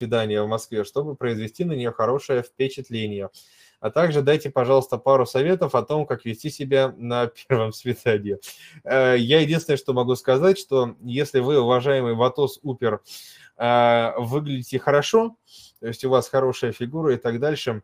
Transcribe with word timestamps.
свидания 0.00 0.42
в 0.42 0.48
Москве, 0.48 0.84
чтобы 0.84 1.14
произвести 1.14 1.64
на 1.64 1.72
нее 1.72 1.92
хорошее 1.92 2.42
впечатление. 2.42 3.28
А 3.80 3.90
также 3.90 4.22
дайте, 4.22 4.50
пожалуйста, 4.50 4.96
пару 4.98 5.26
советов 5.26 5.74
о 5.74 5.82
том, 5.82 6.06
как 6.06 6.24
вести 6.24 6.50
себя 6.50 6.94
на 6.96 7.26
первом 7.48 7.72
свидании. 7.72 8.38
Э, 8.84 9.16
я 9.18 9.40
единственное, 9.40 9.76
что 9.76 9.92
могу 9.92 10.16
сказать, 10.16 10.58
что 10.58 10.96
если 11.02 11.40
вы, 11.40 11.60
уважаемый 11.60 12.14
Ватос 12.14 12.60
Упер, 12.62 13.02
э, 13.58 14.12
выглядите 14.18 14.78
хорошо, 14.78 15.36
то 15.80 15.86
есть 15.86 16.04
у 16.04 16.10
вас 16.10 16.28
хорошая 16.28 16.72
фигура 16.72 17.14
и 17.14 17.18
так 17.18 17.40
дальше, 17.40 17.82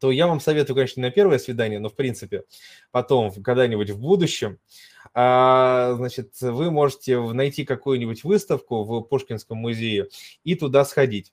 то 0.00 0.10
я 0.10 0.26
вам 0.26 0.40
советую, 0.40 0.74
конечно, 0.74 1.00
не 1.00 1.06
на 1.06 1.12
первое 1.12 1.38
свидание, 1.38 1.78
но 1.78 1.88
в 1.88 1.94
принципе 1.94 2.44
потом, 2.90 3.30
когда-нибудь 3.42 3.90
в 3.90 4.00
будущем, 4.00 4.58
а, 5.12 5.94
значит, 5.96 6.40
вы 6.40 6.70
можете 6.70 7.20
найти 7.20 7.64
какую-нибудь 7.64 8.24
выставку 8.24 8.84
в 8.84 9.02
Пушкинском 9.02 9.58
музее 9.58 10.08
и 10.44 10.54
туда 10.54 10.84
сходить. 10.84 11.32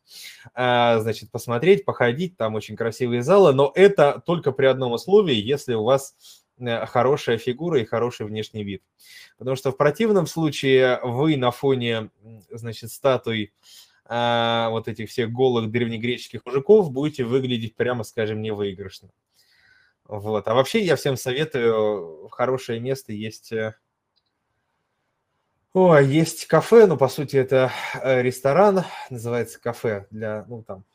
А, 0.54 1.00
значит, 1.00 1.32
посмотреть, 1.32 1.86
походить, 1.86 2.38
там 2.38 2.56
очень 2.56 2.76
красивые 2.76 3.24
залы, 3.24 3.54
но 3.54 3.72
это 3.76 4.22
только 4.26 4.52
при 4.52 4.66
одном 4.66 4.94
условии, 4.94 5.36
если 5.36 5.74
у 5.74 5.84
вас 5.84 6.16
э, 6.60 6.86
хорошая 6.88 7.38
фигура 7.38 7.80
и 7.80 7.86
хороший 7.86 8.26
внешний 8.26 8.64
вид. 8.64 8.82
Потому 9.38 9.56
что 9.56 9.72
в 9.72 9.78
противном 9.78 10.28
случае 10.28 11.00
вы 11.04 11.38
на 11.38 11.52
фоне, 11.52 12.10
значит, 12.50 12.92
статуй 12.92 13.54
а, 14.10 14.70
вот 14.70 14.88
этих 14.88 15.10
всех 15.10 15.32
голых 15.32 15.70
древнегреческих 15.70 16.46
мужиков 16.46 16.92
будете 16.92 17.26
выглядеть, 17.26 17.76
прямо 17.76 18.04
скажем, 18.04 18.42
невыигрышно. 18.42 19.10
Вот. 20.06 20.48
А 20.48 20.54
вообще 20.54 20.82
я 20.82 20.96
всем 20.96 21.18
советую, 21.18 22.30
хорошее 22.30 22.80
место 22.80 23.12
есть... 23.12 23.52
Э, 23.52 23.76
о, 25.74 25.98
есть 25.98 26.48
кафе, 26.48 26.86
но 26.88 26.96
по 26.96 27.10
сути 27.10 27.36
это 27.36 27.72
э, 28.02 28.22
ресторан, 28.22 28.86
называется 29.10 29.60
кафе 29.60 30.08
для, 30.10 30.46
ну 30.48 30.64
там, 30.64 30.86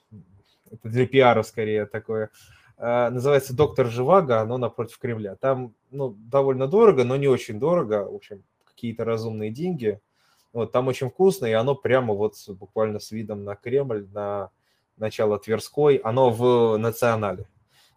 это 0.71 0.89
для 0.89 1.07
пиара 1.07 1.43
скорее 1.43 1.85
такое. 1.85 2.31
А, 2.79 3.11
называется 3.11 3.55
«Доктор 3.55 3.89
Живаго», 3.89 4.41
оно 4.41 4.57
напротив 4.57 4.99
Кремля. 4.99 5.37
Там, 5.37 5.75
ну, 5.91 6.17
довольно 6.19 6.67
дорого, 6.67 7.05
но 7.05 7.17
не 7.17 7.29
очень 7.29 7.61
дорого, 7.61 8.09
в 8.11 8.15
общем, 8.15 8.43
какие-то 8.65 9.05
разумные 9.05 9.51
деньги– 9.51 10.01
вот, 10.53 10.73
там 10.73 10.89
очень 10.89 11.11
вкусно, 11.11 11.47
и 11.47 11.53
оно 11.53 11.75
прямо 11.75 12.15
вот 12.15 12.35
буквально 12.49 12.99
с 12.99 13.11
видом 13.11 13.45
на 13.45 13.55
Кремль, 13.57 14.07
на 14.13 14.51
начало 14.97 15.39
Тверской, 15.39 15.97
оно 15.97 16.31
в 16.31 16.77
национале. 16.77 17.47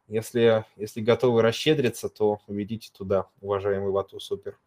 Если, 0.07 0.65
если 0.75 1.01
готовы 1.01 1.41
расщедриться, 1.41 2.09
то 2.09 2.39
уведите 2.47 2.91
туда, 2.95 3.25
уважаемый 3.41 3.91
Вату 3.91 4.19
Супер. 4.19 4.57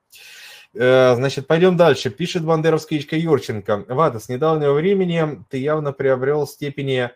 Э, 0.75 1.15
значит, 1.15 1.47
пойдем 1.47 1.77
дальше. 1.77 2.11
Пишет 2.11 2.45
бандеровская 2.45 2.99
Юрченко. 2.99 3.85
Вата, 3.89 4.19
с 4.19 4.29
недавнего 4.29 4.73
времени 4.73 5.45
ты 5.49 5.59
явно 5.59 5.93
приобрел 5.93 6.47
степени 6.47 7.11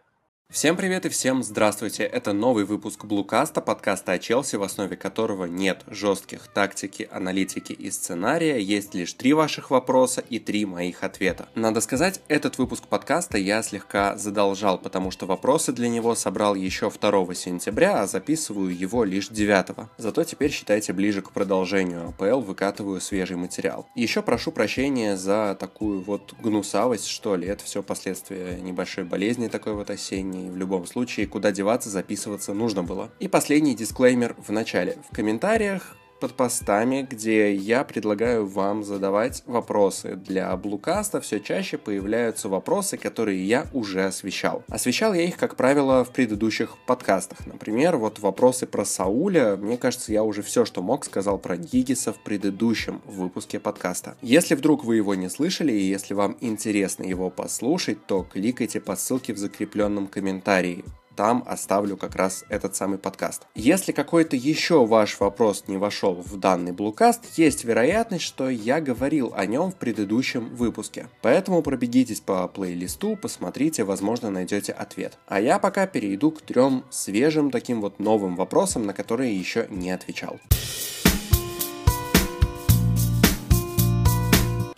Всем 0.53 0.77
привет 0.77 1.06
и 1.06 1.08
всем 1.08 1.42
здравствуйте! 1.42 2.03
Это 2.03 2.34
новый 2.34 2.67
выпуск 2.67 3.06
Блукаста, 3.06 3.62
подкаста 3.62 4.12
о 4.12 4.19
Челси, 4.19 4.56
в 4.56 4.62
основе 4.62 4.98
которого 4.98 5.47
нет 5.47 5.83
жестких 5.86 6.47
тактики, 6.47 7.08
аналитики 7.11 7.72
и 7.72 7.91
сценария, 7.91 8.61
есть 8.61 8.92
лишь 8.92 9.14
три 9.14 9.33
ваших 9.33 9.70
вопроса 9.70 10.23
и 10.28 10.39
три 10.39 10.67
моих 10.67 11.05
ответа. 11.05 11.48
Надо 11.55 11.80
сказать, 11.80 12.20
этот 12.28 12.58
выпуск 12.58 12.86
подкаста 12.86 13.39
я 13.39 13.62
слегка 13.62 14.19
задолжал, 14.19 14.77
потому 14.77 15.11
что 15.11 15.25
вопросы 15.25 15.73
для 15.73 15.89
него 15.89 16.14
собрал 16.14 16.55
еще 16.55 16.91
2 16.91 17.34
сентября, 17.34 18.03
а 18.03 18.06
записываю 18.06 18.77
его 18.77 19.05
лишь 19.05 19.28
9. 19.28 19.89
Зато 19.97 20.23
теперь 20.25 20.50
считайте 20.50 20.92
ближе 20.92 21.23
к 21.23 21.30
продолжению 21.30 22.08
АПЛ, 22.08 22.41
выкатываю 22.41 23.00
свежий 23.00 23.39
материал. 23.39 23.89
Еще 23.95 24.20
прошу 24.20 24.53
прощения 24.53 25.17
за 25.17 25.56
такую 25.58 26.03
вот 26.03 26.34
гнусавость, 26.42 27.06
что 27.06 27.36
ли, 27.36 27.48
это 27.48 27.64
все 27.64 27.83
последствия 27.83 28.61
небольшой 28.61 29.05
болезни 29.05 29.48
такой 29.48 29.73
вот 29.73 29.89
осенней, 29.89 30.41
и 30.46 30.50
в 30.50 30.56
любом 30.56 30.86
случае 30.86 31.26
куда 31.26 31.52
деваться, 31.52 31.90
записываться 31.90 32.54
нужно 32.54 32.82
было. 32.82 33.10
И 33.20 33.28
последний 33.28 33.74
дисклеймер 33.74 34.36
в 34.38 34.50
начале. 34.50 34.98
В 35.10 35.14
комментариях 35.14 35.96
под 36.22 36.34
постами, 36.34 37.04
где 37.10 37.52
я 37.52 37.83
предлагаю 37.83 38.46
вам 38.46 38.84
задавать 38.84 39.42
вопросы. 39.46 40.14
Для 40.14 40.56
Блукаста 40.56 41.20
все 41.20 41.40
чаще 41.40 41.78
появляются 41.78 42.48
вопросы, 42.48 42.96
которые 42.96 43.44
я 43.44 43.66
уже 43.72 44.05
освещал. 44.05 44.62
Освещал 44.68 45.14
я 45.14 45.22
их, 45.22 45.36
как 45.36 45.56
правило, 45.56 46.05
в 46.05 46.12
предыдущих 46.12 46.78
подкастах. 46.86 47.44
Например, 47.44 47.96
вот 47.96 48.20
вопросы 48.20 48.68
про 48.68 48.84
Сауля. 48.84 49.56
Мне 49.56 49.77
кажется, 49.77 50.12
я 50.12 50.22
уже 50.22 50.42
все, 50.42 50.64
что 50.64 50.80
мог, 50.80 51.05
сказал 51.05 51.38
про 51.38 51.56
Гигиса 51.56 52.12
в 52.12 52.20
предыдущем 52.20 53.02
выпуске 53.05 53.58
подкаста. 53.58 54.16
Если 54.22 54.55
вдруг 54.55 54.84
вы 54.84 54.94
его 54.94 55.16
не 55.16 55.28
слышали 55.28 55.72
и 55.72 55.82
если 55.82 56.14
вам 56.14 56.36
интересно 56.40 57.02
его 57.02 57.30
послушать, 57.30 58.06
то 58.06 58.22
кликайте 58.22 58.80
по 58.80 58.94
ссылке 58.94 59.34
в 59.34 59.38
закрепленном 59.38 60.06
комментарии 60.06 60.84
там 61.14 61.45
оставлю 61.46 61.96
как 61.96 62.17
раз 62.17 62.45
этот 62.48 62.77
самый 62.77 62.98
подкаст. 62.98 63.46
Если 63.55 63.92
какой-то 63.92 64.36
еще 64.36 64.86
ваш 64.86 65.20
вопрос 65.20 65.64
не 65.67 65.77
вошел 65.77 66.14
в 66.14 66.36
данный 66.39 66.73
блукаст, 66.73 67.24
есть 67.36 67.64
вероятность, 67.64 68.24
что 68.24 68.48
я 68.48 68.80
говорил 68.80 69.33
о 69.36 69.46
нем 69.46 69.70
в 69.70 69.77
предыдущем 69.77 70.55
выпуске. 70.55 71.08
Поэтому 71.23 71.62
пробегитесь 71.62 72.20
по 72.20 72.46
плейлисту, 72.48 73.17
посмотрите, 73.17 73.84
возможно 73.84 74.30
найдете 74.30 74.73
ответ. 74.73 75.18
А 75.27 75.40
я 75.40 75.58
пока 75.58 75.86
перейду 75.86 76.30
к 76.30 76.42
трем 76.42 76.84
свежим 76.90 77.50
таким 77.50 77.80
вот 77.80 77.98
новым 77.98 78.36
вопросам, 78.36 78.86
на 78.86 78.92
которые 78.92 79.36
еще 79.36 79.67
не 79.70 79.90
отвечал. 79.90 80.39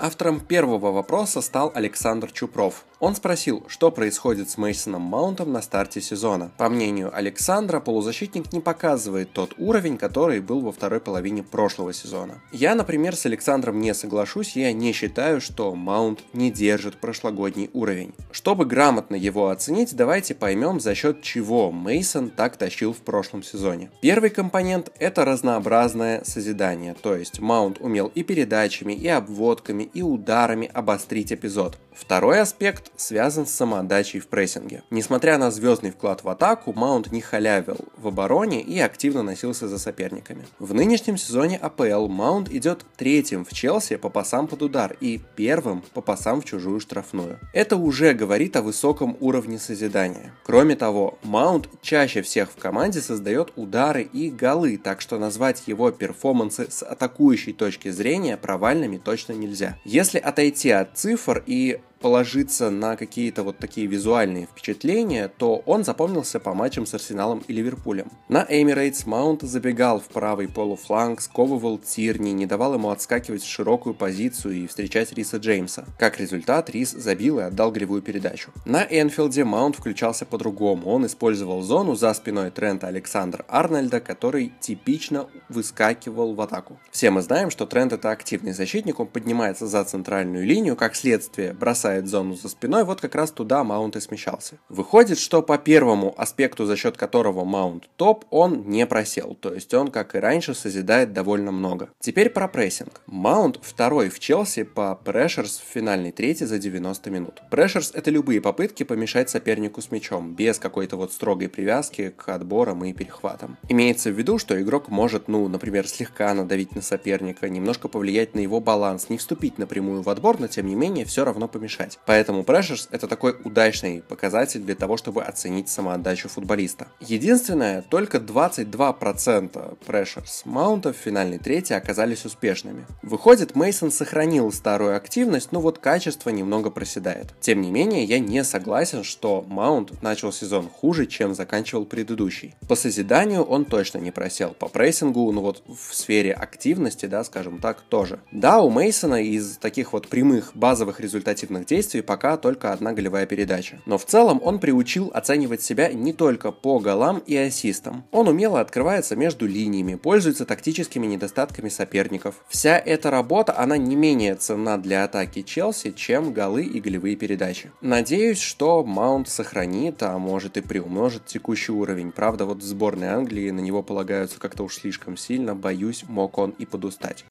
Автором 0.05 0.41
первого 0.41 0.93
вопроса 0.93 1.41
стал 1.41 1.73
Александр 1.75 2.31
Чупров. 2.31 2.85
Он 3.05 3.15
спросил, 3.15 3.63
что 3.69 3.91
происходит 3.91 4.49
с 4.49 4.57
Мейсоном 4.57 5.03
Маунтом 5.03 5.53
на 5.53 5.61
старте 5.61 6.01
сезона. 6.01 6.51
По 6.57 6.71
мнению 6.71 7.15
Александра, 7.15 7.79
полузащитник 7.79 8.51
не 8.55 8.61
показывает 8.61 9.31
тот 9.31 9.53
уровень, 9.59 9.99
который 9.99 10.41
был 10.41 10.63
во 10.63 10.73
второй 10.73 11.01
половине 11.01 11.43
прошлого 11.43 11.93
сезона. 11.93 12.41
Я, 12.51 12.75
например, 12.75 13.15
с 13.15 13.27
Александром 13.27 13.79
не 13.79 13.93
соглашусь, 13.93 14.57
я 14.57 14.73
не 14.73 14.93
считаю, 14.93 15.43
что 15.43 15.75
Маунт 15.75 16.21
не 16.33 16.51
держит 16.51 16.97
прошлогодний 16.97 17.69
уровень. 17.75 18.15
Чтобы 18.31 18.65
грамотно 18.65 19.17
его 19.17 19.51
оценить, 19.51 19.95
давайте 19.95 20.35
поймем, 20.35 20.81
за 20.81 20.95
счет 20.95 21.21
чего 21.21 21.71
Мейсон 21.71 22.31
так 22.31 22.57
тащил 22.57 22.95
в 22.95 23.03
прошлом 23.03 23.43
сезоне. 23.43 23.91
Первый 24.01 24.31
компонент– 24.31 24.91
это 24.99 25.27
разнообразное 25.27 26.25
созидание, 26.25 26.95
то 26.95 27.15
есть 27.15 27.39
Маунт 27.39 27.83
умел 27.83 28.11
и 28.15 28.23
передачами, 28.23 28.95
и 28.95 29.09
обводками, 29.09 29.83
и 29.93 30.01
ударами 30.01 30.71
обострить 30.73 31.35
эпизод. 31.35 31.77
Второй 31.95 32.41
аспект 32.41 32.91
связан 32.97 33.47
с 33.47 33.53
самоотдачей 33.53 34.21
в 34.21 34.27
прессинге. 34.27 34.83
Несмотря 34.91 35.39
на 35.39 35.51
звездный 35.51 35.93
вклад 35.93 36.25
в 36.25 36.29
атаку, 36.29 36.73
Маунт 36.73 37.13
не 37.13 37.21
халявил 37.21 37.79
в 37.97 38.09
обороне 38.09 38.61
и 38.61 38.79
активно 38.81 39.23
носился 39.23 39.69
за 39.69 39.79
соперниками. 39.79 40.45
В 40.59 40.75
нынешнем 40.75 41.17
сезоне 41.17 41.57
АПЛ 41.57 42.09
Маунт 42.09 42.51
идет 42.51 42.85
третьим 42.97 43.45
в 43.45 43.53
Челси 43.53 43.97
по 43.97 44.11
пасам 44.11 44.49
под 44.49 44.63
удар 44.63 44.97
и 45.01 45.21
первым 45.37 45.83
по 45.95 46.01
пасам 46.01 46.41
в 46.41 46.45
чужую 46.45 46.81
штрафную. 46.81 47.39
Это 47.53 47.77
уже 47.77 48.13
говорит 48.13 48.57
о 48.57 48.63
высоком 48.63 49.17
уровне 49.21 49.59
созидания. 49.59 50.35
Кроме 50.45 50.75
того, 50.75 51.19
Маунт 51.23 51.69
чаще 51.81 52.23
всех 52.23 52.51
в 52.51 52.57
команде 52.57 53.01
создает 53.01 53.53
удары 53.57 54.03
и 54.03 54.31
голы, 54.31 54.79
так 54.79 55.01
что 55.01 55.19
назвать 55.19 55.63
его 55.67 55.93
перформансы 55.93 56.67
с 56.71 56.83
атакующей 56.83 57.53
точки 57.53 57.91
зрения 57.91 58.37
провальными 58.37 58.99
точно 58.99 59.33
нельзя. 59.33 59.79
Если 59.85 60.19
отойти 60.19 60.71
от 60.71 60.99
цифр 60.99 61.43
и 61.47 61.81
положиться 62.05 62.69
на 62.69 62.97
какие-то 62.97 63.43
вот 63.45 63.57
такие 63.57 63.87
визуальные 63.87 64.45
впечатления, 64.45 65.29
то 65.39 65.63
он 65.65 65.85
запомнился 65.85 66.39
по 66.39 66.53
матчам 66.53 66.85
с 66.85 66.93
Арсеналом 66.93 67.43
и 67.49 67.53
Ливерпулем. 67.55 68.13
На 68.29 68.45
Эмирейтс 68.47 69.07
Маунт 69.07 69.41
забегал 69.41 70.01
в 70.01 70.09
правый 70.09 70.49
полуфланг, 70.49 71.23
сковывал 71.23 71.79
Тирни, 71.79 72.33
не 72.33 72.45
давал 72.45 72.75
ему 72.75 72.91
отскакивать 72.91 73.43
в 73.43 73.49
широкую 73.49 73.95
позицию 73.95 74.53
и 74.53 74.67
встречать 74.67 75.15
Риса 75.15 75.39
Джеймса. 75.39 75.87
Как 75.99 76.21
результат, 76.21 76.69
Рис 76.69 76.91
забил 76.91 77.39
и 77.39 77.45
отдал 77.45 77.73
гривую 77.73 78.03
передачу. 78.03 78.53
На 78.67 78.83
Энфилде 78.83 79.45
Маунт 79.45 79.77
включался 79.77 80.27
по-другому. 80.27 80.91
Он 80.91 81.07
использовал 81.07 81.63
зону 81.63 81.95
за 81.95 82.13
спиной 82.13 82.51
Трента 82.51 82.87
Александра 82.87 83.47
Арнольда, 83.49 84.01
который 84.01 84.53
типично 84.61 85.27
выскакивал 85.49 86.35
в 86.35 86.41
атаку. 86.43 86.79
Все 86.91 87.11
мы 87.11 87.23
знаем, 87.23 87.49
что 87.49 87.65
Трент 87.65 87.95
это 87.95 88.11
активный 88.11 88.53
защитник, 88.53 89.01
он 89.01 89.07
поднимается 89.07 89.67
за 89.67 89.83
центральную 89.85 90.45
линию, 90.45 90.77
как 90.77 90.97
следствие 90.97 91.55
бросает 91.55 91.94
бросает 91.95 92.09
зону 92.09 92.35
за 92.35 92.49
спиной, 92.49 92.85
вот 92.85 93.01
как 93.01 93.15
раз 93.15 93.31
туда 93.31 93.65
маунт 93.65 93.97
и 93.97 94.01
смещался. 94.01 94.59
Выходит, 94.69 95.19
что 95.19 95.43
по 95.43 95.59
первому 95.59 96.15
аспекту, 96.17 96.67
за 96.67 96.77
счет 96.77 96.97
которого 96.97 97.45
маунт 97.45 97.89
топ, 97.97 98.25
он 98.31 98.65
не 98.69 98.87
просел, 98.87 99.37
то 99.41 99.55
есть 99.55 99.73
он, 99.75 99.91
как 99.91 100.15
и 100.15 100.19
раньше, 100.19 100.55
созидает 100.55 101.13
довольно 101.13 101.53
много. 101.53 101.89
Теперь 102.01 102.31
про 102.31 102.49
прессинг. 102.49 103.01
Маунт 103.07 103.59
второй 103.63 104.09
в 104.09 104.19
Челси 104.19 104.65
по 104.65 104.95
прешерс 104.95 105.59
в 105.59 105.73
финальной 105.73 106.13
трети 106.13 106.45
за 106.45 106.59
90 106.59 107.11
минут. 107.11 107.43
Прешерс 107.51 107.93
это 107.95 108.11
любые 108.11 108.41
попытки 108.41 108.85
помешать 108.85 109.31
сопернику 109.31 109.81
с 109.81 109.91
мячом, 109.91 110.35
без 110.35 110.59
какой-то 110.59 110.97
вот 110.97 111.13
строгой 111.13 111.49
привязки 111.49 112.13
к 112.17 112.29
отборам 112.29 112.85
и 112.85 112.93
перехватам. 112.93 113.57
Имеется 113.69 114.11
в 114.11 114.19
виду, 114.19 114.39
что 114.39 114.61
игрок 114.61 114.89
может, 114.89 115.29
ну, 115.29 115.49
например, 115.49 115.87
слегка 115.87 116.35
надавить 116.35 116.75
на 116.75 116.83
соперника, 116.83 117.49
немножко 117.49 117.89
повлиять 117.89 118.35
на 118.35 118.41
его 118.41 118.61
баланс, 118.61 119.09
не 119.11 119.19
вступить 119.19 119.59
напрямую 119.59 120.03
в 120.03 120.09
отбор, 120.09 120.41
но 120.41 120.49
тем 120.49 120.67
не 120.67 120.75
менее 120.75 121.05
все 121.05 121.25
равно 121.25 121.49
помешать 121.49 121.84
помешать. 121.85 121.99
Поэтому 122.07 122.43
Pressures 122.43 122.89
это 122.91 123.07
такой 123.07 123.37
удачный 123.45 124.03
показатель 124.03 124.61
для 124.61 124.75
того, 124.75 124.97
чтобы 124.97 125.23
оценить 125.23 125.69
самоотдачу 125.69 126.29
футболиста. 126.29 126.89
Единственное, 127.01 127.83
только 127.83 128.19
22% 128.19 129.79
Pressures 129.87 130.43
маунтов 130.45 130.97
в 130.97 131.01
финальной 131.01 131.39
трети 131.39 131.73
оказались 131.73 132.25
успешными. 132.25 132.87
Выходит, 133.03 133.55
Мейсон 133.55 133.91
сохранил 133.91 134.53
старую 134.53 134.97
активность, 134.97 135.53
но 135.53 135.61
вот 135.61 135.79
качество 135.79 136.31
немного 136.31 136.71
проседает. 136.71 137.35
Тем 137.41 137.61
не 137.61 137.71
менее, 137.71 138.05
я 138.05 138.19
не 138.19 138.45
согласен, 138.45 139.05
что 139.05 139.45
Маунт 139.49 140.03
начал 140.03 140.33
сезон 140.33 140.69
хуже, 140.69 141.07
чем 141.07 141.35
заканчивал 141.35 141.85
предыдущий. 141.85 142.55
По 142.69 142.77
созиданию 142.77 143.43
он 143.43 143.65
точно 143.65 143.99
не 143.99 144.11
просел, 144.11 144.51
по 144.51 144.69
прессингу, 144.69 145.31
ну 145.33 145.41
вот 145.41 145.63
в 145.67 145.95
сфере 145.95 146.33
активности, 146.33 147.07
да, 147.07 147.25
скажем 147.25 147.59
так, 147.59 147.81
тоже. 147.83 148.19
Да, 148.33 148.61
у 148.61 148.71
Мейсона 148.71 149.23
из 149.23 149.57
таких 149.59 149.93
вот 149.93 150.09
прямых 150.09 150.53
базовых 150.55 151.01
результативных 151.01 151.64
действий 151.67 152.03
пока 152.03 152.37
только 152.37 152.73
одна 152.73 152.93
голевая 152.93 153.27
передача. 153.27 153.81
Но 153.87 153.99
в 153.99 154.05
целом 154.05 154.41
он 154.43 154.59
приучил 154.59 155.11
оценивать 155.15 155.63
себя 155.63 155.93
не 155.93 156.13
только 156.13 156.53
по 156.53 156.79
голам 156.79 157.19
и 157.19 157.37
ассистам. 157.37 158.05
Он 158.11 158.29
умело 158.29 158.61
открывается 158.61 159.17
между 159.17 159.47
линиями, 159.47 159.95
пользуется 159.95 160.47
тактическими 160.47 161.07
недостатками 161.07 161.69
соперников. 161.69 162.37
Вся 162.49 162.79
эта 162.79 163.11
работа, 163.11 163.57
она 163.59 163.77
не 163.77 163.97
менее 163.97 164.35
ценна 164.35 164.81
для 164.81 165.05
атаки 165.05 165.43
Челси, 165.43 165.93
чем 165.93 166.33
голы 166.33 166.65
и 166.65 166.81
голевые 166.81 167.17
передачи. 167.17 167.71
Надеюсь, 167.81 168.41
что 168.41 168.85
Маунт 168.85 169.29
сохранит, 169.29 170.03
а 170.03 170.19
может 170.19 170.57
и 170.57 170.61
приумножит 170.61 171.27
текущий 171.27 171.73
уровень. 171.73 172.13
Правда, 172.13 172.47
вот 172.47 172.59
в 172.59 172.65
сборной 172.65 173.09
Англии 173.09 173.51
на 173.51 173.61
него 173.61 173.83
полагаются 173.83 174.39
как-то 174.39 174.63
уж 174.65 174.77
слишком 174.77 175.17
сильно, 175.17 175.55
боюсь, 175.55 176.05
мог 176.09 176.39
он 176.39 176.51
и 176.59 176.67
подустать. 176.67 177.25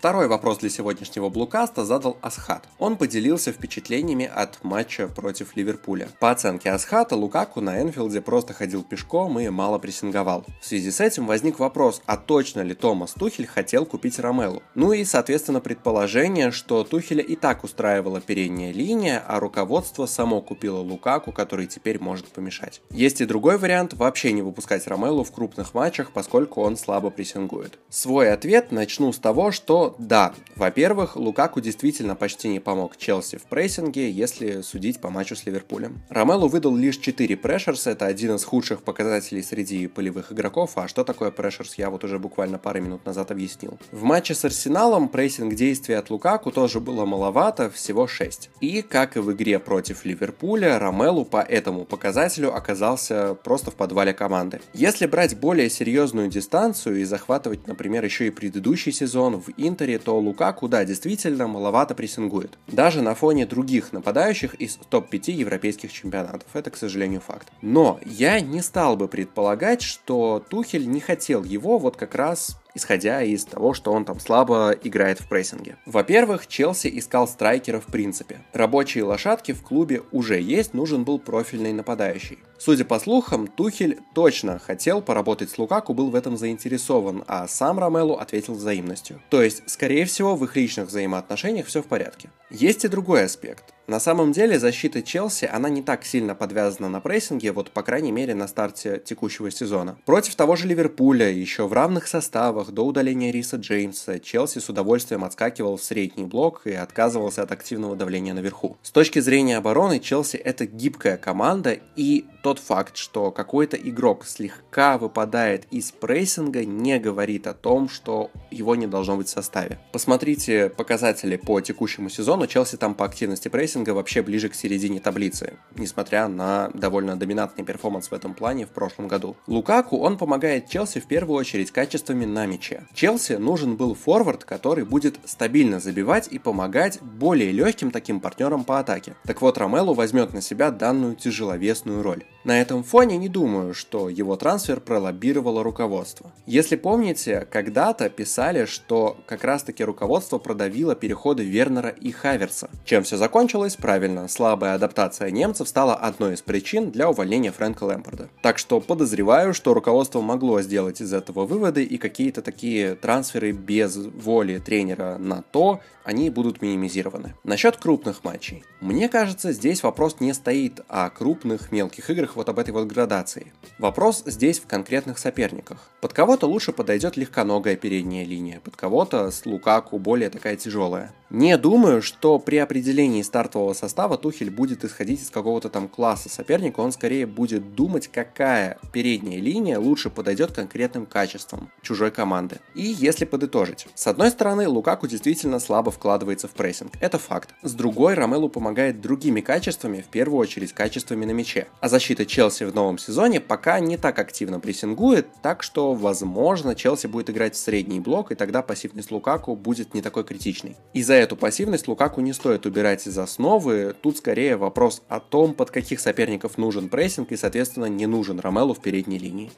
Второй 0.00 0.28
вопрос 0.28 0.56
для 0.56 0.70
сегодняшнего 0.70 1.28
блукаста 1.28 1.84
задал 1.84 2.16
Асхат. 2.22 2.66
Он 2.78 2.96
поделился 2.96 3.52
впечатлениями 3.52 4.24
от 4.34 4.64
матча 4.64 5.08
против 5.08 5.54
Ливерпуля. 5.56 6.08
По 6.18 6.30
оценке 6.30 6.70
Асхата, 6.70 7.16
Лукаку 7.16 7.60
на 7.60 7.82
Энфилде 7.82 8.22
просто 8.22 8.54
ходил 8.54 8.82
пешком 8.82 9.38
и 9.38 9.50
мало 9.50 9.78
прессинговал. 9.78 10.46
В 10.62 10.64
связи 10.64 10.90
с 10.90 11.00
этим 11.00 11.26
возник 11.26 11.58
вопрос, 11.58 12.00
а 12.06 12.16
точно 12.16 12.62
ли 12.62 12.72
Томас 12.72 13.12
Тухель 13.12 13.46
хотел 13.46 13.84
купить 13.84 14.18
Ромелу? 14.18 14.62
Ну 14.74 14.94
и, 14.94 15.04
соответственно, 15.04 15.60
предположение, 15.60 16.50
что 16.50 16.82
Тухеля 16.82 17.22
и 17.22 17.36
так 17.36 17.62
устраивала 17.62 18.22
передняя 18.22 18.72
линия, 18.72 19.22
а 19.28 19.38
руководство 19.38 20.06
само 20.06 20.40
купило 20.40 20.78
Лукаку, 20.78 21.30
который 21.30 21.66
теперь 21.66 22.00
может 22.00 22.28
помешать. 22.28 22.80
Есть 22.90 23.20
и 23.20 23.26
другой 23.26 23.58
вариант, 23.58 23.92
вообще 23.92 24.32
не 24.32 24.40
выпускать 24.40 24.86
Ромелу 24.86 25.24
в 25.24 25.30
крупных 25.30 25.74
матчах, 25.74 26.10
поскольку 26.12 26.62
он 26.62 26.78
слабо 26.78 27.10
прессингует. 27.10 27.78
Свой 27.90 28.32
ответ 28.32 28.72
начну 28.72 29.12
с 29.12 29.18
того, 29.18 29.50
что 29.50 29.89
да, 29.98 30.34
во-первых, 30.56 31.16
Лукаку 31.16 31.60
действительно 31.60 32.14
почти 32.14 32.48
не 32.48 32.60
помог 32.60 32.96
Челси 32.96 33.38
в 33.38 33.44
прессинге, 33.44 34.10
если 34.10 34.60
судить 34.60 35.00
по 35.00 35.10
матчу 35.10 35.36
с 35.36 35.46
Ливерпулем. 35.46 36.00
Ромелу 36.08 36.48
выдал 36.48 36.76
лишь 36.76 36.98
4 36.98 37.36
прешерс, 37.36 37.86
это 37.86 38.06
один 38.06 38.34
из 38.34 38.44
худших 38.44 38.82
показателей 38.82 39.42
среди 39.42 39.86
полевых 39.86 40.32
игроков, 40.32 40.72
а 40.76 40.88
что 40.88 41.04
такое 41.04 41.30
прешерс, 41.30 41.74
я 41.76 41.90
вот 41.90 42.04
уже 42.04 42.18
буквально 42.18 42.58
пару 42.58 42.80
минут 42.80 43.04
назад 43.06 43.30
объяснил. 43.30 43.78
В 43.92 44.02
матче 44.02 44.34
с 44.34 44.44
Арсеналом 44.44 45.08
прессинг 45.08 45.54
действий 45.54 45.94
от 45.94 46.10
Лукаку 46.10 46.50
тоже 46.50 46.80
было 46.80 47.04
маловато, 47.04 47.70
всего 47.70 48.06
6. 48.06 48.50
И, 48.60 48.82
как 48.82 49.16
и 49.16 49.20
в 49.20 49.32
игре 49.32 49.58
против 49.58 50.04
Ливерпуля, 50.04 50.78
Ромелу 50.78 51.24
по 51.24 51.38
этому 51.38 51.84
показателю 51.84 52.54
оказался 52.54 53.34
просто 53.34 53.70
в 53.70 53.74
подвале 53.74 54.12
команды. 54.12 54.60
Если 54.74 55.06
брать 55.06 55.38
более 55.38 55.70
серьезную 55.70 56.28
дистанцию 56.28 57.00
и 57.00 57.04
захватывать, 57.04 57.66
например, 57.66 58.04
еще 58.04 58.26
и 58.26 58.30
предыдущий 58.30 58.92
сезон 58.92 59.40
в 59.40 59.50
Интер, 59.56 59.79
Интере, 59.80 59.98
то 59.98 60.18
Лукаку, 60.18 60.68
да, 60.68 60.84
действительно 60.84 61.48
маловато 61.48 61.94
прессингует. 61.94 62.58
Даже 62.66 63.00
на 63.00 63.14
фоне 63.14 63.46
других 63.46 63.94
нападающих 63.94 64.52
из 64.56 64.78
топ-5 64.90 65.32
европейских 65.32 65.90
чемпионатов. 65.90 66.48
Это, 66.52 66.70
к 66.70 66.76
сожалению, 66.76 67.22
факт. 67.22 67.48
Но 67.62 67.98
я 68.04 68.40
не 68.40 68.60
стал 68.60 68.98
бы 68.98 69.08
предполагать, 69.08 69.80
что 69.80 70.44
Тухель 70.50 70.86
не 70.86 71.00
хотел 71.00 71.44
его 71.44 71.78
вот 71.78 71.96
как 71.96 72.14
раз 72.14 72.59
исходя 72.74 73.22
из 73.22 73.44
того, 73.44 73.74
что 73.74 73.92
он 73.92 74.04
там 74.04 74.20
слабо 74.20 74.74
играет 74.82 75.20
в 75.20 75.28
прессинге. 75.28 75.76
Во-первых, 75.86 76.46
Челси 76.46 76.90
искал 76.98 77.28
страйкера 77.28 77.80
в 77.80 77.86
принципе. 77.86 78.40
Рабочие 78.52 79.04
лошадки 79.04 79.52
в 79.52 79.62
клубе 79.62 80.02
уже 80.12 80.40
есть, 80.40 80.74
нужен 80.74 81.04
был 81.04 81.18
профильный 81.18 81.72
нападающий. 81.72 82.38
Судя 82.58 82.84
по 82.84 82.98
слухам, 82.98 83.46
Тухель 83.46 84.00
точно 84.14 84.58
хотел 84.58 85.00
поработать 85.00 85.48
с 85.48 85.56
Лукаку, 85.56 85.94
был 85.94 86.10
в 86.10 86.14
этом 86.14 86.36
заинтересован, 86.36 87.24
а 87.26 87.48
сам 87.48 87.78
Ромелу 87.78 88.16
ответил 88.16 88.52
взаимностью. 88.52 89.22
То 89.30 89.42
есть, 89.42 89.62
скорее 89.66 90.04
всего, 90.04 90.36
в 90.36 90.44
их 90.44 90.56
личных 90.56 90.88
взаимоотношениях 90.88 91.66
все 91.66 91.82
в 91.82 91.86
порядке. 91.86 92.28
Есть 92.50 92.84
и 92.84 92.88
другой 92.88 93.24
аспект. 93.24 93.72
На 93.90 93.98
самом 93.98 94.30
деле 94.30 94.56
защита 94.60 95.02
Челси, 95.02 95.50
она 95.52 95.68
не 95.68 95.82
так 95.82 96.04
сильно 96.04 96.36
подвязана 96.36 96.88
на 96.88 97.00
прессинге, 97.00 97.50
вот 97.50 97.72
по 97.72 97.82
крайней 97.82 98.12
мере 98.12 98.36
на 98.36 98.46
старте 98.46 99.02
текущего 99.04 99.50
сезона. 99.50 99.98
Против 100.06 100.36
того 100.36 100.54
же 100.54 100.68
Ливерпуля, 100.68 101.28
еще 101.28 101.66
в 101.66 101.72
равных 101.72 102.06
составах, 102.06 102.70
до 102.70 102.86
удаления 102.86 103.32
Риса 103.32 103.56
Джеймса, 103.56 104.20
Челси 104.20 104.60
с 104.60 104.68
удовольствием 104.68 105.24
отскакивал 105.24 105.76
в 105.76 105.82
средний 105.82 106.22
блок 106.22 106.62
и 106.66 106.72
отказывался 106.72 107.42
от 107.42 107.50
активного 107.50 107.96
давления 107.96 108.32
наверху. 108.32 108.76
С 108.84 108.92
точки 108.92 109.18
зрения 109.18 109.56
обороны, 109.56 109.98
Челси 109.98 110.36
это 110.36 110.66
гибкая 110.66 111.16
команда, 111.16 111.76
и 111.96 112.26
тот 112.44 112.60
факт, 112.60 112.96
что 112.96 113.32
какой-то 113.32 113.76
игрок 113.76 114.24
слегка 114.24 114.98
выпадает 114.98 115.66
из 115.72 115.90
прессинга, 115.90 116.64
не 116.64 117.00
говорит 117.00 117.48
о 117.48 117.54
том, 117.54 117.88
что 117.88 118.30
его 118.52 118.76
не 118.76 118.86
должно 118.86 119.16
быть 119.16 119.26
в 119.26 119.30
составе. 119.30 119.80
Посмотрите 119.92 120.70
показатели 120.70 121.36
по 121.36 121.60
текущему 121.60 122.08
сезону, 122.08 122.46
Челси 122.46 122.76
там 122.76 122.94
по 122.94 123.04
активности 123.04 123.48
прессинга 123.48 123.79
рейтинга 123.80 123.94
вообще 123.94 124.22
ближе 124.22 124.48
к 124.48 124.54
середине 124.54 125.00
таблицы, 125.00 125.54
несмотря 125.76 126.28
на 126.28 126.70
довольно 126.74 127.16
доминантный 127.16 127.64
перформанс 127.64 128.10
в 128.10 128.12
этом 128.12 128.34
плане 128.34 128.66
в 128.66 128.70
прошлом 128.70 129.08
году. 129.08 129.36
Лукаку, 129.46 129.98
он 129.98 130.18
помогает 130.18 130.68
Челси 130.68 131.00
в 131.00 131.06
первую 131.06 131.38
очередь 131.38 131.70
качествами 131.70 132.24
на 132.24 132.46
мяче. 132.46 132.86
Челси 132.94 133.34
нужен 133.34 133.76
был 133.76 133.94
форвард, 133.94 134.44
который 134.44 134.84
будет 134.84 135.18
стабильно 135.24 135.80
забивать 135.80 136.28
и 136.28 136.38
помогать 136.38 137.00
более 137.00 137.52
легким 137.52 137.90
таким 137.90 138.20
партнерам 138.20 138.64
по 138.64 138.78
атаке. 138.78 139.14
Так 139.24 139.40
вот, 139.40 139.58
Ромелу 139.58 139.94
возьмет 139.94 140.34
на 140.34 140.42
себя 140.42 140.70
данную 140.70 141.14
тяжеловесную 141.16 142.02
роль. 142.02 142.24
На 142.42 142.58
этом 142.58 142.82
фоне 142.82 143.18
не 143.18 143.28
думаю, 143.28 143.74
что 143.74 144.08
его 144.08 144.34
трансфер 144.34 144.80
пролоббировало 144.80 145.62
руководство. 145.62 146.32
Если 146.46 146.76
помните, 146.76 147.46
когда-то 147.50 148.08
писали, 148.08 148.64
что 148.64 149.18
как 149.26 149.44
раз 149.44 149.62
таки 149.62 149.84
руководство 149.84 150.38
продавило 150.38 150.94
переходы 150.94 151.44
Вернера 151.44 151.90
и 151.90 152.10
Хаверса. 152.10 152.70
Чем 152.86 153.02
все 153.02 153.18
закончилось? 153.18 153.76
Правильно, 153.76 154.26
слабая 154.26 154.74
адаптация 154.74 155.30
немцев 155.30 155.68
стала 155.68 155.94
одной 155.94 156.34
из 156.34 156.40
причин 156.40 156.90
для 156.90 157.10
увольнения 157.10 157.52
Фрэнка 157.52 157.84
Лэмпорда. 157.84 158.30
Так 158.40 158.56
что 158.56 158.80
подозреваю, 158.80 159.52
что 159.52 159.74
руководство 159.74 160.22
могло 160.22 160.62
сделать 160.62 161.02
из 161.02 161.12
этого 161.12 161.44
выводы 161.44 161.84
и 161.84 161.98
какие-то 161.98 162.40
такие 162.40 162.94
трансферы 162.94 163.52
без 163.52 163.96
воли 163.96 164.58
тренера 164.58 165.18
на 165.18 165.42
то, 165.42 165.80
они 166.10 166.28
будут 166.28 166.60
минимизированы. 166.60 167.34
Насчет 167.44 167.76
крупных 167.76 168.24
матчей. 168.24 168.64
Мне 168.80 169.08
кажется, 169.08 169.52
здесь 169.52 169.84
вопрос 169.84 170.16
не 170.18 170.34
стоит 170.34 170.80
о 170.88 171.08
крупных 171.08 171.70
мелких 171.70 172.10
играх 172.10 172.34
вот 172.34 172.48
об 172.48 172.58
этой 172.58 172.70
вот 172.72 172.88
градации. 172.88 173.52
Вопрос 173.78 174.24
здесь 174.26 174.58
в 174.58 174.66
конкретных 174.66 175.18
соперниках. 175.18 175.88
Под 176.00 176.12
кого-то 176.12 176.46
лучше 176.46 176.72
подойдет 176.72 177.16
легконогая 177.16 177.76
передняя 177.76 178.24
линия, 178.24 178.58
под 178.58 178.74
кого-то 178.74 179.30
с 179.30 179.46
Лукаку 179.46 180.00
более 180.00 180.30
такая 180.30 180.56
тяжелая. 180.56 181.14
Не 181.30 181.56
думаю, 181.56 182.02
что 182.02 182.40
при 182.40 182.56
определении 182.56 183.22
стартового 183.22 183.72
состава 183.72 184.18
Тухель 184.18 184.50
будет 184.50 184.84
исходить 184.84 185.22
из 185.22 185.30
какого-то 185.30 185.68
там 185.68 185.86
класса 185.86 186.28
соперника, 186.28 186.80
он 186.80 186.90
скорее 186.90 187.24
будет 187.24 187.76
думать, 187.76 188.08
какая 188.08 188.78
передняя 188.92 189.40
линия 189.40 189.78
лучше 189.78 190.10
подойдет 190.10 190.50
конкретным 190.50 191.06
качествам 191.06 191.70
чужой 191.82 192.10
команды. 192.10 192.58
И 192.74 192.82
если 192.82 193.26
подытожить. 193.26 193.86
С 193.94 194.08
одной 194.08 194.32
стороны, 194.32 194.66
Лукаку 194.66 195.06
действительно 195.06 195.60
слабо 195.60 195.92
вкладывается 196.00 196.48
в 196.48 196.52
прессинг, 196.52 196.92
это 196.98 197.18
факт. 197.18 197.50
С 197.62 197.74
другой, 197.74 198.14
Ромелу 198.14 198.48
помогает 198.48 199.02
другими 199.02 199.42
качествами, 199.42 200.00
в 200.00 200.06
первую 200.06 200.40
очередь 200.40 200.72
качествами 200.72 201.26
на 201.26 201.32
мяче. 201.32 201.66
А 201.80 201.90
защита 201.90 202.24
Челси 202.24 202.64
в 202.64 202.74
новом 202.74 202.96
сезоне 202.96 203.38
пока 203.38 203.78
не 203.80 203.98
так 203.98 204.18
активно 204.18 204.60
прессингует, 204.60 205.26
так 205.42 205.62
что, 205.62 205.92
возможно, 205.92 206.74
Челси 206.74 207.06
будет 207.06 207.28
играть 207.28 207.54
в 207.54 207.58
средний 207.58 208.00
блок, 208.00 208.32
и 208.32 208.34
тогда 208.34 208.62
пассивность 208.62 209.10
Лукаку 209.10 209.54
будет 209.56 209.92
не 209.92 210.00
такой 210.00 210.24
критичной. 210.24 210.78
Из-за 210.94 211.14
эту 211.14 211.36
пассивность 211.36 211.86
Лукаку 211.86 212.22
не 212.22 212.32
стоит 212.32 212.64
убирать 212.64 213.06
из 213.06 213.18
основы. 213.18 213.94
Тут 214.00 214.16
скорее 214.16 214.56
вопрос 214.56 215.02
о 215.08 215.20
том, 215.20 215.52
под 215.52 215.70
каких 215.70 216.00
соперников 216.00 216.56
нужен 216.56 216.88
прессинг 216.88 217.30
и, 217.32 217.36
соответственно, 217.36 217.86
не 217.86 218.06
нужен 218.06 218.40
Ромелу 218.40 218.72
в 218.72 218.80
передней 218.80 219.18
линии. 219.18 219.52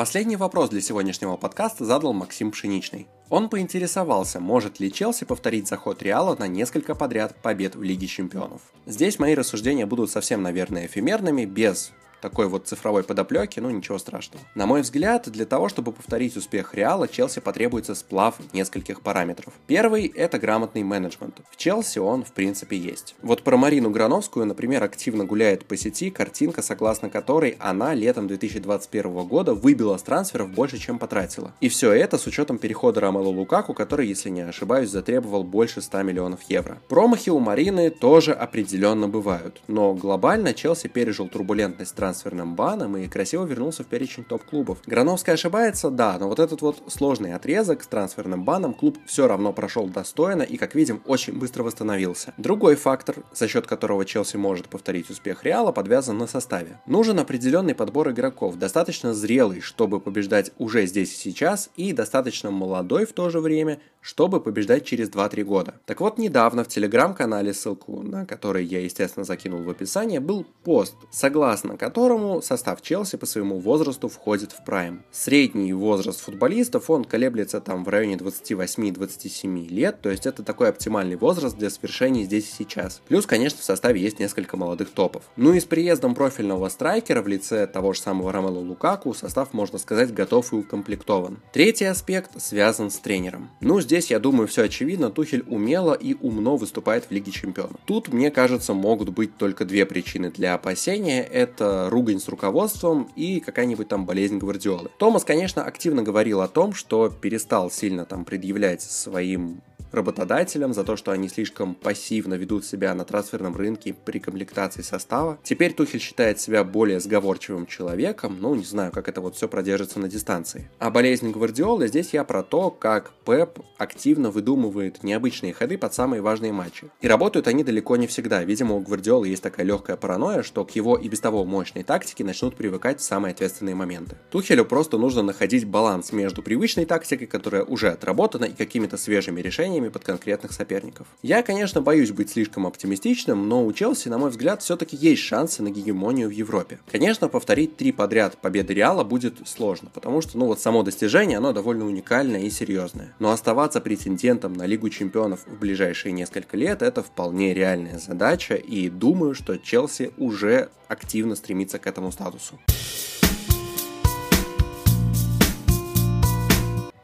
Последний 0.00 0.36
вопрос 0.36 0.70
для 0.70 0.80
сегодняшнего 0.80 1.36
подкаста 1.36 1.84
задал 1.84 2.14
Максим 2.14 2.52
Пшеничный. 2.52 3.06
Он 3.28 3.50
поинтересовался, 3.50 4.40
может 4.40 4.80
ли 4.80 4.90
Челси 4.90 5.26
повторить 5.26 5.68
заход 5.68 6.02
Реала 6.02 6.34
на 6.38 6.48
несколько 6.48 6.94
подряд 6.94 7.36
побед 7.42 7.76
в 7.76 7.82
Лиге 7.82 8.06
Чемпионов. 8.06 8.62
Здесь 8.86 9.18
мои 9.18 9.34
рассуждения 9.34 9.84
будут 9.84 10.10
совсем, 10.10 10.42
наверное, 10.42 10.86
эфемерными, 10.86 11.44
без 11.44 11.92
такой 12.20 12.48
вот 12.48 12.66
цифровой 12.66 13.02
подоплеки, 13.02 13.60
ну 13.60 13.70
ничего 13.70 13.98
страшного. 13.98 14.44
На 14.54 14.66
мой 14.66 14.82
взгляд, 14.82 15.28
для 15.28 15.46
того, 15.46 15.68
чтобы 15.68 15.92
повторить 15.92 16.36
успех 16.36 16.74
Реала, 16.74 17.08
Челси 17.08 17.40
потребуется 17.40 17.94
сплав 17.94 18.36
нескольких 18.52 19.00
параметров. 19.00 19.54
Первый– 19.66 20.06
это 20.16 20.38
грамотный 20.38 20.82
менеджмент. 20.82 21.40
В 21.50 21.56
Челси 21.56 21.98
он, 21.98 22.24
в 22.24 22.32
принципе, 22.32 22.76
есть. 22.76 23.14
Вот 23.22 23.42
про 23.42 23.56
Марину 23.56 23.90
Грановскую, 23.90 24.46
например, 24.46 24.82
активно 24.82 25.24
гуляет 25.24 25.64
по 25.64 25.76
сети 25.76 26.10
картинка, 26.10 26.62
согласно 26.62 27.10
которой 27.10 27.56
она 27.58 27.94
летом 27.94 28.28
2021 28.28 29.26
года 29.26 29.54
выбила 29.54 29.96
с 29.96 30.02
трансферов 30.02 30.50
больше, 30.50 30.78
чем 30.78 30.98
потратила. 30.98 31.52
И 31.60 31.68
все 31.68 31.92
это 31.92 32.18
с 32.18 32.26
учетом 32.26 32.58
перехода 32.58 33.00
Ромелу 33.00 33.30
Лукаку, 33.30 33.74
который, 33.74 34.06
если 34.06 34.30
не 34.30 34.42
ошибаюсь, 34.42 34.90
затребовал 34.90 35.44
больше 35.44 35.80
100 35.80 36.02
миллионов 36.02 36.40
евро. 36.48 36.78
Промахи 36.88 37.30
у 37.30 37.38
Марины 37.38 37.90
тоже 37.90 38.32
определенно 38.32 39.08
бывают, 39.08 39.62
но 39.68 39.94
глобально 39.94 40.54
Челси 40.54 40.88
пережил 40.88 41.28
турбулентность 41.28 41.90
трансферным 42.10 42.56
баном 42.56 42.96
и 42.96 43.06
красиво 43.06 43.44
вернулся 43.44 43.84
в 43.84 43.86
перечень 43.86 44.24
топ-клубов. 44.24 44.78
Грановская 44.84 45.36
ошибается, 45.36 45.90
да, 45.90 46.18
но 46.18 46.28
вот 46.28 46.40
этот 46.40 46.60
вот 46.60 46.82
сложный 46.88 47.34
отрезок 47.34 47.84
с 47.84 47.86
трансферным 47.86 48.44
баном 48.44 48.74
клуб 48.74 48.98
все 49.06 49.28
равно 49.28 49.52
прошел 49.52 49.86
достойно 49.86 50.42
и, 50.42 50.56
как 50.56 50.74
видим, 50.74 51.02
очень 51.06 51.38
быстро 51.38 51.62
восстановился. 51.62 52.34
Другой 52.36 52.74
фактор, 52.74 53.16
за 53.32 53.46
счет 53.46 53.68
которого 53.68 54.04
Челси 54.04 54.36
может 54.38 54.68
повторить 54.68 55.08
успех 55.08 55.44
Реала, 55.44 55.70
подвязан 55.70 56.18
на 56.18 56.26
составе. 56.26 56.80
Нужен 56.86 57.18
определенный 57.20 57.76
подбор 57.76 58.10
игроков, 58.10 58.56
достаточно 58.56 59.14
зрелый, 59.14 59.60
чтобы 59.60 60.00
побеждать 60.00 60.50
уже 60.58 60.86
здесь 60.86 61.12
и 61.12 61.30
сейчас, 61.30 61.70
и 61.76 61.92
достаточно 61.92 62.50
молодой 62.50 63.06
в 63.06 63.12
то 63.12 63.30
же 63.30 63.38
время, 63.38 63.78
чтобы 64.00 64.40
побеждать 64.40 64.84
через 64.84 65.10
2-3 65.10 65.44
года. 65.44 65.74
Так 65.86 66.00
вот, 66.00 66.18
недавно 66.18 66.64
в 66.64 66.68
телеграм-канале, 66.68 67.52
ссылку 67.52 68.02
на 68.02 68.26
который 68.26 68.64
я, 68.64 68.80
естественно, 68.80 69.24
закинул 69.24 69.62
в 69.62 69.70
описание, 69.70 70.20
был 70.20 70.46
пост, 70.64 70.94
согласно 71.10 71.76
которому 71.76 72.42
состав 72.42 72.82
Челси 72.82 73.16
по 73.16 73.26
своему 73.26 73.58
возрасту 73.58 74.08
входит 74.08 74.52
в 74.52 74.64
прайм. 74.64 75.02
Средний 75.10 75.72
возраст 75.72 76.20
футболистов, 76.20 76.90
он 76.90 77.04
колеблется 77.04 77.60
там 77.60 77.84
в 77.84 77.88
районе 77.88 78.16
28-27 78.16 79.68
лет, 79.68 80.00
то 80.00 80.10
есть 80.10 80.26
это 80.26 80.42
такой 80.42 80.68
оптимальный 80.68 81.16
возраст 81.16 81.56
для 81.56 81.70
свершений 81.70 82.24
здесь 82.24 82.48
и 82.50 82.64
сейчас. 82.64 83.02
Плюс, 83.08 83.26
конечно, 83.26 83.60
в 83.60 83.64
составе 83.64 84.00
есть 84.00 84.18
несколько 84.18 84.56
молодых 84.56 84.90
топов. 84.90 85.24
Ну 85.36 85.54
и 85.54 85.60
с 85.60 85.64
приездом 85.64 86.14
профильного 86.14 86.68
страйкера 86.68 87.22
в 87.22 87.28
лице 87.28 87.66
того 87.66 87.92
же 87.92 88.00
самого 88.00 88.32
Ромело 88.32 88.58
Лукаку 88.58 89.14
состав, 89.14 89.52
можно 89.52 89.78
сказать, 89.78 90.12
готов 90.12 90.52
и 90.52 90.56
укомплектован. 90.56 91.38
Третий 91.52 91.84
аспект 91.86 92.40
связан 92.40 92.90
с 92.90 92.98
тренером. 92.98 93.50
Ну, 93.60 93.80
здесь, 93.90 94.12
я 94.12 94.20
думаю, 94.20 94.46
все 94.46 94.62
очевидно, 94.62 95.10
Тухель 95.10 95.42
умело 95.48 95.94
и 95.94 96.14
умно 96.20 96.56
выступает 96.56 97.06
в 97.06 97.10
Лиге 97.10 97.32
Чемпионов. 97.32 97.76
Тут, 97.86 98.12
мне 98.12 98.30
кажется, 98.30 98.72
могут 98.72 99.08
быть 99.08 99.36
только 99.36 99.64
две 99.64 99.84
причины 99.84 100.30
для 100.30 100.54
опасения. 100.54 101.24
Это 101.24 101.90
ругань 101.90 102.20
с 102.20 102.28
руководством 102.28 103.08
и 103.16 103.40
какая-нибудь 103.40 103.88
там 103.88 104.06
болезнь 104.06 104.38
Гвардиолы. 104.38 104.90
Томас, 104.98 105.24
конечно, 105.24 105.64
активно 105.64 106.04
говорил 106.04 106.40
о 106.40 106.46
том, 106.46 106.72
что 106.72 107.08
перестал 107.08 107.68
сильно 107.68 108.04
там 108.04 108.24
предъявлять 108.24 108.82
своим 108.82 109.60
работодателям 109.92 110.74
за 110.74 110.84
то, 110.84 110.96
что 110.96 111.10
они 111.10 111.28
слишком 111.28 111.74
пассивно 111.74 112.34
ведут 112.34 112.64
себя 112.64 112.94
на 112.94 113.04
трансферном 113.04 113.56
рынке 113.56 113.94
при 113.94 114.18
комплектации 114.18 114.82
состава. 114.82 115.38
Теперь 115.42 115.72
Тухель 115.72 116.00
считает 116.00 116.40
себя 116.40 116.64
более 116.64 117.00
сговорчивым 117.00 117.66
человеком, 117.66 118.38
ну, 118.40 118.54
не 118.54 118.64
знаю, 118.64 118.92
как 118.92 119.08
это 119.08 119.20
вот 119.20 119.36
все 119.36 119.48
продержится 119.48 119.98
на 120.00 120.08
дистанции. 120.08 120.70
А 120.78 120.90
болезнь 120.90 121.30
Гвардиолы 121.30 121.88
здесь 121.88 122.10
я 122.12 122.24
про 122.24 122.42
то, 122.42 122.70
как 122.70 123.12
Пеп 123.24 123.60
активно 123.78 124.30
выдумывает 124.30 125.02
необычные 125.02 125.52
ходы 125.52 125.78
под 125.78 125.94
самые 125.94 126.22
важные 126.22 126.52
матчи. 126.52 126.90
И 127.00 127.08
работают 127.08 127.48
они 127.48 127.64
далеко 127.64 127.96
не 127.96 128.06
всегда. 128.06 128.44
Видимо, 128.44 128.76
у 128.76 128.80
Гвардиолы 128.80 129.28
есть 129.28 129.42
такая 129.42 129.66
легкая 129.66 129.96
паранойя, 129.96 130.42
что 130.42 130.64
к 130.64 130.70
его 130.72 130.96
и 130.96 131.08
без 131.08 131.20
того 131.20 131.44
мощной 131.44 131.84
тактике 131.84 132.24
начнут 132.24 132.56
привыкать 132.56 133.00
в 133.00 133.04
самые 133.04 133.32
ответственные 133.32 133.74
моменты. 133.74 134.16
Тухелю 134.30 134.64
просто 134.64 134.98
нужно 134.98 135.22
находить 135.22 135.64
баланс 135.64 136.12
между 136.12 136.42
привычной 136.42 136.84
тактикой, 136.84 137.26
которая 137.26 137.64
уже 137.64 137.88
отработана, 137.88 138.44
и 138.44 138.52
какими-то 138.52 138.96
свежими 138.96 139.40
решениями, 139.40 139.79
решениями 139.80 139.88
под 139.88 140.04
конкретных 140.04 140.52
соперников. 140.52 141.06
Я, 141.22 141.42
конечно, 141.42 141.80
боюсь 141.80 142.12
быть 142.12 142.30
слишком 142.30 142.66
оптимистичным, 142.66 143.48
но 143.48 143.64
у 143.64 143.72
Челси, 143.72 144.08
на 144.08 144.18
мой 144.18 144.30
взгляд, 144.30 144.62
все-таки 144.62 144.96
есть 144.96 145.22
шансы 145.22 145.62
на 145.62 145.70
гегемонию 145.70 146.28
в 146.28 146.32
Европе. 146.32 146.78
Конечно, 146.90 147.28
повторить 147.28 147.76
три 147.76 147.92
подряд 147.92 148.36
победы 148.36 148.74
Реала 148.74 149.04
будет 149.04 149.48
сложно, 149.48 149.90
потому 149.92 150.20
что, 150.20 150.38
ну 150.38 150.46
вот 150.46 150.60
само 150.60 150.82
достижение, 150.82 151.38
оно 151.38 151.52
довольно 151.52 151.86
уникальное 151.86 152.42
и 152.42 152.50
серьезное. 152.50 153.14
Но 153.18 153.30
оставаться 153.30 153.80
претендентом 153.80 154.52
на 154.52 154.66
Лигу 154.66 154.88
Чемпионов 154.90 155.40
в 155.46 155.58
ближайшие 155.58 156.12
несколько 156.12 156.56
лет 156.56 156.82
это 156.82 157.02
вполне 157.02 157.54
реальная 157.54 157.98
задача, 157.98 158.54
и 158.54 158.88
думаю, 158.88 159.34
что 159.34 159.56
Челси 159.56 160.12
уже 160.18 160.68
активно 160.88 161.36
стремится 161.36 161.78
к 161.78 161.86
этому 161.86 162.12
статусу. 162.12 162.58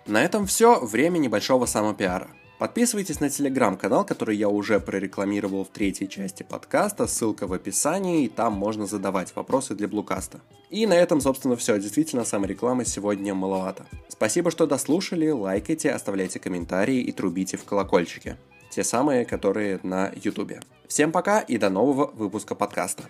На 0.06 0.22
этом 0.22 0.46
все. 0.46 0.78
Время 0.80 1.18
небольшого 1.18 1.66
самопиара. 1.66 2.28
Подписывайтесь 2.58 3.20
на 3.20 3.28
телеграм-канал, 3.28 4.06
который 4.06 4.34
я 4.34 4.48
уже 4.48 4.80
прорекламировал 4.80 5.64
в 5.64 5.68
третьей 5.68 6.08
части 6.08 6.42
подкаста, 6.42 7.06
ссылка 7.06 7.46
в 7.46 7.52
описании, 7.52 8.24
и 8.24 8.28
там 8.28 8.54
можно 8.54 8.86
задавать 8.86 9.36
вопросы 9.36 9.74
для 9.74 9.88
Блукаста. 9.88 10.40
И 10.70 10.86
на 10.86 10.94
этом, 10.94 11.20
собственно, 11.20 11.56
все. 11.56 11.78
Действительно, 11.78 12.24
саморекламы 12.24 12.86
сегодня 12.86 13.34
маловато. 13.34 13.84
Спасибо, 14.08 14.50
что 14.50 14.66
дослушали, 14.66 15.28
лайкайте, 15.28 15.90
оставляйте 15.90 16.38
комментарии 16.38 17.02
и 17.02 17.12
трубите 17.12 17.58
в 17.58 17.64
колокольчики. 17.64 18.38
Те 18.70 18.84
самые, 18.84 19.26
которые 19.26 19.78
на 19.82 20.10
ютубе. 20.14 20.60
Всем 20.88 21.12
пока 21.12 21.40
и 21.40 21.58
до 21.58 21.68
нового 21.68 22.06
выпуска 22.06 22.54
подкаста. 22.54 23.04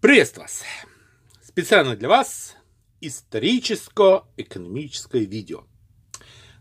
Приветствую 0.00 0.44
вас! 0.44 0.62
Специально 1.42 1.96
для 1.96 2.08
вас 2.08 2.54
историческо-экономическое 3.06 5.24
видео. 5.24 5.64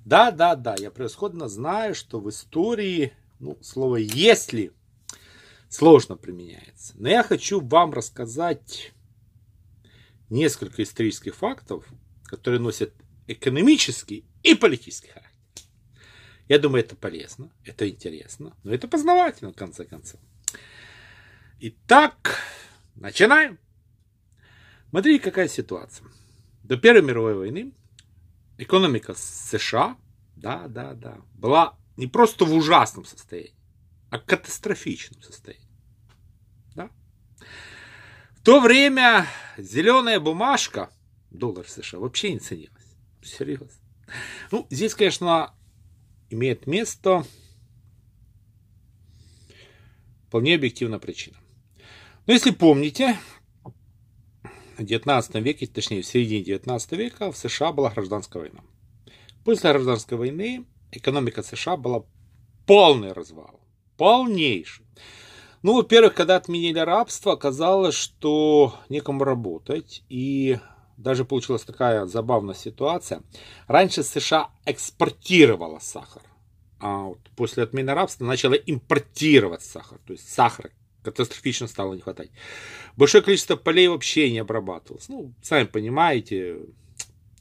Да, 0.05 0.31
да, 0.31 0.55
да, 0.55 0.75
я 0.77 0.91
превосходно 0.91 1.47
знаю, 1.47 1.95
что 1.95 2.19
в 2.19 2.29
истории 2.29 3.13
ну, 3.39 3.57
слово 3.61 3.97
«если» 3.97 4.71
сложно 5.69 6.17
применяется. 6.17 6.93
Но 6.97 7.09
я 7.09 7.23
хочу 7.23 7.59
вам 7.59 7.93
рассказать 7.93 8.93
несколько 10.29 10.83
исторических 10.83 11.35
фактов, 11.35 11.85
которые 12.25 12.59
носят 12.59 12.93
экономический 13.27 14.25
и 14.43 14.55
политический 14.55 15.09
характер. 15.09 15.31
Я 16.49 16.59
думаю, 16.59 16.83
это 16.83 16.95
полезно, 16.95 17.51
это 17.63 17.89
интересно, 17.89 18.55
но 18.63 18.73
это 18.73 18.87
познавательно, 18.87 19.51
в 19.51 19.55
конце 19.55 19.85
концов. 19.85 20.19
Итак, 21.59 22.37
начинаем. 22.95 23.57
Смотрите, 24.89 25.23
какая 25.23 25.47
ситуация. 25.47 26.07
До 26.63 26.77
Первой 26.77 27.01
мировой 27.01 27.35
войны 27.35 27.73
экономика 28.57 29.13
США, 29.15 29.97
да, 30.35 30.67
да, 30.67 30.93
да, 30.93 31.17
была 31.33 31.77
не 31.97 32.07
просто 32.07 32.45
в 32.45 32.53
ужасном 32.53 33.05
состоянии, 33.05 33.53
а 34.09 34.19
катастрофичном 34.19 35.21
состоянии. 35.21 35.67
Да? 36.75 36.89
В 38.31 38.41
то 38.43 38.59
время 38.61 39.27
зеленая 39.57 40.19
бумажка, 40.19 40.89
доллар 41.31 41.67
США, 41.67 41.99
вообще 41.99 42.33
не 42.33 42.39
ценилась. 42.39 42.95
Серьезно. 43.21 43.69
Ну, 44.51 44.67
здесь, 44.69 44.95
конечно, 44.95 45.53
имеет 46.29 46.67
место 46.67 47.25
вполне 50.27 50.55
объективная 50.55 50.99
причина. 50.99 51.37
Но 52.25 52.33
если 52.33 52.51
помните, 52.51 53.17
19 54.77 55.35
веке, 55.35 55.67
точнее 55.67 56.01
в 56.01 56.05
середине 56.05 56.43
19 56.43 56.91
века 56.93 57.31
в 57.31 57.37
США 57.37 57.71
была 57.71 57.89
гражданская 57.89 58.41
война. 58.41 58.61
После 59.43 59.71
гражданской 59.71 60.17
войны 60.17 60.65
экономика 60.91 61.43
США 61.43 61.77
была 61.77 62.03
полный 62.65 63.11
развал. 63.11 63.59
Полнейший. 63.97 64.85
Ну, 65.61 65.75
во-первых, 65.75 66.13
когда 66.13 66.35
отменили 66.35 66.79
рабство, 66.79 67.33
оказалось, 67.33 67.95
что 67.95 68.77
некому 68.89 69.23
работать. 69.23 70.03
И 70.09 70.59
даже 70.97 71.25
получилась 71.25 71.63
такая 71.63 72.05
забавная 72.05 72.55
ситуация. 72.55 73.21
Раньше 73.67 74.03
США 74.03 74.49
экспортировала 74.65 75.79
сахар. 75.79 76.21
А 76.79 77.03
вот 77.03 77.19
после 77.35 77.63
отмены 77.63 77.93
рабства 77.93 78.25
начала 78.25 78.55
импортировать 78.55 79.61
сахар. 79.63 79.99
То 80.05 80.13
есть 80.13 80.27
сахар 80.29 80.71
катастрофично 81.03 81.67
стало 81.67 81.93
не 81.93 82.01
хватать. 82.01 82.31
Большое 82.95 83.23
количество 83.23 83.55
полей 83.55 83.87
вообще 83.87 84.31
не 84.31 84.39
обрабатывалось. 84.39 85.09
Ну, 85.09 85.33
сами 85.41 85.65
понимаете, 85.65 86.59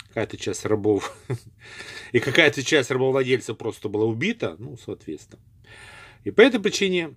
какая-то 0.09 0.37
часть 0.37 0.65
рабов 0.67 1.17
и 2.13 2.21
какая-то 2.21 2.63
часть 2.63 2.91
рабовладельцев 2.91 3.57
просто 3.57 3.89
была 3.89 4.05
убита, 4.05 4.57
ну, 4.59 4.77
соответственно. 4.77 5.43
И 6.25 6.31
по 6.31 6.41
этой 6.41 6.61
причине 6.61 7.17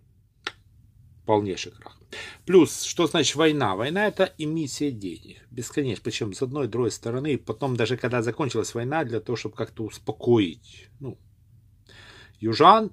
полнейший 1.26 1.72
крах. 1.72 2.00
Плюс, 2.46 2.84
что 2.84 3.08
значит 3.08 3.36
война? 3.36 3.76
Война 3.76 4.08
это 4.08 4.34
эмиссия 4.38 4.92
денег. 4.92 5.46
Бесконечно. 5.52 6.04
Причем 6.04 6.34
с 6.34 6.42
одной 6.42 6.68
другой 6.68 6.92
стороны. 6.92 7.38
Потом, 7.38 7.76
даже 7.76 7.98
когда 7.98 8.22
закончилась 8.22 8.74
война, 8.74 9.04
для 9.04 9.20
того, 9.20 9.36
чтобы 9.36 9.56
как-то 9.56 9.84
успокоить 9.84 10.88
ну, 11.00 11.18
южан, 12.40 12.92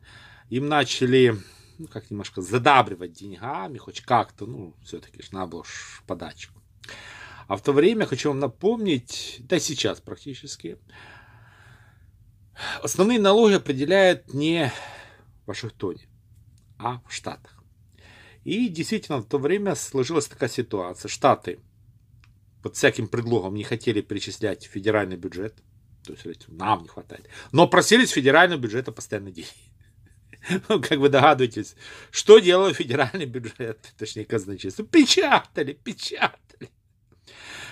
им 0.51 0.69
начали 0.69 1.37
ну, 1.83 1.89
как 1.89 2.11
немножко 2.11 2.41
задабривать 2.41 3.13
деньгами, 3.13 3.77
хоть 3.79 4.03
как-то, 4.03 4.47
ну, 4.47 4.77
все-таки 4.85 5.21
ж 5.21 5.33
надо 5.33 5.49
было 5.49 5.65
ж 5.65 6.03
подачку. 6.07 6.63
А 7.49 7.57
в 7.57 7.63
то 7.63 7.73
время 7.73 8.07
хочу 8.07 8.29
вам 8.29 8.39
напомнить, 8.39 9.39
да 9.41 9.59
сейчас 9.59 10.01
практически, 10.01 10.79
основные 12.83 13.19
налоги 13.19 13.55
определяют 13.55 14.33
не 14.33 14.73
в 15.43 15.49
Вашингтоне, 15.49 16.09
а 16.79 17.01
в 17.01 17.13
Штатах. 17.13 17.63
И 18.45 18.69
действительно 18.69 19.19
в 19.19 19.27
то 19.27 19.39
время 19.39 19.75
сложилась 19.75 20.27
такая 20.27 20.49
ситуация. 20.49 21.09
Штаты 21.09 21.61
под 22.63 22.77
всяким 22.77 23.09
предлогом 23.09 23.55
не 23.55 23.65
хотели 23.65 24.03
перечислять 24.03 24.65
федеральный 24.65 25.17
бюджет. 25.17 25.63
То 26.05 26.13
есть 26.13 26.49
нам 26.49 26.83
не 26.83 26.89
хватает. 26.89 27.29
Но 27.51 27.67
просили 27.69 28.05
с 28.05 28.11
федерального 28.11 28.61
бюджета 28.61 28.93
постоянно 28.93 29.31
деньги. 29.31 29.72
Ну, 30.69 30.81
как 30.81 30.99
вы 30.99 31.09
догадываетесь, 31.09 31.77
что 32.11 32.39
делал 32.39 32.73
федеральный 32.73 33.27
бюджет, 33.27 33.79
точнее 33.99 34.25
казначейство? 34.25 34.85
Печатали, 34.85 35.73
печатали. 35.73 36.71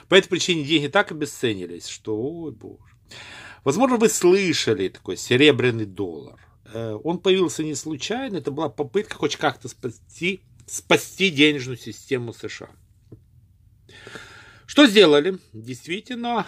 По 0.08 0.14
этой 0.14 0.28
причине 0.28 0.64
деньги 0.64 0.88
так 0.88 1.12
обесценились, 1.12 1.86
что, 1.86 2.16
ой 2.16 2.52
боже. 2.52 2.94
Возможно, 3.64 3.96
вы 3.96 4.08
слышали 4.08 4.88
такой 4.88 5.16
серебряный 5.16 5.84
доллар. 5.84 6.40
Э, 6.72 6.98
он 7.04 7.18
появился 7.18 7.62
не 7.62 7.74
случайно, 7.74 8.38
это 8.38 8.50
была 8.50 8.68
попытка 8.68 9.16
хоть 9.16 9.36
как-то 9.36 9.68
спасти, 9.68 10.40
спасти 10.66 11.30
денежную 11.30 11.76
систему 11.76 12.32
США. 12.32 12.70
Что 14.66 14.86
сделали? 14.86 15.38
Действительно, 15.52 16.46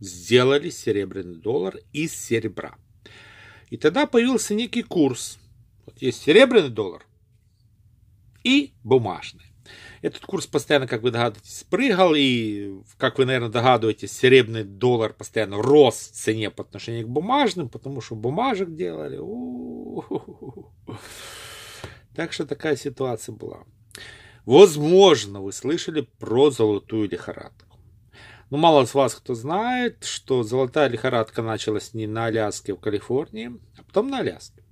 сделали 0.00 0.70
серебряный 0.70 1.36
доллар 1.36 1.78
из 1.92 2.14
серебра. 2.14 2.76
И 3.70 3.76
тогда 3.76 4.06
появился 4.06 4.54
некий 4.54 4.82
курс. 4.82 5.38
Вот 5.86 6.00
есть 6.00 6.22
серебряный 6.22 6.70
доллар 6.70 7.06
и 8.42 8.74
бумажный. 8.82 9.44
Этот 10.02 10.26
курс 10.26 10.46
постоянно, 10.46 10.86
как 10.86 11.02
вы 11.02 11.10
догадываетесь, 11.10 11.64
прыгал, 11.64 12.14
и, 12.14 12.74
как 12.98 13.16
вы, 13.16 13.24
наверное, 13.24 13.48
догадываетесь, 13.48 14.12
серебряный 14.12 14.64
доллар 14.64 15.14
постоянно 15.14 15.62
рос 15.62 15.94
в 15.94 16.12
цене 16.12 16.50
по 16.50 16.62
отношению 16.62 17.06
к 17.06 17.10
бумажным, 17.10 17.70
потому 17.70 18.02
что 18.02 18.14
бумажек 18.14 18.74
делали. 18.74 19.18
Так 22.14 22.32
что 22.32 22.46
такая 22.46 22.76
ситуация 22.76 23.34
была. 23.34 23.64
Возможно, 24.44 25.40
вы 25.40 25.52
слышали 25.52 26.02
про 26.18 26.50
золотую 26.50 27.08
лихорадку. 27.08 27.78
Но 28.50 28.58
мало 28.58 28.82
из 28.84 28.92
вас 28.92 29.14
кто 29.14 29.34
знает, 29.34 30.04
что 30.04 30.42
золотая 30.42 30.88
лихорадка 30.88 31.42
началась 31.42 31.94
не 31.94 32.06
на 32.06 32.26
Аляске, 32.26 32.74
а 32.74 32.76
в 32.76 32.80
Калифорнии, 32.80 33.58
а 33.78 33.82
потом 33.82 34.08
на 34.08 34.18
Аляске. 34.18 34.63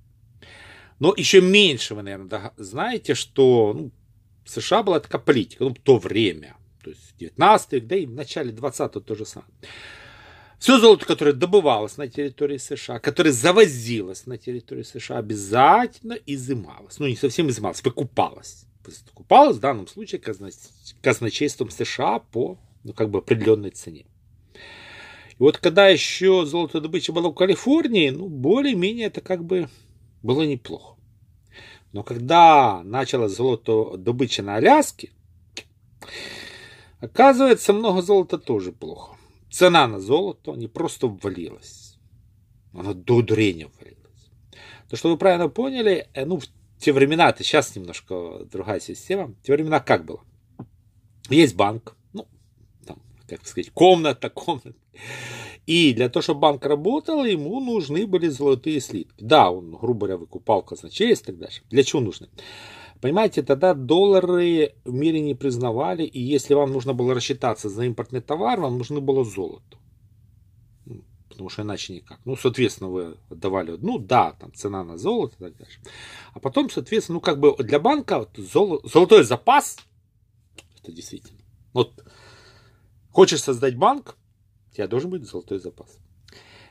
Но 0.99 1.13
еще 1.15 1.41
меньше 1.41 1.95
вы, 1.95 2.03
наверное, 2.03 2.53
знаете, 2.57 3.13
что 3.13 3.73
ну, 3.73 3.91
в 4.43 4.49
США 4.49 4.83
была 4.83 4.99
такая 4.99 5.21
политика, 5.21 5.63
ну, 5.63 5.71
в 5.71 5.79
то 5.79 5.97
время, 5.97 6.55
то 6.83 6.89
есть 6.89 7.15
19 7.19 7.73
век, 7.73 7.87
да 7.87 7.95
и 7.95 8.05
в 8.05 8.13
начале 8.13 8.51
20-го 8.51 8.99
то 8.99 9.15
же 9.15 9.25
самое. 9.25 9.51
Все 10.59 10.79
золото, 10.79 11.05
которое 11.05 11.33
добывалось 11.33 11.97
на 11.97 12.07
территории 12.07 12.57
США, 12.57 12.99
которое 12.99 13.31
завозилось 13.31 14.25
на 14.25 14.37
территорию 14.37 14.85
США, 14.85 15.17
обязательно 15.17 16.17
изымалось. 16.25 16.99
Ну, 16.99 17.07
не 17.07 17.17
совсем 17.17 17.49
изымалось, 17.49 17.83
выкупалось. 17.83 18.65
Выкупалось 18.85 19.57
в 19.57 19.59
данном 19.59 19.87
случае 19.87 20.21
казначейством 21.01 21.69
США 21.69 22.19
по 22.19 22.57
ну, 22.83 22.93
как 22.93 23.09
бы 23.09 23.19
определенной 23.19 23.71
цене. 23.71 24.05
И 24.53 25.35
вот 25.39 25.57
когда 25.57 25.89
еще 25.89 26.45
золотодобыча 26.45 27.11
была 27.11 27.29
в 27.29 27.33
Калифорнии, 27.33 28.09
ну, 28.09 28.29
более-менее 28.29 29.07
это 29.07 29.19
как 29.19 29.43
бы 29.43 29.67
было 30.23 30.41
неплохо. 30.43 30.95
Но 31.91 32.03
когда 32.03 32.81
началась 32.83 33.35
золотодобыча 33.35 34.41
на 34.41 34.55
Аляске, 34.55 35.11
оказывается, 36.99 37.71
много 37.71 38.01
золота 38.01 38.39
тоже 38.39 38.71
плохо. 38.71 39.15
Цена 39.51 39.87
на 39.87 39.99
золото 39.99 40.53
не 40.53 40.67
просто 40.67 41.07
ввалилась, 41.07 41.99
она 42.73 42.95
до 42.95 43.21
дурения 43.21 43.67
ввалилась. 43.67 44.03
То, 44.89 44.95
что 44.95 45.09
вы 45.09 45.17
правильно 45.17 45.49
поняли, 45.49 46.07
э, 46.13 46.25
ну, 46.25 46.39
в 46.39 46.45
те 46.79 46.91
времена, 46.91 47.29
это 47.29 47.43
сейчас 47.43 47.75
немножко 47.75 48.45
другая 48.51 48.79
система, 48.79 49.27
в 49.27 49.41
те 49.43 49.53
времена 49.53 49.79
как 49.79 50.05
было? 50.05 50.21
Есть 51.29 51.55
банк, 51.55 51.95
ну, 52.13 52.27
там, 52.87 52.99
как 53.27 53.45
сказать, 53.45 53.71
комната, 53.71 54.31
комната. 54.31 54.73
И 55.65 55.93
для 55.93 56.09
того, 56.09 56.21
чтобы 56.21 56.41
банк 56.41 56.65
работал, 56.65 57.23
ему 57.23 57.59
нужны 57.61 58.05
были 58.05 58.27
золотые 58.27 58.81
слитки. 58.81 59.23
Да, 59.23 59.49
он, 59.49 59.71
грубо 59.71 60.07
говоря, 60.07 60.17
выкупал 60.17 60.61
казначейство 60.61 61.31
и 61.31 61.35
так 61.35 61.39
дальше. 61.39 61.61
Для 61.69 61.83
чего 61.83 62.01
нужны? 62.01 62.27
Понимаете, 62.99 63.43
тогда 63.43 63.73
доллары 63.73 64.75
в 64.85 64.93
мире 64.93 65.19
не 65.19 65.35
признавали, 65.35 66.03
и 66.03 66.21
если 66.21 66.53
вам 66.53 66.71
нужно 66.71 66.93
было 66.93 67.13
рассчитаться 67.13 67.69
за 67.69 67.83
импортный 67.85 68.21
товар, 68.21 68.59
вам 68.59 68.77
нужно 68.77 69.01
было 69.01 69.25
золото. 69.25 69.77
Ну, 70.85 71.03
потому 71.29 71.49
что 71.49 71.63
иначе 71.63 71.93
никак. 71.93 72.19
Ну, 72.25 72.35
соответственно, 72.35 72.89
вы 72.89 73.17
отдавали, 73.29 73.77
ну 73.81 73.99
да, 73.99 74.33
там 74.33 74.53
цена 74.53 74.83
на 74.83 74.97
золото 74.97 75.35
и 75.37 75.43
так 75.43 75.57
дальше. 75.57 75.79
А 76.33 76.39
потом, 76.39 76.69
соответственно, 76.69 77.15
ну 77.15 77.21
как 77.21 77.39
бы 77.39 77.55
для 77.57 77.79
банка 77.79 78.19
вот, 78.19 78.29
золо, 78.37 78.79
золотой 78.85 79.23
запас, 79.23 79.77
это 80.81 80.91
действительно. 80.91 81.41
Вот 81.73 82.03
хочешь 83.11 83.43
создать 83.43 83.75
банк, 83.75 84.17
у 84.73 84.75
тебя 84.75 84.87
должен 84.87 85.11
быть 85.11 85.23
золотой 85.23 85.59
запас. 85.59 85.99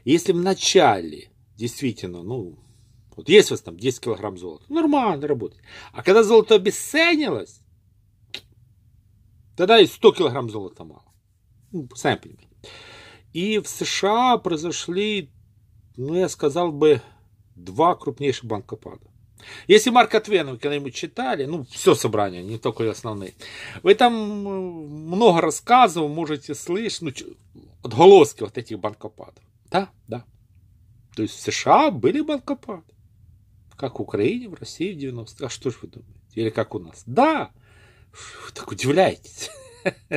Если 0.04 0.32
в 0.32 0.36
начале 0.36 1.30
действительно, 1.56 2.24
ну, 2.24 2.58
вот 3.16 3.28
есть 3.28 3.52
у 3.52 3.54
вас 3.54 3.60
там 3.60 3.76
10 3.76 4.00
килограмм 4.00 4.36
золота, 4.36 4.64
нормально 4.68 5.28
работает. 5.28 5.62
А 5.92 6.02
когда 6.02 6.24
золото 6.24 6.56
обесценилось, 6.56 7.60
тогда 9.56 9.78
и 9.78 9.86
100 9.86 10.12
килограмм 10.14 10.50
золота 10.50 10.82
мало. 10.82 11.04
Ну, 11.70 11.88
сами 11.94 12.16
понимаете. 12.16 12.48
И 13.32 13.60
в 13.60 13.68
США 13.68 14.36
произошли, 14.38 15.30
ну, 15.96 16.16
я 16.16 16.28
сказал 16.28 16.72
бы, 16.72 17.00
два 17.54 17.94
крупнейших 17.94 18.46
банкопада. 18.46 19.06
Если 19.68 19.90
Марка 19.90 20.20
Твена 20.20 20.52
вы 20.52 20.58
когда-нибудь 20.58 20.94
читали, 20.94 21.44
ну, 21.44 21.64
все 21.70 21.94
собрание, 21.94 22.42
не 22.42 22.58
только 22.58 22.90
основные, 22.90 23.34
вы 23.84 23.94
там 23.94 24.12
много 24.12 25.40
рассказов 25.40 26.10
можете 26.10 26.56
слышать, 26.56 27.02
ну, 27.02 27.12
отголоски 27.82 28.42
вот 28.42 28.58
этих 28.58 28.78
банкопадов. 28.78 29.44
Да, 29.70 29.90
да. 30.08 30.24
То 31.14 31.22
есть 31.22 31.34
в 31.34 31.40
США 31.40 31.90
были 31.90 32.20
банкопады. 32.20 32.94
Как 33.76 33.98
в 33.98 34.02
Украине, 34.02 34.48
в 34.48 34.54
России 34.54 34.92
в 34.92 34.98
90-х. 34.98 35.46
А 35.46 35.48
что 35.48 35.70
же 35.70 35.78
вы 35.82 35.88
думаете? 35.88 36.20
Или 36.34 36.50
как 36.50 36.74
у 36.74 36.78
нас? 36.78 37.02
Да. 37.06 37.50
Вы 38.12 38.52
так 38.54 38.70
удивляетесь. 38.70 39.50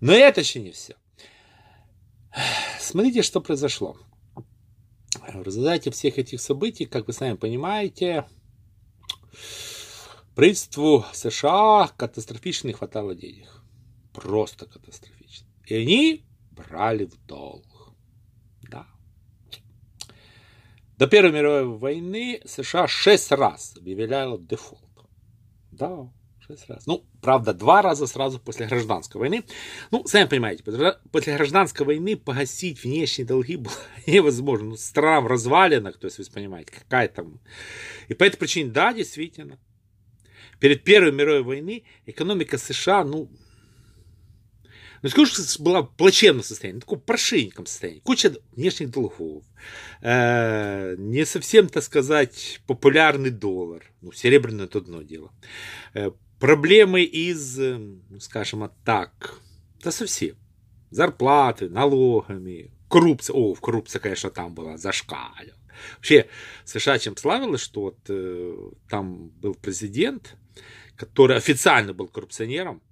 Но 0.00 0.12
это 0.12 0.40
еще 0.40 0.60
не 0.60 0.70
все. 0.72 0.96
Смотрите, 2.78 3.22
что 3.22 3.40
произошло. 3.40 3.96
В 5.34 5.42
результате 5.42 5.90
всех 5.90 6.18
этих 6.18 6.40
событий, 6.40 6.86
как 6.86 7.06
вы 7.06 7.12
сами 7.12 7.34
понимаете, 7.34 8.26
правительству 10.34 11.04
США 11.12 11.90
катастрофично 11.96 12.68
не 12.68 12.74
хватало 12.74 13.14
денег. 13.14 13.48
Просто 14.12 14.66
катастрофично. 14.66 15.17
И 15.68 15.74
они 15.74 16.24
брали 16.50 17.04
в 17.04 17.16
долг. 17.26 17.66
Да. 18.62 18.86
До 20.96 21.06
Первой 21.06 21.30
мировой 21.30 21.64
войны 21.76 22.40
США 22.46 22.88
шесть 22.88 23.30
раз 23.32 23.76
объявляла 23.76 24.38
дефолт. 24.38 24.82
Да, 25.70 26.10
шесть 26.40 26.68
раз. 26.70 26.86
Ну, 26.86 27.04
правда, 27.20 27.52
два 27.52 27.82
раза 27.82 28.06
сразу 28.06 28.40
после 28.40 28.66
гражданской 28.66 29.18
войны. 29.18 29.44
Ну, 29.90 30.06
сами 30.06 30.26
понимаете, 30.26 30.64
после 31.12 31.36
гражданской 31.36 31.84
войны 31.84 32.16
погасить 32.16 32.82
внешние 32.82 33.26
долги 33.26 33.56
было 33.56 33.74
невозможно. 34.06 34.70
Ну, 34.70 34.76
страна 34.78 35.20
в 35.20 35.26
развалинах, 35.26 35.98
то 35.98 36.06
есть 36.06 36.18
вы 36.18 36.24
понимаете, 36.32 36.72
какая 36.72 37.08
там. 37.08 37.40
И 38.08 38.14
по 38.14 38.24
этой 38.24 38.38
причине, 38.38 38.70
да, 38.70 38.94
действительно, 38.94 39.58
перед 40.60 40.82
Первой 40.82 41.12
мировой 41.12 41.42
войной 41.42 41.84
экономика 42.06 42.56
США, 42.56 43.04
ну, 43.04 43.30
ну, 45.02 45.08
скажу, 45.08 45.26
что 45.26 45.62
была 45.62 45.82
в 45.82 45.94
плачевном 45.96 46.42
состоянии, 46.42 46.80
прошеньком 46.80 47.66
состоянии. 47.66 48.00
Куча 48.00 48.34
внешних 48.52 48.90
долгов. 48.90 49.44
Э, 50.00 50.96
не 50.98 51.24
совсем, 51.24 51.68
так 51.68 51.82
сказать, 51.82 52.60
популярный 52.66 53.30
доллар. 53.30 53.84
Ну, 54.00 54.12
серебряное 54.12 54.66
это 54.66 54.78
одно 54.78 55.02
дело. 55.02 55.32
Э, 55.94 56.10
проблемы 56.40 57.02
из, 57.02 57.58
э, 57.58 57.76
ну, 57.76 58.20
скажем 58.20 58.70
так, 58.84 59.40
да 59.82 59.90
совсем. 59.90 60.36
Зарплаты, 60.90 61.68
налогами, 61.68 62.72
коррупция. 62.88 63.34
О, 63.34 63.54
коррупция, 63.54 64.00
конечно, 64.00 64.30
там 64.30 64.54
была 64.54 64.76
зашкалила. 64.78 65.56
Вообще, 65.96 66.28
США 66.64 66.98
чем 66.98 67.16
славилась, 67.16 67.60
что 67.60 67.82
вот 67.82 67.98
э, 68.08 68.70
там 68.88 69.28
был 69.28 69.54
президент, 69.54 70.36
который 70.96 71.36
официально 71.36 71.92
был 71.94 72.08
коррупционером, 72.08 72.82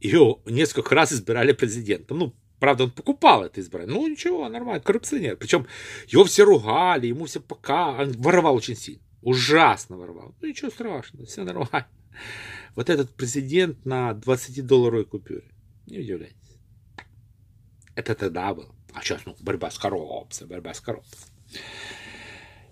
ее 0.00 0.38
несколько 0.46 0.94
раз 0.94 1.12
избирали 1.12 1.52
президентом. 1.52 2.18
Ну, 2.18 2.34
правда, 2.58 2.84
он 2.84 2.90
покупал 2.90 3.44
это 3.44 3.60
избрание. 3.60 3.94
Ну, 3.94 4.06
ничего, 4.06 4.48
нормально, 4.48 4.80
коррупционер. 4.80 5.36
Причем 5.36 5.66
его 6.08 6.24
все 6.24 6.44
ругали, 6.44 7.06
ему 7.06 7.26
все 7.26 7.40
пока, 7.40 7.90
он 7.90 8.12
воровал 8.12 8.54
очень 8.56 8.76
сильно. 8.76 9.02
Ужасно 9.22 9.96
воровал. 9.96 10.34
Ну 10.40 10.48
ничего 10.48 10.70
страшного, 10.70 11.26
все 11.26 11.44
нормально. 11.44 11.86
Вот 12.74 12.88
этот 12.88 13.10
президент 13.14 13.84
на 13.84 14.12
20-долларовой 14.12 15.04
купюре. 15.04 15.50
Не 15.86 15.98
удивляйтесь. 15.98 16.36
Это 17.94 18.14
тогда 18.14 18.54
было. 18.54 18.74
А 18.94 19.02
сейчас, 19.02 19.22
ну, 19.26 19.36
борьба 19.40 19.70
с 19.70 19.78
коррупцией, 19.78 20.48
борьба 20.48 20.72
с 20.72 20.80
коррупцией. 20.80 21.30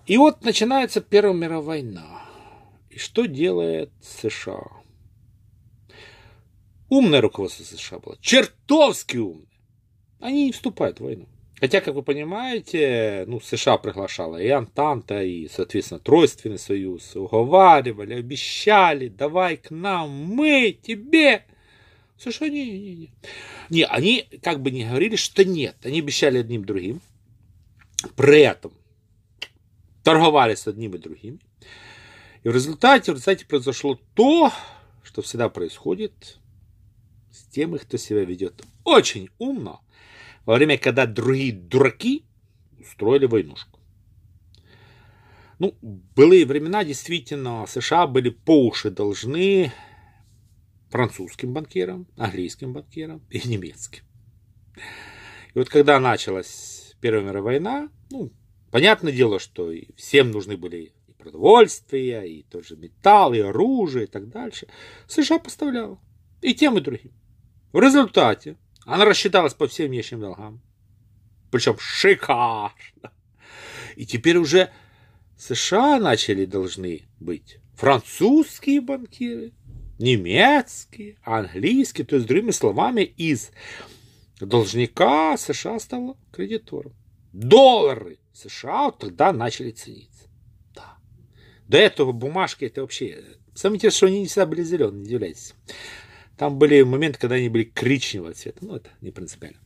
И 0.06 0.16
вот 0.16 0.42
начинается 0.42 1.00
Первая 1.00 1.34
мировая 1.34 1.82
война. 1.82 2.22
И 2.88 2.98
что 2.98 3.26
делает 3.26 3.92
США? 4.00 4.64
Умное 6.88 7.20
руководство 7.20 7.64
США 7.64 7.98
было. 7.98 8.16
Чертовски 8.20 9.18
умное. 9.18 9.46
Они 10.20 10.46
не 10.46 10.52
вступают 10.52 11.00
в 11.00 11.04
войну. 11.04 11.26
Хотя, 11.60 11.80
как 11.80 11.94
вы 11.94 12.02
понимаете, 12.02 13.24
ну, 13.26 13.40
США 13.40 13.78
приглашала 13.78 14.36
и 14.36 14.48
Антанта, 14.48 15.22
и, 15.22 15.48
соответственно, 15.48 15.98
Тройственный 15.98 16.58
союз, 16.58 17.16
уговаривали, 17.16 18.14
обещали, 18.14 19.08
давай 19.08 19.56
к 19.56 19.70
нам, 19.70 20.08
мы 20.10 20.78
тебе. 20.80 21.44
США 22.16 22.48
не, 22.48 22.64
не, 22.64 22.94
не. 22.94 23.12
Не, 23.70 23.84
они 23.86 24.26
как 24.42 24.60
бы 24.60 24.70
не 24.70 24.84
говорили, 24.84 25.16
что 25.16 25.44
нет. 25.44 25.76
Они 25.82 25.98
обещали 25.98 26.38
одним 26.38 26.64
другим. 26.64 27.00
При 28.16 28.40
этом 28.42 28.72
торговали 30.04 30.54
с 30.54 30.66
одним 30.68 30.94
и 30.94 30.98
другим. 30.98 31.40
И 32.44 32.48
в 32.48 32.54
результате, 32.54 33.10
в 33.10 33.16
результате 33.16 33.46
произошло 33.46 33.98
то, 34.14 34.52
что 35.02 35.22
всегда 35.22 35.48
происходит 35.48 36.38
с 37.38 37.46
теми, 37.46 37.78
кто 37.78 37.96
себя 37.96 38.24
ведет 38.24 38.64
очень 38.84 39.28
умно, 39.38 39.80
во 40.44 40.54
время, 40.56 40.78
когда 40.78 41.06
другие 41.06 41.52
дураки 41.52 42.24
устроили 42.78 43.26
войнушку. 43.26 43.78
Ну, 45.58 45.76
былые 45.82 46.46
времена 46.46 46.84
действительно 46.84 47.66
США 47.66 48.06
были 48.06 48.30
по 48.30 48.66
уши 48.66 48.90
должны 48.90 49.72
французским 50.88 51.52
банкирам, 51.52 52.06
английским 52.16 52.72
банкирам 52.72 53.22
и 53.30 53.46
немецким. 53.46 54.04
И 55.54 55.58
вот 55.58 55.68
когда 55.68 55.98
началась 55.98 56.94
Первая 57.00 57.22
мировая 57.22 57.42
война, 57.42 57.88
ну, 58.10 58.32
понятное 58.70 59.12
дело, 59.12 59.38
что 59.38 59.70
и 59.70 59.92
всем 59.96 60.30
нужны 60.30 60.56
были 60.56 60.92
и 61.06 61.12
продовольствие, 61.12 62.28
и 62.28 62.42
тот 62.44 62.66
же 62.66 62.76
металл, 62.76 63.34
и 63.34 63.40
оружие, 63.40 64.04
и 64.04 64.08
так 64.08 64.28
дальше. 64.28 64.68
США 65.06 65.38
поставляла. 65.38 66.00
И 66.40 66.54
тем, 66.54 66.78
и 66.78 66.80
другим. 66.80 67.12
В 67.72 67.80
результате 67.80 68.56
она 68.84 69.04
рассчиталась 69.04 69.54
по 69.54 69.68
всем 69.68 69.88
внешним 69.88 70.20
долгам. 70.20 70.60
Причем 71.50 71.76
шикарно. 71.78 73.12
И 73.96 74.06
теперь 74.06 74.36
уже 74.38 74.70
США 75.36 75.98
начали 75.98 76.44
должны 76.44 77.02
быть 77.20 77.58
французские 77.74 78.80
банкиры, 78.80 79.52
немецкие, 79.98 81.16
английские. 81.22 82.06
То 82.06 82.16
есть, 82.16 82.28
другими 82.28 82.50
словами, 82.50 83.02
из 83.02 83.50
должника 84.40 85.36
США 85.36 85.78
стало 85.78 86.16
кредитором. 86.32 86.92
Доллары 87.32 88.18
США 88.32 88.90
тогда 88.90 89.32
начали 89.32 89.70
цениться. 89.70 90.28
Да. 90.74 90.96
До 91.66 91.76
этого 91.78 92.12
бумажки 92.12 92.64
это 92.64 92.80
вообще... 92.80 93.24
Самое 93.54 93.76
интересное, 93.76 93.96
что 93.96 94.06
они 94.06 94.20
не 94.20 94.26
всегда 94.26 94.46
были 94.46 94.62
зеленые, 94.62 95.00
не 95.00 95.06
удивляйтесь. 95.08 95.54
Там 96.38 96.56
были 96.56 96.82
моменты, 96.82 97.18
когда 97.18 97.34
они 97.34 97.48
были 97.48 97.64
коричневого 97.64 98.32
цвета. 98.32 98.58
Ну, 98.60 98.76
это 98.76 98.90
не 99.00 99.10
принципиально. 99.10 99.58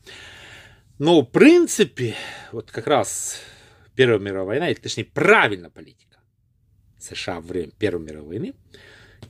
Но, 0.99 1.21
в 1.21 1.27
принципе, 1.27 2.15
вот 2.51 2.71
как 2.71 2.87
раз 2.87 3.41
Первая 3.95 4.19
мировая 4.19 4.47
война, 4.47 4.71
или 4.71 4.79
точнее 4.81 5.05
правильная 5.05 5.69
политика 5.69 6.19
США 6.99 7.41
во 7.41 7.47
время 7.47 7.73
Первой 7.73 8.05
мировой 8.05 8.29
войны 8.29 8.55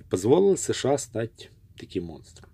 позволила 0.08 0.54
США 0.54 0.96
стать 0.98 1.50
таким 1.76 2.04
монстром. 2.04 2.48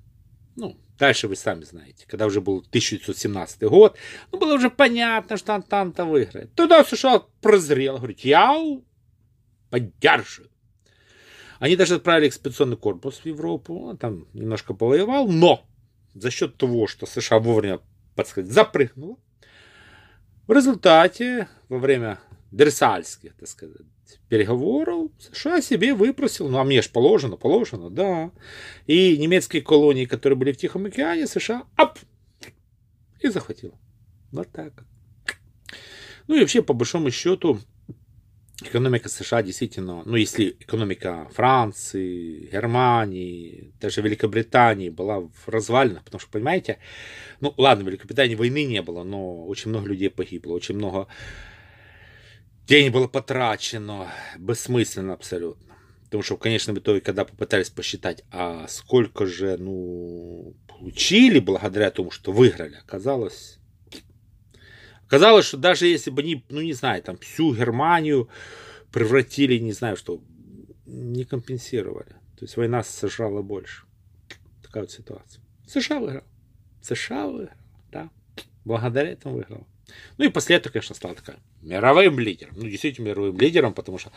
Ну, 0.56 0.78
дальше 0.98 1.28
вы 1.28 1.36
сами 1.36 1.64
знаете, 1.64 2.06
когда 2.06 2.24
уже 2.26 2.40
был 2.40 2.58
1917 2.58 3.62
год, 3.64 3.98
ну, 4.32 4.38
было 4.38 4.54
уже 4.54 4.70
понятно, 4.70 5.36
что 5.36 5.54
Антанта 5.54 6.06
выиграет. 6.06 6.54
Тогда 6.54 6.82
США 6.82 7.24
прозрел, 7.42 7.98
говорит, 7.98 8.20
я 8.20 8.56
поддерживаю 9.70 10.50
они 11.58 11.76
даже 11.76 11.96
отправили 11.96 12.28
экспедиционный 12.28 12.76
корпус 12.76 13.18
в 13.18 13.26
Европу, 13.26 13.88
он 13.88 13.96
там 13.96 14.26
немножко 14.32 14.74
повоевал, 14.74 15.28
но 15.28 15.66
за 16.14 16.30
счет 16.30 16.56
того, 16.56 16.86
что 16.86 17.06
США 17.06 17.38
вовремя, 17.38 17.80
подсказать, 18.14 18.52
запрыгнула, 18.52 19.16
в 20.46 20.52
результате, 20.52 21.48
во 21.68 21.78
время 21.78 22.18
Версальских, 22.50 23.34
так 23.34 23.48
сказать, 23.48 23.82
переговоров, 24.28 25.10
США 25.18 25.60
себе 25.60 25.94
выпросил, 25.94 26.48
ну 26.48 26.58
а 26.58 26.64
мне 26.64 26.80
ж 26.80 26.88
положено, 26.88 27.36
положено, 27.36 27.90
да. 27.90 28.30
И 28.86 29.18
немецкие 29.18 29.60
колонии, 29.60 30.06
которые 30.06 30.38
были 30.38 30.52
в 30.52 30.56
Тихом 30.56 30.86
океане, 30.86 31.26
США, 31.26 31.64
ап, 31.76 31.98
и 33.20 33.28
захватила. 33.28 33.78
Вот 34.32 34.48
так. 34.50 34.84
Ну 36.26 36.36
и 36.36 36.40
вообще, 36.40 36.62
по 36.62 36.72
большому 36.72 37.10
счету, 37.10 37.58
экономика 38.62 39.08
США 39.08 39.42
действительно, 39.42 40.02
ну 40.04 40.16
если 40.16 40.56
экономика 40.60 41.28
Франции, 41.32 42.48
Германии, 42.50 43.72
даже 43.80 44.02
Великобритании 44.02 44.88
была 44.88 45.20
в 45.20 45.48
развалинах, 45.48 46.04
потому 46.04 46.20
что, 46.20 46.30
понимаете, 46.30 46.78
ну 47.40 47.54
ладно, 47.56 47.84
в 47.84 47.88
Великобритании 47.88 48.34
войны 48.34 48.64
не 48.64 48.82
было, 48.82 49.04
но 49.04 49.46
очень 49.46 49.70
много 49.70 49.88
людей 49.88 50.10
погибло, 50.10 50.54
очень 50.54 50.74
много 50.74 51.06
денег 52.66 52.92
было 52.92 53.08
потрачено, 53.08 54.08
бессмысленно 54.38 55.14
абсолютно. 55.14 55.76
Потому 56.04 56.22
что 56.22 56.36
в 56.36 56.40
конечном 56.40 56.78
итоге, 56.78 57.00
когда 57.00 57.24
попытались 57.24 57.70
посчитать, 57.70 58.24
а 58.30 58.66
сколько 58.66 59.26
же, 59.26 59.58
ну, 59.58 60.54
получили 60.66 61.38
благодаря 61.38 61.90
тому, 61.90 62.10
что 62.10 62.32
выиграли, 62.32 62.76
оказалось 62.76 63.58
Казалось, 65.08 65.46
что 65.46 65.56
даже 65.56 65.86
если 65.86 66.10
бы 66.10 66.22
они, 66.22 66.44
ну 66.50 66.60
не 66.60 66.74
знаю, 66.74 67.02
там 67.02 67.16
всю 67.18 67.54
Германию 67.54 68.28
превратили, 68.92 69.58
не 69.58 69.72
знаю, 69.72 69.96
что 69.96 70.20
не 70.86 71.24
компенсировали. 71.24 72.10
То 72.38 72.44
есть 72.44 72.56
война 72.56 72.82
сожрала 72.82 73.42
больше. 73.42 73.84
Такая 74.62 74.84
вот 74.84 74.90
ситуация. 74.90 75.42
США 75.66 75.98
выиграл. 75.98 76.24
США 76.82 77.26
выиграл, 77.26 77.56
да. 77.90 78.10
Благодаря 78.64 79.10
этому 79.10 79.36
выиграл. 79.36 79.66
Ну 80.18 80.26
и 80.26 80.28
после 80.28 80.56
этого, 80.56 80.72
конечно, 80.72 80.94
стала 80.94 81.14
такая 81.14 81.38
мировым 81.62 82.18
лидером. 82.18 82.54
Ну, 82.56 82.68
действительно 82.68 83.06
мировым 83.06 83.38
лидером, 83.38 83.72
потому 83.72 83.98
что 83.98 84.12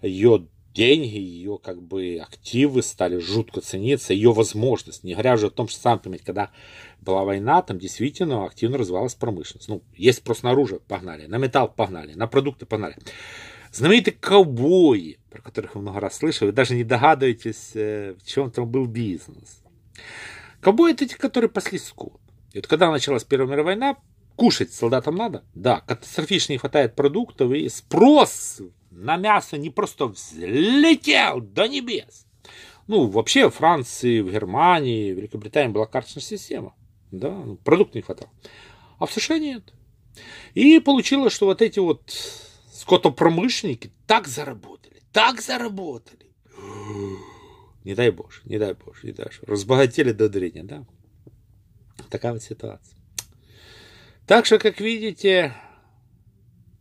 ее 0.00 0.46
деньги, 0.72 1.18
ее 1.18 1.58
как 1.62 1.82
бы 1.82 2.18
активы 2.22 2.82
стали 2.82 3.18
жутко 3.18 3.60
цениться, 3.60 4.14
ее 4.14 4.32
возможность. 4.32 5.04
Не 5.04 5.12
говоря 5.12 5.34
уже 5.34 5.46
о 5.46 5.50
том, 5.50 5.68
что 5.68 5.80
сам 5.80 5.98
понимаете, 5.98 6.24
когда 6.24 6.50
была 7.00 7.24
война, 7.24 7.62
там 7.62 7.78
действительно 7.78 8.46
активно 8.46 8.78
развивалась 8.78 9.14
промышленность. 9.14 9.68
Ну, 9.68 9.82
есть 9.94 10.22
просто 10.22 10.46
на 10.46 10.52
оружие, 10.52 10.80
погнали, 10.80 11.26
на 11.26 11.38
металл 11.38 11.68
погнали, 11.68 12.14
на 12.14 12.26
продукты 12.26 12.66
погнали. 12.66 12.96
Знаменитые 13.72 14.14
ковбои, 14.14 15.18
про 15.30 15.40
которых 15.40 15.74
вы 15.74 15.80
много 15.80 16.00
раз 16.00 16.16
слышали, 16.16 16.50
вы 16.50 16.52
даже 16.52 16.74
не 16.74 16.84
догадываетесь, 16.84 17.70
э, 17.74 18.14
в 18.22 18.26
чем 18.26 18.50
там 18.50 18.70
был 18.70 18.86
бизнес. 18.86 19.62
Ковбои 20.60 20.92
это 20.92 21.06
те, 21.06 21.16
которые 21.16 21.48
пасли 21.48 21.78
скот. 21.78 22.20
И 22.52 22.58
вот 22.58 22.66
когда 22.66 22.90
началась 22.90 23.24
Первая 23.24 23.48
мировая 23.48 23.76
война, 23.76 23.96
кушать 24.36 24.72
солдатам 24.72 25.16
надо? 25.16 25.42
Да, 25.54 25.80
катастрофично 25.80 26.52
не 26.52 26.58
хватает 26.58 26.94
продуктов, 26.94 27.52
и 27.52 27.68
спрос 27.68 28.60
на 28.92 29.16
мясо 29.16 29.56
не 29.56 29.70
просто 29.70 30.06
взлетел 30.06 31.40
до 31.40 31.66
небес. 31.66 32.26
Ну, 32.86 33.08
вообще 33.08 33.48
в 33.48 33.54
Франции, 33.54 34.20
в 34.20 34.30
Германии, 34.30 35.12
в 35.12 35.16
Великобритании 35.16 35.72
была 35.72 35.86
карточная 35.86 36.22
система. 36.22 36.74
Да, 37.10 37.30
ну, 37.30 37.56
продуктов 37.56 37.94
не 37.96 38.02
хватало. 38.02 38.30
А 38.98 39.06
в 39.06 39.12
США 39.12 39.38
нет. 39.38 39.72
И 40.54 40.78
получилось, 40.80 41.32
что 41.32 41.46
вот 41.46 41.62
эти 41.62 41.78
вот 41.78 42.02
скотопромышленники 42.72 43.92
так 44.06 44.28
заработали, 44.28 45.02
так 45.12 45.40
заработали. 45.40 46.26
Не 47.84 47.96
дай 47.96 48.12
боже, 48.12 48.42
не 48.44 48.58
дай 48.58 48.74
боже, 48.74 49.00
не 49.02 49.12
дай 49.12 49.26
боже. 49.26 49.40
Разбогатели 49.42 50.12
до 50.12 50.28
дрения, 50.28 50.62
да? 50.62 50.84
Такая 52.10 52.32
вот 52.32 52.40
ситуация. 52.40 52.96
Так 54.24 54.46
что, 54.46 54.60
как 54.60 54.80
видите, 54.80 55.52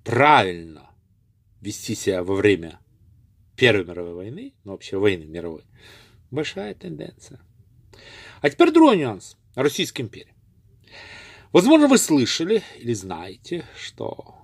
правильно 0.04 0.91
вести 1.62 1.96
себя 1.96 2.24
во 2.24 2.36
время 2.36 2.80
Первой 3.56 3.86
мировой 3.86 4.14
войны, 4.14 4.54
ну 4.64 4.72
вообще 4.72 4.98
войны 4.98 5.26
мировой, 5.26 5.64
большая 6.32 6.74
тенденция. 6.74 7.40
А 8.42 8.50
теперь 8.50 8.72
другой 8.72 8.98
нюанс. 8.98 9.38
Российской 9.56 10.02
империи. 10.02 10.34
Возможно, 11.52 11.88
вы 11.88 11.98
слышали 11.98 12.64
или 12.78 12.94
знаете, 12.94 13.66
что 13.78 14.36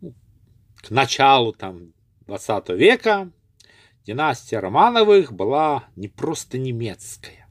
ну, 0.00 0.14
к 0.76 0.90
началу 0.90 1.52
там, 1.52 1.92
20 2.26 2.70
века 2.70 3.30
династия 4.04 4.58
Романовых 4.58 5.32
была 5.32 5.88
не 5.94 6.08
просто 6.08 6.58
немецкая. 6.58 7.45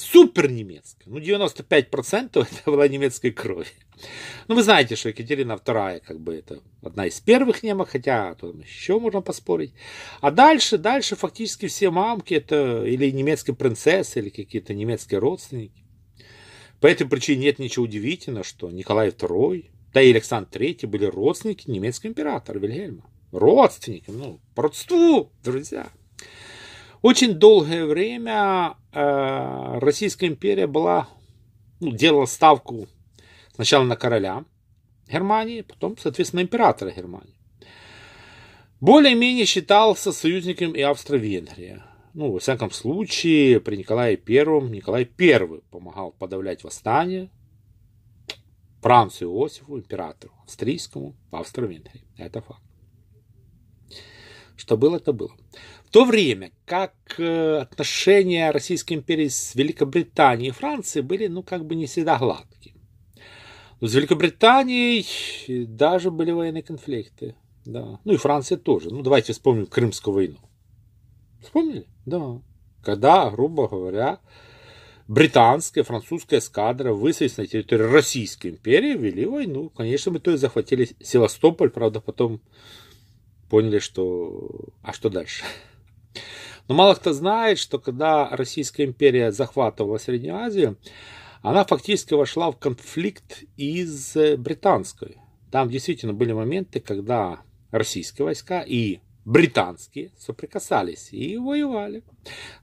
Супер 0.00 0.50
немецкая. 0.50 1.04
Ну, 1.06 1.18
95% 1.18 2.28
это 2.34 2.70
была 2.70 2.88
немецкой 2.88 3.30
крови. 3.30 3.68
Ну, 4.48 4.54
вы 4.54 4.62
знаете, 4.62 4.96
что 4.96 5.10
Екатерина 5.10 5.52
II, 5.52 6.00
как 6.00 6.20
бы, 6.20 6.34
это 6.34 6.60
одна 6.82 7.06
из 7.06 7.20
первых 7.20 7.62
немок, 7.62 7.90
хотя 7.90 8.34
там 8.34 8.60
еще 8.60 8.98
можно 8.98 9.20
поспорить. 9.20 9.72
А 10.20 10.30
дальше, 10.30 10.78
дальше 10.78 11.16
фактически 11.16 11.66
все 11.66 11.90
мамки 11.90 12.34
это 12.34 12.84
или 12.84 13.10
немецкие 13.10 13.54
принцессы, 13.54 14.18
или 14.20 14.30
какие-то 14.30 14.74
немецкие 14.74 15.20
родственники. 15.20 15.84
По 16.80 16.86
этой 16.86 17.06
причине 17.06 17.42
нет 17.42 17.58
ничего 17.58 17.84
удивительного, 17.84 18.44
что 18.44 18.70
Николай 18.70 19.10
II, 19.10 19.66
да 19.92 20.00
и 20.00 20.10
Александр 20.10 20.48
III 20.52 20.86
были 20.86 21.04
родственники 21.04 21.70
немецкого 21.70 22.10
императора 22.10 22.58
Вильгельма. 22.58 23.04
Родственники, 23.32 24.10
ну, 24.10 24.40
по 24.54 24.62
родству, 24.64 25.30
друзья. 25.44 25.90
Очень 27.02 27.34
долгое 27.34 27.86
время 27.86 28.76
э, 28.92 29.78
Российская 29.78 30.26
империя 30.26 30.66
была, 30.66 31.08
ну, 31.80 31.92
делала 31.92 32.26
ставку 32.26 32.88
сначала 33.54 33.84
на 33.84 33.96
короля 33.96 34.44
Германии, 35.08 35.62
потом, 35.62 35.96
соответственно, 35.96 36.40
императора 36.40 36.90
Германии. 36.90 37.34
Более-менее 38.80 39.46
считался 39.46 40.12
союзником 40.12 40.72
и 40.72 40.82
Австро-Венгрия. 40.82 41.84
Ну, 42.12 42.32
во 42.32 42.38
всяком 42.38 42.70
случае, 42.70 43.60
при 43.60 43.76
Николае 43.76 44.16
Первом 44.16 44.70
Николай 44.70 45.08
I 45.18 45.60
помогал 45.70 46.12
подавлять 46.12 46.64
восстание 46.64 47.30
Францу 48.82 49.26
Иосифу, 49.26 49.78
императору 49.78 50.32
австрийскому, 50.44 51.14
Австро-Венгрии. 51.30 52.04
Это 52.16 52.40
факт. 52.40 52.62
Что 54.60 54.76
было, 54.76 55.00
то 55.00 55.14
было. 55.14 55.32
В 55.86 55.90
то 55.90 56.04
время 56.04 56.52
как 56.66 56.92
э, 57.16 57.56
отношения 57.60 58.50
Российской 58.50 58.92
империи 58.92 59.28
с 59.28 59.54
Великобританией 59.54 60.50
и 60.50 60.52
Францией 60.52 61.02
были, 61.02 61.28
ну, 61.28 61.42
как 61.42 61.64
бы 61.64 61.74
не 61.74 61.86
всегда 61.86 62.18
гладкие. 62.18 62.74
Но 63.80 63.88
с 63.88 63.94
Великобританией 63.94 65.06
даже 65.64 66.10
были 66.10 66.30
военные 66.30 66.62
конфликты. 66.62 67.36
Да. 67.64 68.00
Ну 68.04 68.12
и 68.12 68.18
Франция 68.18 68.58
тоже. 68.58 68.90
Ну, 68.90 69.00
давайте 69.00 69.32
вспомним 69.32 69.64
Крымскую 69.64 70.14
войну. 70.14 70.36
Вспомнили? 71.42 71.86
Да. 72.04 72.42
Когда, 72.82 73.30
грубо 73.30 73.66
говоря, 73.66 74.20
британская, 75.08 75.84
французская 75.84 76.40
эскадра 76.40 76.92
высадилась 76.92 77.38
на 77.38 77.46
территории 77.46 77.84
Российской 77.84 78.48
империи, 78.48 78.94
вели 78.94 79.24
войну. 79.24 79.70
Конечно, 79.70 80.12
мы 80.12 80.20
то 80.20 80.32
и 80.32 80.36
захватили 80.36 80.90
Севастополь, 81.00 81.70
правда, 81.70 82.02
потом 82.02 82.42
поняли, 83.50 83.80
что... 83.80 84.48
А 84.82 84.92
что 84.92 85.10
дальше? 85.10 85.44
Но 86.68 86.74
мало 86.74 86.94
кто 86.94 87.12
знает, 87.12 87.58
что 87.58 87.78
когда 87.78 88.28
Российская 88.30 88.84
империя 88.84 89.32
захватывала 89.32 89.98
Среднюю 89.98 90.36
Азию, 90.36 90.78
она 91.42 91.64
фактически 91.64 92.14
вошла 92.14 92.50
в 92.50 92.58
конфликт 92.58 93.42
из 93.56 94.16
британской. 94.38 95.16
Там 95.50 95.68
действительно 95.68 96.12
были 96.12 96.32
моменты, 96.32 96.78
когда 96.80 97.40
российские 97.72 98.24
войска 98.24 98.62
и 98.62 99.00
британские 99.24 100.12
соприкасались 100.18 101.08
и 101.12 101.36
воевали. 101.36 102.02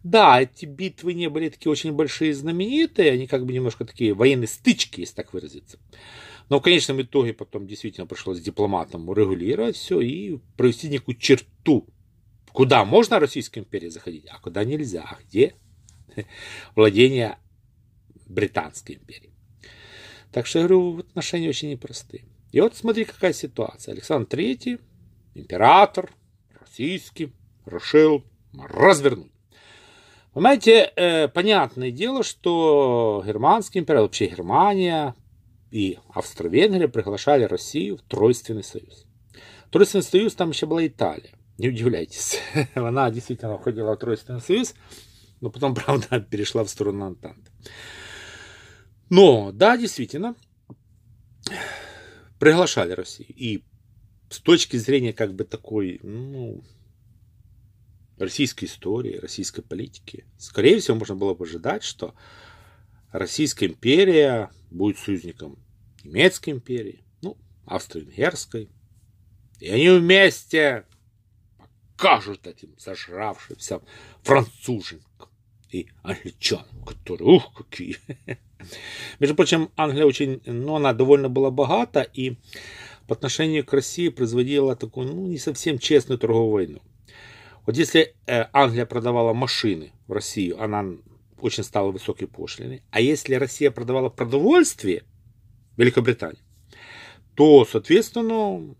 Да, 0.03 0.41
эти 0.41 0.65
битвы 0.65 1.13
не 1.13 1.29
были 1.29 1.49
такие 1.49 1.71
очень 1.71 1.91
большие 1.91 2.31
и 2.31 2.33
знаменитые, 2.33 3.11
они 3.11 3.27
как 3.27 3.45
бы 3.45 3.53
немножко 3.53 3.85
такие 3.85 4.13
военные 4.13 4.47
стычки, 4.47 5.01
если 5.01 5.15
так 5.15 5.33
выразиться. 5.33 5.79
Но 6.49 6.59
в 6.59 6.61
конечном 6.61 7.01
итоге 7.01 7.33
потом 7.33 7.67
действительно 7.67 8.07
пришлось 8.07 8.39
дипломатам 8.39 9.09
урегулировать 9.09 9.75
все 9.75 9.99
и 9.99 10.37
провести 10.55 10.87
некую 10.87 11.17
черту, 11.17 11.87
куда 12.53 12.85
можно 12.85 13.19
Российской 13.19 13.59
империи 13.59 13.89
заходить, 13.89 14.25
а 14.29 14.39
куда 14.39 14.63
нельзя, 14.63 15.03
а 15.03 15.17
где 15.23 15.55
владение 16.75 17.37
Британской 18.27 18.95
империи. 18.95 19.31
Так 20.31 20.45
что 20.45 20.59
я 20.59 20.67
говорю, 20.67 20.99
отношения 20.99 21.49
очень 21.49 21.71
непростые. 21.71 22.25
И 22.51 22.61
вот 22.61 22.75
смотри, 22.75 23.05
какая 23.05 23.33
ситуация. 23.33 23.93
Александр 23.93 24.27
III, 24.37 24.79
император, 25.35 26.11
российский, 26.59 27.33
решил 27.65 28.23
развернуть. 28.53 29.31
Понимаете, 30.33 30.91
э, 30.95 31.27
понятное 31.29 31.91
дело, 31.91 32.23
что 32.23 33.23
германский 33.25 33.79
империя, 33.79 34.01
вообще 34.01 34.27
Германия 34.27 35.15
и 35.71 35.99
Австро-Венгрия 36.13 36.87
приглашали 36.87 37.43
Россию 37.43 37.97
в 37.97 38.01
Тройственный 38.03 38.63
союз. 38.63 39.05
Тройственный 39.71 40.03
союз 40.03 40.35
там 40.35 40.49
еще 40.49 40.65
была 40.65 40.85
Италия. 40.85 41.33
Не 41.57 41.69
удивляйтесь, 41.69 42.39
она 42.75 43.09
действительно 43.11 43.57
входила 43.57 43.93
в 43.93 43.97
Тройственный 43.97 44.41
союз, 44.41 44.73
но 45.41 45.49
потом, 45.49 45.75
правда, 45.75 46.19
перешла 46.19 46.63
в 46.63 46.69
сторону 46.69 47.05
Антанты. 47.05 47.51
Но, 49.09 49.51
да, 49.51 49.77
действительно, 49.77 50.35
приглашали 52.39 52.91
Россию. 52.91 53.29
И 53.35 53.63
с 54.29 54.39
точки 54.39 54.77
зрения 54.77 55.13
как 55.13 55.33
бы 55.33 55.45
такой, 55.45 55.99
ну, 56.03 56.63
российской 58.17 58.65
истории, 58.65 59.17
российской 59.17 59.61
политики, 59.61 60.25
скорее 60.37 60.79
всего, 60.79 60.97
можно 60.97 61.15
было 61.15 61.33
бы 61.33 61.45
ожидать, 61.45 61.83
что 61.83 62.13
Российская 63.11 63.67
империя 63.67 64.51
будет 64.69 64.97
союзником 64.97 65.57
немецкой 66.03 66.51
империи, 66.51 67.03
ну, 67.21 67.37
австро-венгерской. 67.65 68.69
И 69.59 69.69
они 69.69 69.89
вместе 69.89 70.85
покажут 71.97 72.45
этим 72.45 72.75
зажравшимся 72.77 73.81
француженкам 74.21 75.29
и 75.71 75.87
англичанам, 76.03 76.83
которые, 76.85 77.27
ух, 77.27 77.53
какие. 77.53 77.97
Между 79.19 79.35
прочим, 79.35 79.71
Англия 79.75 80.05
очень, 80.05 80.41
ну, 80.45 80.75
она 80.75 80.93
довольно 80.93 81.27
была 81.27 81.49
богата 81.49 82.01
и 82.01 82.37
по 83.07 83.15
отношению 83.15 83.65
к 83.65 83.73
России 83.73 84.09
производила 84.09 84.75
такую, 84.75 85.07
ну, 85.07 85.27
не 85.27 85.37
совсем 85.37 85.79
честную 85.79 86.19
торговую 86.19 86.51
войну. 86.51 86.81
Вот 87.65 87.75
если 87.75 88.15
э, 88.27 88.45
Англия 88.53 88.85
продавала 88.85 89.33
машины 89.33 89.91
в 90.07 90.13
Россию, 90.13 90.61
она 90.61 90.85
очень 91.39 91.63
стала 91.63 91.91
высокой 91.91 92.27
пошлиной. 92.27 92.83
А 92.91 93.01
если 93.01 93.35
Россия 93.35 93.71
продавала 93.71 94.09
продовольствие 94.09 95.03
Великобритании, 95.77 96.41
то, 97.35 97.65
соответственно, 97.65 98.75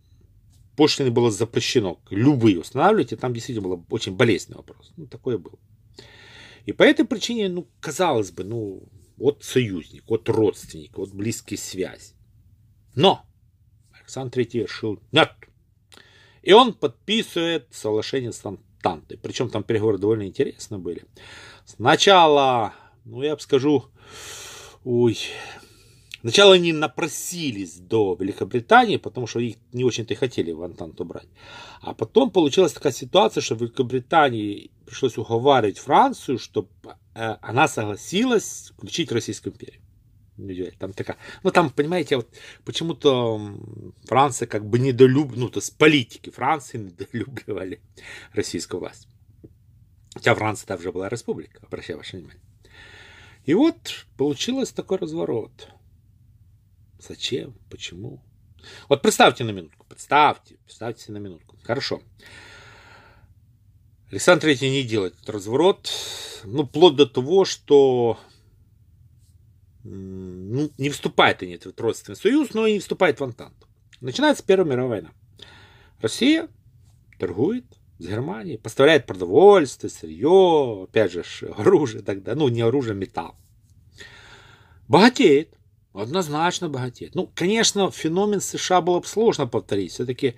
пошлины 0.76 1.12
было 1.12 1.32
запрещено 1.32 2.00
любые 2.10 2.60
устанавливать, 2.60 3.13
и 3.13 3.15
там 3.15 3.34
действительно 3.34 3.67
был 3.67 3.86
очень 3.89 4.15
болезненный 4.15 4.58
вопрос. 4.58 4.91
Ну, 4.98 5.08
такое 5.08 5.38
было. 5.38 5.60
И 6.65 6.74
по 6.74 6.84
этой 6.84 7.06
причине, 7.06 7.50
ну, 7.50 7.67
казалось 7.80 8.32
бы, 8.32 8.43
ну, 8.43 8.84
вот 9.17 9.43
союзник, 9.43 10.04
вот 10.08 10.28
родственник, 10.30 10.98
вот 10.98 11.12
близкие 11.12 11.58
связи. 11.58 12.13
Но 12.96 13.26
Александр 13.91 14.39
III 14.39 14.63
решил, 14.63 15.00
нет. 15.12 15.32
И 16.41 16.54
он 16.54 16.74
подписывает 16.74 17.67
соглашение 17.72 18.32
с 18.32 18.46
Антантой. 18.46 19.17
Причем 19.17 19.50
там 19.50 19.63
переговоры 19.63 19.98
довольно 19.98 20.24
интересно 20.24 20.80
были. 20.80 21.04
Сначала, 21.67 22.73
ну 23.03 23.21
я 23.21 23.36
бы 23.36 23.41
скажу, 23.41 23.86
ой, 24.86 25.17
Сначала 26.21 26.56
они 26.56 26.73
напросились 26.73 27.77
до 27.77 28.17
Великобритании, 28.19 28.97
потому 28.97 29.27
что 29.27 29.39
их 29.39 29.58
не 29.71 29.84
очень-то 29.84 30.13
и 30.13 30.17
хотели 30.17 30.51
в 30.51 30.63
Антанту 30.63 31.06
брать. 31.06 31.27
А 31.82 31.93
потом 31.93 32.32
получилась 32.32 32.73
такая 32.73 32.91
ситуация, 32.91 33.41
что 33.41 33.56
Великобритании 33.56 34.71
пришлось 34.86 35.17
уговаривать 35.17 35.77
Францию, 35.77 36.39
чтобы 36.39 36.69
э, 37.13 37.36
она 37.41 37.67
согласилась 37.67 38.73
включить 38.75 39.12
Российскую 39.12 39.53
империю. 39.53 40.73
Там 40.80 40.93
такая, 40.93 41.17
ну 41.43 41.51
там, 41.51 41.69
понимаете, 41.69 42.17
вот 42.17 42.27
почему-то 42.65 43.39
Франция 44.06 44.47
как 44.47 44.65
бы 44.65 44.80
недолюб, 44.80 45.34
ну 45.36 45.49
то 45.49 45.62
с 45.62 45.69
политики 45.69 46.30
Франции 46.30 46.77
недолюбливали 46.77 47.80
российскую 48.34 48.80
власть. 48.80 49.08
Хотя 50.17 50.36
Франция 50.36 50.67
там 50.67 50.80
уже 50.80 50.91
была 50.91 51.10
республика, 51.10 51.60
обращаю 51.65 51.97
ваше 51.97 52.17
внимание. 52.17 52.41
И 53.45 53.53
вот 53.53 54.06
получилось 54.17 54.71
такой 54.71 54.97
разворот. 54.97 55.69
Зачем? 56.99 57.53
Почему? 57.69 58.21
Вот 58.89 59.01
представьте 59.01 59.43
на 59.43 59.51
минутку, 59.51 59.86
представьте, 59.88 60.58
представьте 60.65 61.12
на 61.12 61.17
минутку. 61.17 61.56
Хорошо. 61.63 62.01
Александр 64.10 64.47
III 64.47 64.69
не 64.69 64.84
делает 64.84 65.13
этот 65.13 65.30
разворот, 65.30 65.91
ну, 66.43 66.65
вплоть 66.65 66.95
до 66.95 67.06
того, 67.06 67.45
что 67.45 68.17
ну, 69.84 70.71
не 70.77 70.89
вступает 70.89 71.43
они 71.43 71.58
в 71.58 71.80
родственный 71.80 72.15
союз, 72.15 72.53
но 72.53 72.65
и 72.65 72.73
не 72.73 72.80
вступает 72.80 73.19
в 73.19 73.23
Антанту. 73.23 73.67
Начинается 74.01 74.43
Первая 74.43 74.67
мировая 74.67 75.01
война. 75.01 75.12
Россия 76.01 76.49
торгует 77.19 77.65
с 78.00 78.06
Германией, 78.06 78.58
поставляет 78.58 79.06
продовольствие, 79.06 79.90
сырье, 79.90 80.84
опять 80.84 81.12
же, 81.12 81.24
оружие 81.58 82.04
тогда, 82.04 82.36
ну, 82.36 82.48
не 82.48 82.62
оружие, 82.62 82.94
а 82.94 82.96
металл. 82.96 83.36
Богатеет. 84.88 85.54
Однозначно 85.94 86.70
богатеет. 86.70 87.16
Ну, 87.16 87.32
конечно, 87.34 87.90
феномен 87.90 88.40
США 88.40 88.82
было 88.82 89.00
бы 89.00 89.08
сложно 89.08 89.48
повторить. 89.48 89.92
Все-таки 89.92 90.36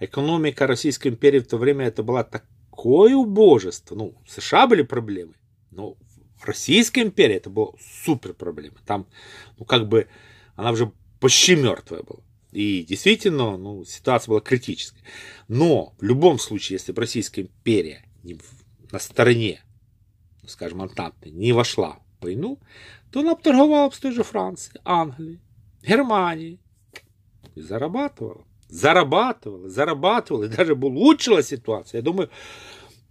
экономика 0.00 0.66
Российской 0.66 1.08
империи 1.08 1.40
в 1.40 1.46
то 1.46 1.58
время 1.58 1.86
это 1.86 2.02
была 2.02 2.24
такое 2.24 3.14
убожество. 3.14 3.94
Ну, 3.94 4.14
в 4.24 4.30
США 4.30 4.66
были 4.66 4.80
проблемы, 4.80 5.34
но 5.70 5.96
Российская 6.42 7.02
империя 7.02 7.36
это 7.36 7.50
была 7.50 7.72
супер 8.04 8.32
проблема. 8.32 8.76
Там, 8.86 9.06
ну, 9.58 9.66
как 9.66 9.86
бы, 9.86 10.08
она 10.56 10.70
уже 10.70 10.90
почти 11.20 11.56
мертвая 11.56 12.02
была. 12.02 12.20
И 12.52 12.84
действительно, 12.84 13.56
ну, 13.56 13.84
ситуация 13.84 14.30
была 14.30 14.40
критической. 14.40 15.02
Но 15.48 15.94
в 15.98 16.02
любом 16.02 16.38
случае, 16.38 16.76
если 16.76 16.92
бы 16.92 17.00
Российская 17.00 17.42
империя 17.42 18.04
не 18.22 18.38
на 18.92 18.98
стороне, 18.98 19.64
ну, 20.42 20.48
скажем, 20.48 20.82
Антанты 20.82 21.30
не 21.30 21.52
вошла 21.52 21.98
в 22.20 22.24
войну, 22.24 22.60
то 23.10 23.20
она 23.20 23.34
торговала 23.34 23.90
с 23.90 23.98
той 23.98 24.12
же 24.12 24.22
Францией, 24.22 24.80
Англией, 24.84 25.40
Германией. 25.82 26.60
И 27.54 27.60
зарабатывала. 27.60 28.44
Зарабатывала, 28.68 29.68
зарабатывала, 29.68 30.44
и 30.44 30.48
даже 30.48 30.74
бы 30.74 30.88
улучшила 30.88 31.42
ситуацию. 31.42 31.98
Я 31.98 32.02
думаю, 32.02 32.30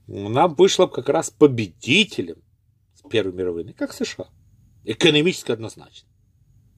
она 0.07 0.47
вышла 0.47 0.85
бы 0.85 0.91
как 0.91 1.09
раз 1.09 1.29
победителем 1.31 2.37
с 2.95 3.07
Первой 3.09 3.33
мировой 3.33 3.63
войны, 3.63 3.73
как 3.73 3.93
США. 3.93 4.29
Экономически 4.83 5.51
однозначно. 5.51 6.10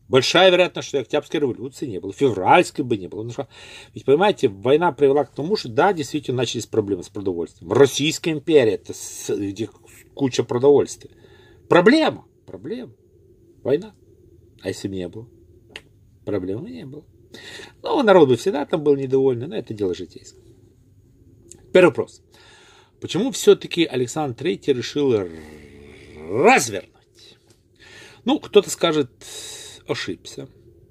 Большая 0.10 0.52
вероятность, 0.52 0.88
что 0.90 0.98
и 0.98 1.02
Октябрьской 1.02 1.40
революции 1.40 1.86
не 1.86 2.00
было, 2.00 2.12
февральской 2.12 2.84
бы 2.84 2.98
не 2.98 3.08
было. 3.08 3.24
Ну, 3.24 3.32
что, 3.32 3.48
ведь, 3.94 4.06
понимаете, 4.06 4.50
война 4.50 4.92
привела 4.92 5.24
к 5.24 5.34
тому, 5.34 5.56
что, 5.56 5.70
да, 5.70 5.94
действительно 5.94 6.38
начались 6.38 6.66
проблемы 6.66 7.04
с 7.04 7.10
продовольствием. 7.10 7.72
Российская 7.72 8.32
империя, 8.32 8.74
это 8.74 8.94
где 9.30 9.70
куча 10.14 10.44
продовольствия. 10.44 11.12
Проблема, 11.70 12.26
проблема. 12.46 12.94
Война. 13.64 13.96
А 14.62 14.68
если 14.68 14.88
бы 14.88 14.96
не 14.96 15.08
было? 15.08 15.28
Проблемы 16.26 16.70
не 16.70 16.86
было. 16.86 17.06
Ну, 17.82 18.04
народ 18.04 18.30
бы 18.30 18.36
всегда 18.36 18.66
там 18.66 18.84
был 18.84 18.96
недовольный, 18.96 19.48
но 19.48 19.56
это 19.56 19.74
дело 19.74 19.96
житейское. 19.96 20.44
Первый 21.72 21.88
вопрос. 21.88 22.22
Почему 23.02 23.32
все-таки 23.32 23.86
Александр 23.86 24.46
III 24.46 24.74
решил 24.74 25.14
развернуть? 26.30 26.92
Ну, 28.26 28.40
кто-то 28.40 28.70
скажет, 28.70 29.12
ошибся. 29.88 30.48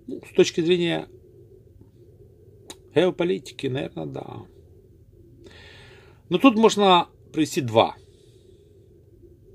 Ну, 0.06 0.20
с 0.30 0.34
точки 0.34 0.60
зрения 0.60 1.08
геополитики, 2.94 3.66
наверное, 3.66 4.06
да. 4.06 4.42
Но 6.28 6.38
тут 6.38 6.56
можно 6.56 7.08
привести 7.32 7.60
два. 7.60 7.96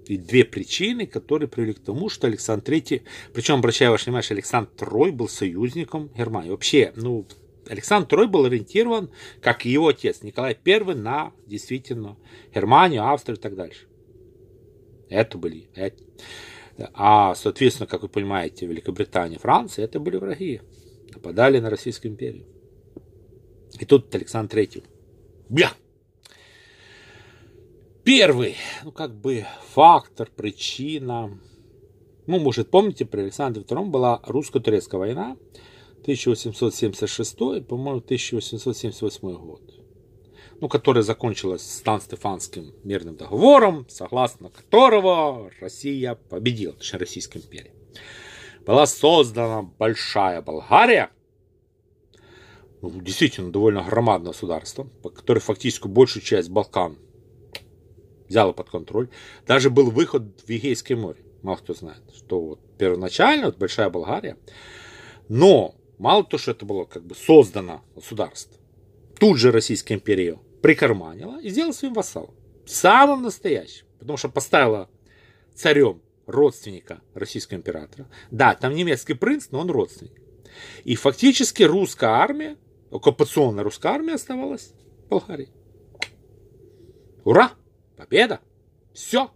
И 0.06 0.18
две 0.18 0.46
причины, 0.46 1.06
которые 1.06 1.50
привели 1.50 1.74
к 1.74 1.80
тому, 1.80 2.08
что 2.08 2.28
Александр 2.28 2.72
III, 2.72 3.02
причем, 3.34 3.56
обращаю 3.56 3.92
ваше 3.92 4.06
внимание, 4.06 4.28
Александр 4.30 4.72
II 4.78 5.12
был 5.12 5.28
союзником 5.28 6.10
Германии. 6.16 6.50
Вообще, 6.50 6.94
ну, 6.96 7.26
Александр 7.70 8.16
II 8.16 8.28
был 8.28 8.46
ориентирован, 8.46 9.10
как 9.42 9.66
и 9.66 9.70
его 9.70 9.90
отец 9.90 10.22
Николай 10.24 10.58
I, 10.64 10.96
на 10.96 11.34
действительно 11.46 12.18
Германию, 12.56 13.04
Австрию 13.04 13.38
и 13.38 13.42
так 13.42 13.56
дальше. 13.56 13.88
Это 15.10 15.38
были. 15.38 15.70
Это. 15.76 16.04
А, 16.94 17.34
соответственно, 17.36 17.88
как 17.88 18.04
вы 18.04 18.10
понимаете, 18.10 18.68
Великобритания, 18.68 19.40
Франция, 19.40 19.86
это 19.86 20.00
были 20.00 20.18
враги. 20.18 20.62
Нападали 21.14 21.60
на 21.60 21.70
Российскую 21.70 22.12
империю. 22.12 22.46
И 23.80 23.86
тут 23.86 24.14
Александр 24.14 24.58
III. 24.58 24.84
Бля! 25.50 25.72
Первый, 28.04 28.56
ну 28.84 28.92
как 28.92 29.14
бы 29.20 29.46
фактор, 29.74 30.30
причина. 30.34 31.40
Ну, 32.26 32.40
может, 32.40 32.70
помните, 32.70 33.06
при 33.06 33.22
Александре 33.22 33.64
II 33.64 33.86
была 33.88 34.22
русско-турецкая 34.24 35.00
война 35.00 35.38
1876, 36.02 37.38
по-моему, 37.68 37.98
1878 37.98 39.34
год 39.46 39.77
ну, 40.60 40.70
которая 40.70 41.04
закончилась 41.04 41.62
Стан-Стефанским 41.62 42.74
мирным 42.84 43.16
договором, 43.16 43.86
согласно 43.90 44.50
которого 44.50 45.52
Россия 45.60 46.16
победила, 46.16 46.74
точнее 46.74 47.00
Российская 47.00 47.40
империя. 47.40 47.74
Была 48.66 48.86
создана 48.86 49.62
Большая 49.62 50.42
Болгария, 50.42 51.12
ну, 52.82 52.92
действительно 53.02 53.52
довольно 53.52 53.84
громадное 53.84 54.32
государство, 54.32 54.88
которое 55.16 55.40
фактически 55.40 55.88
большую 55.88 56.24
часть 56.24 56.50
Балкан 56.50 56.98
взяло 58.28 58.52
под 58.52 58.70
контроль. 58.70 59.10
Даже 59.46 59.70
был 59.70 59.90
выход 59.90 60.42
в 60.46 60.50
Егейское 60.50 60.98
море. 60.98 61.20
Мало 61.42 61.58
кто 61.58 61.74
знает, 61.74 62.04
что 62.16 62.42
вот 62.42 62.60
первоначально 62.78 63.48
вот 63.48 63.58
Большая 63.58 63.90
Болгария. 63.90 64.38
Но 65.30 65.76
мало 65.98 66.24
то, 66.24 66.38
что 66.38 66.52
это 66.52 66.66
было 66.66 66.86
как 66.86 67.06
бы 67.06 67.16
создано 67.16 67.84
государство, 67.96 68.58
тут 69.20 69.38
же 69.38 69.52
Российская 69.52 69.96
империя 69.96 70.40
прикарманила 70.62 71.40
и 71.42 71.50
сделала 71.50 71.72
своим 71.72 71.94
вассалом. 71.94 72.34
Самым 72.66 73.24
настоящим. 73.24 73.86
Потому 74.00 74.18
что 74.18 74.30
поставила 74.30 74.90
царем 75.56 76.02
родственника 76.26 77.02
российского 77.14 77.58
императора. 77.58 78.08
Да, 78.32 78.54
там 78.54 78.76
немецкий 78.76 79.14
принц, 79.14 79.48
но 79.52 79.60
он 79.60 79.72
родственник. 79.72 80.22
И 80.84 80.96
фактически 80.96 81.64
русская 81.64 82.10
армия, 82.10 82.58
оккупационная 82.92 83.64
русская 83.64 83.94
армия 83.94 84.16
оставалась 84.16 84.74
в 85.06 85.10
Болгарии. 85.10 85.50
Ура! 87.24 87.52
Победа! 87.96 88.40
Все! 88.94 89.32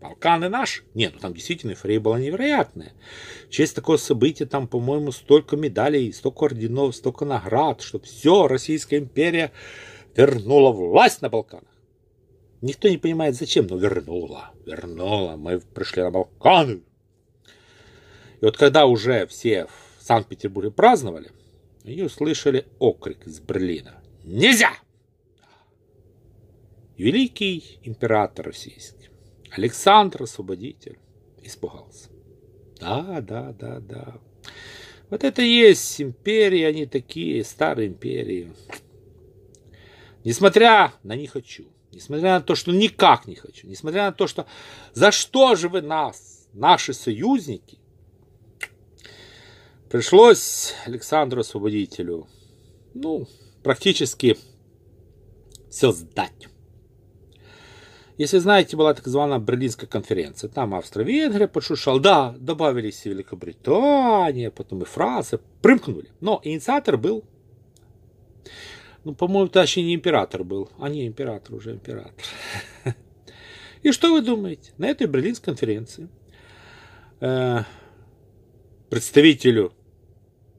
Балканы 0.00 0.48
наши. 0.48 0.82
Нет, 0.94 1.14
ну 1.14 1.20
там 1.20 1.32
действительно 1.32 1.70
эйфория 1.70 2.00
была 2.00 2.18
невероятная. 2.20 2.92
В 3.46 3.50
честь 3.50 3.74
такого 3.74 3.96
события 3.96 4.44
там, 4.44 4.68
по-моему, 4.68 5.10
столько 5.10 5.56
медалей, 5.56 6.12
столько 6.12 6.44
орденов, 6.44 6.94
столько 6.94 7.24
наград, 7.24 7.80
что 7.80 7.98
все, 8.00 8.46
Российская 8.46 8.98
империя 8.98 9.52
вернула 10.16 10.72
власть 10.72 11.22
на 11.22 11.28
Балканах. 11.28 11.68
Никто 12.62 12.88
не 12.88 12.98
понимает 12.98 13.34
зачем, 13.34 13.66
но 13.66 13.76
вернула, 13.76 14.50
вернула. 14.64 15.36
Мы 15.36 15.60
пришли 15.60 16.02
на 16.02 16.10
Балканы. 16.10 16.82
И 18.40 18.44
вот 18.44 18.56
когда 18.56 18.86
уже 18.86 19.26
все 19.26 19.66
в 19.66 20.02
Санкт-Петербурге 20.04 20.70
праздновали, 20.70 21.30
они 21.84 22.02
услышали 22.02 22.66
окрик 22.78 23.26
из 23.26 23.40
Берлина. 23.40 24.02
Нельзя! 24.24 24.70
Великий 26.96 27.78
император 27.82 28.46
российский, 28.46 29.10
Александр 29.50 30.22
Освободитель, 30.22 30.98
испугался. 31.42 32.08
Да, 32.80 33.20
да, 33.20 33.52
да, 33.52 33.80
да. 33.80 34.14
Вот 35.10 35.22
это 35.22 35.42
и 35.42 35.48
есть 35.48 36.00
империи, 36.00 36.62
они 36.62 36.86
такие, 36.86 37.44
старые 37.44 37.88
империи. 37.88 38.52
Несмотря 40.26 40.92
на 41.04 41.14
«не 41.14 41.28
хочу», 41.28 41.66
несмотря 41.92 42.34
на 42.34 42.40
то, 42.40 42.56
что 42.56 42.72
никак 42.72 43.28
не 43.28 43.36
хочу, 43.36 43.68
несмотря 43.68 44.06
на 44.06 44.12
то, 44.12 44.26
что 44.26 44.48
за 44.92 45.12
что 45.12 45.54
же 45.54 45.68
вы 45.68 45.82
нас, 45.82 46.48
наши 46.52 46.94
союзники, 46.94 47.78
пришлось 49.88 50.74
Александру 50.84 51.42
Освободителю, 51.42 52.26
ну, 52.92 53.28
практически 53.62 54.36
все 55.70 55.92
сдать. 55.92 56.48
Если 58.18 58.38
знаете, 58.38 58.76
была 58.76 58.94
так 58.94 59.06
званая 59.06 59.38
Берлинская 59.38 59.88
конференция. 59.88 60.50
Там 60.50 60.74
Австро-Венгрия 60.74 61.46
подшушал. 61.46 62.00
Да, 62.00 62.34
добавились 62.40 63.06
и 63.06 63.10
Великобритания, 63.10 64.50
потом 64.50 64.82
и 64.82 64.86
Франция. 64.86 65.38
Примкнули. 65.62 66.10
Но 66.20 66.40
инициатор 66.42 66.96
был 66.96 67.22
ну, 69.06 69.14
по-моему, 69.14 69.48
Тащи 69.48 69.82
не 69.82 69.94
император 69.94 70.42
был. 70.42 70.68
А 70.80 70.88
не 70.88 71.06
император, 71.06 71.54
уже 71.54 71.70
император. 71.70 72.12
И 73.84 73.92
что 73.92 74.12
вы 74.12 74.20
думаете? 74.20 74.72
На 74.78 74.88
этой 74.88 75.06
Берлинской 75.06 75.54
конференции 75.54 76.08
э, 77.20 77.60
представителю 78.90 79.72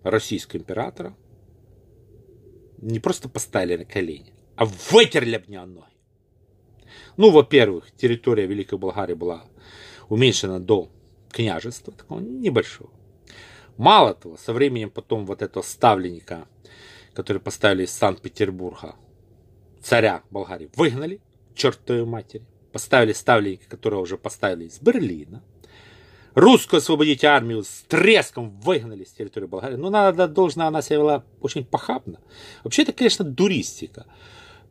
российского 0.01 0.59
императора 0.59 1.13
не 2.77 3.01
просто 3.01 3.27
поставили 3.27 3.79
на 3.79 3.85
колени, 3.85 4.31
а 4.55 4.63
вытерли 4.63 5.35
об 5.35 5.49
нее 5.49 5.65
ноги. 5.65 5.97
Ну, 7.17 7.31
во-первых, 7.31 7.91
территория 7.97 8.45
Великой 8.45 8.79
Болгарии 8.79 9.13
была 9.13 9.43
уменьшена 10.07 10.59
до 10.59 10.89
княжества, 11.31 11.91
такого 11.91 12.21
небольшого. 12.21 12.91
Мало 13.75 14.13
того, 14.13 14.37
со 14.37 14.53
временем 14.53 14.89
потом 14.89 15.25
вот 15.25 15.41
этого 15.41 15.63
ставленника 15.63 16.47
который 17.17 17.39
поставили 17.39 17.85
из 17.85 17.91
Санкт-Петербурга, 17.93 18.93
царя 19.81 20.21
Болгарии, 20.29 20.69
выгнали, 20.75 21.19
чертовой 21.55 22.05
матери. 22.05 22.45
Поставили 22.71 23.11
ставленника, 23.11 23.67
которого 23.67 24.01
уже 24.01 24.19
поставили 24.19 24.65
из 24.65 24.79
Берлина. 24.79 25.41
Русскую 26.35 26.77
освободить 26.77 27.23
армию 27.23 27.63
с 27.63 27.85
треском 27.87 28.51
выгнали 28.59 29.03
с 29.03 29.13
территории 29.13 29.47
Болгарии. 29.47 29.77
Ну, 29.77 29.89
надо 29.89 30.27
должна, 30.27 30.67
она 30.67 30.83
себя 30.83 30.97
вела 30.97 31.23
очень 31.41 31.65
похабно. 31.65 32.19
Вообще, 32.63 32.83
это, 32.83 32.93
конечно, 32.93 33.25
дуристика. 33.25 34.05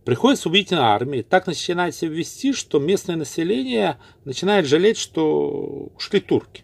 Приходит 0.04 0.38
освободительная 0.38 0.84
армия, 0.84 1.24
так 1.24 1.48
начинает 1.48 1.96
себя 1.96 2.12
вести, 2.12 2.52
что 2.52 2.78
местное 2.78 3.16
население 3.16 3.98
начинает 4.24 4.66
жалеть, 4.66 4.98
что 4.98 5.90
ушли 5.96 6.20
турки. 6.20 6.62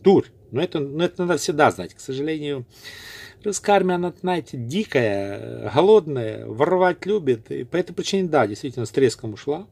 Дурь. 0.00 0.26
Но 0.52 0.62
это, 0.62 0.78
но 0.78 1.02
это 1.02 1.24
надо 1.24 1.38
всегда 1.38 1.72
знать. 1.72 1.94
К 1.94 2.00
сожалению, 2.00 2.66
Русская 3.44 3.72
армия, 3.72 3.94
она, 3.94 4.12
знаете, 4.20 4.56
дикая, 4.56 5.70
голодная, 5.72 6.46
воровать 6.46 7.06
любит. 7.06 7.50
И 7.50 7.64
по 7.64 7.76
этой 7.76 7.92
причине, 7.92 8.28
да, 8.28 8.46
действительно, 8.46 8.84
с 8.84 8.90
треском 8.90 9.34
ушла. 9.34 9.66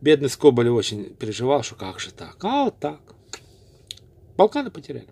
Бедный 0.00 0.28
Скоболев 0.28 0.74
очень 0.74 1.14
переживал, 1.14 1.62
что 1.62 1.76
как 1.76 2.00
же 2.00 2.12
так? 2.12 2.36
А 2.42 2.64
вот 2.64 2.78
так. 2.78 3.00
Балканы 4.36 4.70
потеряли. 4.70 5.08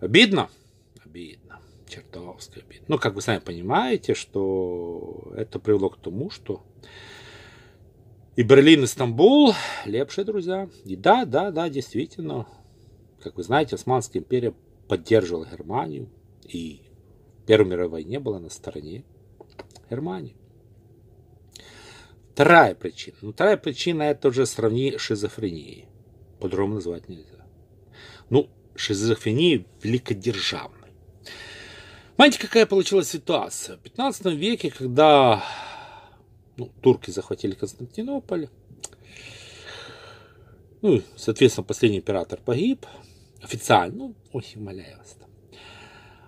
Обидно? 0.00 0.50
Обидно. 1.04 1.60
Чертовски 1.88 2.58
обидно. 2.58 2.84
Ну, 2.88 2.98
как 2.98 3.14
вы 3.14 3.22
сами 3.22 3.38
понимаете, 3.38 4.14
что 4.14 5.32
это 5.36 5.58
привело 5.58 5.88
к 5.88 5.98
тому, 5.98 6.30
что 6.30 6.62
и 8.34 8.42
Берлин, 8.42 8.84
и 8.84 8.86
Стамбул 8.86 9.54
лепшие 9.86 10.24
друзья. 10.24 10.68
И 10.84 10.94
да, 10.94 11.24
да, 11.24 11.50
да, 11.50 11.70
действительно, 11.70 12.46
как 13.22 13.36
вы 13.36 13.42
знаете, 13.42 13.76
Османская 13.76 14.20
империя 14.20 14.52
поддерживала 14.88 15.46
Германию. 15.46 16.08
И 16.48 16.82
в 17.42 17.46
Первой 17.46 17.68
мировой 17.70 17.90
войне 17.90 18.20
была 18.20 18.38
на 18.38 18.50
стороне 18.50 19.04
Германии. 19.90 20.36
Вторая 22.32 22.74
причина. 22.74 23.16
Ну, 23.22 23.32
вторая 23.32 23.56
причина 23.56 24.02
это 24.02 24.28
уже 24.28 24.44
сравни 24.46 24.98
шизофренией. 24.98 25.86
По-другому 26.38 26.74
назвать 26.74 27.08
нельзя. 27.08 27.46
Ну, 28.28 28.50
шизофрения 28.74 29.64
великодержавной. 29.82 30.90
Понимаете, 32.16 32.38
какая 32.38 32.66
получилась 32.66 33.08
ситуация? 33.08 33.76
В 33.76 33.80
15 33.80 34.26
веке, 34.26 34.70
когда 34.70 35.42
ну, 36.56 36.70
турки 36.82 37.10
захватили 37.10 37.54
Константинополь, 37.54 38.48
ну, 40.82 41.02
соответственно, 41.16 41.64
последний 41.64 41.98
император 41.98 42.40
погиб, 42.44 42.86
официально, 43.42 43.96
ну, 43.96 44.14
ой, 44.32 44.44
умоляю 44.54 44.98
вас. 44.98 45.16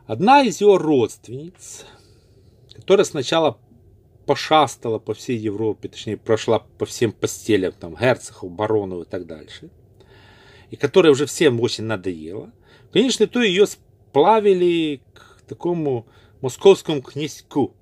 Одна 0.07 0.43
из 0.43 0.61
его 0.61 0.79
родственниц, 0.79 1.85
которая 2.75 3.05
сначала 3.05 3.59
пошастала 4.27 4.99
по 4.99 5.15
всей 5.15 5.39
Европе, 5.39 5.89
точнее, 5.89 6.17
прошла 6.17 6.61
по 6.61 6.87
всем 6.87 7.13
постелям, 7.13 7.73
там, 7.73 7.95
Герцогов, 7.95 8.51
баронов 8.51 9.07
и 9.07 9.11
так 9.11 9.27
дальше, 9.27 9.71
и 10.71 10.77
которая 10.77 11.13
уже 11.13 11.27
всем 11.27 11.61
очень 11.61 11.85
надоела, 11.85 12.53
конечно, 12.93 13.27
то 13.27 13.43
ее 13.43 13.67
сплавили 13.67 15.03
к 15.15 15.43
такому 15.49 16.07
московскому 16.41 17.03
князьку. 17.03 17.75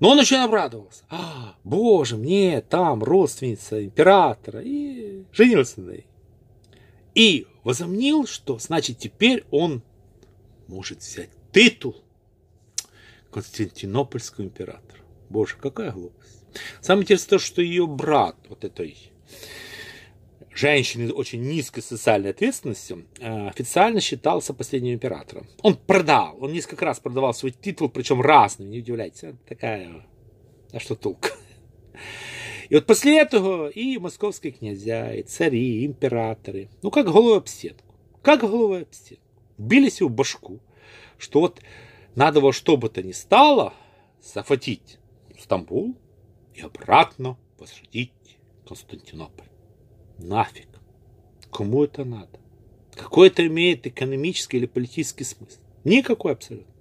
Но 0.00 0.10
он 0.10 0.18
очень 0.18 0.36
обрадовался. 0.36 1.04
А, 1.10 1.56
боже, 1.64 2.16
мне 2.16 2.60
там 2.60 3.02
родственница 3.02 3.84
императора. 3.84 4.60
И 4.62 5.24
женился 5.32 5.80
на 5.80 5.90
ней. 5.90 6.06
И 7.18 7.48
возомнил, 7.64 8.28
что 8.28 8.60
значит 8.60 8.98
теперь 8.98 9.44
он 9.50 9.82
может 10.68 11.00
взять 11.00 11.30
титул 11.52 11.96
Константинопольского 13.32 14.44
императора. 14.44 15.00
Боже, 15.28 15.56
какая 15.60 15.90
глупость. 15.90 16.44
Самое 16.80 17.02
интересное 17.02 17.30
то, 17.30 17.38
что 17.40 17.60
ее 17.60 17.88
брат, 17.88 18.36
вот 18.48 18.62
этой 18.62 18.96
женщины 20.54 21.12
очень 21.12 21.42
низкой 21.42 21.80
социальной 21.80 22.30
ответственностью, 22.30 23.04
э, 23.18 23.48
официально 23.48 24.00
считался 24.00 24.54
последним 24.54 24.94
императором. 24.94 25.48
Он 25.62 25.76
продал, 25.76 26.36
он 26.40 26.52
несколько 26.52 26.84
раз 26.84 27.00
продавал 27.00 27.34
свой 27.34 27.50
титул, 27.50 27.88
причем 27.88 28.22
разный, 28.22 28.66
не 28.66 28.78
удивляйтесь, 28.78 29.34
такая, 29.48 30.06
а 30.70 30.78
что 30.78 30.94
толк? 30.94 31.32
И 32.68 32.74
вот 32.74 32.86
после 32.86 33.18
этого 33.18 33.68
и 33.68 33.98
московские 33.98 34.52
князья, 34.52 35.14
и 35.14 35.22
цари, 35.22 35.82
и 35.82 35.86
императоры, 35.86 36.68
ну 36.82 36.90
как 36.90 37.06
головой 37.06 37.38
об 37.38 37.48
стенку, 37.48 37.94
как 38.22 38.40
головой 38.40 38.82
об 38.82 38.92
стенку, 38.92 39.22
бились 39.56 40.00
в 40.00 40.10
башку, 40.10 40.60
что 41.16 41.40
вот 41.40 41.60
надо 42.14 42.40
во 42.40 42.52
что 42.52 42.76
бы 42.76 42.88
то 42.88 43.02
ни 43.02 43.12
стало 43.12 43.72
захватить 44.22 44.98
Стамбул 45.38 45.96
и 46.54 46.60
обратно 46.60 47.36
посадить 47.58 48.12
Константинополь. 48.66 49.46
Нафиг. 50.18 50.68
Кому 51.50 51.84
это 51.84 52.04
надо? 52.04 52.38
Какой 52.94 53.28
это 53.28 53.46
имеет 53.46 53.86
экономический 53.86 54.58
или 54.58 54.66
политический 54.66 55.24
смысл? 55.24 55.60
Никакой 55.84 56.32
абсолютно. 56.32 56.74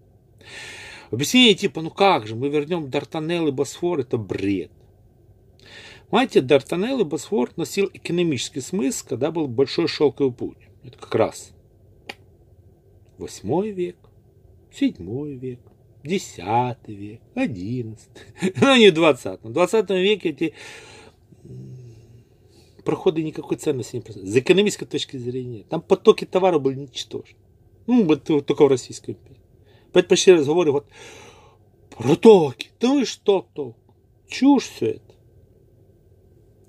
Объяснение 1.12 1.54
типа, 1.54 1.82
ну 1.82 1.92
как 1.92 2.28
же, 2.28 2.36
мы 2.36 2.50
вернем 2.50 2.86
Д'Артанел 2.86 3.48
и 3.48 3.52
Босфор, 3.52 4.00
это 4.00 4.18
бред. 4.18 4.72
Понимаете, 6.10 6.40
Д'Артанел 6.40 7.02
и 7.02 7.04
Босфор 7.04 7.52
носил 7.58 7.90
экономический 7.94 8.62
смысл, 8.62 9.06
когда 9.10 9.32
был 9.32 9.48
большой 9.48 9.88
шелковый 9.88 10.34
путь. 10.34 10.58
Это 10.84 10.98
как 10.98 11.14
раз 11.16 11.52
восьмой 13.18 13.72
век, 13.72 13.98
седьмой 14.72 15.36
век, 15.36 15.60
десятый 16.04 16.96
век, 16.96 17.22
одиннадцатый, 17.36 18.24
ну 18.62 18.76
не 18.78 18.92
двадцатый. 18.92 19.50
В 19.50 19.54
двадцатом 19.54 19.98
веке 19.98 20.30
эти 20.30 20.54
проходы 22.86 23.22
никакой 23.22 23.58
ценности 23.58 23.98
не 23.98 24.02
представляют. 24.02 24.34
С 24.34 24.38
экономической 24.38 24.86
точки 24.86 25.18
зрения. 25.18 25.64
Там 25.64 25.82
потоки 25.82 26.24
товара 26.24 26.58
были 26.58 26.76
ничтожны. 26.76 27.38
Ну, 27.86 28.06
вот 28.06 28.24
только 28.24 28.64
в 28.64 28.68
Российской 28.68 29.12
империи. 29.12 29.42
Поэтому 29.92 30.10
почти 30.10 30.34
разговоры 30.34 30.72
вот 30.72 30.88
протоки, 31.90 32.70
ну 32.82 33.02
и 33.02 33.06
что 33.06 33.46
то 33.54 33.76
Чушь 34.30 34.70
все 34.70 34.86
это. 34.92 35.07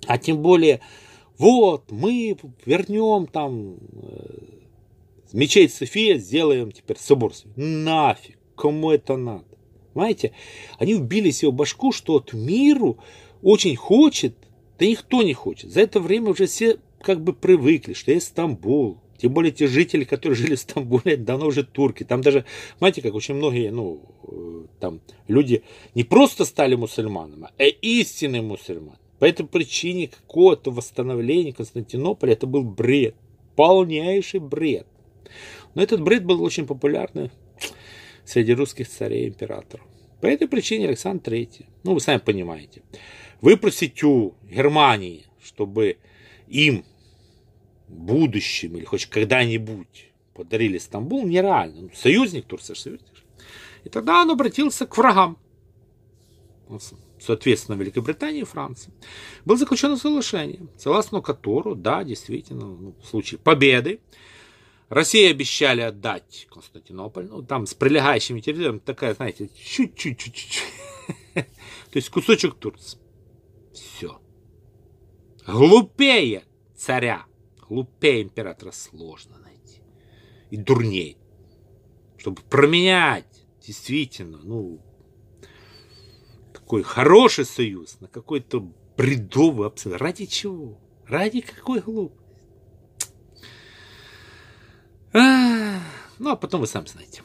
А 0.09 0.17
тем 0.17 0.39
более, 0.39 0.81
вот, 1.37 1.93
мы 1.93 2.35
вернем 2.65 3.27
там 3.27 3.77
э, 3.93 4.39
мечеть 5.35 5.75
София 5.75 6.17
сделаем 6.17 6.73
теперь 6.73 6.97
собор. 6.97 7.33
Нафиг, 7.57 8.39
кому 8.57 8.91
это 8.91 9.19
надо? 9.19 9.45
Понимаете, 9.93 10.33
они 10.79 10.95
убили 10.95 11.31
себе 11.31 11.51
башку, 11.51 11.93
что 11.93 12.15
от 12.15 12.33
миру 12.33 12.97
очень 13.43 13.77
хочет, 13.77 14.35
да 14.79 14.87
никто 14.87 15.23
не 15.23 15.35
хочет. 15.35 15.71
За 15.71 15.83
это 15.83 16.01
время 16.01 16.31
уже 16.31 16.47
все 16.47 16.79
как 17.03 17.23
бы 17.23 17.35
привыкли, 17.35 17.93
что 17.93 18.11
есть 18.11 18.29
Стамбул. 18.29 19.03
Тем 19.19 19.35
более 19.35 19.53
те 19.53 19.67
жители, 19.67 20.05
которые 20.05 20.37
жили 20.37 20.55
в 20.55 20.61
Стамбуле, 20.61 21.19
давно 21.19 21.49
уже 21.49 21.65
турки. 21.65 22.05
Там 22.05 22.23
даже, 22.23 22.47
знаете, 22.79 23.03
как 23.03 23.15
очень 23.15 23.35
многие, 23.35 23.71
ну, 23.71 24.01
э, 24.23 24.65
там 24.81 25.03
люди 25.27 25.65
не 25.95 26.05
просто 26.05 26.47
стали 26.47 26.77
мусульманами, 26.77 27.49
а 27.59 27.65
истинные 27.65 28.41
мусульмане. 28.41 28.97
По 29.19 29.25
этой 29.25 29.47
причине 29.47 30.09
какое-то 30.09 30.71
восстановление 30.71 31.53
Константинополя, 31.53 32.33
это 32.33 32.47
был 32.47 32.63
бред. 32.63 33.15
Полнейший 33.57 34.41
бред. 34.41 34.87
Но 35.75 35.83
этот 35.83 36.03
бред 36.03 36.25
был 36.25 36.43
очень 36.43 36.67
популярный 36.67 37.31
среди 38.25 38.55
русских 38.55 38.89
царей 38.89 39.25
и 39.25 39.29
императоров. 39.29 39.85
По 40.21 40.27
этой 40.27 40.49
причине 40.49 40.89
Александр 40.89 41.33
III, 41.33 41.67
ну 41.85 41.95
вы 41.95 42.01
сами 42.01 42.19
понимаете, 42.19 42.83
выпросить 43.41 44.03
у 44.03 44.35
Германии, 44.49 45.27
чтобы 45.43 45.99
им 46.47 46.85
в 47.89 47.93
будущем 47.93 48.77
или 48.77 48.85
хоть 48.85 49.07
когда-нибудь 49.07 50.11
подарили 50.35 50.79
Стамбул, 50.79 51.27
нереально. 51.27 51.83
Ну, 51.83 51.91
союзник, 51.95 52.47
Турция 52.47 52.77
союзник. 52.77 53.09
И 53.85 53.89
тогда 53.89 54.23
он 54.23 54.31
обратился 54.31 54.87
к 54.87 54.97
врагам. 54.97 55.37
Соответственно, 57.21 57.77
Великобритании 57.77 58.43
и 58.43 58.45
Франции. 58.45 58.93
Было 59.45 59.57
заключено 59.57 59.97
соглашение, 59.97 60.69
согласно 60.77 61.21
которому, 61.21 61.75
да, 61.75 62.05
действительно, 62.05 62.67
ну, 62.67 62.95
в 63.03 63.07
случае 63.07 63.39
победы, 63.39 64.01
России 64.89 65.31
обещали 65.31 65.83
отдать 65.83 66.47
Константинополь, 66.51 67.27
ну, 67.27 67.43
там 67.43 67.67
с 67.67 67.75
прилегающими 67.75 68.41
территориями, 68.41 68.79
такая, 68.79 69.15
знаете, 69.15 69.51
чуть-чуть, 69.55 70.19
чуть-чуть. 70.19 70.63
То 71.35 71.45
есть 71.95 72.09
кусочек 72.09 72.55
Турции. 72.55 72.99
Все. 73.73 74.21
Глупее 75.47 76.45
царя, 76.75 77.27
глупее 77.69 78.23
императора 78.23 78.73
сложно 78.73 79.39
найти. 79.39 79.83
И 80.51 80.57
дурней. 80.57 81.19
Чтобы 82.17 82.41
променять 82.43 83.47
действительно, 83.61 84.39
ну, 84.43 84.81
такой 86.69 86.83
хороший 86.83 87.47
союз 87.47 87.97
на 88.01 88.09
какой-то 88.09 88.71
бредовый 88.99 89.69
абсолютно. 89.69 90.05
Ради 90.05 90.27
чего? 90.27 90.79
Ради 91.07 91.41
какой 91.41 91.81
глупости? 91.81 92.21
Ну, 95.15 96.31
а 96.31 96.37
потом 96.37 96.61
вы 96.61 96.67
сами 96.67 96.85
знаете. 96.85 97.23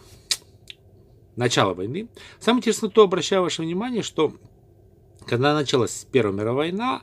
Начало 1.35 1.73
войны. 1.73 2.07
Самое 2.39 2.59
интересное 2.59 2.89
то, 2.89 3.03
обращаю 3.03 3.41
ваше 3.41 3.63
внимание, 3.63 4.01
что 4.01 4.33
когда 5.27 5.53
началась 5.53 6.07
Первая 6.09 6.33
мировая 6.33 6.71
война, 6.71 7.01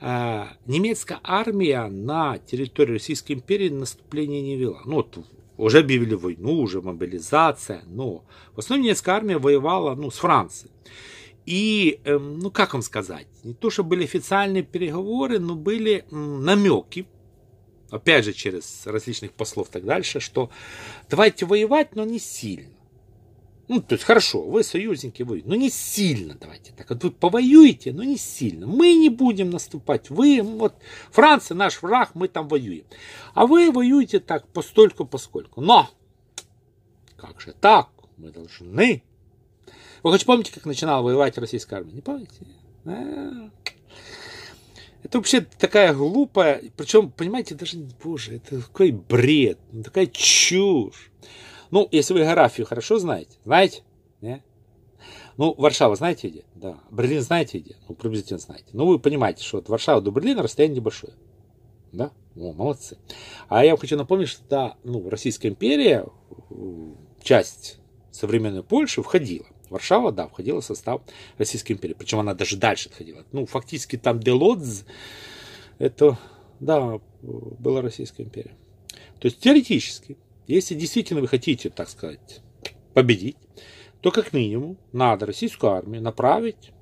э, 0.00 0.44
немецкая 0.64 1.20
армия 1.22 1.88
на 1.88 2.38
территории 2.38 2.92
Российской 2.92 3.32
империи 3.32 3.68
наступление 3.68 4.40
не 4.40 4.56
вела. 4.56 4.80
Ну, 4.86 4.94
вот 4.94 5.18
уже 5.58 5.80
объявили 5.80 6.14
войну, 6.14 6.60
уже 6.60 6.80
мобилизация, 6.80 7.82
но 7.88 8.24
в 8.54 8.60
основном 8.60 8.86
немецкая 8.86 9.16
армия 9.16 9.36
воевала 9.36 9.94
ну, 9.94 10.10
с 10.10 10.16
Францией. 10.16 10.70
И, 11.46 12.00
эм, 12.04 12.38
ну 12.38 12.50
как 12.50 12.72
вам 12.72 12.82
сказать, 12.82 13.26
не 13.42 13.54
то, 13.54 13.70
что 13.70 13.84
были 13.84 14.04
официальные 14.04 14.62
переговоры, 14.62 15.38
но 15.38 15.54
были 15.54 16.04
намеки 16.10 17.06
опять 17.90 18.24
же 18.24 18.32
через 18.32 18.86
различных 18.86 19.32
послов 19.32 19.68
и 19.68 19.72
так 19.72 19.84
дальше, 19.84 20.20
что 20.20 20.50
давайте 21.08 21.46
воевать, 21.46 21.94
но 21.94 22.04
не 22.04 22.18
сильно. 22.18 22.74
Ну, 23.66 23.80
то 23.80 23.94
есть, 23.94 24.04
хорошо, 24.04 24.42
вы 24.42 24.62
союзники, 24.62 25.22
вы, 25.22 25.42
но 25.46 25.54
не 25.54 25.70
сильно 25.70 26.34
давайте 26.38 26.72
так. 26.72 26.90
Вот 26.90 27.02
вы 27.02 27.10
повоюете, 27.10 27.92
но 27.92 28.04
не 28.04 28.18
сильно. 28.18 28.66
Мы 28.66 28.94
не 28.94 29.08
будем 29.08 29.48
наступать. 29.48 30.10
Вы, 30.10 30.42
вот, 30.42 30.74
Франция 31.10 31.54
наш 31.54 31.80
враг, 31.80 32.10
мы 32.14 32.28
там 32.28 32.46
воюем. 32.46 32.84
А 33.32 33.46
вы 33.46 33.70
воюете 33.70 34.20
так 34.20 34.46
постольку, 34.48 35.06
поскольку. 35.06 35.62
Но, 35.62 35.88
как 37.16 37.40
же 37.40 37.54
так? 37.58 37.88
Мы 38.18 38.30
должны. 38.30 39.02
Вы 40.04 40.12
хоть 40.12 40.26
помните, 40.26 40.52
как 40.52 40.66
начинала 40.66 41.02
воевать 41.02 41.38
российская 41.38 41.76
армия? 41.76 41.94
Не 41.94 42.02
помните? 42.02 42.34
А. 42.84 43.50
Это 45.02 45.18
вообще 45.18 45.40
такая 45.40 45.94
глупая, 45.94 46.62
причем, 46.76 47.10
понимаете, 47.10 47.54
даже, 47.54 47.78
боже, 48.02 48.36
это 48.36 48.60
такой 48.60 48.92
бред, 48.92 49.58
такая 49.82 50.06
чушь. 50.06 51.10
Ну, 51.70 51.88
если 51.90 52.12
вы 52.12 52.20
географию 52.20 52.66
хорошо 52.66 52.98
знаете, 52.98 53.38
знаете? 53.44 53.82
Не? 54.20 54.44
Ну, 55.38 55.54
Варшава 55.56 55.96
знаете 55.96 56.28
где? 56.28 56.44
Да. 56.54 56.78
Берлин 56.90 57.22
знаете 57.22 57.58
где? 57.58 57.76
Ну, 57.88 57.94
приблизительно 57.94 58.38
знаете. 58.38 58.66
Ну, 58.74 58.86
вы 58.86 58.98
понимаете, 58.98 59.42
что 59.42 59.58
от 59.58 59.70
Варшавы 59.70 60.02
до 60.02 60.10
Берлина 60.10 60.42
расстояние 60.42 60.80
небольшое. 60.80 61.14
Да? 61.92 62.12
О, 62.36 62.52
молодцы. 62.52 62.98
А 63.48 63.64
я 63.64 63.70
вам 63.70 63.80
хочу 63.80 63.96
напомнить, 63.96 64.28
что 64.28 64.42
да, 64.50 64.76
ну, 64.84 65.08
Российская 65.08 65.48
империя, 65.48 66.06
часть 67.22 67.78
современной 68.10 68.62
Польши 68.62 69.02
входила. 69.02 69.46
Варшава, 69.74 70.10
да, 70.12 70.28
входила 70.28 70.60
в 70.60 70.64
состав 70.64 71.02
Российской 71.36 71.72
империи. 71.72 71.94
Причем 71.94 72.20
она 72.20 72.34
даже 72.34 72.56
дальше 72.56 72.88
отходила. 72.88 73.24
Ну, 73.32 73.44
фактически 73.46 73.96
там 73.96 74.20
Делодз, 74.20 74.84
это, 75.78 76.18
да, 76.60 77.00
была 77.22 77.82
Российская 77.82 78.22
империя. 78.22 78.56
То 79.20 79.26
есть 79.26 79.40
теоретически 79.40 80.16
если 80.46 80.74
действительно 80.74 81.20
вы 81.20 81.28
хотите, 81.28 81.70
так 81.70 81.88
сказать, 81.88 82.40
победить, 82.92 83.36
то 84.00 84.10
как 84.10 84.32
минимум 84.32 84.76
надо 84.92 85.26
российскую 85.26 85.72
армию 85.72 86.02
направить 86.02 86.72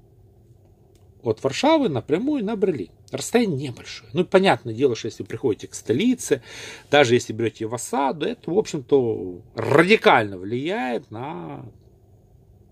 от 1.23 1.43
Варшавы 1.45 1.89
напрямую 1.89 2.45
на 2.45 2.57
Берлин. 2.57 2.91
Расстояние 3.13 3.69
небольшое. 3.69 4.11
Ну, 4.13 4.25
понятное 4.25 4.75
дело, 4.75 4.97
что 4.97 5.07
если 5.07 5.23
приходите 5.23 5.69
к 5.69 5.75
столице, 5.75 6.43
даже 6.91 7.15
если 7.15 7.33
берете 7.33 7.67
в 7.67 7.75
осаду, 7.75 8.27
это, 8.27 8.51
в 8.51 8.59
общем-то, 8.59 9.41
радикально 9.55 10.39
влияет 10.39 11.11
на 11.13 11.65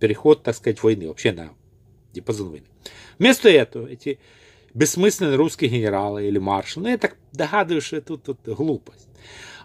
переход, 0.00 0.42
так 0.42 0.56
сказать, 0.56 0.82
войны, 0.82 1.06
вообще 1.06 1.32
на 1.32 1.54
диапазон 2.12 2.50
войны. 2.50 2.66
Вместо 3.18 3.48
этого 3.48 3.86
эти 3.86 4.18
бессмысленные 4.74 5.36
русские 5.36 5.70
генералы 5.70 6.26
или 6.26 6.38
маршалы, 6.38 6.84
ну, 6.84 6.90
я 6.90 6.98
так 6.98 7.16
догадываюсь, 7.32 7.84
что 7.84 8.00
тут, 8.00 8.24
тут 8.24 8.40
глупость. 8.44 9.08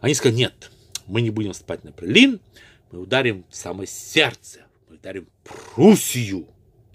Они 0.02 0.14
сказали, 0.14 0.38
нет, 0.38 0.72
мы 1.08 1.22
не 1.22 1.30
будем 1.30 1.54
спать 1.54 1.84
на 1.84 1.90
Берлин, 1.90 2.40
мы 2.92 3.00
ударим 3.00 3.46
в 3.50 3.56
самое 3.56 3.88
сердце, 3.88 4.66
мы 4.90 4.96
ударим 4.96 5.28
Пруссию. 5.44 6.48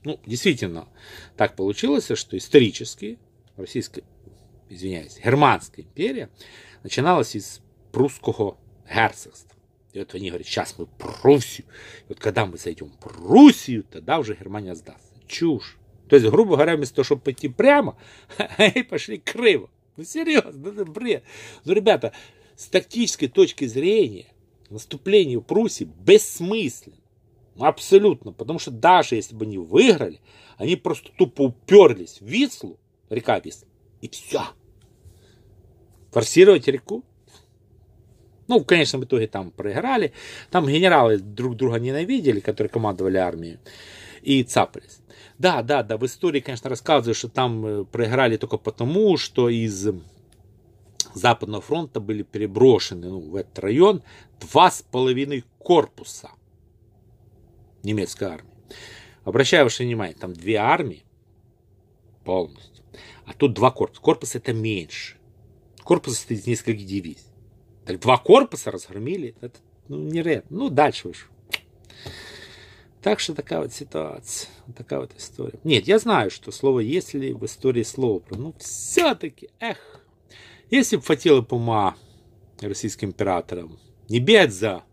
Ну, 0.05 0.21
действительно, 0.25 0.89
так 1.37 1.57
получилось, 1.57 2.11
что 2.15 2.37
исторически 2.37 3.19
Российская, 3.57 4.05
извиняюсь, 4.69 5.19
Германская 5.23 5.85
империя 5.85 6.31
начиналась 6.83 7.35
из 7.35 7.61
прусского 7.93 8.57
герцогства. 8.89 9.60
И 9.93 9.99
вот 9.99 10.15
они 10.15 10.29
говорят, 10.29 10.47
сейчас 10.47 10.77
мы 10.79 10.87
Пруссию. 10.87 11.67
И 12.03 12.05
вот 12.09 12.21
когда 12.21 12.47
мы 12.47 12.59
зайдем 12.59 12.91
в 12.91 12.99
Пруссию, 12.99 13.85
тогда 13.85 14.19
уже 14.19 14.35
Германия 14.35 14.75
сдастся. 14.75 15.13
Чушь. 15.27 15.77
То 16.09 16.17
есть, 16.17 16.29
грубо 16.29 16.57
говоря, 16.57 16.77
вместо 16.77 16.97
того, 16.97 17.05
чтобы 17.05 17.23
пойти 17.23 17.49
прямо, 17.49 17.97
они 18.57 18.83
пошли 18.83 19.19
криво. 19.19 19.71
Ну, 19.97 20.05
серьезно, 20.05 20.69
это 20.69 20.85
бред. 20.85 21.25
Ну, 21.65 21.73
ребята, 21.73 22.13
с 22.57 22.67
тактической 22.67 23.29
точки 23.29 23.65
зрения 23.67 24.27
наступление 24.71 25.39
в 25.39 25.43
Пруссии 25.43 25.85
бессмысленно. 25.85 26.97
Абсолютно. 27.59 28.33
Потому 28.33 28.59
что 28.59 28.71
даже 28.71 29.17
если 29.17 29.35
бы 29.35 29.45
они 29.45 29.59
выиграли, 29.59 30.21
они 30.57 30.77
просто 30.77 31.11
тупо 31.17 31.43
уперлись 31.43 32.21
в 32.21 32.27
Вислу, 32.27 32.79
река 33.09 33.39
Висла, 33.41 33.69
и 34.01 34.09
все. 34.09 34.43
Форсировать 36.13 36.67
реку. 36.69 37.05
Ну, 38.51 38.59
в 38.59 39.05
итоге 39.05 39.29
там 39.29 39.53
проиграли. 39.53 40.13
Там 40.51 40.67
генералы 40.67 41.19
друг 41.19 41.55
друга 41.55 41.79
ненавидели, 41.79 42.41
которые 42.41 42.69
командовали 42.69 43.17
армией, 43.17 43.59
и 44.23 44.43
цапались. 44.43 44.99
Да, 45.39 45.63
да, 45.63 45.85
да, 45.85 45.97
в 45.97 46.05
истории, 46.05 46.41
конечно, 46.41 46.69
рассказывают, 46.69 47.17
что 47.17 47.29
там 47.29 47.65
э, 47.65 47.85
проиграли 47.85 48.37
только 48.39 48.57
потому, 48.57 49.17
что 49.19 49.49
из 49.49 49.89
Западного 51.15 51.63
фронта 51.63 52.01
были 52.01 52.25
переброшены 52.25 53.09
ну, 53.09 53.21
в 53.21 53.37
этот 53.37 53.57
район 53.61 54.03
два 54.41 54.73
с 54.73 54.83
половиной 54.83 55.45
корпуса 55.59 56.31
немецкой 57.85 58.25
армии. 58.25 58.51
Обращаю 59.23 59.63
ваше 59.63 59.85
внимание, 59.85 60.17
там 60.17 60.33
две 60.33 60.57
армии 60.57 61.05
полностью, 62.25 62.85
а 63.27 63.33
тут 63.33 63.55
два 63.55 63.71
корпуса. 63.71 64.03
Корпус 64.03 64.35
это 64.35 64.53
меньше. 64.53 65.19
Корпус 65.85 66.17
состоит 66.17 66.41
из 66.41 66.47
нескольких 66.49 66.85
дивизий. 66.85 67.30
Так 67.91 68.01
два 68.03 68.19
корпуса 68.19 68.71
разгромили, 68.71 69.35
это 69.41 69.59
ну, 69.89 69.99
нереально. 69.99 70.47
Ну, 70.51 70.71
дальше 70.71 71.09
выше. 71.09 71.27
Так 73.03 73.19
что 73.19 73.35
такая 73.35 73.61
вот 73.61 73.73
ситуация, 73.73 74.49
такая 74.77 75.01
вот 75.01 75.13
история. 75.17 75.59
Нет, 75.65 75.89
я 75.89 75.99
знаю, 75.99 76.31
что 76.31 76.53
слово 76.53 76.81
«если» 76.81 77.33
в 77.33 77.45
истории 77.45 77.83
слово, 77.83 78.23
ну, 78.31 78.55
все-таки, 78.59 79.49
эх, 79.59 79.79
если 80.71 80.97
бы 80.97 81.03
хватило 81.03 81.41
бы 81.41 81.95
российским 82.61 83.09
императорам 83.09 83.79
не 84.09 84.21
бегать 84.21 84.53
за 84.53 84.85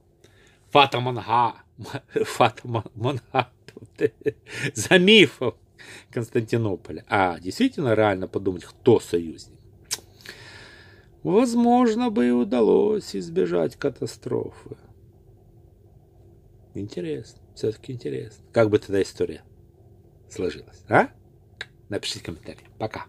Фата 0.72 1.00
Манга, 1.00 1.56
Фата 2.26 2.68
Манга, 2.96 3.52
за 4.74 4.98
мифом 4.98 5.54
Константинополя, 6.10 7.06
а 7.08 7.40
действительно 7.40 7.94
реально 7.94 8.28
подумать, 8.28 8.64
кто 8.64 9.00
союзник, 9.00 9.57
возможно 11.32 12.10
бы 12.10 12.28
и 12.28 12.32
удалось 12.32 13.16
избежать 13.16 13.76
катастрофы. 13.76 14.78
Интересно, 16.74 17.42
все-таки 17.56 17.94
интересно. 17.94 18.46
Как 18.54 18.70
бы 18.70 18.80
тогда 18.80 19.02
история 19.02 19.42
сложилась, 20.30 20.84
а? 20.90 21.10
Напишите 21.90 22.24
комментарий. 22.24 22.66
Пока. 22.78 23.06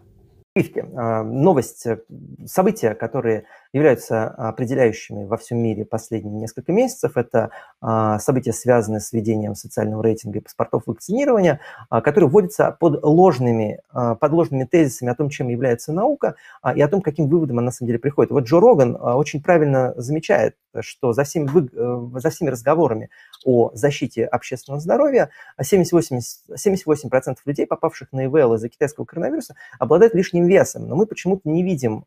Новость, 1.23 1.85
э, 1.85 2.03
события, 2.45 2.95
которые 2.95 3.45
являются 3.73 4.27
определяющими 4.27 5.25
во 5.25 5.37
всем 5.37 5.59
мире 5.59 5.85
последние 5.85 6.39
несколько 6.39 6.71
месяцев. 6.71 7.17
Это 7.17 7.51
а, 7.81 8.19
события, 8.19 8.53
связанные 8.53 8.99
с 8.99 9.11
введением 9.11 9.55
социального 9.55 10.03
рейтинга 10.03 10.39
и 10.39 10.41
паспортов 10.41 10.83
вакцинирования, 10.85 11.59
а, 11.89 12.01
которые 12.01 12.29
вводятся 12.29 12.75
под 12.79 13.03
ложными, 13.03 13.81
под 13.93 14.31
ложными 14.31 14.63
тезисами 14.63 15.11
о 15.11 15.15
том, 15.15 15.29
чем 15.29 15.49
является 15.49 15.93
наука, 15.93 16.35
и 16.75 16.81
о 16.81 16.87
том, 16.87 17.01
каким 17.01 17.27
выводом 17.27 17.59
она 17.59 17.65
на 17.67 17.71
самом 17.71 17.87
деле 17.87 17.99
приходит. 17.99 18.31
Вот 18.31 18.45
Джо 18.45 18.59
Роган 18.59 18.97
очень 18.99 19.41
правильно 19.41 19.93
замечает, 19.95 20.55
что 20.81 21.13
за 21.13 21.23
всеми, 21.23 21.47
э, 21.47 22.19
за 22.19 22.29
всеми 22.29 22.49
разговорами 22.49 23.09
о 23.45 23.71
защите 23.73 24.25
общественного 24.25 24.79
здоровья 24.79 25.29
78%, 25.59 26.21
78% 26.55 27.37
людей, 27.45 27.65
попавших 27.65 28.11
на 28.11 28.25
ИВЛ 28.25 28.55
из-за 28.55 28.69
китайского 28.69 29.05
коронавируса, 29.05 29.55
обладают 29.79 30.13
лишним 30.13 30.45
весом. 30.45 30.87
Но 30.87 30.95
мы 30.95 31.05
почему-то 31.05 31.49
не 31.49 31.63
видим 31.63 32.05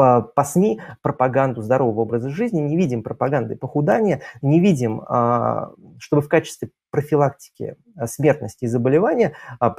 по, 0.00 0.22
по 0.22 0.44
СМИ 0.44 0.80
пропаганду 1.02 1.60
здорового 1.60 2.00
образа 2.00 2.30
жизни, 2.30 2.58
не 2.58 2.74
видим 2.74 3.02
пропаганды 3.02 3.54
похудания, 3.54 4.22
не 4.40 4.58
видим, 4.58 5.02
а, 5.06 5.72
чтобы 5.98 6.22
в 6.22 6.28
качестве 6.28 6.70
профилактики 6.90 7.76
а, 7.98 8.06
смертности 8.06 8.64
и 8.64 8.66
заболевания 8.66 9.34
а, 9.58 9.74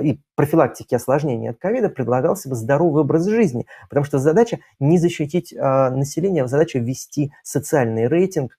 и 0.00 0.18
профилактики 0.34 0.94
осложнений 0.94 1.50
от 1.50 1.58
ковида 1.58 1.90
предлагался 1.90 2.48
бы 2.48 2.54
здоровый 2.54 3.02
образ 3.02 3.26
жизни, 3.26 3.66
потому 3.90 4.06
что 4.06 4.18
задача 4.18 4.60
не 4.80 4.96
защитить 4.96 5.52
население, 5.52 6.48
задача 6.48 6.78
ввести 6.78 7.34
социальный 7.42 8.08
рейтинг, 8.08 8.58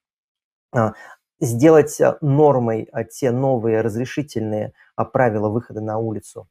сделать 1.40 2.00
нормой 2.22 2.90
те 3.12 3.32
новые 3.32 3.82
разрешительные 3.82 4.74
правила 5.14 5.50
выхода 5.50 5.82
на 5.82 5.98
улицу 5.98 6.48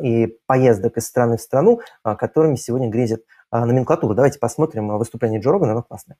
и 0.00 0.38
поездок 0.46 0.98
из 0.98 1.06
страны 1.06 1.36
в 1.36 1.40
страну, 1.40 1.80
которыми 2.04 2.54
сегодня 2.54 2.88
грезит 2.88 3.24
номенклатуру. 3.51 4.13
Давайте 4.15 4.39
посмотрим 4.39 4.97
выступление 4.97 5.39
Джо 5.39 5.51
Рогана, 5.51 5.73
оно 5.73 5.83
классное. 5.83 6.17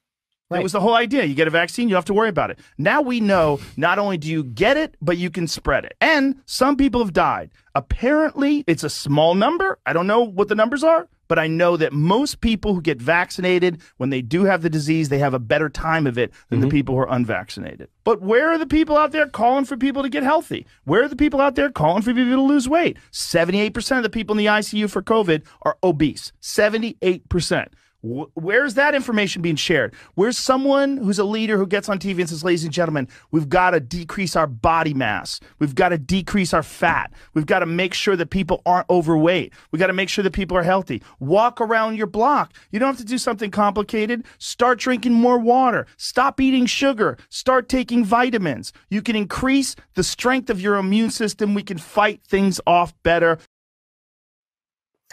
That 0.49 0.63
was 0.63 0.71
the 0.71 0.79
whole 0.79 0.93
idea. 0.93 1.25
You 1.25 1.35
get 1.35 1.47
a 1.47 1.51
vaccine, 1.51 1.89
you 1.89 1.95
don't 1.95 1.99
have 1.99 2.05
to 2.05 2.13
worry 2.13 2.29
about 2.29 2.51
it. 2.51 2.59
Now 2.77 3.01
we 3.01 3.19
know 3.19 3.59
not 3.75 3.99
only 3.99 4.17
do 4.17 4.29
you 4.29 4.43
get 4.45 4.77
it, 4.77 4.95
but 5.01 5.17
you 5.17 5.29
can 5.29 5.45
spread 5.45 5.83
it. 5.83 5.95
And 5.99 6.35
some 6.45 6.77
people 6.77 7.01
have 7.01 7.11
died. 7.11 7.51
Apparently, 7.75 8.63
it's 8.65 8.83
a 8.85 8.89
small 8.89 9.35
number. 9.35 9.77
I 9.85 9.91
don't 9.91 10.07
know 10.07 10.21
what 10.21 10.47
the 10.47 10.55
numbers 10.55 10.85
are, 10.85 11.09
but 11.32 11.38
I 11.38 11.46
know 11.46 11.78
that 11.78 11.94
most 11.94 12.42
people 12.42 12.74
who 12.74 12.82
get 12.82 13.00
vaccinated, 13.00 13.80
when 13.96 14.10
they 14.10 14.20
do 14.20 14.44
have 14.44 14.60
the 14.60 14.68
disease, 14.68 15.08
they 15.08 15.18
have 15.20 15.32
a 15.32 15.38
better 15.38 15.70
time 15.70 16.06
of 16.06 16.18
it 16.18 16.30
than 16.50 16.58
mm-hmm. 16.58 16.68
the 16.68 16.70
people 16.70 16.94
who 16.94 17.00
are 17.00 17.10
unvaccinated. 17.10 17.88
But 18.04 18.20
where 18.20 18.50
are 18.50 18.58
the 18.58 18.66
people 18.66 18.98
out 18.98 19.12
there 19.12 19.26
calling 19.26 19.64
for 19.64 19.78
people 19.78 20.02
to 20.02 20.10
get 20.10 20.24
healthy? 20.24 20.66
Where 20.84 21.04
are 21.04 21.08
the 21.08 21.16
people 21.16 21.40
out 21.40 21.54
there 21.54 21.70
calling 21.70 22.02
for 22.02 22.12
people 22.12 22.34
to 22.34 22.42
lose 22.42 22.68
weight? 22.68 22.98
78% 23.12 23.96
of 23.96 24.02
the 24.02 24.10
people 24.10 24.34
in 24.34 24.44
the 24.44 24.44
ICU 24.44 24.90
for 24.90 25.00
COVID 25.00 25.46
are 25.62 25.78
obese. 25.82 26.32
78%. 26.42 27.68
Where's 28.02 28.74
that 28.74 28.94
information 28.94 29.42
being 29.42 29.56
shared? 29.56 29.94
Where's 30.14 30.36
someone 30.36 30.96
who's 30.96 31.18
a 31.18 31.24
leader 31.24 31.56
who 31.56 31.66
gets 31.66 31.88
on 31.88 31.98
TV 31.98 32.18
and 32.20 32.28
says, 32.28 32.42
ladies 32.42 32.64
and 32.64 32.72
gentlemen, 32.72 33.08
we've 33.30 33.48
got 33.48 33.70
to 33.70 33.80
decrease 33.80 34.34
our 34.34 34.46
body 34.46 34.92
mass. 34.92 35.38
We've 35.60 35.74
got 35.74 35.90
to 35.90 35.98
decrease 35.98 36.52
our 36.52 36.62
fat. 36.62 37.12
We've 37.34 37.46
got 37.46 37.60
to 37.60 37.66
make 37.66 37.94
sure 37.94 38.16
that 38.16 38.30
people 38.30 38.60
aren't 38.66 38.90
overweight. 38.90 39.52
We've 39.70 39.80
got 39.80 39.86
to 39.86 39.92
make 39.92 40.08
sure 40.08 40.24
that 40.24 40.32
people 40.32 40.56
are 40.56 40.62
healthy. 40.62 41.02
Walk 41.20 41.60
around 41.60 41.96
your 41.96 42.08
block. 42.08 42.52
You 42.70 42.80
don't 42.80 42.88
have 42.88 42.98
to 42.98 43.04
do 43.04 43.18
something 43.18 43.50
complicated. 43.50 44.24
Start 44.38 44.80
drinking 44.80 45.12
more 45.12 45.38
water. 45.38 45.86
Stop 45.96 46.40
eating 46.40 46.66
sugar. 46.66 47.18
Start 47.28 47.68
taking 47.68 48.04
vitamins. 48.04 48.72
You 48.90 49.02
can 49.02 49.14
increase 49.14 49.76
the 49.94 50.02
strength 50.02 50.50
of 50.50 50.60
your 50.60 50.76
immune 50.76 51.10
system. 51.10 51.54
We 51.54 51.62
can 51.62 51.78
fight 51.78 52.22
things 52.26 52.60
off 52.66 52.94
better. 53.04 53.38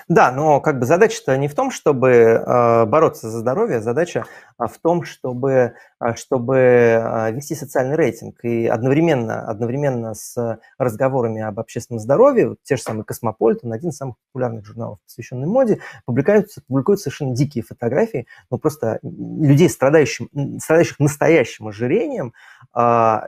Да, 0.07 0.31
но 0.31 0.61
как 0.61 0.79
бы 0.79 0.85
задача-то 0.85 1.37
не 1.37 1.47
в 1.47 1.55
том, 1.55 1.71
чтобы 1.71 2.09
э, 2.09 2.85
бороться 2.85 3.29
за 3.29 3.39
здоровье, 3.39 3.81
задача 3.81 4.25
а 4.59 4.67
в 4.67 4.77
том, 4.77 5.03
чтобы, 5.03 5.73
а, 5.98 5.98
чтобы 6.15 6.57
а, 6.57 7.31
вести 7.31 7.55
социальный 7.55 7.95
рейтинг. 7.95 8.43
И 8.43 8.67
одновременно, 8.67 9.41
одновременно 9.47 10.13
с 10.13 10.59
разговорами 10.77 11.41
об 11.41 11.59
общественном 11.59 11.99
здоровье, 11.99 12.49
вот 12.49 12.57
те 12.63 12.77
же 12.77 12.81
самые 12.81 13.03
«Космополитен», 13.03 13.73
один 13.73 13.89
из 13.89 13.97
самых 13.97 14.15
популярных 14.31 14.65
журналов, 14.65 14.99
посвященный 15.05 15.47
моде, 15.47 15.79
публикуются, 16.05 16.61
публикуют 16.67 17.01
совершенно 17.01 17.35
дикие 17.35 17.63
фотографии, 17.63 18.27
ну 18.49 18.57
просто 18.57 18.99
людей, 19.03 19.69
страдающих, 19.69 20.27
страдающих 20.59 20.99
настоящим 20.99 21.67
ожирением, 21.67 22.33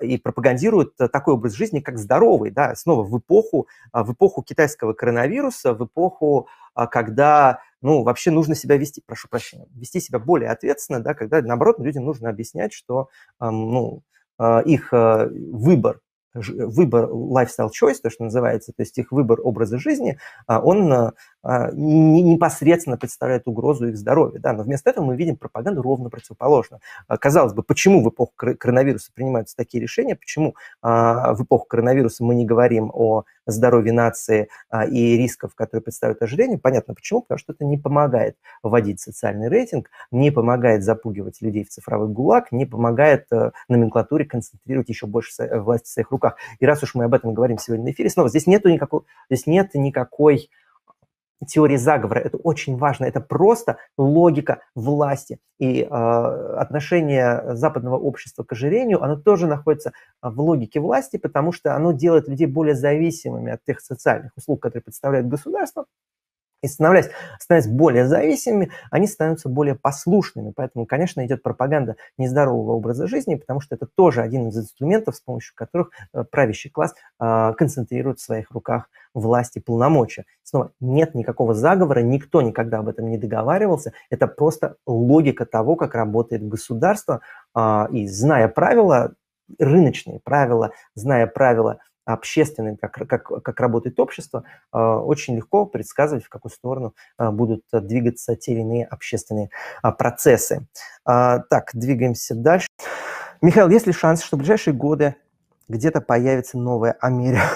и 0.01 0.17
пропагандируют 0.17 0.95
такой 0.95 1.34
образ 1.34 1.53
жизни, 1.53 1.80
как 1.80 1.97
здоровый, 1.97 2.51
да, 2.51 2.76
снова 2.76 3.03
в 3.03 3.17
эпоху, 3.17 3.67
в 3.91 4.13
эпоху 4.13 4.43
китайского 4.43 4.93
коронавируса, 4.93 5.74
в 5.74 5.84
эпоху, 5.86 6.47
когда 6.89 7.59
ну, 7.82 8.03
вообще 8.03 8.32
нужно 8.32 8.55
себя 8.55 8.77
вести, 8.77 9.01
прошу 9.05 9.27
прощения, 9.27 9.67
вести 9.73 9.99
себя 9.99 10.19
более 10.19 10.49
ответственно, 10.49 10.99
да, 10.99 11.13
когда, 11.13 11.41
наоборот, 11.41 11.79
людям 11.79 12.05
нужно 12.05 12.29
объяснять, 12.29 12.73
что, 12.73 13.09
ну, 13.39 14.03
а, 14.38 14.61
их 14.61 14.93
э, 14.93 15.27
выбор 15.29 15.99
выбор 16.34 17.09
lifestyle 17.09 17.69
choice, 17.69 17.97
то, 18.01 18.09
что 18.09 18.23
называется, 18.23 18.71
то 18.71 18.84
есть 18.84 18.97
их 18.97 19.11
выбор 19.11 19.39
образа 19.43 19.77
жизни, 19.77 20.17
а, 20.47 20.61
он 20.61 20.91
а, 20.91 21.07
а, 21.07 21.13
непосредственно 21.44 22.98
представляет 22.98 23.48
угрозу 23.48 23.88
их 23.88 23.98
здоровью. 23.98 24.39
Да? 24.39 24.54
Но 24.54 24.64
вместо 24.64 24.89
этого 24.89 25.06
мы 25.06 25.16
видим 25.16 25.38
пропаганду 25.38 25.82
ровно 25.82 26.10
противоположно. 26.10 26.80
Казалось 27.08 27.54
бы, 27.54 27.64
почему 27.64 28.04
в 28.04 28.10
эпоху 28.10 28.34
коронавируса 28.36 29.12
принимаются 29.14 29.56
такие 29.56 29.82
решения, 29.82 30.16
почему 30.16 30.56
в 30.82 31.38
эпоху 31.39 31.66
коронавируса 31.66 32.24
мы 32.24 32.36
не 32.36 32.46
говорим 32.46 32.92
о 32.94 33.24
здоровье 33.48 33.92
нации 33.92 34.50
и 34.89 35.18
рисков, 35.18 35.56
которые 35.56 35.82
представляют 35.84 36.22
ожирение? 36.22 36.60
Понятно 36.60 36.94
почему, 36.94 37.22
потому 37.22 37.39
что 37.39 37.54
это 37.54 37.66
не 37.66 37.78
помогает 37.78 38.38
вводить 38.62 39.00
социальный 39.00 39.50
рейтинг, 39.50 39.89
не 40.12 40.32
помогает 40.32 40.84
запугивать 40.84 41.42
людей 41.42 41.64
в 41.64 41.70
цифровой 41.70 42.10
гулаг, 42.10 42.52
не 42.52 42.66
помогает 42.66 43.26
э, 43.32 43.52
номенклатуре 43.68 44.26
концентрировать 44.26 44.89
еще 44.89 45.08
больше 45.08 45.32
власти 45.60 45.86
в 45.86 45.89
своих 45.89 46.12
руках. 46.12 46.36
И 46.60 46.66
раз 46.66 46.84
уж 46.84 46.96
мы 46.96 47.06
об 47.06 47.14
этом 47.14 47.34
говорим 47.34 47.58
сегодня 47.58 47.86
на 47.86 47.92
эфире, 47.92 48.10
снова 48.10 48.30
здесь 48.30 48.48
нету 48.48 48.70
никакой, 48.70 49.02
здесь 49.30 49.48
нет 49.48 49.74
никакой 49.74 50.50
теории 51.46 51.78
заговора. 51.78 52.20
Это 52.20 52.38
очень 52.38 52.78
важно. 52.78 53.06
Это 53.06 53.22
просто 53.22 53.78
логика 53.98 54.62
власти. 54.76 55.39
И 55.60 55.82
э, 55.82 55.86
отношение 55.88 57.56
западного 57.56 57.98
общества 57.98 58.44
к 58.44 58.52
ожирению, 58.52 59.04
оно 59.04 59.16
тоже 59.16 59.48
находится 59.48 59.92
в 60.22 60.39
логике 60.42 60.80
власти, 60.80 61.18
потому 61.18 61.52
что 61.52 61.76
оно 61.76 61.92
делает 61.92 62.28
людей 62.28 62.48
более 62.48 62.76
зависимыми 62.76 63.52
от 63.52 63.64
тех 63.64 63.80
социальных 63.80 64.32
услуг, 64.36 64.62
которые 64.62 64.84
представляет 64.84 65.28
государство, 65.28 65.86
и 66.62 66.68
становясь, 66.68 67.09
становясь 67.39 67.68
более 67.68 68.07
зависимыми, 68.07 68.72
они 68.89 69.07
становятся 69.07 69.49
более 69.49 69.76
послушными. 69.76 70.53
Поэтому, 70.55 70.86
конечно, 70.86 71.26
идет 71.26 71.43
пропаганда 71.43 71.95
нездорового 72.18 72.74
образа 72.74 73.07
жизни, 73.07 73.36
потому 73.36 73.62
что 73.62 73.76
это 73.76 73.88
тоже 73.88 74.22
один 74.22 74.47
из 74.47 74.57
инструментов, 74.57 75.16
с 75.16 75.22
помощью 75.22 75.55
которых 75.55 75.89
э, 76.14 76.24
правящий 76.24 76.70
класс 76.70 76.93
э, 77.20 77.53
концентрирует 77.57 78.20
в 78.20 78.24
своих 78.24 78.51
руках 78.51 78.89
власть 79.14 79.57
и 79.57 79.59
полномочия. 79.59 80.26
Снова, 80.43 80.72
нет 80.80 81.16
никакого 81.16 81.53
заговора, 81.53 81.99
никто 82.01 82.41
никогда 82.41 82.80
об 82.80 82.88
этом 82.88 83.09
не 83.09 83.18
договаривался. 83.18 83.93
Это 84.09 84.28
просто 84.28 84.76
логика 84.86 85.45
того, 85.45 85.76
как 85.76 85.95
работает 85.95 86.47
государство. 86.47 87.22
Э, 87.55 87.88
и 87.91 88.07
зная 88.07 88.47
правила, 88.47 89.14
рыночные 89.59 90.20
правила, 90.24 90.72
зная 90.95 91.28
правила 91.28 91.80
общественным, 92.14 92.78
как, 92.78 92.93
как, 92.93 93.24
как 93.43 93.59
работает 93.59 93.99
общество, 93.99 94.43
а, 94.72 94.99
очень 94.99 95.36
легко 95.36 95.66
предсказывать, 95.66 96.26
в 96.26 96.30
какую 96.30 96.51
сторону 96.51 96.95
а, 97.18 97.32
будут 97.32 97.64
двигаться 97.72 98.36
те 98.36 98.53
или 98.53 98.62
иные 98.62 98.86
общественные 98.86 99.49
а, 99.82 99.91
процессы. 99.91 100.68
Так, 101.03 101.72
двигаемся 101.74 102.36
дальше. 102.36 102.68
Михаил, 103.41 103.70
есть 103.70 103.88
ли 103.88 103.93
шанс, 103.93 104.22
что 104.24 104.36
в 104.36 104.39
ближайшие 104.39 104.74
годы 104.74 105.16
где-то 105.72 106.01
появится 106.01 106.57
новая 106.57 106.97
Америка? 106.99 107.49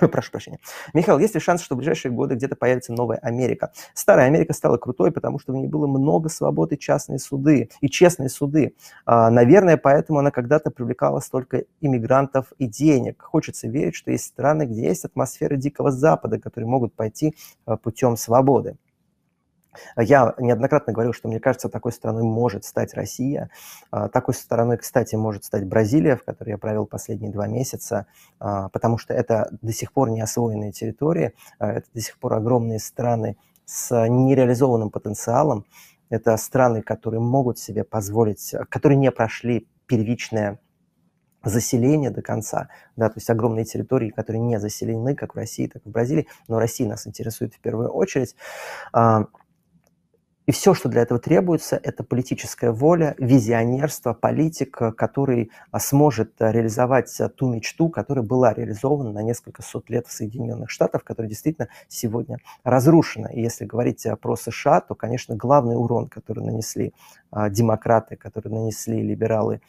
Прошу 0.12 0.30
прощения. 0.30 0.60
Михаил, 0.94 1.18
есть 1.18 1.34
ли 1.34 1.40
шанс, 1.40 1.62
что 1.62 1.74
в 1.74 1.78
ближайшие 1.78 2.12
годы 2.12 2.36
где-то 2.36 2.56
появится 2.56 2.92
новая 2.92 3.18
Америка? 3.18 3.72
Старая 3.94 4.26
Америка 4.26 4.52
стала 4.52 4.76
крутой, 4.76 5.10
потому 5.10 5.38
что 5.38 5.52
в 5.52 5.56
ней 5.56 5.66
было 5.66 5.86
много 5.86 6.28
свободы, 6.28 6.76
частные 6.76 7.18
суды 7.18 7.70
и 7.80 7.88
честные 7.88 8.28
суды. 8.28 8.74
А, 9.04 9.30
наверное, 9.30 9.76
поэтому 9.76 10.18
она 10.20 10.30
когда-то 10.30 10.70
привлекала 10.70 11.20
столько 11.20 11.64
иммигрантов 11.80 12.52
и 12.58 12.66
денег. 12.66 13.22
Хочется 13.22 13.68
верить, 13.68 13.94
что 13.94 14.10
есть 14.10 14.24
страны, 14.24 14.64
где 14.64 14.82
есть 14.82 15.04
атмосфера 15.04 15.56
Дикого 15.56 15.90
Запада, 15.90 16.38
которые 16.38 16.68
могут 16.68 16.94
пойти 16.94 17.34
а, 17.66 17.76
путем 17.76 18.16
свободы. 18.16 18.76
Я 19.96 20.34
неоднократно 20.38 20.92
говорил, 20.92 21.12
что 21.12 21.28
мне 21.28 21.40
кажется, 21.40 21.68
такой 21.68 21.92
страной 21.92 22.22
может 22.22 22.64
стать 22.64 22.94
Россия. 22.94 23.50
А, 23.90 24.08
такой 24.08 24.34
страной, 24.34 24.78
кстати, 24.78 25.14
может 25.16 25.44
стать 25.44 25.66
Бразилия, 25.66 26.16
в 26.16 26.24
которой 26.24 26.50
я 26.50 26.58
провел 26.58 26.86
последние 26.86 27.30
два 27.30 27.46
месяца, 27.46 28.06
а, 28.38 28.68
потому 28.68 28.98
что 28.98 29.14
это 29.14 29.48
до 29.62 29.72
сих 29.72 29.92
пор 29.92 30.10
не 30.10 30.20
освоенные 30.20 30.72
территории, 30.72 31.34
а, 31.58 31.72
это 31.72 31.86
до 31.92 32.00
сих 32.00 32.18
пор 32.18 32.34
огромные 32.34 32.78
страны 32.78 33.36
с 33.64 34.06
нереализованным 34.08 34.90
потенциалом. 34.90 35.64
Это 36.10 36.36
страны, 36.36 36.82
которые 36.82 37.20
могут 37.20 37.58
себе 37.58 37.84
позволить, 37.84 38.54
которые 38.70 38.96
не 38.96 39.10
прошли 39.10 39.68
первичное 39.86 40.58
заселение 41.44 42.10
до 42.10 42.22
конца, 42.22 42.68
да, 42.96 43.08
то 43.08 43.14
есть 43.16 43.30
огромные 43.30 43.64
территории, 43.64 44.10
которые 44.10 44.40
не 44.42 44.58
заселены, 44.58 45.14
как 45.14 45.34
в 45.34 45.38
России, 45.38 45.66
так 45.66 45.82
и 45.84 45.88
в 45.88 45.92
Бразилии, 45.92 46.26
но 46.48 46.58
Россия 46.58 46.88
нас 46.88 47.06
интересует 47.06 47.54
в 47.54 47.60
первую 47.60 47.90
очередь. 47.90 48.34
И 50.48 50.50
все, 50.50 50.72
что 50.72 50.88
для 50.88 51.02
этого 51.02 51.20
требуется, 51.20 51.78
это 51.82 52.02
политическая 52.02 52.70
воля, 52.72 53.14
визионерство, 53.18 54.14
политик, 54.14 54.78
который 54.96 55.50
а, 55.70 55.78
сможет 55.78 56.40
а, 56.40 56.50
реализовать 56.50 57.20
а, 57.20 57.28
ту 57.28 57.52
мечту, 57.52 57.90
которая 57.90 58.24
была 58.24 58.54
реализована 58.54 59.12
на 59.12 59.22
несколько 59.22 59.60
сот 59.60 59.90
лет 59.90 60.06
в 60.06 60.10
Соединенных 60.10 60.70
Штатах, 60.70 61.04
которая 61.04 61.28
действительно 61.28 61.68
сегодня 61.88 62.38
разрушена. 62.64 63.26
И 63.26 63.42
если 63.42 63.66
говорить 63.66 64.06
про 64.22 64.36
США, 64.36 64.80
то, 64.80 64.94
конечно, 64.94 65.36
главный 65.36 65.76
урон, 65.76 66.08
который 66.08 66.42
нанесли 66.42 66.94
демократы, 67.50 68.16
который 68.16 68.50
нанесли 68.50 69.02
либералы, 69.02 69.60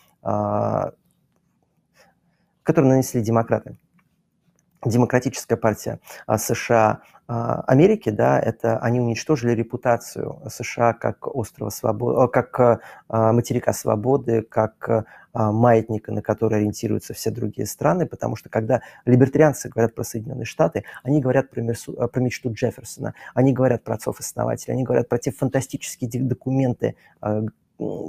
который 2.63 2.85
нанесли 2.85 3.21
демократы, 3.21 3.75
Демократическая 4.85 5.57
партия 5.57 5.99
США 6.33 7.01
Америки, 7.29 8.09
да, 8.09 8.39
это 8.39 8.79
они 8.79 8.99
уничтожили 8.99 9.51
репутацию 9.51 10.41
США 10.49 10.93
как 10.93 11.27
острова 11.27 11.69
свободы, 11.69 12.27
как 12.27 12.81
а, 13.07 13.33
материка 13.33 13.71
свободы, 13.71 14.41
как 14.41 15.05
а, 15.33 15.51
маятника, 15.51 16.11
на 16.11 16.23
который 16.23 16.57
ориентируются 16.57 17.13
все 17.13 17.29
другие 17.29 17.67
страны, 17.67 18.07
потому 18.07 18.35
что 18.35 18.49
когда 18.49 18.81
либертарианцы 19.05 19.69
говорят 19.69 19.93
про 19.93 20.03
Соединенные 20.03 20.45
Штаты, 20.45 20.85
они 21.03 21.21
говорят 21.21 21.51
про, 21.51 21.61
про 22.07 22.19
мечту 22.19 22.51
Джефферсона, 22.51 23.13
они 23.35 23.53
говорят 23.53 23.83
про 23.83 23.93
отцов-основателей, 23.93 24.73
они 24.73 24.83
говорят 24.83 25.07
про 25.07 25.19
те 25.19 25.31
фантастические 25.31 26.09
документы, 26.23 26.95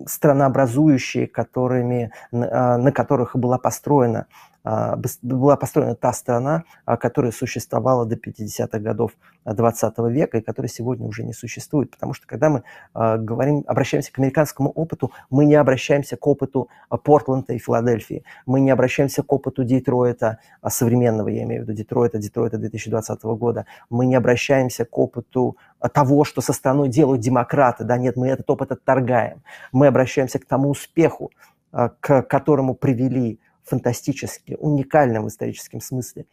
странообразующие, 0.06 1.26
которыми, 1.28 2.10
на 2.32 2.90
которых 2.90 3.36
была 3.36 3.58
построена 3.58 4.26
а, 4.59 4.59
была 4.62 5.56
построена 5.56 5.94
та 5.94 6.12
страна, 6.12 6.64
а, 6.84 6.96
которая 6.96 7.32
существовала 7.32 8.04
до 8.04 8.16
50-х 8.16 8.78
годов 8.78 9.12
20 9.44 9.98
века 10.10 10.38
и 10.38 10.42
которая 10.42 10.68
сегодня 10.68 11.06
уже 11.06 11.24
не 11.24 11.32
существует. 11.32 11.90
Потому 11.90 12.12
что 12.12 12.26
когда 12.26 12.50
мы 12.50 12.62
а, 12.92 13.16
говорим, 13.16 13.64
обращаемся 13.66 14.12
к 14.12 14.18
американскому 14.18 14.70
опыту, 14.70 15.12
мы 15.30 15.46
не 15.46 15.54
обращаемся 15.54 16.16
к 16.16 16.26
опыту 16.26 16.68
Портленда 17.04 17.54
и 17.54 17.58
Филадельфии, 17.58 18.24
мы 18.44 18.60
не 18.60 18.70
обращаемся 18.70 19.22
к 19.22 19.32
опыту 19.32 19.64
Детройта, 19.64 20.38
современного, 20.68 21.28
я 21.28 21.42
имею 21.44 21.62
в 21.62 21.64
виду 21.64 21.76
Детройта, 21.76 22.18
Детройта 22.18 22.58
2020 22.58 23.22
года, 23.22 23.64
мы 23.88 24.04
не 24.04 24.14
обращаемся 24.14 24.84
к 24.84 24.98
опыту 24.98 25.56
того, 25.92 26.24
что 26.24 26.42
со 26.42 26.52
страной 26.52 26.88
делают 26.88 27.22
демократы. 27.22 27.84
Да, 27.84 27.96
нет, 27.96 28.16
мы 28.16 28.28
этот 28.28 28.48
опыт 28.50 28.72
отторгаем. 28.72 29.42
Мы 29.72 29.86
обращаемся 29.86 30.38
к 30.38 30.44
тому 30.44 30.70
успеху, 30.70 31.30
к 31.72 32.22
которому 32.22 32.74
привели 32.74 33.40
фантастически, 33.64 34.56
уникальном 34.58 35.24
в 35.24 35.28
историческом 35.28 35.80
смысле 35.80 36.26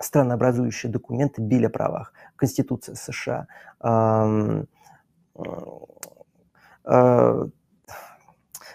странообразующие 0.00 0.92
документы 0.92 1.42
Биль 1.42 1.66
о 1.66 1.70
правах, 1.70 2.12
Конституция 2.36 2.94
США, 2.94 3.46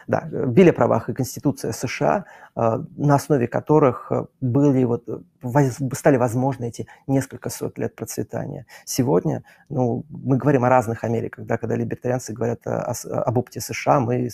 да, 0.08 0.28
Билли 0.30 0.70
о 0.70 0.74
правах 0.74 1.10
и 1.10 1.14
Конституция 1.14 1.72
США, 1.72 2.26
а, 2.56 2.84
на 2.98 3.16
основе 3.16 3.48
которых 3.48 4.12
э, 4.12 4.26
были 4.42 4.84
вот, 4.84 5.08
э, 5.08 5.70
стали 5.94 6.18
возможны 6.18 6.66
эти 6.66 6.88
несколько 7.08 7.50
сот 7.50 7.78
лет 7.78 7.96
процветания. 7.96 8.66
Сегодня 8.86 9.44
ну, 9.70 10.06
мы 10.10 10.38
говорим 10.38 10.66
о 10.66 10.70
разных 10.70 11.04
Америках, 11.04 11.46
да, 11.46 11.58
когда 11.58 11.76
либертарианцы 11.76 12.34
говорят 12.34 12.66
о, 12.68 12.92
об 12.92 13.38
опыте 13.38 13.62
США, 13.62 14.00
мы 14.00 14.30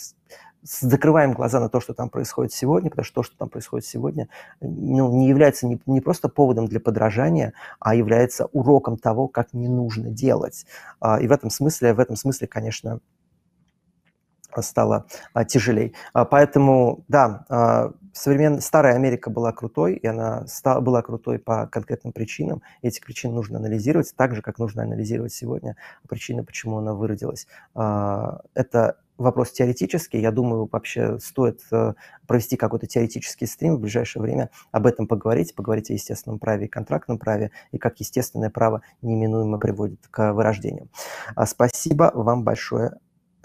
закрываем 0.62 1.32
глаза 1.32 1.60
на 1.60 1.68
то, 1.68 1.80
что 1.80 1.94
там 1.94 2.10
происходит 2.10 2.52
сегодня, 2.52 2.90
потому 2.90 3.04
что 3.04 3.14
то, 3.16 3.22
что 3.22 3.36
там 3.36 3.48
происходит 3.48 3.86
сегодня, 3.86 4.28
ну, 4.60 5.10
не 5.16 5.28
является 5.28 5.66
не, 5.66 5.80
не 5.86 6.00
просто 6.00 6.28
поводом 6.28 6.66
для 6.66 6.80
подражания, 6.80 7.52
а 7.78 7.94
является 7.94 8.46
уроком 8.46 8.96
того, 8.96 9.28
как 9.28 9.52
не 9.52 9.68
нужно 9.68 10.10
делать. 10.10 10.66
А, 11.00 11.20
и 11.20 11.26
в 11.26 11.32
этом 11.32 11.50
смысле, 11.50 11.94
в 11.94 12.00
этом 12.00 12.16
смысле, 12.16 12.46
конечно, 12.46 13.00
стало 14.58 15.06
а, 15.32 15.44
тяжелей. 15.44 15.94
А, 16.12 16.24
поэтому, 16.24 17.04
да, 17.08 17.44
а, 17.48 17.92
современная 18.12 18.60
старая 18.60 18.96
Америка 18.96 19.30
была 19.30 19.52
крутой, 19.52 19.94
и 19.94 20.06
она 20.06 20.46
стала, 20.46 20.80
была 20.80 21.02
крутой 21.02 21.38
по 21.38 21.66
конкретным 21.66 22.12
причинам. 22.12 22.62
И 22.82 22.88
эти 22.88 23.00
причины 23.00 23.34
нужно 23.34 23.58
анализировать, 23.58 24.12
так 24.16 24.34
же, 24.34 24.42
как 24.42 24.58
нужно 24.58 24.82
анализировать 24.82 25.32
сегодня 25.32 25.76
причины, 26.08 26.44
почему 26.44 26.78
она 26.78 26.94
выродилась. 26.94 27.46
А, 27.74 28.40
это 28.54 28.96
вопрос 29.20 29.52
теоретический. 29.52 30.20
Я 30.20 30.30
думаю, 30.30 30.68
вообще 30.70 31.18
стоит 31.18 31.60
э, 31.70 31.94
провести 32.26 32.56
какой-то 32.56 32.86
теоретический 32.86 33.46
стрим 33.46 33.76
в 33.76 33.80
ближайшее 33.80 34.22
время, 34.22 34.50
об 34.72 34.86
этом 34.86 35.06
поговорить, 35.06 35.54
поговорить 35.54 35.90
о 35.90 35.92
естественном 35.92 36.38
праве 36.38 36.66
и 36.66 36.68
контрактном 36.68 37.18
праве, 37.18 37.50
и 37.70 37.78
как 37.78 38.00
естественное 38.00 38.50
право 38.50 38.82
неминуемо 39.02 39.58
приводит 39.58 40.00
к 40.10 40.32
вырождению. 40.32 40.88
А, 41.36 41.46
спасибо 41.46 42.10
вам 42.14 42.44
большое 42.44 42.96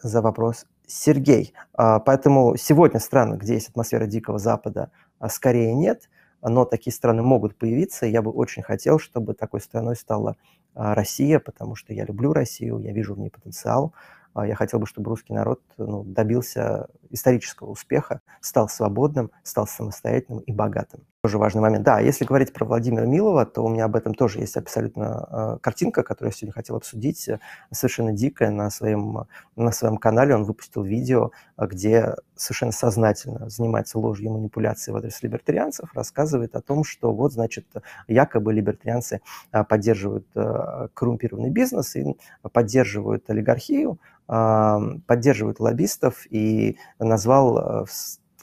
за 0.02 0.22
вопрос 0.22 0.66
Сергей. 0.88 1.54
А, 1.74 2.00
поэтому 2.00 2.56
сегодня 2.58 3.00
страны, 3.00 3.36
где 3.36 3.56
есть 3.56 3.70
атмосфера 3.70 4.06
Дикого 4.06 4.40
Запада, 4.40 4.92
а, 5.20 5.30
скорее 5.30 5.74
нет, 5.74 6.10
но 6.42 6.64
такие 6.64 6.94
страны 6.94 7.22
могут 7.22 7.58
появиться. 7.58 8.06
Я 8.06 8.22
бы 8.22 8.32
очень 8.32 8.64
хотел, 8.64 9.00
чтобы 9.00 9.34
такой 9.34 9.62
страной 9.62 9.96
стала 9.96 10.38
Россия, 10.76 11.40
потому 11.40 11.76
что 11.76 11.94
я 11.94 12.04
люблю 12.06 12.34
Россию, 12.34 12.80
я 12.80 12.92
вижу 12.92 13.16
в 13.16 13.20
ней 13.20 13.30
потенциал. 13.30 13.94
А, 14.36 14.46
я 14.46 14.56
хотел 14.56 14.80
бы, 14.80 14.86
чтобы 14.86 15.10
русский 15.10 15.34
народ 15.34 15.62
ну, 15.78 16.04
добился 16.04 16.90
исторического 17.10 17.70
успеха, 17.70 18.20
стал 18.42 18.68
свободным, 18.68 19.32
стал 19.44 19.66
самостоятельным 19.66 20.42
и 20.42 20.52
богатым. 20.52 21.06
Тоже 21.24 21.38
важный 21.38 21.62
момент. 21.62 21.86
Да, 21.86 22.02
если 22.02 22.26
говорить 22.26 22.52
про 22.52 22.66
Владимира 22.66 23.06
Милова, 23.06 23.46
то 23.46 23.64
у 23.64 23.70
меня 23.70 23.86
об 23.86 23.96
этом 23.96 24.14
тоже 24.14 24.40
есть 24.40 24.58
абсолютно 24.58 25.28
э, 25.32 25.58
картинка, 25.62 26.04
которую 26.04 26.34
я 26.34 26.38
сегодня 26.38 26.54
хотел 26.54 26.76
обсудить, 26.76 27.30
совершенно 27.72 28.12
дикая 28.12 28.52
на 28.52 28.70
своем, 28.70 29.26
на 29.56 29.72
своем 29.72 29.98
канале. 29.98 30.36
Он 30.36 30.44
выпустил 30.44 30.84
видео, 30.84 31.32
где 31.58 32.14
совершенно 32.36 32.74
сознательно 32.74 33.50
занимается 33.50 33.98
ложью 33.98 34.26
и 34.26 34.30
манипуляцией 34.30 34.94
в 34.94 34.98
адрес 34.98 35.24
либертарианцев, 35.24 35.90
рассказывает 35.96 36.56
о 36.56 36.62
том, 36.62 36.84
что 36.84 37.14
вот, 37.14 37.32
значит, 37.32 37.66
якобы 38.08 38.54
либертарианцы 38.54 39.22
поддерживают 39.70 40.28
э, 40.36 40.90
коррумпированный 40.94 41.50
бизнес 41.50 41.96
и 41.96 42.18
поддерживают 42.52 43.30
олигархию, 43.30 44.00
поддерживают 44.28 45.60
лоббистов 45.60 46.26
и 46.30 46.78
назвал 47.00 47.84
э, 47.84 47.86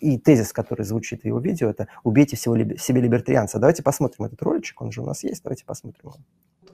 и 0.01 0.18
тезис, 0.18 0.53
который 0.53 0.85
звучит 0.85 1.22
в 1.22 1.24
его 1.24 1.39
видео, 1.39 1.70
это 1.70 1.89
«убейте 2.03 2.37
всего 2.37 2.55
либ... 2.55 2.78
себе 2.78 3.01
либертарианца». 3.01 3.59
Давайте 3.59 3.83
посмотрим 3.83 4.26
этот 4.26 4.43
роличек, 4.43 4.80
он 4.83 4.93
же 4.93 5.01
у 5.01 5.07
нас 5.07 5.24
есть, 5.24 5.43
давайте 5.43 5.64
посмотрим. 5.64 6.12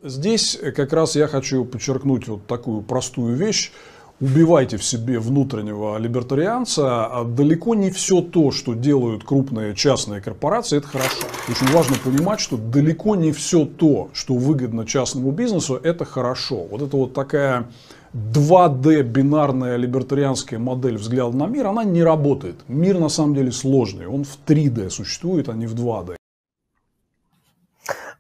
Здесь 0.03 0.59
как 0.77 0.93
раз 0.93 1.17
я 1.17 1.27
хочу 1.27 1.65
подчеркнуть 1.65 2.29
вот 2.29 2.47
такую 2.47 2.83
простую 2.83 3.37
вещь. 3.37 3.73
Убивайте 4.21 4.79
в 4.79 4.85
себе 4.85 5.21
внутреннего 5.21 5.97
либертарианца. 5.97 7.07
А 7.07 7.25
далеко 7.25 7.75
не 7.75 7.91
все 7.91 8.21
то, 8.21 8.51
что 8.51 8.75
делают 8.75 9.23
крупные 9.25 9.77
частные 9.77 10.21
корпорации, 10.21 10.79
это 10.79 10.89
хорошо. 10.89 11.27
Очень 11.49 11.73
важно 11.73 11.97
понимать, 12.05 12.41
что 12.41 12.57
далеко 12.57 13.15
не 13.15 13.31
все 13.33 13.65
то, 13.65 14.11
что 14.13 14.35
выгодно 14.35 14.87
частному 14.87 15.31
бизнесу, 15.31 15.77
это 15.77 16.05
хорошо. 16.05 16.65
Вот 16.65 16.83
это 16.83 16.97
вот 16.97 17.13
такая 17.13 17.69
2D 18.15 19.03
бинарная 19.03 19.77
либертарианская 19.77 20.59
модель 20.59 20.97
взгляда 20.97 21.37
на 21.37 21.47
мир, 21.47 21.67
она 21.67 21.85
не 21.85 22.03
работает. 22.03 22.57
Мир 22.69 22.99
на 22.99 23.09
самом 23.09 23.35
деле 23.35 23.53
сложный, 23.53 24.07
он 24.07 24.25
в 24.25 24.39
3D 24.47 24.91
существует, 24.91 25.49
а 25.49 25.55
не 25.55 25.67
в 25.67 25.75
2D. 25.75 26.17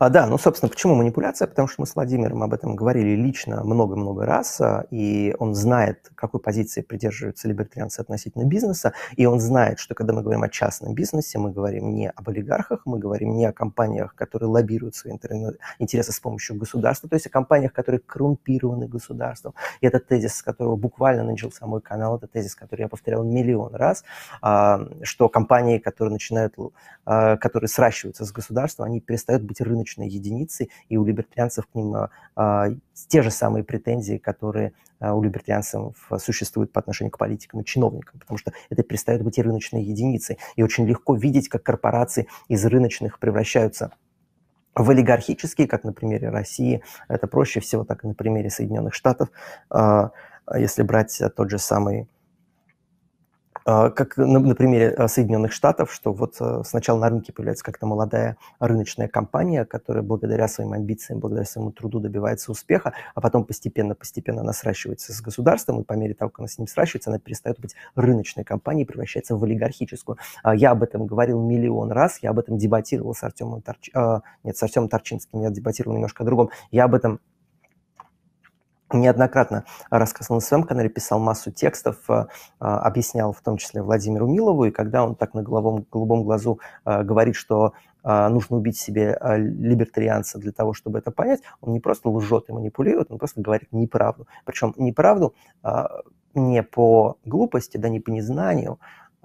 А, 0.00 0.10
да, 0.10 0.26
ну, 0.26 0.38
собственно, 0.38 0.70
почему 0.70 0.94
манипуляция? 0.94 1.48
Потому 1.48 1.66
что 1.66 1.80
мы 1.80 1.86
с 1.86 1.96
Владимиром 1.96 2.44
об 2.44 2.54
этом 2.54 2.76
говорили 2.76 3.16
лично 3.16 3.64
много-много 3.64 4.24
раз, 4.26 4.60
а, 4.60 4.86
и 4.92 5.34
он 5.40 5.56
знает, 5.56 6.12
какой 6.14 6.38
позиции 6.38 6.82
придерживаются 6.82 7.48
либертарианцы 7.48 7.98
относительно 7.98 8.44
бизнеса, 8.44 8.92
и 9.16 9.26
он 9.26 9.40
знает, 9.40 9.80
что 9.80 9.96
когда 9.96 10.12
мы 10.12 10.22
говорим 10.22 10.44
о 10.44 10.48
частном 10.48 10.94
бизнесе, 10.94 11.40
мы 11.40 11.50
говорим 11.50 11.94
не 11.94 12.10
об 12.10 12.28
олигархах, 12.28 12.82
мы 12.84 13.00
говорим 13.00 13.34
не 13.34 13.44
о 13.44 13.52
компаниях, 13.52 14.14
которые 14.14 14.48
лоббируют 14.48 14.94
свои 14.94 15.14
интересы 15.80 16.12
с 16.12 16.20
помощью 16.20 16.54
государства, 16.54 17.08
то 17.08 17.16
есть 17.16 17.26
о 17.26 17.30
компаниях, 17.30 17.72
которые 17.72 18.00
коррумпированы 18.00 18.86
государством. 18.86 19.54
И 19.80 19.86
это 19.88 19.98
тезис, 19.98 20.36
с 20.36 20.42
которого 20.44 20.76
буквально 20.76 21.24
начался 21.24 21.66
мой 21.66 21.80
канал, 21.80 22.18
это 22.18 22.28
тезис, 22.28 22.54
который 22.54 22.82
я 22.82 22.88
повторял 22.88 23.24
миллион 23.24 23.74
раз, 23.74 24.04
а, 24.42 24.80
что 25.02 25.28
компании, 25.28 25.78
которые 25.78 26.12
начинают, 26.12 26.54
которые 27.04 27.68
сращиваются 27.68 28.24
с 28.24 28.30
государством, 28.30 28.86
они 28.86 29.00
перестают 29.00 29.42
быть 29.42 29.60
рыночными 29.60 29.87
рыночной 29.88 30.08
единицей, 30.08 30.70
и 30.88 30.96
у 30.96 31.04
либертарианцев 31.04 31.66
к 31.66 31.74
ним 31.74 31.94
а, 31.94 32.10
а, 32.36 32.68
те 33.08 33.22
же 33.22 33.30
самые 33.30 33.64
претензии, 33.64 34.18
которые 34.18 34.72
а, 35.00 35.14
у 35.14 35.22
либертарианцев 35.22 35.94
существуют 36.18 36.72
по 36.72 36.80
отношению 36.80 37.12
к 37.12 37.18
политикам 37.18 37.60
и 37.60 37.64
чиновникам, 37.64 38.20
потому 38.20 38.38
что 38.38 38.52
это 38.70 38.82
перестает 38.82 39.22
быть 39.22 39.38
рыночной 39.38 39.82
единицей. 39.82 40.38
И 40.56 40.62
очень 40.62 40.86
легко 40.86 41.14
видеть, 41.14 41.48
как 41.48 41.62
корпорации 41.62 42.26
из 42.48 42.64
рыночных 42.64 43.18
превращаются 43.18 43.92
в 44.74 44.88
олигархические, 44.90 45.66
как 45.66 45.84
на 45.84 45.92
примере 45.92 46.28
России. 46.28 46.82
Это 47.08 47.26
проще 47.26 47.60
всего 47.60 47.84
так 47.84 48.04
и 48.04 48.08
на 48.08 48.14
примере 48.14 48.48
Соединенных 48.48 48.94
Штатов. 48.94 49.28
Если 50.54 50.82
брать 50.82 51.20
тот 51.36 51.50
же 51.50 51.58
самый 51.58 52.02
а, 52.02 52.06
как 53.68 54.16
на, 54.16 54.38
на 54.38 54.54
примере 54.54 54.88
а, 54.90 55.08
Соединенных 55.08 55.52
Штатов, 55.52 55.92
что 55.92 56.14
вот 56.14 56.36
а, 56.40 56.62
сначала 56.64 56.98
на 56.98 57.10
рынке 57.10 57.34
появляется 57.34 57.62
как-то 57.62 57.84
молодая 57.84 58.38
рыночная 58.60 59.08
компания, 59.08 59.66
которая 59.66 60.02
благодаря 60.02 60.48
своим 60.48 60.72
амбициям, 60.72 61.20
благодаря 61.20 61.44
своему 61.44 61.70
труду 61.70 62.00
добивается 62.00 62.50
успеха, 62.50 62.94
а 63.14 63.20
потом 63.20 63.44
постепенно-постепенно 63.44 64.40
она 64.40 64.54
сращивается 64.54 65.12
с 65.12 65.20
государством, 65.20 65.82
и 65.82 65.84
по 65.84 65.92
мере 65.92 66.14
того, 66.14 66.30
как 66.30 66.40
она 66.40 66.48
с 66.48 66.56
ним 66.56 66.66
сращивается, 66.66 67.10
она 67.10 67.18
перестает 67.18 67.60
быть 67.60 67.74
рыночной 67.94 68.42
компанией, 68.42 68.86
превращается 68.86 69.36
в 69.36 69.44
олигархическую. 69.44 70.16
Я 70.54 70.70
об 70.70 70.82
этом 70.82 71.06
говорил 71.06 71.42
миллион 71.42 71.92
раз, 71.92 72.20
я 72.22 72.30
об 72.30 72.38
этом 72.38 72.56
дебатировал 72.56 73.14
с 73.14 73.22
Артемом, 73.22 73.60
Торч... 73.60 73.90
нет, 74.44 74.56
с 74.56 74.62
Артемом 74.62 74.88
Торчинским, 74.88 75.42
я 75.42 75.50
дебатировал 75.50 75.94
немножко 75.94 76.22
о 76.22 76.26
другом, 76.26 76.48
я 76.70 76.84
об 76.84 76.94
этом 76.94 77.20
неоднократно 78.92 79.64
рассказывал 79.90 80.36
на 80.36 80.40
своем 80.40 80.62
канале, 80.64 80.88
писал 80.88 81.18
массу 81.18 81.50
текстов, 81.50 81.96
э, 82.08 82.26
а, 82.58 82.80
объяснял 82.80 83.32
в 83.32 83.40
том 83.40 83.56
числе 83.56 83.82
Владимиру 83.82 84.26
Милову, 84.26 84.64
и 84.64 84.70
когда 84.70 85.04
он 85.04 85.14
так 85.14 85.34
на 85.34 85.42
голубом, 85.42 85.86
голубом 85.90 86.24
глазу 86.24 86.60
э, 86.84 87.02
говорит, 87.02 87.36
что 87.36 87.74
э, 88.04 88.28
нужно 88.28 88.56
убить 88.56 88.78
себе 88.78 89.18
либертарианца 89.36 90.38
для 90.38 90.52
того, 90.52 90.72
чтобы 90.72 90.98
это 90.98 91.10
понять, 91.10 91.40
он 91.60 91.72
не 91.72 91.80
просто 91.80 92.08
лжет 92.08 92.44
и 92.48 92.52
манипулирует, 92.52 93.10
он 93.10 93.18
просто 93.18 93.40
говорит 93.40 93.68
неправду. 93.72 94.26
Причем 94.44 94.74
неправду 94.76 95.34
не 96.34 96.62
по 96.62 97.18
глупости, 97.24 97.76
да 97.76 97.88
не 97.88 98.00
по 98.00 98.10
незнанию, 98.10 98.78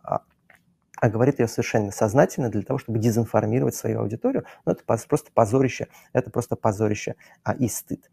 а, 0.04 0.22
а 1.00 1.10
говорит 1.10 1.40
ее 1.40 1.48
совершенно 1.48 1.92
сознательно 1.92 2.50
для 2.50 2.64
того, 2.64 2.80
чтобы 2.80 3.00
дезинформировать 3.00 3.76
свою 3.76 4.02
аудиторию. 4.02 4.46
Но 4.66 4.72
это 4.72 4.84
просто 4.84 5.32
позорище, 5.34 5.88
это 6.14 6.32
просто 6.32 6.56
позорище 6.56 7.16
а, 7.44 7.54
и 7.54 7.68
стыд. 7.68 8.10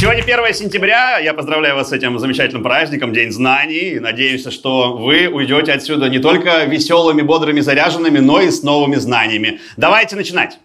Сегодня 0.00 0.22
1 0.22 0.54
сентября. 0.54 1.18
Я 1.18 1.34
поздравляю 1.34 1.74
вас 1.74 1.90
с 1.90 1.92
этим 1.92 2.18
замечательным 2.18 2.62
праздником, 2.62 3.12
День 3.12 3.30
знаний. 3.30 3.96
И 3.96 4.00
надеюсь, 4.00 4.50
что 4.50 4.94
вы 4.94 5.28
уйдете 5.28 5.74
отсюда 5.74 6.08
не 6.08 6.18
только 6.18 6.64
веселыми, 6.64 7.20
бодрыми, 7.20 7.60
заряженными, 7.60 8.18
но 8.18 8.40
и 8.40 8.50
с 8.50 8.62
новыми 8.62 8.94
знаниями. 8.94 9.60
Давайте 9.76 10.16
начинать. 10.16 10.58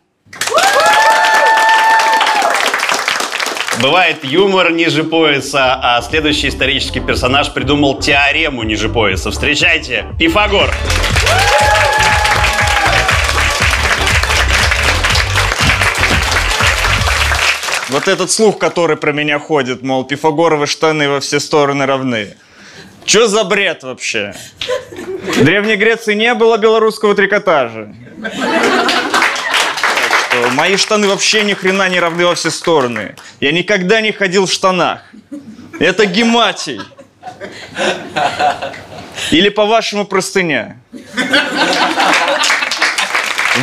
Бывает 3.81 4.23
юмор 4.23 4.71
ниже 4.71 5.03
пояса, 5.03 5.81
а 5.83 6.01
следующий 6.01 6.47
исторический 6.47 7.01
персонаж 7.01 7.53
придумал 7.53 7.99
теорему 7.99 8.63
ниже 8.63 8.87
пояса. 8.87 9.31
Встречайте, 9.31 10.05
Пифагор. 10.17 10.73
Вот 17.95 18.09
этот 18.09 18.29
слух, 18.29 18.57
который 18.57 18.97
про 18.97 19.13
меня 19.13 19.39
ходит, 19.39 19.81
мол, 19.81 20.03
пифагоровы 20.03 20.67
штаны 20.67 21.07
во 21.07 21.21
все 21.21 21.39
стороны 21.39 21.85
равны. 21.85 22.35
Что 23.05 23.29
за 23.29 23.45
бред 23.45 23.83
вообще? 23.83 24.35
В 24.91 25.45
Древней 25.45 25.77
Греции 25.77 26.13
не 26.13 26.33
было 26.33 26.57
белорусского 26.57 27.15
трикотажа. 27.15 27.95
мои 30.55 30.75
штаны 30.75 31.07
вообще 31.07 31.43
ни 31.43 31.53
хрена 31.53 31.87
не 31.87 32.01
равны 32.01 32.25
во 32.25 32.35
все 32.35 32.51
стороны. 32.51 33.15
Я 33.39 33.53
никогда 33.53 34.01
не 34.01 34.11
ходил 34.11 34.45
в 34.45 34.51
штанах. 34.51 34.99
Это 35.79 36.05
гематий. 36.05 36.81
Или, 39.31 39.47
по-вашему, 39.47 40.03
простыня. 40.03 40.81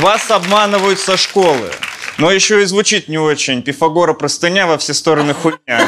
Вас 0.00 0.30
обманывают 0.30 1.00
со 1.00 1.18
школы. 1.18 1.70
Но 2.18 2.30
еще 2.30 2.62
и 2.62 2.64
звучит 2.64 3.08
не 3.08 3.18
очень. 3.18 3.62
Пифагора 3.62 4.12
простыня 4.12 4.66
во 4.66 4.78
все 4.78 4.94
стороны 4.94 5.34
хуйня. 5.34 5.86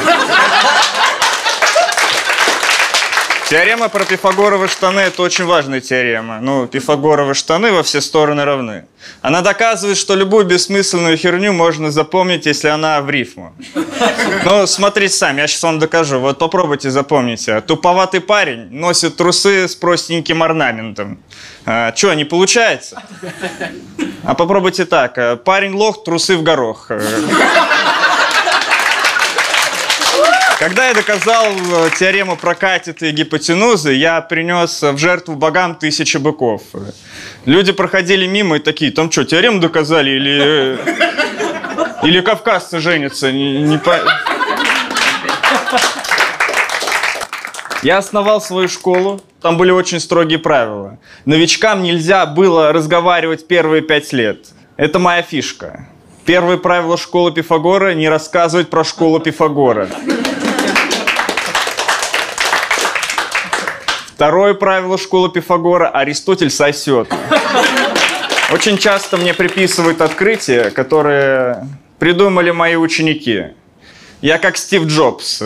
Теорема 3.47 3.89
про 3.89 4.05
пифагоровы 4.05 4.67
штаны– 4.67 4.99
это 5.01 5.21
очень 5.21 5.45
важная 5.45 5.79
теорема. 5.79 6.39
Ну, 6.41 6.65
пифагоровы 6.65 7.35
штаны 7.35 7.71
во 7.71 7.83
все 7.83 8.01
стороны 8.01 8.43
равны. 8.43 8.85
Она 9.21 9.41
доказывает, 9.41 9.97
что 9.99 10.15
любую 10.15 10.45
бессмысленную 10.45 11.15
херню 11.15 11.53
можно 11.53 11.91
запомнить, 11.91 12.47
если 12.47 12.69
она 12.69 12.99
в 13.01 13.09
рифму. 13.11 13.53
Ну, 14.45 14.65
смотрите 14.65 15.13
сами, 15.13 15.41
я 15.41 15.47
сейчас 15.47 15.61
вам 15.61 15.77
докажу. 15.77 16.19
Вот 16.19 16.39
попробуйте 16.39 16.89
запомните. 16.89 17.61
Туповатый 17.61 18.19
парень 18.19 18.67
носит 18.71 19.15
трусы 19.15 19.67
с 19.67 19.75
простеньким 19.75 20.41
орнаментом. 20.41 21.19
А, 21.65 21.93
что, 21.95 22.13
не 22.13 22.25
получается? 22.25 23.01
А 24.23 24.33
попробуйте 24.35 24.85
так. 24.85 25.43
Парень 25.43 25.73
лох, 25.73 26.03
трусы 26.03 26.37
в 26.37 26.43
горох. 26.43 26.91
Когда 30.59 30.87
я 30.87 30.93
доказал 30.93 31.47
э, 31.47 31.89
теорему 31.99 32.37
про 32.37 32.55
катеты 32.55 33.09
и 33.09 33.11
гипотенузы, 33.11 33.91
я 33.91 34.21
принес 34.21 34.81
в 34.81 34.97
жертву 34.97 35.35
богам 35.35 35.75
тысячи 35.75 36.15
быков. 36.15 36.61
Люди 37.45 37.73
проходили 37.73 38.25
мимо 38.25 38.55
и 38.55 38.59
такие, 38.59 38.91
там 38.91 39.11
что, 39.11 39.25
теорему 39.25 39.59
доказали 39.59 40.11
или... 40.11 40.39
Э, 40.41 40.77
или 42.03 42.21
кавказцы 42.21 42.79
женятся? 42.79 43.33
Не, 43.33 43.61
не 43.63 43.77
по... 43.77 43.99
Я 47.85 47.99
основал 47.99 48.41
свою 48.41 48.67
школу, 48.67 49.21
там 49.43 49.57
были 49.57 49.69
очень 49.69 49.99
строгие 49.99 50.39
правила. 50.39 50.97
Новичкам 51.25 51.83
нельзя 51.83 52.25
было 52.25 52.73
разговаривать 52.73 53.45
первые 53.45 53.83
пять 53.83 54.11
лет. 54.11 54.47
Это 54.75 54.97
моя 54.97 55.21
фишка. 55.21 55.87
Первое 56.25 56.57
правило 56.57 56.97
школы 56.97 57.31
Пифагора– 57.31 57.93
не 57.93 58.09
рассказывать 58.09 58.71
про 58.71 58.83
школу 58.83 59.19
Пифагора. 59.19 59.87
Второе 64.15 64.55
правило 64.55 64.97
школы 64.97 65.29
Пифагора– 65.29 65.87
Аристотель 65.93 66.49
сосет. 66.49 67.07
Очень 68.51 68.79
часто 68.79 69.17
мне 69.17 69.35
приписывают 69.35 70.01
открытия, 70.01 70.71
которые 70.71 71.67
придумали 71.99 72.49
мои 72.49 72.77
ученики. 72.77 73.49
Я 74.25 74.39
как 74.39 74.57
Стив 74.57 74.87
Джобс. 74.87 75.43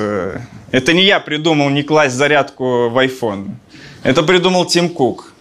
Это 0.72 0.94
не 0.94 1.04
я 1.04 1.20
придумал 1.20 1.70
не 1.70 1.84
класть 1.84 2.16
зарядку 2.16 2.88
в 2.88 2.98
iPhone. 3.06 3.50
Это 4.04 4.24
придумал 4.24 4.64
Тим 4.64 4.88
Кук. 4.88 5.34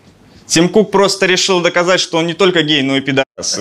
Тим 0.46 0.68
Кук 0.68 0.90
просто 0.90 1.26
решил 1.26 1.60
доказать, 1.60 2.00
что 2.00 2.18
он 2.18 2.26
не 2.26 2.34
только 2.34 2.64
гей, 2.64 2.82
но 2.82 2.96
и 2.96 3.00
пидорас. 3.00 3.60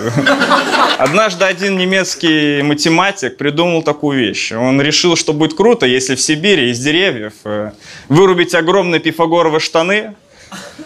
Однажды 0.97 1.45
один 1.45 1.78
немецкий 1.78 2.63
математик 2.63 3.38
придумал 3.38 3.84
такую 3.84 4.17
вещь. 4.17 4.51
Он 4.51 4.82
решил, 4.82 5.15
что 5.15 5.32
будет 5.32 5.53
круто, 5.53 5.86
если 5.86 6.15
в 6.15 6.21
Сибири 6.21 6.71
из 6.71 6.80
деревьев 6.80 7.34
э, 7.45 7.69
вырубить 8.09 8.55
огромные 8.55 8.99
пифагоровые 8.99 9.59
штаны, 9.59 10.15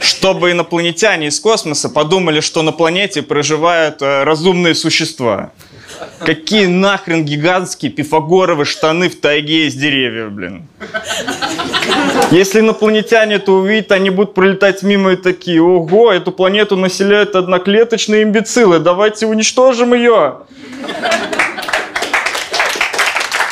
чтобы 0.01 0.51
инопланетяне 0.51 1.27
из 1.27 1.39
космоса 1.39 1.87
подумали, 1.87 2.41
что 2.41 2.61
на 2.61 2.73
планете 2.73 3.21
проживают 3.21 4.01
э, 4.01 4.25
разумные 4.25 4.75
существа. 4.75 5.53
Какие 6.19 6.67
нахрен 6.67 7.25
гигантские 7.25 7.91
пифагоровые 7.91 8.65
штаны 8.65 9.09
в 9.09 9.19
тайге 9.19 9.67
из 9.67 9.75
деревьев, 9.75 10.31
блин. 10.31 10.67
Если 12.31 12.59
инопланетяне 12.59 13.35
это 13.35 13.51
увидят, 13.51 13.91
они 13.91 14.09
будут 14.09 14.33
пролетать 14.33 14.83
мимо 14.83 15.13
и 15.13 15.15
такие, 15.15 15.61
ого, 15.61 16.11
эту 16.11 16.31
планету 16.31 16.77
населяют 16.77 17.35
одноклеточные 17.35 18.23
имбецилы, 18.23 18.79
давайте 18.79 19.25
уничтожим 19.25 19.93
ее. 19.93 20.37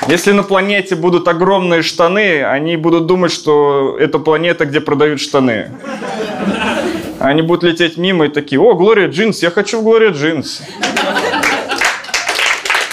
Если 0.08 0.32
на 0.32 0.43
планете 0.43 0.95
будут 0.95 1.28
огромные 1.28 1.84
штаны, 1.84 2.43
они 2.43 2.78
будут 2.78 3.06
думать, 3.06 3.32
что 3.32 3.95
это 4.00 4.18
планета, 4.18 4.66
где 4.66 4.80
продают 4.80 5.20
штаны. 5.22 5.72
Они 7.20 7.41
будут 7.41 7.64
лететь 7.64 7.97
мимо 7.97 8.26
и 8.26 8.30
такие, 8.30 8.60
о, 8.60 8.74
Глория 8.74 9.10
Джинс, 9.10 9.43
я 9.43 9.52
хочу 9.52 9.82
в 9.82 9.84
Глория 9.84 10.12
Джинс. 10.12 10.64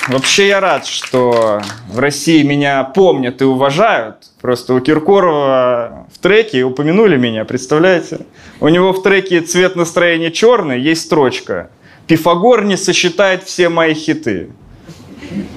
Вообще 0.09 0.47
я 0.49 0.61
рад, 0.61 0.87
что 0.87 1.61
в 1.89 1.99
России 1.99 2.43
меня 2.45 2.85
помнят 2.85 3.43
и 3.43 3.45
уважают. 3.45 4.31
Просто 4.41 4.75
у 4.75 4.81
Киркорова 4.81 6.07
в 6.15 6.19
треке 6.19 6.63
упомянули 6.63 7.17
меня, 7.17 7.45
представляете? 7.45 8.21
У 8.61 8.69
него 8.69 8.93
в 8.93 9.03
треке 9.03 9.41
цвет 9.41 9.75
настроения 9.75 10.31
черный, 10.31 10.81
есть 10.81 11.03
строчка. 11.03 11.71
Пифагор 12.07 12.65
не 12.65 12.77
сосчитает 12.77 13.43
все 13.43 13.69
мои 13.69 13.95
хиты. 13.95 14.51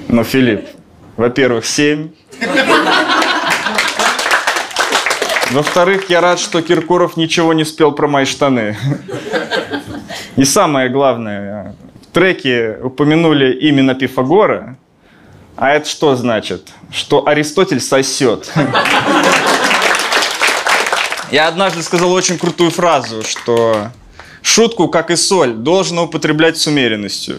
Но, 0.08 0.24
Филипп, 0.24 0.66
во-первых, 1.16 1.64
семь. 1.64 2.10
Во-вторых, 5.52 6.10
я 6.10 6.20
рад, 6.20 6.40
что 6.40 6.60
Киркоров 6.60 7.16
ничего 7.16 7.52
не 7.52 7.64
спел 7.64 7.92
про 7.92 8.08
мои 8.08 8.24
штаны. 8.24 8.76
И 10.36 10.44
самое 10.44 10.88
главное, 10.88 11.74
треке 12.12 12.78
упомянули 12.82 13.52
именно 13.52 13.94
Пифагора, 13.94 14.76
а 15.56 15.70
это 15.70 15.88
что 15.88 16.16
значит? 16.16 16.68
Что 16.90 17.26
Аристотель 17.26 17.80
сосет. 17.80 18.50
Я 21.30 21.46
однажды 21.48 21.82
сказал 21.82 22.10
очень 22.12 22.38
крутую 22.38 22.70
фразу, 22.70 23.22
что 23.22 23.88
шутку, 24.42 24.88
как 24.88 25.10
и 25.10 25.16
соль, 25.16 25.52
должно 25.52 26.04
употреблять 26.04 26.56
с 26.58 26.66
умеренностью. 26.66 27.38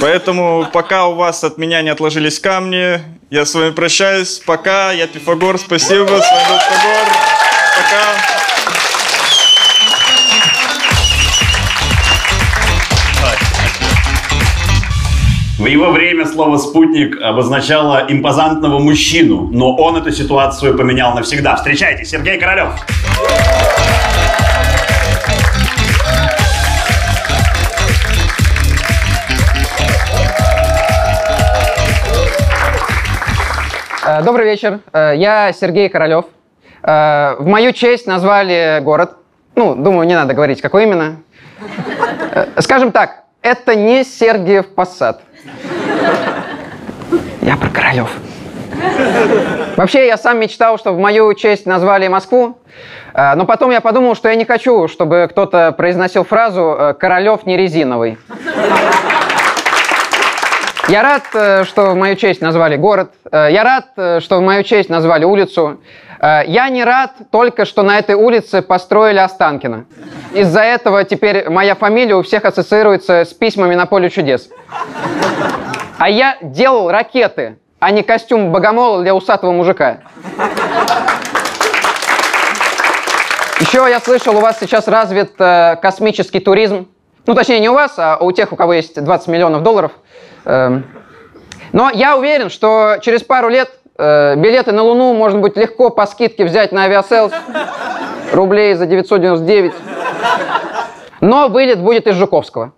Поэтому 0.00 0.68
пока 0.72 1.06
у 1.06 1.14
вас 1.14 1.44
от 1.44 1.56
меня 1.56 1.82
не 1.82 1.88
отложились 1.88 2.38
камни, 2.38 3.00
я 3.30 3.46
с 3.46 3.54
вами 3.54 3.70
прощаюсь. 3.70 4.42
Пока, 4.44 4.92
я 4.92 5.06
Пифагор, 5.06 5.58
спасибо, 5.58 6.06
с 6.06 6.30
вами 6.30 6.48
был 6.48 6.58
Пифагор. 6.58 7.31
В 15.62 15.66
его 15.66 15.92
время 15.92 16.26
слово 16.26 16.56
«спутник» 16.56 17.22
обозначало 17.22 18.04
импозантного 18.08 18.80
мужчину, 18.80 19.48
но 19.52 19.76
он 19.76 19.94
эту 19.94 20.10
ситуацию 20.10 20.76
поменял 20.76 21.14
навсегда. 21.14 21.54
Встречайте, 21.54 22.04
Сергей 22.04 22.36
Королев. 22.36 22.72
Э, 34.04 34.22
добрый 34.24 34.46
вечер. 34.46 34.80
Э, 34.92 35.12
я 35.14 35.52
Сергей 35.52 35.88
Королев. 35.88 36.24
Э, 36.82 37.36
в 37.38 37.46
мою 37.46 37.72
честь 37.72 38.08
назвали 38.08 38.80
город. 38.82 39.12
Ну, 39.54 39.76
думаю, 39.76 40.08
не 40.08 40.16
надо 40.16 40.34
говорить, 40.34 40.60
какой 40.60 40.82
именно. 40.82 41.18
Скажем 42.58 42.90
так, 42.90 43.22
это 43.42 43.76
не 43.76 44.02
Сергиев 44.02 44.74
Посад. 44.74 45.22
Я 47.40 47.56
про 47.56 47.68
Королев. 47.70 48.10
Вообще, 49.76 50.06
я 50.06 50.16
сам 50.16 50.38
мечтал, 50.38 50.78
что 50.78 50.92
в 50.92 50.98
мою 50.98 51.34
честь 51.34 51.66
назвали 51.66 52.08
Москву, 52.08 52.58
э, 53.14 53.34
но 53.34 53.44
потом 53.46 53.70
я 53.70 53.80
подумал, 53.80 54.14
что 54.14 54.28
я 54.28 54.34
не 54.34 54.44
хочу, 54.44 54.88
чтобы 54.88 55.28
кто-то 55.30 55.72
произносил 55.72 56.24
фразу 56.24 56.76
э, 56.78 56.94
«Королев 56.94 57.46
не 57.46 57.56
резиновый». 57.56 58.18
Я 60.88 61.02
рад, 61.02 61.22
э, 61.34 61.64
что 61.64 61.90
в 61.90 61.96
мою 61.96 62.16
честь 62.16 62.40
назвали 62.40 62.76
город. 62.76 63.12
Я 63.32 63.64
рад, 63.64 64.22
что 64.22 64.38
в 64.38 64.42
мою 64.42 64.62
честь 64.62 64.90
назвали 64.90 65.24
улицу. 65.24 65.80
Я 66.22 66.68
не 66.68 66.84
рад 66.84 67.10
только, 67.32 67.64
что 67.64 67.82
на 67.82 67.98
этой 67.98 68.14
улице 68.14 68.62
построили 68.62 69.18
Останкино. 69.18 69.86
Из-за 70.32 70.60
этого 70.60 71.02
теперь 71.02 71.50
моя 71.50 71.74
фамилия 71.74 72.14
у 72.14 72.22
всех 72.22 72.44
ассоциируется 72.44 73.24
с 73.24 73.34
письмами 73.34 73.74
на 73.74 73.86
поле 73.86 74.08
чудес. 74.08 74.48
А 75.98 76.08
я 76.08 76.36
делал 76.40 76.90
ракеты, 76.92 77.58
а 77.80 77.90
не 77.90 78.04
костюм 78.04 78.52
богомола 78.52 79.02
для 79.02 79.14
усатого 79.14 79.50
мужика. 79.50 79.98
Еще 83.60 83.78
я 83.88 84.00
слышал, 84.00 84.36
у 84.36 84.40
вас 84.40 84.58
сейчас 84.58 84.88
развит 84.88 85.34
э, 85.38 85.76
космический 85.80 86.40
туризм. 86.40 86.88
Ну, 87.26 87.34
точнее, 87.34 87.60
не 87.60 87.68
у 87.68 87.74
вас, 87.74 87.94
а 87.96 88.16
у 88.16 88.32
тех, 88.32 88.52
у 88.52 88.56
кого 88.56 88.72
есть 88.72 89.02
20 89.02 89.28
миллионов 89.28 89.62
долларов. 89.62 89.92
Э, 90.44 90.80
но 91.72 91.90
я 91.90 92.16
уверен, 92.16 92.50
что 92.50 92.96
через 93.00 93.22
пару 93.22 93.48
лет 93.48 93.70
э, 94.02 94.36
билеты 94.36 94.72
на 94.72 94.82
Луну 94.82 95.14
можно 95.14 95.38
будет 95.38 95.56
легко 95.56 95.90
по 95.90 96.06
скидке 96.06 96.44
взять 96.44 96.72
на 96.72 96.84
Aviasales. 96.84 97.32
Рублей 98.32 98.74
за 98.74 98.86
999. 98.86 99.72
Но 101.20 101.48
вылет 101.48 101.80
будет 101.80 102.06
из 102.06 102.16
Жуковского. 102.16 102.72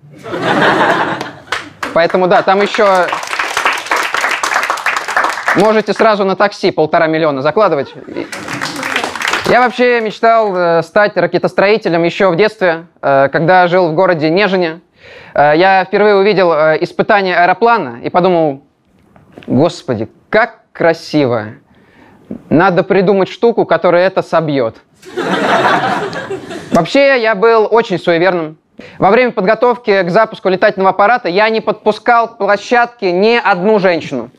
Поэтому 1.95 2.27
да, 2.27 2.43
там 2.43 2.61
еще 2.61 3.07
можете 5.57 5.93
сразу 5.93 6.25
на 6.25 6.37
такси 6.37 6.70
полтора 6.70 7.07
миллиона 7.07 7.41
закладывать. 7.41 7.95
Я 9.47 9.61
вообще 9.61 10.01
мечтал 10.01 10.57
э, 10.57 10.83
стать 10.83 11.16
ракетостроителем 11.16 12.03
еще 12.03 12.31
в 12.31 12.37
детстве, 12.37 12.87
э, 13.03 13.29
когда 13.31 13.68
жил 13.68 13.89
в 13.89 13.95
городе 13.95 14.31
Нежине. 14.31 14.81
Э, 15.35 15.53
я 15.55 15.85
впервые 15.85 16.16
увидел 16.16 16.51
испытание 16.81 17.37
аэроплана 17.37 18.01
и 18.03 18.09
подумал, 18.09 18.64
господи, 19.47 20.09
как 20.31 20.63
красиво. 20.75 21.55
Надо 22.51 22.83
придумать 22.83 23.29
штуку, 23.29 23.64
которая 23.64 24.07
это 24.07 24.22
собьет. 24.22 24.77
Вообще, 26.72 27.22
я 27.22 27.35
был 27.35 27.68
очень 27.70 27.99
суеверным. 27.99 28.59
Во 28.99 29.11
время 29.11 29.31
подготовки 29.31 30.03
к 30.03 30.11
запуску 30.11 30.49
летательного 30.49 30.91
аппарата 30.91 31.29
я 31.29 31.49
не 31.49 31.61
подпускал 31.61 32.29
к 32.29 32.39
площадке 32.39 33.12
ни 33.12 33.41
одну 33.43 33.79
женщину. 33.79 34.31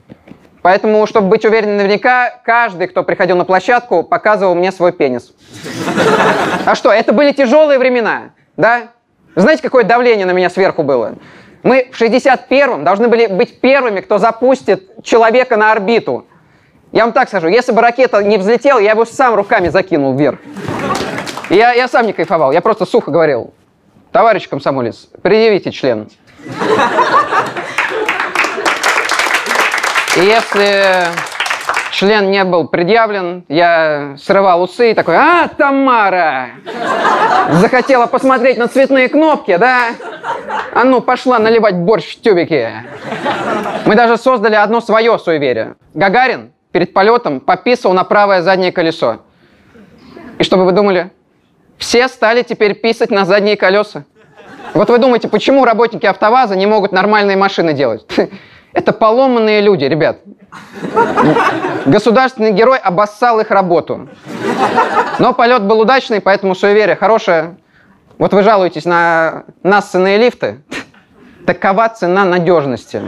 Поэтому, 0.61 1.05
чтобы 1.07 1.29
быть 1.29 1.45
уверенным 1.45 1.77
наверняка, 1.77 2.41
каждый, 2.43 2.87
кто 2.87 3.03
приходил 3.03 3.37
на 3.37 3.45
площадку, 3.45 4.03
показывал 4.03 4.55
мне 4.55 4.71
свой 4.71 4.91
пенис. 4.91 5.31
А 6.65 6.75
что, 6.75 6.91
это 6.91 7.13
были 7.13 7.31
тяжелые 7.31 7.79
времена, 7.79 8.31
да? 8.57 8.89
Знаете, 9.35 9.61
какое 9.61 9.83
давление 9.83 10.25
на 10.25 10.31
меня 10.31 10.49
сверху 10.49 10.83
было? 10.83 11.15
Мы 11.65 11.89
в 11.91 11.99
61-м 11.99 12.83
должны 12.83 13.07
были 13.07 13.25
быть 13.25 13.59
первыми, 13.59 13.99
кто 13.99 14.19
запустит 14.19 15.03
человека 15.03 15.57
на 15.57 15.71
орбиту. 15.71 16.27
Я 16.91 17.05
вам 17.05 17.11
так 17.11 17.27
скажу, 17.27 17.47
если 17.47 17.71
бы 17.71 17.81
ракета 17.81 18.21
не 18.21 18.37
взлетела, 18.37 18.77
я 18.77 18.93
бы 18.93 19.03
сам 19.07 19.33
руками 19.33 19.69
закинул 19.69 20.15
вверх. 20.15 20.37
Я, 21.49 21.73
я 21.73 21.87
сам 21.87 22.05
не 22.05 22.13
кайфовал, 22.13 22.51
я 22.51 22.61
просто 22.61 22.85
сухо 22.85 23.09
говорил, 23.09 23.51
товарищ 24.11 24.47
комсомолец, 24.47 25.09
предъявите 25.23 25.71
член. 25.71 26.07
Если 30.17 31.07
член 31.95 32.29
не 32.29 32.43
был 32.43 32.67
предъявлен, 32.67 33.45
я 33.47 34.15
срывал 34.17 34.63
усы 34.63 34.91
и 34.91 34.93
такой, 34.93 35.15
а, 35.15 35.47
Тамара, 35.47 36.49
захотела 37.51 38.05
посмотреть 38.05 38.57
на 38.57 38.67
цветные 38.67 39.07
кнопки, 39.07 39.55
да? 39.55 39.91
А 40.73 40.83
ну, 40.83 40.99
пошла 40.99 41.39
наливать 41.39 41.75
борщ 41.75 42.17
в 42.17 42.21
тюбике. 42.21 42.83
Мы 43.85 43.95
даже 43.95 44.17
создали 44.17 44.55
одно 44.55 44.81
свое 44.81 45.17
суеверие. 45.17 45.75
Гагарин 45.93 46.51
перед 46.73 46.91
полетом 46.93 47.39
пописал 47.39 47.93
на 47.93 48.03
правое 48.03 48.41
заднее 48.41 48.73
колесо. 48.73 49.21
И 50.37 50.43
что 50.43 50.57
бы 50.57 50.65
вы 50.65 50.73
думали? 50.73 51.11
Все 51.77 52.09
стали 52.09 52.41
теперь 52.41 52.73
писать 52.73 53.09
на 53.09 53.23
задние 53.23 53.55
колеса. 53.55 54.03
Вот 54.73 54.89
вы 54.89 54.97
думаете, 54.97 55.29
почему 55.29 55.63
работники 55.63 56.05
АвтоВАЗа 56.05 56.57
не 56.57 56.65
могут 56.65 56.91
нормальные 56.91 57.37
машины 57.37 57.71
делать? 57.71 58.05
Это 58.75 58.91
поломанные 58.91 59.61
люди, 59.61 59.85
ребят. 59.85 60.17
Государственный 61.85 62.51
герой 62.51 62.77
обоссал 62.77 63.39
их 63.39 63.49
работу. 63.49 64.09
Но 65.17 65.33
полет 65.33 65.63
был 65.63 65.79
удачный, 65.79 66.19
поэтому 66.19 66.55
суеверие 66.55 66.97
хорошее. 66.97 67.55
Вот 68.17 68.33
вы 68.33 68.43
жалуетесь 68.43 68.83
на 68.83 69.45
нассанные 69.63 70.17
лифты. 70.17 70.61
Такова 71.47 71.87
цена 71.87 72.25
надежности. 72.25 73.01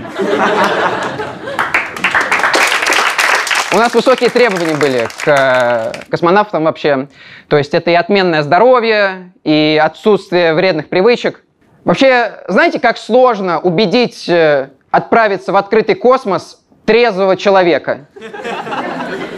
У 3.73 3.77
нас 3.77 3.93
высокие 3.93 4.29
требования 4.29 4.75
были 4.75 5.07
к 5.23 5.27
э, 5.27 5.91
космонавтам 6.09 6.63
вообще. 6.63 7.09
То 7.49 7.57
есть 7.57 7.73
это 7.73 7.91
и 7.91 7.93
отменное 7.93 8.41
здоровье, 8.41 9.33
и 9.43 9.79
отсутствие 9.83 10.53
вредных 10.53 10.87
привычек. 10.87 11.43
Вообще, 11.83 12.43
знаете, 12.47 12.79
как 12.79 12.97
сложно 12.97 13.59
убедить 13.59 14.29
э, 14.29 14.69
отправиться 14.91 15.51
в 15.51 15.55
открытый 15.55 15.95
космос 15.95 16.61
трезвого 16.85 17.35
человека. 17.35 18.07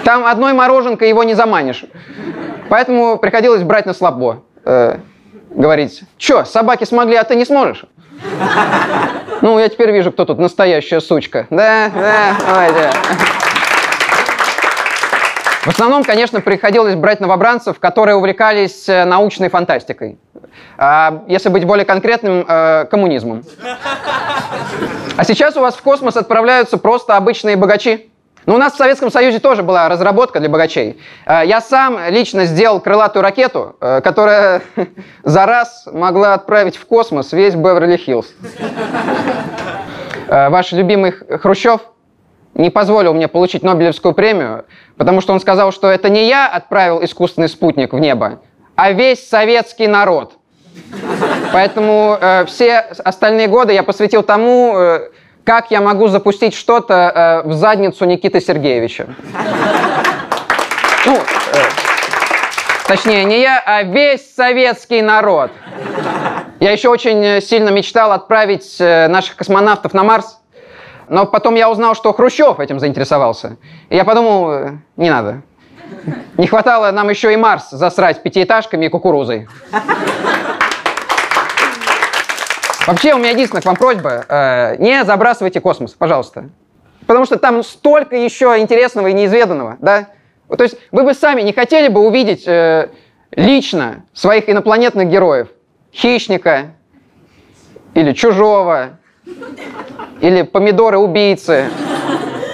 Там 0.04 0.26
одной 0.26 0.54
мороженкой 0.54 1.10
его 1.10 1.24
не 1.24 1.34
заманишь. 1.34 1.86
Поэтому 2.70 3.18
приходилось 3.18 3.64
брать 3.64 3.86
на 3.86 3.94
слабо. 3.94 4.44
Э, 4.64 4.98
говорить, 5.50 6.04
что, 6.18 6.46
собаки 6.46 6.84
смогли, 6.84 7.16
а 7.16 7.24
ты 7.24 7.36
не 7.36 7.46
сможешь? 7.46 7.86
Ну, 9.42 9.58
я 9.58 9.70
теперь 9.70 9.92
вижу, 9.92 10.12
кто 10.12 10.26
тут 10.26 10.38
настоящая 10.38 11.00
сучка. 11.00 11.48
Да, 11.50 11.90
да, 11.96 12.36
давайте. 12.46 12.92
В 15.70 15.72
основном, 15.72 16.04
конечно, 16.04 16.42
приходилось 16.42 16.96
брать 16.96 17.20
новобранцев, 17.20 17.80
которые 17.80 18.16
увлекались 18.16 18.90
э, 18.90 19.06
научной 19.06 19.50
фантастикой. 19.50 20.18
А, 20.80 21.24
если 21.28 21.50
быть 21.50 21.64
более 21.64 21.86
конкретным, 21.86 22.44
э, 22.48 22.86
коммунизмом. 22.90 23.44
А 25.16 25.24
сейчас 25.24 25.56
у 25.58 25.62
вас 25.62 25.76
в 25.76 25.84
космос 25.84 26.18
отправляются 26.18 26.80
просто 26.80 27.16
обычные 27.16 27.56
богачи. 27.56 28.10
Но 28.48 28.54
ну, 28.54 28.56
у 28.56 28.58
нас 28.58 28.74
в 28.74 28.78
Советском 28.78 29.12
Союзе 29.12 29.38
тоже 29.38 29.62
была 29.62 29.88
разработка 29.90 30.40
для 30.40 30.50
богачей. 30.50 31.00
Э, 31.28 31.44
я 31.46 31.62
сам 31.62 32.00
лично 32.10 32.46
сделал 32.46 32.80
крылатую 32.80 33.22
ракету, 33.22 33.76
которая 33.80 34.64
за 35.24 35.46
раз 35.46 35.88
могла 35.94 36.34
отправить 36.34 36.78
в 36.78 36.88
космос 36.88 37.32
весь 37.32 37.54
Беверли-Хиллз. 37.54 38.26
Ваш 40.30 40.72
любимый 40.72 41.12
Хрущев 41.12 41.82
не 42.54 42.70
позволил 42.70 43.14
мне 43.14 43.28
получить 43.28 43.64
Нобелевскую 43.64 44.14
премию, 44.14 44.66
потому 44.98 45.22
что 45.22 45.34
он 45.34 45.40
сказал, 45.40 45.72
что 45.72 45.90
это 45.90 46.10
не 46.10 46.28
я 46.28 46.48
отправил 46.48 47.04
искусственный 47.04 47.50
спутник 47.50 47.94
в 47.94 48.00
небо, 48.00 48.42
а 48.76 48.92
весь 48.92 49.28
советский 49.28 49.88
народ. 49.88 50.34
Поэтому 51.52 52.18
э, 52.20 52.46
все 52.46 52.80
остальные 52.80 53.48
годы 53.48 53.74
я 53.74 53.84
посвятил 53.84 54.24
тому, 54.24 54.78
э, 54.78 55.10
как 55.44 55.72
я 55.72 55.82
могу 55.82 56.08
запустить 56.08 56.54
что-то 56.54 57.44
э, 57.44 57.48
в 57.48 57.54
задницу 57.54 58.06
Никиты 58.06 58.40
Сергеевича. 58.40 59.08
Ну, 61.06 61.16
э, 61.16 61.20
точнее, 62.88 63.24
не 63.24 63.42
я, 63.42 63.62
а 63.66 63.84
весь 63.84 64.34
советский 64.36 65.02
народ. 65.02 65.52
Я 66.60 66.72
еще 66.72 66.90
очень 66.90 67.42
сильно 67.42 67.70
мечтал 67.70 68.12
отправить 68.12 68.76
э, 68.80 69.08
наших 69.08 69.38
космонавтов 69.38 69.94
на 69.94 70.04
Марс. 70.04 70.39
Но 71.10 71.26
потом 71.26 71.56
я 71.56 71.70
узнал, 71.72 71.96
что 71.96 72.14
Хрущев 72.14 72.60
этим 72.60 72.80
заинтересовался. 72.80 73.58
И 73.90 73.96
я 73.96 74.06
подумал, 74.06 74.52
э, 74.52 74.78
не 74.96 75.10
надо. 75.10 75.42
Не 76.38 76.46
хватало 76.46 76.92
нам 76.92 77.10
еще 77.10 77.34
и 77.34 77.36
Марс 77.36 77.72
засрать 77.72 78.22
пятиэтажками 78.22 78.86
и 78.86 78.90
кукурузой. 78.90 79.48
Вообще, 82.86 83.16
у 83.16 83.18
меня 83.18 83.32
единственная 83.32 83.64
к 83.64 83.66
вам 83.66 83.76
просьба. 83.76 84.26
Э, 84.30 84.76
не 84.78 85.04
забрасывайте 85.04 85.60
космос, 85.60 85.94
пожалуйста. 85.94 86.50
Потому 87.08 87.26
что 87.26 87.38
там 87.40 87.64
столько 87.64 88.16
еще 88.16 88.60
интересного 88.60 89.08
и 89.08 89.14
неизведанного, 89.14 89.78
да? 89.80 90.10
То 90.56 90.64
есть 90.64 90.78
вы 90.92 91.04
бы 91.04 91.16
сами 91.16 91.42
не 91.42 91.54
хотели 91.54 91.88
бы 91.88 92.02
увидеть 92.02 92.48
э, 92.48 92.90
лично 93.32 94.06
своих 94.14 94.48
инопланетных 94.48 95.10
героев? 95.10 95.48
Хищника 95.92 96.74
или 97.96 98.14
чужого, 98.14 98.99
или 100.22 100.44
помидоры-убийцы. 100.44 101.66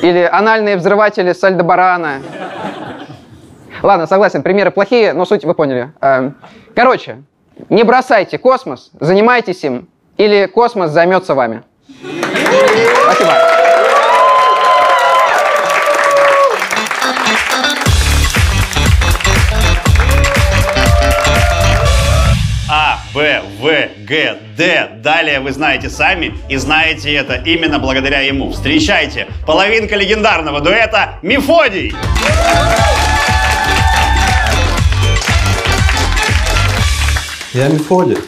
Или 0.01 0.29
анальные 0.31 0.77
взрыватели 0.77 1.33
с 1.33 1.43
Альдебарана. 1.43 2.21
Ладно, 3.81 4.07
согласен, 4.07 4.43
примеры 4.43 4.71
плохие, 4.71 5.13
но 5.13 5.25
суть 5.25 5.45
вы 5.45 5.53
поняли. 5.53 5.91
Эм, 6.01 6.35
короче, 6.75 7.23
не 7.69 7.83
бросайте 7.83 8.37
космос, 8.37 8.91
занимайтесь 8.99 9.63
им, 9.63 9.87
или 10.17 10.45
космос 10.45 10.91
займется 10.91 11.33
вами. 11.33 11.63
Спасибо. 13.03 13.44
В, 23.65 23.89
Г, 24.07 24.37
Д. 24.55 24.89
Далее 25.01 25.39
вы 25.39 25.51
знаете 25.51 25.89
сами 25.89 26.35
и 26.49 26.55
знаете 26.57 27.11
это 27.15 27.33
именно 27.33 27.79
благодаря 27.79 28.19
ему. 28.19 28.51
Встречайте, 28.51 29.25
половинка 29.47 29.95
легендарного 29.95 30.61
дуэта 30.61 31.17
Мефодий. 31.23 31.91
Я 37.53 37.69
Мефодий. 37.69 38.19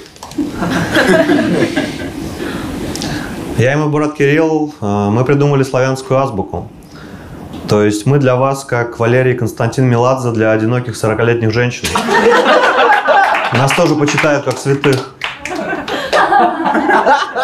Я 3.59 3.73
и 3.73 3.75
мой 3.75 3.89
брат 3.89 4.15
Кирилл, 4.15 4.73
э, 4.81 4.85
мы 5.11 5.23
придумали 5.23 5.61
славянскую 5.61 6.19
азбуку. 6.19 6.67
То 7.69 7.83
есть 7.83 8.07
мы 8.07 8.17
для 8.17 8.35
вас, 8.37 8.63
как 8.63 8.97
Валерий 8.97 9.35
Константин 9.35 9.85
Меладзе 9.85 10.31
для 10.31 10.49
одиноких 10.49 10.95
40-летних 10.95 11.51
женщин. 11.51 11.87
Нас 13.53 13.71
тоже 13.73 13.93
почитают 13.93 14.45
как 14.45 14.57
святых. 14.57 15.16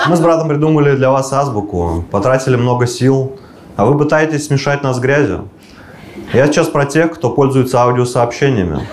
Мы 0.07 0.15
с 0.15 0.19
братом 0.19 0.47
придумали 0.47 0.95
для 0.95 1.09
вас 1.11 1.31
азбуку, 1.33 2.03
потратили 2.11 2.55
много 2.55 2.87
сил, 2.87 3.37
а 3.75 3.85
вы 3.85 3.97
пытаетесь 3.97 4.47
смешать 4.47 4.83
нас 4.83 4.97
с 4.97 4.99
грязью. 4.99 5.49
Я 6.33 6.47
сейчас 6.47 6.67
про 6.67 6.85
тех, 6.85 7.11
кто 7.11 7.29
пользуется 7.29 7.81
аудиосообщениями. 7.81 8.87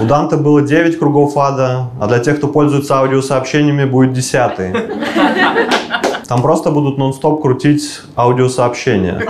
У 0.00 0.04
Данте 0.04 0.36
было 0.36 0.62
9 0.62 0.98
кругов 0.98 1.36
ада, 1.36 1.90
а 2.00 2.06
для 2.06 2.18
тех, 2.20 2.38
кто 2.38 2.48
пользуется 2.48 2.98
аудиосообщениями, 2.98 3.84
будет 3.84 4.12
10. 4.12 4.76
Там 6.28 6.42
просто 6.42 6.70
будут 6.70 6.98
нон-стоп 6.98 7.42
крутить 7.42 8.00
аудиосообщения. 8.16 9.20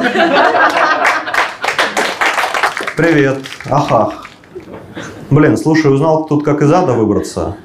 Привет, 2.96 3.38
ахах. 3.70 4.26
Блин, 5.30 5.56
слушай, 5.56 5.92
узнал 5.92 6.26
тут, 6.26 6.44
как 6.44 6.62
из 6.62 6.72
ада 6.72 6.92
выбраться. 6.94 7.56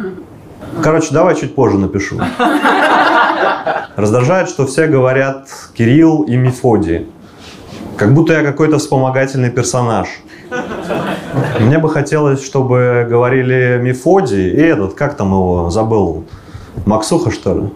Короче, 0.82 1.10
давай 1.12 1.36
чуть 1.36 1.56
позже 1.56 1.78
напишу. 1.78 2.20
Раздражает, 3.96 4.50
что 4.50 4.66
все 4.66 4.88
говорят 4.88 5.48
Кирилл 5.76 6.24
и 6.24 6.36
Мефодий. 6.36 7.08
Как 7.98 8.14
будто 8.14 8.34
я 8.34 8.44
какой-то 8.44 8.80
вспомогательный 8.80 9.52
персонаж. 9.52 10.08
Мне 11.60 11.78
бы 11.78 11.90
хотелось, 11.90 12.44
чтобы 12.44 13.06
говорили 13.10 13.80
Мефодий 13.82 14.50
и 14.50 14.62
этот, 14.62 14.94
как 14.96 15.16
там 15.16 15.28
его, 15.28 15.70
забыл, 15.70 16.26
Максуха, 16.86 17.32
что 17.32 17.54
ли? 17.54 17.70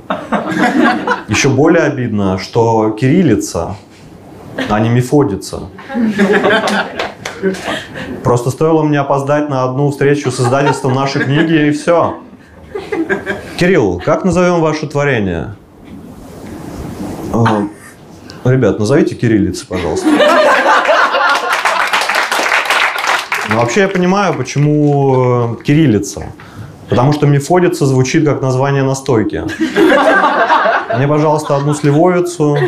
Еще 1.27 1.49
более 1.49 1.83
обидно, 1.83 2.37
что 2.39 2.91
кириллица, 2.91 3.75
а 4.69 4.79
не 4.79 4.89
мефодица. 4.89 5.61
Просто 8.23 8.49
стоило 8.49 8.83
мне 8.83 8.99
опоздать 8.99 9.49
на 9.49 9.63
одну 9.63 9.91
встречу 9.91 10.31
с 10.31 10.39
издательством 10.39 10.93
нашей 10.93 11.23
книги, 11.23 11.67
и 11.67 11.71
все. 11.71 12.17
Кирилл, 13.57 13.99
как 14.05 14.23
назовем 14.23 14.61
ваше 14.61 14.85
творение? 14.85 15.55
А, 17.33 17.63
ребят, 18.45 18.77
назовите 18.77 19.15
кириллицы, 19.15 19.65
пожалуйста. 19.65 20.05
Ну, 23.49 23.55
вообще 23.55 23.81
я 23.81 23.87
понимаю, 23.87 24.35
почему 24.35 25.55
э, 25.59 25.63
кириллица. 25.63 26.27
Потому 26.87 27.13
что 27.13 27.25
мефодица 27.25 27.87
звучит 27.87 28.25
как 28.25 28.41
название 28.43 28.83
настойки. 28.83 29.43
Мне, 30.95 31.07
пожалуйста, 31.07 31.55
одну 31.55 31.73
сливовицу, 31.73 32.59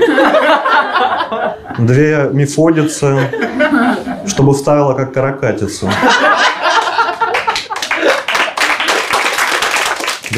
две 1.77 2.29
мефодицы, 2.33 3.29
чтобы 4.25 4.53
вставила 4.55 4.93
как 4.93 5.13
каракатицу. 5.13 5.87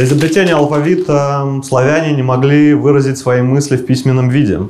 До 0.01 0.05
изобретения 0.05 0.55
алфавита 0.55 1.61
славяне 1.63 2.13
не 2.13 2.23
могли 2.23 2.73
выразить 2.73 3.19
свои 3.19 3.43
мысли 3.43 3.77
в 3.77 3.85
письменном 3.85 4.29
виде. 4.29 4.61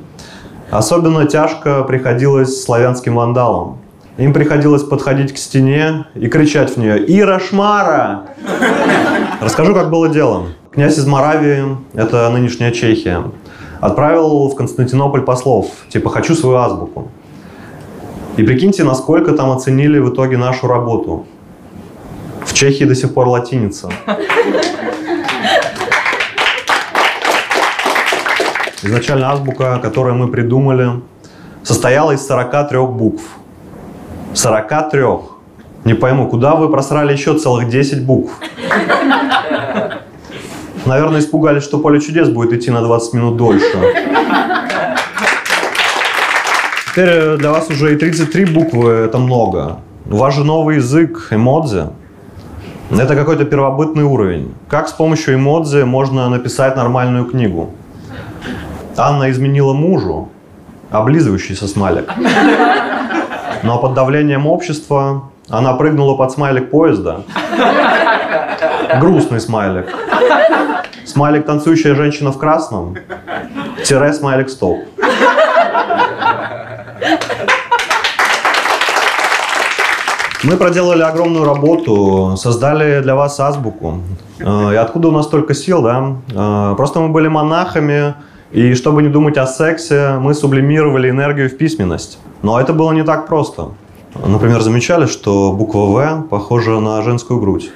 Особенно 0.69 1.25
тяжко 1.25 1.83
приходилось 1.83 2.61
славянским 2.61 3.15
вандалам. 3.15 3.77
Им 4.17 4.33
приходилось 4.33 4.83
подходить 4.83 5.33
к 5.33 5.37
стене 5.37 6.05
и 6.15 6.27
кричать 6.27 6.75
в 6.75 6.77
нее 6.77 7.01
«Ира 7.07 7.39
Шмара!». 7.39 8.23
Расскажу, 9.39 9.73
как 9.73 9.89
было 9.89 10.09
дело. 10.09 10.47
Князь 10.69 10.97
из 10.97 11.05
Моравии, 11.05 11.77
это 11.93 12.29
нынешняя 12.29 12.71
Чехия, 12.71 13.23
отправил 13.79 14.49
в 14.49 14.55
Константинополь 14.55 15.21
послов, 15.21 15.67
типа 15.87 16.09
«хочу 16.09 16.35
свою 16.35 16.57
азбуку». 16.57 17.07
И 18.35 18.43
прикиньте, 18.43 18.83
насколько 18.83 19.31
там 19.31 19.49
оценили 19.51 19.97
в 19.97 20.09
итоге 20.09 20.35
нашу 20.35 20.67
работу. 20.67 21.25
В 22.45 22.53
Чехии 22.53 22.83
до 22.83 22.95
сих 22.95 23.13
пор 23.13 23.29
латиница. 23.29 23.89
Изначально 28.83 29.31
азбука, 29.31 29.79
которую 29.79 30.15
мы 30.15 30.27
придумали, 30.27 31.01
состояла 31.63 32.13
из 32.13 32.25
43 32.25 32.79
букв. 32.87 33.23
43. 34.33 35.03
Не 35.85 35.93
пойму, 35.93 36.27
куда 36.27 36.55
вы 36.55 36.69
просрали 36.69 37.11
еще 37.13 37.37
целых 37.37 37.69
10 37.69 38.05
букв? 38.05 38.31
Наверное, 40.85 41.19
испугались, 41.19 41.63
что 41.63 41.77
поле 41.77 42.01
чудес 42.01 42.29
будет 42.29 42.53
идти 42.53 42.71
на 42.71 42.81
20 42.81 43.13
минут 43.13 43.37
дольше. 43.37 43.77
Теперь 46.91 47.09
э, 47.09 47.37
для 47.37 47.51
вас 47.51 47.69
уже 47.69 47.93
и 47.93 47.95
33 47.95 48.45
буквы– 48.45 48.91
это 49.05 49.17
много. 49.19 49.77
У 50.09 50.17
вас 50.17 50.35
же 50.35 50.43
новый 50.43 50.77
язык, 50.77 51.27
эмодзи. 51.31 51.83
Это 52.89 53.15
какой-то 53.15 53.45
первобытный 53.45 54.03
уровень. 54.03 54.53
Как 54.67 54.89
с 54.89 54.91
помощью 54.91 55.35
эмодзи 55.35 55.83
можно 55.83 56.29
написать 56.29 56.75
нормальную 56.75 57.25
книгу? 57.25 57.69
Анна 58.97 59.31
изменила 59.31 59.73
мужу, 59.73 60.29
облизывающийся 60.89 61.67
смайлик. 61.67 62.09
Но 63.63 63.79
под 63.79 63.93
давлением 63.93 64.47
общества 64.47 65.23
она 65.49 65.73
прыгнула 65.73 66.15
под 66.15 66.31
смайлик 66.31 66.69
поезда. 66.69 67.21
Грустный 68.99 69.39
смайлик. 69.39 69.87
Смайлик 71.05 71.45
«Танцующая 71.45 71.95
женщина 71.95 72.31
в 72.31 72.37
красном». 72.37 72.95
Тире 73.83 74.13
смайлик 74.13 74.49
«Стоп». 74.49 74.79
Мы 80.43 80.57
проделали 80.57 81.03
огромную 81.03 81.45
работу, 81.45 82.35
создали 82.35 83.01
для 83.01 83.13
вас 83.13 83.39
азбуку. 83.39 83.99
Э, 84.39 84.73
и 84.73 84.75
откуда 84.75 85.09
у 85.09 85.11
нас 85.11 85.27
столько 85.27 85.53
сил, 85.53 85.83
да? 85.83 86.15
Э, 86.33 86.73
просто 86.75 86.99
мы 86.99 87.09
были 87.09 87.27
монахами, 87.27 88.15
и 88.51 88.73
чтобы 88.73 89.01
не 89.01 89.09
думать 89.09 89.37
о 89.37 89.47
сексе, 89.47 90.17
мы 90.19 90.33
сублимировали 90.33 91.09
энергию 91.09 91.49
в 91.49 91.57
письменность. 91.57 92.19
Но 92.41 92.59
это 92.59 92.73
было 92.73 92.91
не 92.91 93.03
так 93.03 93.27
просто. 93.27 93.69
Например, 94.25 94.61
замечали, 94.61 95.05
что 95.05 95.53
буква 95.53 95.85
В 95.85 96.23
похожа 96.23 96.79
на 96.79 97.01
женскую 97.01 97.39
грудь, 97.39 97.71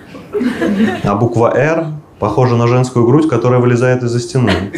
а 1.03 1.15
буква 1.15 1.55
Р 1.55 1.87
похожа 2.19 2.55
на 2.55 2.67
женскую 2.67 3.05
грудь, 3.05 3.29
которая 3.29 3.61
вылезает 3.61 4.03
из-за 4.03 4.19
стены. 4.19 4.71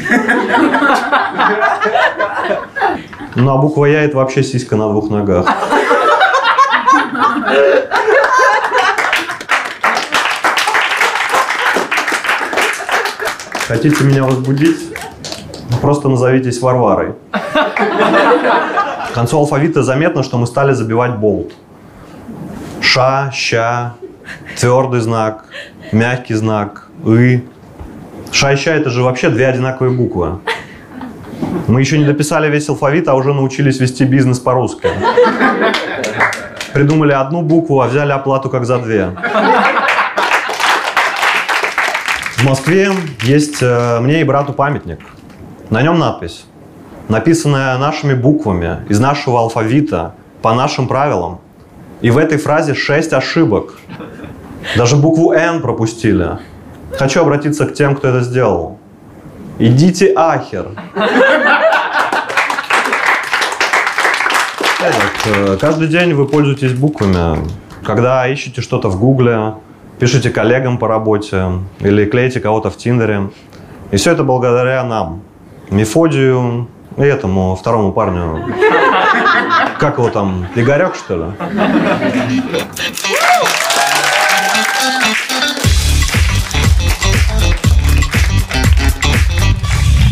Ну 3.35 3.51
а 3.51 3.57
буква 3.57 3.85
Я 3.85 4.03
это 4.03 4.17
вообще 4.17 4.43
сиська 4.43 4.75
на 4.75 4.89
двух 4.89 5.09
ногах. 5.09 5.47
Хотите 13.67 14.03
меня 14.03 14.23
возбудить? 14.23 14.96
Просто 15.81 16.09
назовитесь 16.09 16.61
Варварой. 16.61 17.13
К 17.31 19.13
концу 19.13 19.37
алфавита 19.37 19.83
заметно, 19.83 20.23
что 20.23 20.37
мы 20.37 20.47
стали 20.47 20.73
забивать 20.73 21.17
болт. 21.17 21.51
Ша, 22.81 23.31
ща, 23.33 23.93
твердый 24.59 24.99
знак, 25.01 25.45
мягкий 25.91 26.35
знак, 26.35 26.87
и. 27.05 27.43
Ша 28.31 28.53
и 28.53 28.55
ща 28.55 28.71
это 28.71 28.89
же 28.89 29.03
вообще 29.03 29.29
две 29.29 29.47
одинаковые 29.47 29.95
буквы. 29.95 30.39
Мы 31.67 31.81
еще 31.81 31.97
не 31.97 32.05
дописали 32.05 32.49
весь 32.49 32.69
алфавит, 32.69 33.07
а 33.07 33.15
уже 33.15 33.33
научились 33.33 33.79
вести 33.79 34.05
бизнес 34.05 34.39
по-русски. 34.39 34.89
Придумали 36.73 37.13
одну 37.13 37.41
букву, 37.41 37.81
а 37.81 37.87
взяли 37.87 38.11
оплату 38.11 38.49
как 38.49 38.65
за 38.65 38.77
две. 38.79 39.11
В 42.37 42.43
Москве 42.43 42.91
есть 43.23 43.57
э, 43.61 43.99
мне 43.99 44.21
и 44.21 44.23
брату 44.23 44.53
памятник. 44.53 44.99
На 45.69 45.81
нем 45.81 45.99
надпись, 45.99 46.45
написанная 47.09 47.77
нашими 47.77 48.13
буквами, 48.13 48.85
из 48.87 48.99
нашего 49.01 49.39
алфавита, 49.39 50.13
по 50.41 50.53
нашим 50.53 50.87
правилам. 50.87 51.41
И 51.99 52.09
в 52.09 52.17
этой 52.17 52.37
фразе 52.37 52.73
шесть 52.73 53.11
ошибок. 53.11 53.73
Даже 54.77 54.95
букву 54.95 55.33
«Н» 55.33 55.61
пропустили. 55.61 56.37
Хочу 56.97 57.21
обратиться 57.21 57.65
к 57.65 57.73
тем, 57.73 57.95
кто 57.95 58.07
это 58.07 58.21
сделал. 58.21 58.79
Идите 59.59 60.13
ахер. 60.15 60.67
Э, 65.25 65.57
каждый 65.59 65.87
день 65.89 66.13
вы 66.13 66.27
пользуетесь 66.27 66.73
буквами. 66.73 67.39
Когда 67.83 68.25
ищете 68.27 68.61
что-то 68.61 68.89
в 68.89 68.97
Гугле, 68.97 69.55
пишите 69.99 70.29
коллегам 70.29 70.77
по 70.77 70.87
работе 70.87 71.51
или 71.79 72.05
клеите 72.05 72.39
кого-то 72.39 72.69
в 72.69 72.77
Тиндере. 72.77 73.31
И 73.91 73.97
все 73.97 74.11
это 74.11 74.23
благодаря 74.23 74.83
нам. 74.83 75.23
Мефодию 75.69 76.67
и 76.97 77.01
этому 77.01 77.55
второму 77.55 77.91
парню. 77.91 78.45
Как 79.79 79.97
его 79.97 80.09
там, 80.09 80.47
Игорек, 80.55 80.95
что 80.95 81.15
ли? 81.15 81.23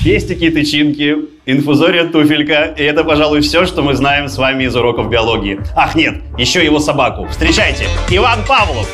Пестики, 0.03 0.51
тычинки, 0.51 1.15
инфузория 1.47 2.07
туфелька. 2.07 2.65
И 2.77 2.83
это, 2.83 3.03
пожалуй, 3.03 3.41
все, 3.41 3.65
что 3.65 3.81
мы 3.81 3.95
знаем 3.95 4.27
с 4.27 4.37
вами 4.37 4.65
из 4.65 4.75
уроков 4.75 5.09
биологии. 5.09 5.59
Ах, 5.75 5.95
нет, 5.95 6.21
еще 6.37 6.63
его 6.63 6.79
собаку. 6.79 7.27
Встречайте, 7.31 7.87
Иван 8.11 8.39
Павлов! 8.47 8.87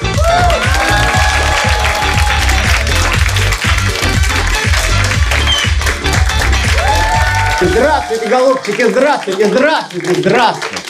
Здравствуйте, 7.64 8.28
голубчики, 8.28 8.82
здравствуйте, 8.90 9.46
здравствуйте, 9.46 10.14
здравствуйте. 10.16 10.84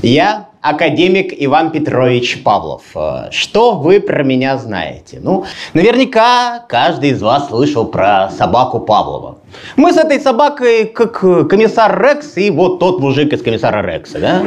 Я 0.00 0.48
академик 0.62 1.34
Иван 1.36 1.70
Петрович 1.70 2.42
Павлов. 2.42 2.82
Э, 2.94 3.28
Что 3.30 3.72
вы 3.72 4.00
про 4.00 4.22
меня 4.22 4.56
знаете? 4.56 5.18
Ну, 5.20 5.44
наверняка 5.74 6.64
каждый 6.66 7.10
из 7.10 7.20
вас 7.20 7.48
слышал 7.48 7.84
про 7.84 8.30
собаку 8.30 8.80
Павлова. 8.80 9.40
Мы 9.76 9.92
с 9.92 9.98
этой 9.98 10.18
собакой 10.18 10.86
как 10.86 11.22
э, 11.24 11.44
комиссар 11.44 12.02
Рекс 12.02 12.38
и 12.38 12.50
вот 12.50 12.78
тот 12.78 13.00
мужик 13.00 13.34
из 13.34 13.42
комиссара 13.42 13.86
Рекса, 13.86 14.18
да? 14.18 14.42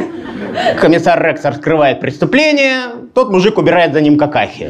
Комиссар 0.80 1.22
Рекс 1.22 1.44
раскрывает 1.44 2.00
преступление, 2.00 2.88
тот 3.14 3.30
мужик 3.30 3.56
убирает 3.56 3.92
за 3.92 4.00
ним 4.00 4.18
какахи. 4.18 4.68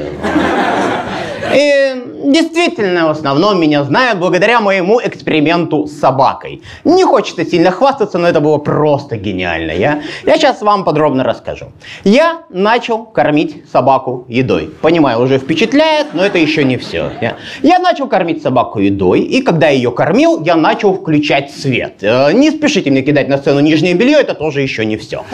И 1.55 2.31
действительно, 2.31 3.07
в 3.07 3.11
основном 3.11 3.61
меня 3.61 3.85
знают 3.85 4.19
благодаря 4.19 4.61
моему 4.61 5.01
эксперименту 5.03 5.87
с 5.87 5.93
собакой. 5.99 6.63
Не 6.85 7.05
хочется 7.05 7.45
сильно 7.45 7.71
хвастаться, 7.71 8.19
но 8.19 8.29
это 8.29 8.41
было 8.41 8.59
просто 8.59 9.17
гениально. 9.17 9.73
Я, 9.73 10.03
я 10.25 10.37
сейчас 10.37 10.63
вам 10.63 10.85
подробно 10.85 11.25
расскажу. 11.25 11.73
Я 12.05 12.43
начал 12.51 13.05
кормить 13.05 13.65
собаку 13.71 14.25
едой. 14.29 14.71
Понимаю, 14.81 15.21
уже 15.21 15.39
впечатляет, 15.39 16.15
но 16.15 16.25
это 16.25 16.39
еще 16.39 16.65
не 16.65 16.77
все. 16.77 17.11
Я, 17.21 17.37
я 17.63 17.79
начал 17.79 18.09
кормить 18.09 18.43
собаку 18.43 18.79
едой, 18.79 19.21
и 19.21 19.43
когда 19.43 19.69
ее 19.69 19.91
кормил, 19.91 20.43
я 20.43 20.57
начал 20.57 20.95
включать 20.95 21.51
свет. 21.51 21.95
Э, 22.03 22.33
Не 22.33 22.51
спешите 22.51 22.91
мне 22.91 23.03
кидать 23.03 23.29
на 23.29 23.39
сцену 23.39 23.61
нижнее 23.61 23.95
белье, 23.95 24.19
это 24.19 24.35
тоже 24.35 24.61
еще 24.61 24.85
не 24.85 24.97
все. 24.97 25.25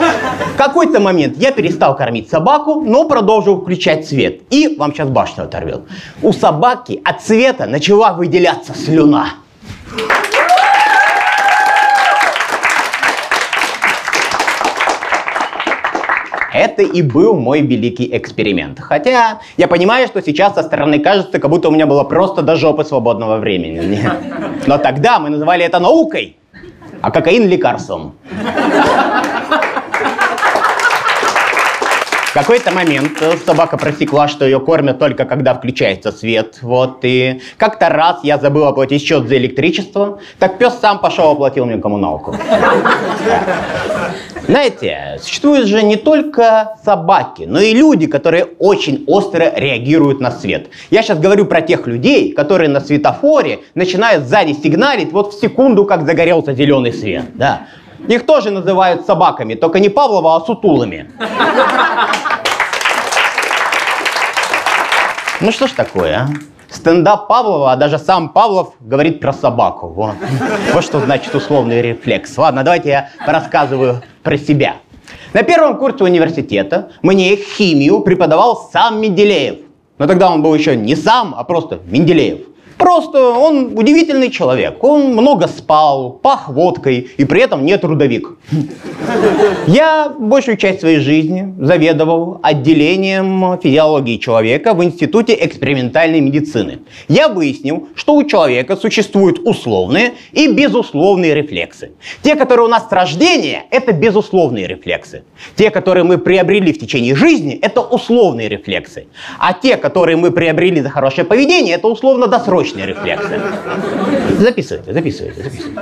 В 0.53 0.57
какой-то 0.57 0.99
момент 0.99 1.37
я 1.37 1.51
перестал 1.51 1.95
кормить 1.95 2.29
собаку, 2.29 2.81
но 2.81 3.05
продолжил 3.05 3.61
включать 3.61 4.07
свет. 4.07 4.41
И 4.49 4.75
вам 4.77 4.93
сейчас 4.93 5.09
башню 5.09 5.45
оторвет. 5.45 5.81
У 6.21 6.33
собаки 6.33 7.01
от 7.03 7.21
цвета 7.21 7.65
начала 7.65 8.13
выделяться 8.13 8.73
слюна. 8.73 9.29
Это 16.53 16.83
и 16.83 17.01
был 17.01 17.39
мой 17.39 17.61
великий 17.61 18.09
эксперимент. 18.15 18.79
Хотя 18.79 19.39
я 19.57 19.67
понимаю, 19.67 20.07
что 20.07 20.21
сейчас 20.21 20.53
со 20.53 20.63
стороны 20.63 20.99
кажется, 20.99 21.39
как 21.39 21.49
будто 21.49 21.69
у 21.69 21.71
меня 21.71 21.85
было 21.85 22.03
просто 22.03 22.41
до 22.41 22.55
жопы 22.55 22.83
свободного 22.83 23.37
времени. 23.37 24.09
Но 24.67 24.77
тогда 24.77 25.19
мы 25.19 25.29
называли 25.29 25.65
это 25.65 25.79
наукой, 25.79 26.37
а 27.01 27.09
кокаин 27.09 27.47
лекарством. 27.47 28.15
В 32.31 32.33
какой-то 32.33 32.71
момент 32.71 33.21
э, 33.21 33.35
собака 33.45 33.75
просекла, 33.75 34.29
что 34.29 34.45
ее 34.45 34.61
кормят 34.61 34.97
только 34.99 35.25
когда 35.25 35.53
включается 35.53 36.13
свет. 36.13 36.59
Вот, 36.61 36.99
и 37.01 37.41
как-то 37.57 37.89
раз 37.89 38.21
я 38.23 38.37
забыл 38.37 38.67
оплатить 38.67 39.03
счет 39.03 39.27
за 39.27 39.35
электричество, 39.35 40.19
так 40.39 40.57
пес 40.57 40.75
сам 40.79 40.99
пошел 40.99 41.31
оплатил 41.31 41.65
мне 41.65 41.77
коммуналку. 41.77 42.33
Знаете, 44.47 45.19
существуют 45.21 45.67
же 45.67 45.83
не 45.83 45.97
только 45.97 46.77
собаки, 46.85 47.43
но 47.43 47.59
и 47.59 47.73
люди, 47.73 48.07
которые 48.07 48.45
очень 48.59 49.03
остро 49.07 49.51
реагируют 49.53 50.21
на 50.21 50.31
свет. 50.31 50.67
Я 50.89 51.03
сейчас 51.03 51.19
говорю 51.19 51.45
про 51.45 51.61
тех 51.61 51.85
людей, 51.85 52.31
которые 52.31 52.69
на 52.69 52.79
светофоре 52.79 53.59
начинают 53.75 54.23
сзади 54.23 54.53
сигналить 54.53 55.11
вот 55.11 55.33
в 55.33 55.39
секунду, 55.41 55.83
как 55.83 56.05
загорелся 56.05 56.53
зеленый 56.53 56.93
свет. 56.93 57.25
Да. 57.35 57.67
Их 58.07 58.25
тоже 58.25 58.51
называют 58.51 59.05
собаками, 59.05 59.55
только 59.55 59.79
не 59.79 59.89
Павлова, 59.89 60.35
а 60.35 60.41
сутулами. 60.41 61.11
Ну 65.39 65.51
что 65.51 65.67
ж 65.67 65.71
такое, 65.71 66.15
а? 66.17 66.27
Стендап 66.69 67.27
Павлова, 67.27 67.73
а 67.73 67.75
даже 67.75 67.97
сам 67.99 68.29
Павлов 68.29 68.73
говорит 68.79 69.19
про 69.19 69.33
собаку. 69.33 69.87
Вот, 69.87 70.15
вот 70.73 70.83
что 70.83 70.99
значит 70.99 71.33
условный 71.35 71.81
рефлекс. 71.81 72.37
Ладно, 72.37 72.63
давайте 72.63 72.89
я 72.89 73.09
рассказываю 73.25 74.01
про 74.23 74.37
себя. 74.37 74.75
На 75.33 75.43
первом 75.43 75.77
курсе 75.77 76.03
университета 76.03 76.91
мне 77.01 77.35
химию 77.35 78.01
преподавал 78.01 78.69
сам 78.71 79.01
Менделеев. 79.01 79.59
Но 79.97 80.07
тогда 80.07 80.31
он 80.31 80.41
был 80.41 80.55
еще 80.55 80.75
не 80.75 80.95
сам, 80.95 81.35
а 81.37 81.43
просто 81.43 81.79
Менделеев. 81.85 82.39
Просто 82.81 83.29
он 83.29 83.77
удивительный 83.77 84.31
человек. 84.31 84.83
Он 84.83 85.13
много 85.13 85.47
спал, 85.47 86.13
пах 86.13 86.49
водкой 86.49 87.11
и 87.15 87.25
при 87.25 87.41
этом 87.43 87.63
не 87.63 87.77
трудовик. 87.77 88.39
Я 89.67 90.11
большую 90.17 90.57
часть 90.57 90.79
своей 90.79 90.97
жизни 90.97 91.53
заведовал 91.59 92.39
отделением 92.41 93.59
физиологии 93.61 94.17
человека 94.17 94.73
в 94.73 94.83
Институте 94.83 95.37
экспериментальной 95.39 96.21
медицины. 96.21 96.79
Я 97.07 97.29
выяснил, 97.29 97.87
что 97.93 98.15
у 98.15 98.23
человека 98.23 98.75
существуют 98.75 99.37
условные 99.45 100.13
и 100.31 100.51
безусловные 100.51 101.35
рефлексы. 101.35 101.91
Те, 102.23 102.35
которые 102.35 102.65
у 102.65 102.69
нас 102.69 102.89
с 102.89 102.91
рождения, 102.91 103.65
это 103.69 103.93
безусловные 103.93 104.65
рефлексы. 104.65 105.23
Те, 105.55 105.69
которые 105.69 106.03
мы 106.03 106.17
приобрели 106.17 106.73
в 106.73 106.79
течение 106.79 107.15
жизни, 107.15 107.53
это 107.61 107.81
условные 107.81 108.49
рефлексы. 108.49 109.05
А 109.37 109.53
те, 109.53 109.77
которые 109.77 110.17
мы 110.17 110.31
приобрели 110.31 110.81
за 110.81 110.89
хорошее 110.89 111.27
поведение, 111.27 111.75
это 111.75 111.87
условно-досрочные 111.87 112.70
рефлексы. 112.75 113.39
Записывайте, 114.39 114.93
записывайте, 114.93 115.43
записывайте. 115.43 115.81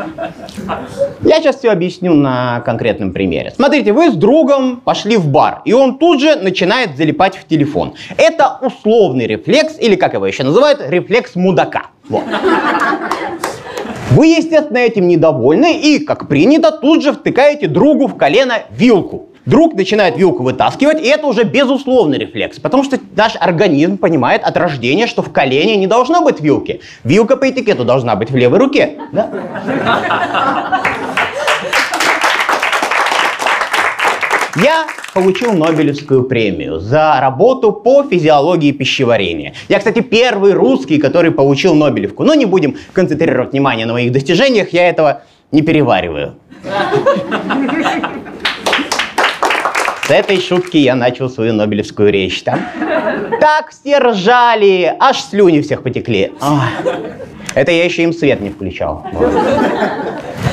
Я 1.23 1.39
сейчас 1.39 1.57
все 1.57 1.71
объясню 1.71 2.13
на 2.13 2.61
конкретном 2.61 3.13
примере. 3.13 3.51
Смотрите, 3.55 3.93
вы 3.93 4.11
с 4.11 4.13
другом 4.13 4.77
пошли 4.77 5.17
в 5.17 5.27
бар, 5.27 5.61
и 5.65 5.73
он 5.73 5.97
тут 5.97 6.21
же 6.21 6.35
начинает 6.35 6.97
залипать 6.97 7.37
в 7.37 7.45
телефон. 7.47 7.93
Это 8.17 8.57
условный 8.61 9.27
рефлекс, 9.27 9.77
или 9.79 9.95
как 9.95 10.13
его 10.13 10.25
еще 10.25 10.43
называют, 10.43 10.81
рефлекс 10.87 11.35
мудака. 11.35 11.87
Вот. 12.07 12.23
Вы, 14.11 14.27
естественно, 14.27 14.79
этим 14.79 15.07
недовольны 15.07 15.79
и, 15.79 15.99
как 15.99 16.27
принято, 16.27 16.71
тут 16.71 17.03
же 17.03 17.13
втыкаете 17.13 17.67
другу 17.67 18.07
в 18.07 18.17
колено 18.17 18.63
вилку. 18.71 19.28
Друг 19.49 19.73
начинает 19.73 20.15
вилку 20.15 20.43
вытаскивать, 20.43 21.01
и 21.01 21.07
это 21.07 21.25
уже 21.25 21.43
безусловный 21.43 22.19
рефлекс, 22.19 22.59
потому 22.59 22.83
что 22.83 22.99
наш 23.15 23.35
организм 23.35 23.97
понимает 23.97 24.43
от 24.43 24.55
рождения, 24.57 25.07
что 25.07 25.23
в 25.23 25.31
колене 25.31 25.75
не 25.75 25.87
должно 25.87 26.21
быть 26.21 26.39
вилки. 26.39 26.81
Вилка 27.03 27.35
по 27.35 27.49
этикету 27.49 27.83
должна 27.83 28.15
быть 28.15 28.29
в 28.29 28.35
левой 28.35 28.59
руке. 28.59 28.99
Да? 29.11 29.31
Я 34.55 34.85
получил 35.15 35.53
Нобелевскую 35.53 36.25
премию 36.25 36.79
за 36.79 37.19
работу 37.19 37.71
по 37.71 38.03
физиологии 38.03 38.71
пищеварения. 38.71 39.55
Я, 39.67 39.79
кстати, 39.79 40.01
первый 40.01 40.53
русский, 40.53 40.99
который 40.99 41.31
получил 41.31 41.73
Нобелевку. 41.73 42.23
Но 42.23 42.35
не 42.35 42.45
будем 42.45 42.77
концентрировать 42.93 43.53
внимание 43.53 43.87
на 43.87 43.93
моих 43.93 44.11
достижениях, 44.11 44.73
я 44.73 44.87
этого 44.87 45.23
не 45.51 45.63
перевариваю. 45.63 46.35
С 50.09 50.11
этой 50.11 50.41
шутки 50.41 50.77
я 50.77 50.95
начал 50.95 51.29
свою 51.29 51.53
Нобелевскую 51.53 52.11
речь. 52.11 52.41
Там 52.41 52.61
так 53.39 53.69
все 53.69 53.99
ржали, 53.99 54.91
аж 54.99 55.21
слюни 55.21 55.61
всех 55.61 55.83
потекли. 55.83 56.31
Ой. 56.41 57.03
Это 57.53 57.71
я 57.71 57.85
еще 57.85 58.01
им 58.01 58.11
свет 58.11 58.41
не 58.41 58.49
включал. 58.49 59.05
Вот. 59.13 59.31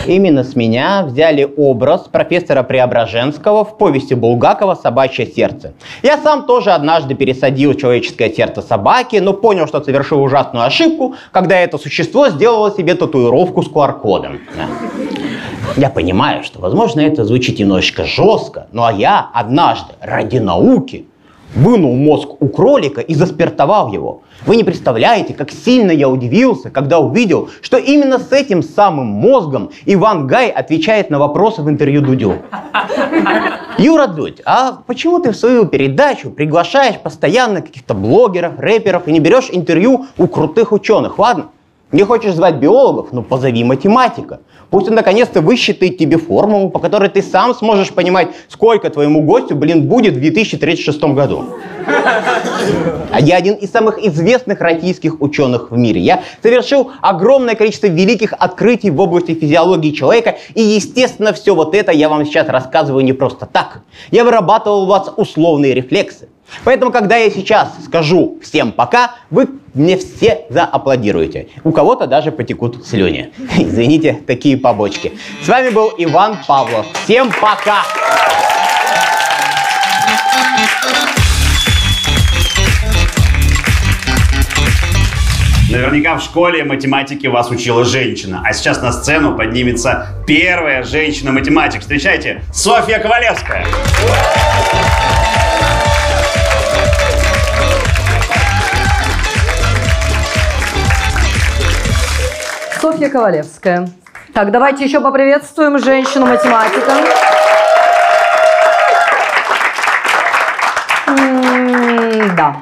Именно 0.06 0.44
с 0.44 0.56
меня 0.56 1.04
взяли 1.06 1.50
образ 1.56 2.02
профессора 2.02 2.64
Преображенского 2.64 3.64
в 3.64 3.78
повести 3.78 4.12
Булгакова 4.12 4.74
«Собачье 4.74 5.26
сердце». 5.26 5.72
Я 6.02 6.18
сам 6.18 6.44
тоже 6.44 6.72
однажды 6.72 7.14
пересадил 7.14 7.72
человеческое 7.72 8.28
сердце 8.28 8.60
собаки, 8.60 9.16
но 9.16 9.32
понял, 9.32 9.66
что 9.66 9.82
совершил 9.82 10.22
ужасную 10.22 10.66
ошибку, 10.66 11.14
когда 11.32 11.58
это 11.58 11.78
существо 11.78 12.28
сделало 12.28 12.70
себе 12.72 12.94
татуировку 12.94 13.62
с 13.62 13.68
QR-кодом. 13.68 14.40
Я 15.76 15.90
понимаю, 15.90 16.44
что, 16.44 16.60
возможно, 16.60 17.00
это 17.00 17.24
звучит 17.24 17.58
немножечко 17.58 18.04
жестко, 18.04 18.68
а 18.74 18.92
я 18.92 19.30
однажды 19.32 19.92
ради 20.00 20.38
науки 20.38 21.06
вынул 21.54 21.94
мозг 21.96 22.30
у 22.40 22.48
кролика 22.48 23.00
и 23.00 23.14
заспиртовал 23.14 23.92
его. 23.92 24.22
Вы 24.44 24.56
не 24.56 24.64
представляете, 24.64 25.34
как 25.34 25.50
сильно 25.50 25.90
я 25.90 26.08
удивился, 26.08 26.70
когда 26.70 26.98
увидел, 26.98 27.50
что 27.62 27.78
именно 27.78 28.18
с 28.18 28.32
этим 28.32 28.62
самым 28.62 29.06
мозгом 29.06 29.70
Иван 29.86 30.26
Гай 30.26 30.50
отвечает 30.50 31.10
на 31.10 31.18
вопросы 31.18 31.62
в 31.62 31.70
интервью 31.70 32.02
Дудю. 32.02 32.36
Юра 33.78 34.06
Дудь, 34.06 34.40
а 34.44 34.78
почему 34.86 35.18
ты 35.20 35.32
в 35.32 35.36
свою 35.36 35.66
передачу 35.66 36.30
приглашаешь 36.30 36.98
постоянно 36.98 37.60
каких-то 37.60 37.94
блогеров, 37.94 38.58
рэперов 38.58 39.08
и 39.08 39.12
не 39.12 39.20
берешь 39.20 39.48
интервью 39.50 40.06
у 40.16 40.26
крутых 40.28 40.72
ученых, 40.72 41.18
ладно? 41.18 41.46
Не 41.92 42.02
хочешь 42.02 42.34
звать 42.34 42.56
биологов? 42.56 43.12
Ну 43.12 43.22
позови 43.22 43.62
математика. 43.62 44.40
Пусть 44.70 44.88
он 44.88 44.96
наконец-то 44.96 45.40
высчитает 45.40 45.98
тебе 45.98 46.18
формулу, 46.18 46.68
по 46.68 46.80
которой 46.80 47.08
ты 47.08 47.22
сам 47.22 47.54
сможешь 47.54 47.92
понимать, 47.92 48.28
сколько 48.48 48.90
твоему 48.90 49.22
гостю, 49.22 49.54
блин, 49.54 49.86
будет 49.86 50.14
в 50.14 50.20
2036 50.20 51.00
году. 51.14 51.44
А 53.12 53.20
я 53.20 53.36
один 53.36 53.54
из 53.54 53.70
самых 53.70 54.04
известных 54.04 54.60
российских 54.60 55.20
ученых 55.20 55.70
в 55.70 55.78
мире. 55.78 56.00
Я 56.00 56.24
совершил 56.42 56.90
огромное 57.02 57.54
количество 57.54 57.86
великих 57.86 58.32
открытий 58.36 58.90
в 58.90 59.00
области 59.00 59.34
физиологии 59.34 59.92
человека, 59.92 60.38
и, 60.56 60.62
естественно, 60.62 61.32
все 61.32 61.54
вот 61.54 61.72
это 61.76 61.92
я 61.92 62.08
вам 62.08 62.26
сейчас 62.26 62.48
рассказываю 62.48 63.04
не 63.04 63.12
просто 63.12 63.46
так. 63.46 63.82
Я 64.10 64.24
вырабатывал 64.24 64.82
у 64.82 64.86
вас 64.86 65.12
условные 65.16 65.72
рефлексы. 65.72 66.28
Поэтому, 66.64 66.92
когда 66.92 67.16
я 67.16 67.30
сейчас 67.30 67.72
скажу 67.84 68.38
всем 68.42 68.72
пока, 68.72 69.14
вы 69.30 69.48
мне 69.74 69.96
все 69.96 70.46
зааплодируете. 70.48 71.48
У 71.64 71.72
кого-то 71.72 72.06
даже 72.06 72.32
потекут 72.32 72.86
слюни. 72.86 73.32
Извините, 73.58 74.20
такие 74.26 74.56
побочки. 74.56 75.12
С 75.42 75.48
вами 75.48 75.70
был 75.70 75.92
Иван 75.98 76.38
Павлов. 76.46 76.86
Всем 77.04 77.30
пока! 77.40 77.82
Наверняка 85.68 86.16
в 86.16 86.22
школе 86.22 86.64
математики 86.64 87.26
вас 87.26 87.50
учила 87.50 87.84
женщина. 87.84 88.40
А 88.44 88.52
сейчас 88.52 88.80
на 88.80 88.92
сцену 88.92 89.36
поднимется 89.36 90.06
первая 90.26 90.82
женщина-математик. 90.84 91.80
Встречайте, 91.80 92.42
Софья 92.52 92.98
Ковалевская. 92.98 93.66
Софья 102.86 103.08
Ковалевская. 103.08 103.88
Так, 104.32 104.52
давайте 104.52 104.84
еще 104.84 105.00
поприветствуем 105.00 105.76
женщину-математика. 105.76 106.92
Да. 112.36 112.58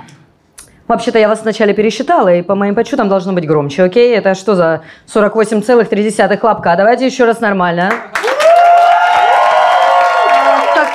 Вообще-то 0.88 1.18
я 1.18 1.28
вас 1.28 1.42
вначале 1.42 1.74
пересчитала, 1.74 2.32
и 2.34 2.40
по 2.40 2.54
моим 2.54 2.74
подсчетам 2.74 3.10
должно 3.10 3.34
быть 3.34 3.46
громче, 3.46 3.82
окей? 3.82 4.16
Это 4.16 4.34
что 4.34 4.54
за 4.54 4.80
48,3 5.14 6.38
хлопка? 6.38 6.74
Давайте 6.74 7.04
еще 7.04 7.26
раз 7.26 7.40
нормально. 7.40 7.92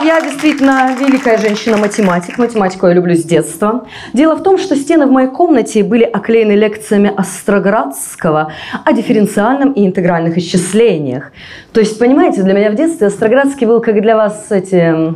Я 0.01 0.21
действительно 0.21 0.95
великая 0.97 1.37
женщина-математик. 1.37 2.37
Математику 2.37 2.87
я 2.87 2.93
люблю 2.93 3.15
с 3.15 3.23
детства. 3.23 3.85
Дело 4.13 4.35
в 4.35 4.43
том, 4.43 4.57
что 4.57 4.77
стены 4.77 5.07
в 5.07 5.11
моей 5.11 5.27
комнате 5.27 5.83
были 5.83 6.03
оклеены 6.03 6.53
лекциями 6.53 7.13
Остроградского 7.15 8.53
о 8.85 8.93
дифференциальном 8.93 9.73
и 9.73 9.85
интегральных 9.85 10.37
исчислениях. 10.37 11.33
То 11.73 11.81
есть, 11.81 11.99
понимаете, 11.99 12.43
для 12.43 12.53
меня 12.53 12.71
в 12.71 12.75
детстве 12.75 13.07
Остроградский 13.07 13.67
был 13.67 13.81
как 13.81 14.01
для 14.01 14.15
вас 14.15 14.47
эти 14.51 15.13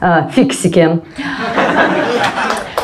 а, 0.00 0.28
фиксики. 0.28 1.00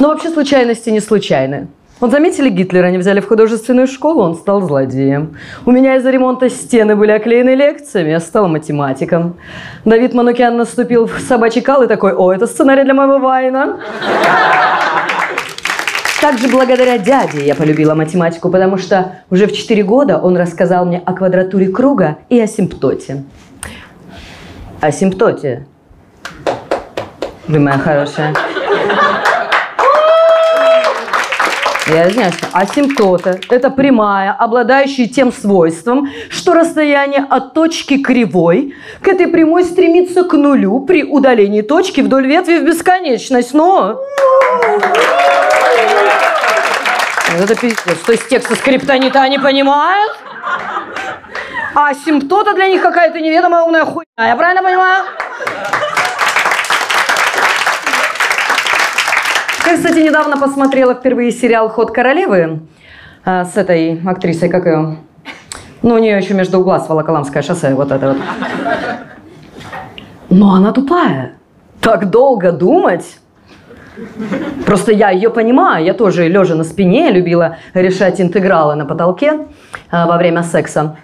Но 0.00 0.08
вообще 0.08 0.30
случайности 0.30 0.90
не 0.90 1.00
случайны. 1.00 1.68
Вот 1.98 2.10
заметили, 2.10 2.50
Гитлера 2.50 2.90
не 2.90 2.98
взяли 2.98 3.20
в 3.20 3.26
художественную 3.26 3.86
школу, 3.86 4.22
он 4.22 4.34
стал 4.34 4.60
злодеем. 4.60 5.38
У 5.64 5.70
меня 5.70 5.96
из-за 5.96 6.10
ремонта 6.10 6.50
стены 6.50 6.94
были 6.94 7.10
оклеены 7.10 7.54
лекциями, 7.54 8.10
я 8.10 8.20
стал 8.20 8.48
математиком. 8.48 9.36
Давид 9.86 10.12
Манукян 10.12 10.58
наступил 10.58 11.06
в 11.06 11.18
собачий 11.20 11.62
кал 11.62 11.82
и 11.84 11.86
такой, 11.86 12.12
о, 12.12 12.32
это 12.32 12.46
сценарий 12.46 12.84
для 12.84 12.92
моего 12.92 13.18
Вайна. 13.18 13.78
Также 16.20 16.48
благодаря 16.48 16.98
дяде 16.98 17.46
я 17.46 17.54
полюбила 17.54 17.94
математику, 17.94 18.50
потому 18.50 18.76
что 18.76 19.22
уже 19.30 19.46
в 19.46 19.52
4 19.52 19.82
года 19.82 20.18
он 20.18 20.36
рассказал 20.36 20.84
мне 20.84 21.00
о 21.02 21.14
квадратуре 21.14 21.68
круга 21.68 22.18
и 22.28 22.38
о 22.38 22.46
симптоте. 22.46 23.24
О 24.82 24.92
симптоте. 24.92 25.66
Вы 27.48 27.58
моя 27.58 27.78
хорошая. 27.78 28.34
Я 31.88 32.08
извиняюсь, 32.08 32.34
асимптота– 32.52 33.38
это 33.48 33.70
прямая, 33.70 34.32
обладающая 34.32 35.06
тем 35.06 35.32
свойством, 35.32 36.08
что 36.30 36.52
расстояние 36.52 37.24
от 37.30 37.54
точки 37.54 38.02
кривой 38.02 38.74
к 39.02 39.06
этой 39.06 39.28
прямой 39.28 39.62
стремится 39.62 40.24
к 40.24 40.32
нулю 40.32 40.80
при 40.80 41.04
удалении 41.04 41.62
точки 41.62 42.00
вдоль 42.00 42.26
ветви 42.26 42.58
в 42.58 42.64
бесконечность. 42.64 43.54
Но... 43.54 44.00
Это 47.40 47.54
пиздец. 47.54 47.98
То 48.04 48.12
есть 48.12 48.28
текста 48.28 48.56
скриптонита 48.56 49.20
они 49.20 49.38
понимают? 49.38 50.12
А 51.74 51.90
асимптота 51.90 52.54
для 52.54 52.66
них 52.66 52.82
какая-то 52.82 53.20
неведомая 53.20 53.62
умная 53.62 53.84
хуйня. 53.84 54.06
Я 54.18 54.34
правильно 54.34 54.62
понимаю? 54.62 55.04
Я, 59.66 59.74
кстати, 59.74 59.98
недавно 59.98 60.36
посмотрела 60.36 60.94
впервые 60.94 61.32
сериал 61.32 61.68
«Ход 61.68 61.90
королевы» 61.90 62.60
а, 63.24 63.44
с 63.44 63.56
этой 63.56 64.00
актрисой, 64.06 64.48
как 64.48 64.64
ее? 64.64 64.98
Ну, 65.82 65.94
у 65.94 65.98
нее 65.98 66.16
еще 66.16 66.34
между 66.34 66.60
глаз 66.60 66.88
Волоколамское 66.88 67.42
шоссе, 67.42 67.74
вот 67.74 67.90
это 67.90 68.10
вот. 68.10 68.16
Но 70.30 70.54
она 70.54 70.70
тупая. 70.70 71.32
Так 71.80 72.10
долго 72.10 72.52
думать. 72.52 73.18
Просто 74.64 74.92
я 74.92 75.10
ее 75.10 75.30
понимаю, 75.30 75.84
я 75.84 75.94
тоже 75.94 76.28
лежа 76.28 76.54
на 76.54 76.62
спине 76.62 77.10
любила 77.10 77.56
решать 77.74 78.20
интегралы 78.20 78.76
на 78.76 78.84
потолке 78.84 79.48
а, 79.90 80.06
во 80.06 80.16
время 80.16 80.44
секса. 80.44 80.96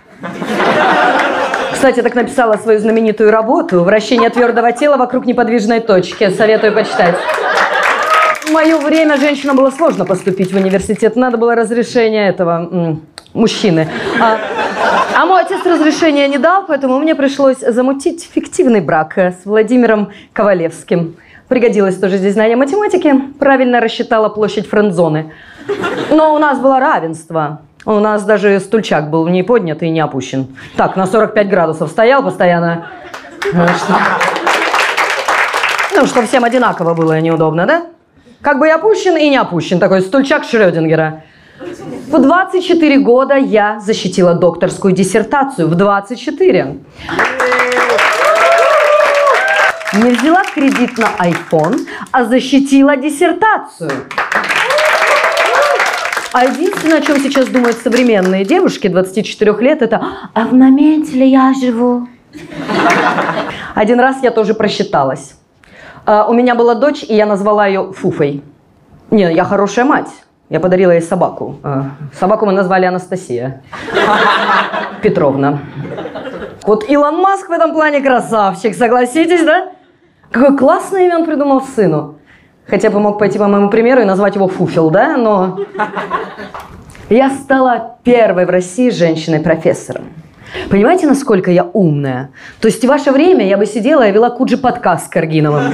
Кстати, 1.73 2.01
так 2.01 2.15
написала 2.15 2.57
свою 2.59 2.79
знаменитую 2.79 3.33
работу 3.33 3.83
«Вращение 3.83 4.31
твердого 4.31 4.71
тела 4.71 4.99
вокруг 4.99 5.27
неподвижной 5.27 5.81
точки». 5.81 6.31
Советую 6.31 6.73
почитать. 6.75 7.17
Мое 8.53 8.77
время 8.79 9.17
женщинам 9.17 9.57
было 9.57 9.71
сложно 9.71 10.05
поступить 10.05 10.53
в 10.53 10.57
университет. 10.57 11.17
Надо 11.17 11.39
было 11.39 11.55
разрешение 11.55 12.29
этого 12.29 12.99
мужчины. 13.33 13.89
А, 14.21 14.39
а 15.17 15.25
мой 15.25 15.41
отец 15.43 15.65
разрешения 15.65 16.29
не 16.29 16.37
дал, 16.39 16.67
поэтому 16.67 16.99
мне 16.99 17.15
пришлось 17.15 17.59
замутить 17.61 18.29
фиктивный 18.31 18.81
брак 18.83 19.17
э, 19.17 19.33
с 19.33 19.47
Владимиром 19.47 20.11
Ковалевским. 20.35 21.17
Пригодилось 21.49 21.97
тоже 21.99 22.19
здесь 22.19 22.35
знание 22.35 22.57
математики. 22.57 23.15
Правильно 23.39 23.81
рассчитала 23.81 24.29
площадь 24.29 24.69
френд-зоны. 24.69 25.33
Но 26.11 26.35
у 26.35 26.39
нас 26.39 26.59
было 26.59 26.79
равенство. 26.79 27.63
У 27.87 27.93
нас 28.01 28.23
даже 28.25 28.61
стульчак 28.61 29.09
был 29.09 29.27
не 29.29 29.43
поднят 29.43 29.83
и 29.83 29.89
не 29.89 30.01
опущен. 30.01 30.47
Так, 30.77 30.97
на 30.97 31.07
45 31.07 31.49
градусов 31.49 31.91
стоял 31.91 32.23
постоянно. 32.23 32.87
Ну, 33.53 33.67
что- 33.67 33.97
Ну, 35.97 36.07
чтобы 36.07 36.27
всем 36.27 36.45
одинаково 36.45 36.93
было 36.95 37.19
неудобно, 37.21 37.67
да? 37.67 37.83
Как 38.43 38.59
бы 38.59 38.67
и 38.67 38.71
опущен, 38.71 39.17
и 39.17 39.31
не 39.31 39.37
опущен. 39.37 39.79
Такой 39.79 40.03
стульчак 40.03 40.45
Шрёдингера. 40.45 41.23
В 42.09 42.19
24 42.21 42.99
года 42.99 43.37
я 43.37 43.79
защитила 43.79 44.35
докторскую 44.35 44.93
диссертацию. 44.93 45.69
В 45.69 45.77
24. 45.77 46.77
Не 49.95 50.11
взяла 50.11 50.43
кредит 50.43 50.99
на 50.99 51.11
iPhone, 51.25 51.87
а 52.11 52.25
защитила 52.25 52.97
диссертацию. 52.97 53.93
А 56.33 56.45
единственное, 56.45 56.99
о 56.99 57.03
чем 57.03 57.21
сейчас 57.21 57.47
думают 57.47 57.77
современные 57.77 58.45
девушки 58.45 58.89
24 58.89 59.53
лет, 59.61 59.83
это 59.83 60.03
«А 60.35 60.45
в 60.47 60.53
моменте 60.53 61.13
ли 61.13 61.31
я 61.31 61.53
живу?» 61.55 62.09
Один 63.75 64.01
раз 64.01 64.17
я 64.23 64.31
тоже 64.31 64.55
просчиталась. 64.55 65.35
А, 66.05 66.27
У 66.29 66.33
меня 66.33 66.55
была 66.55 66.75
дочь, 66.75 67.03
и 67.03 67.15
я 67.15 67.27
назвала 67.27 67.67
ее 67.67 67.93
Фуфой. 67.93 68.43
Не, 69.11 69.33
я 69.33 69.45
хорошая 69.45 69.85
мать. 69.85 70.09
Я 70.49 70.61
подарила 70.61 70.91
ей 70.91 71.01
собаку. 71.01 71.57
А, 71.63 71.91
Собаку 72.19 72.47
мы 72.47 72.53
назвали 72.53 72.87
Анастасия. 72.87 73.63
Петровна. 75.03 75.61
Вот 76.65 76.89
Илон 76.89 77.17
Маск 77.21 77.49
в 77.49 77.53
этом 77.53 77.73
плане 77.73 78.01
красавчик, 78.01 78.75
согласитесь, 78.75 79.45
да? 79.45 79.73
Какое 80.31 80.57
классное 80.57 81.07
имя 81.07 81.19
он 81.19 81.25
придумал 81.25 81.63
сыну. 81.63 82.17
Хотя 82.67 82.91
бы 82.91 83.01
мог 83.01 83.19
пойти 83.19 83.39
по 83.39 83.49
моему 83.49 83.71
примеру 83.71 84.03
и 84.03 84.05
назвать 84.05 84.35
его 84.37 84.49
Фуфел, 84.49 84.91
да? 84.91 85.17
Но 85.17 85.61
я 87.11 87.31
стала 87.31 87.97
первой 88.05 88.47
в 88.47 88.51
России 88.51 88.91
женщиной-профессором. 88.91 90.05
Понимаете, 90.69 91.07
насколько 91.07 91.51
я 91.51 91.65
умная? 91.65 92.31
То 92.61 92.69
есть 92.69 92.85
в 92.85 92.89
ваше 92.89 93.11
время 93.11 93.47
я 93.47 93.57
бы 93.57 93.67
сидела 93.67 94.07
и 94.07 94.13
вела 94.13 94.31
Куджи 94.31 94.57
подкаст 94.57 95.07
с 95.07 95.09
Каргиновым. 95.09 95.73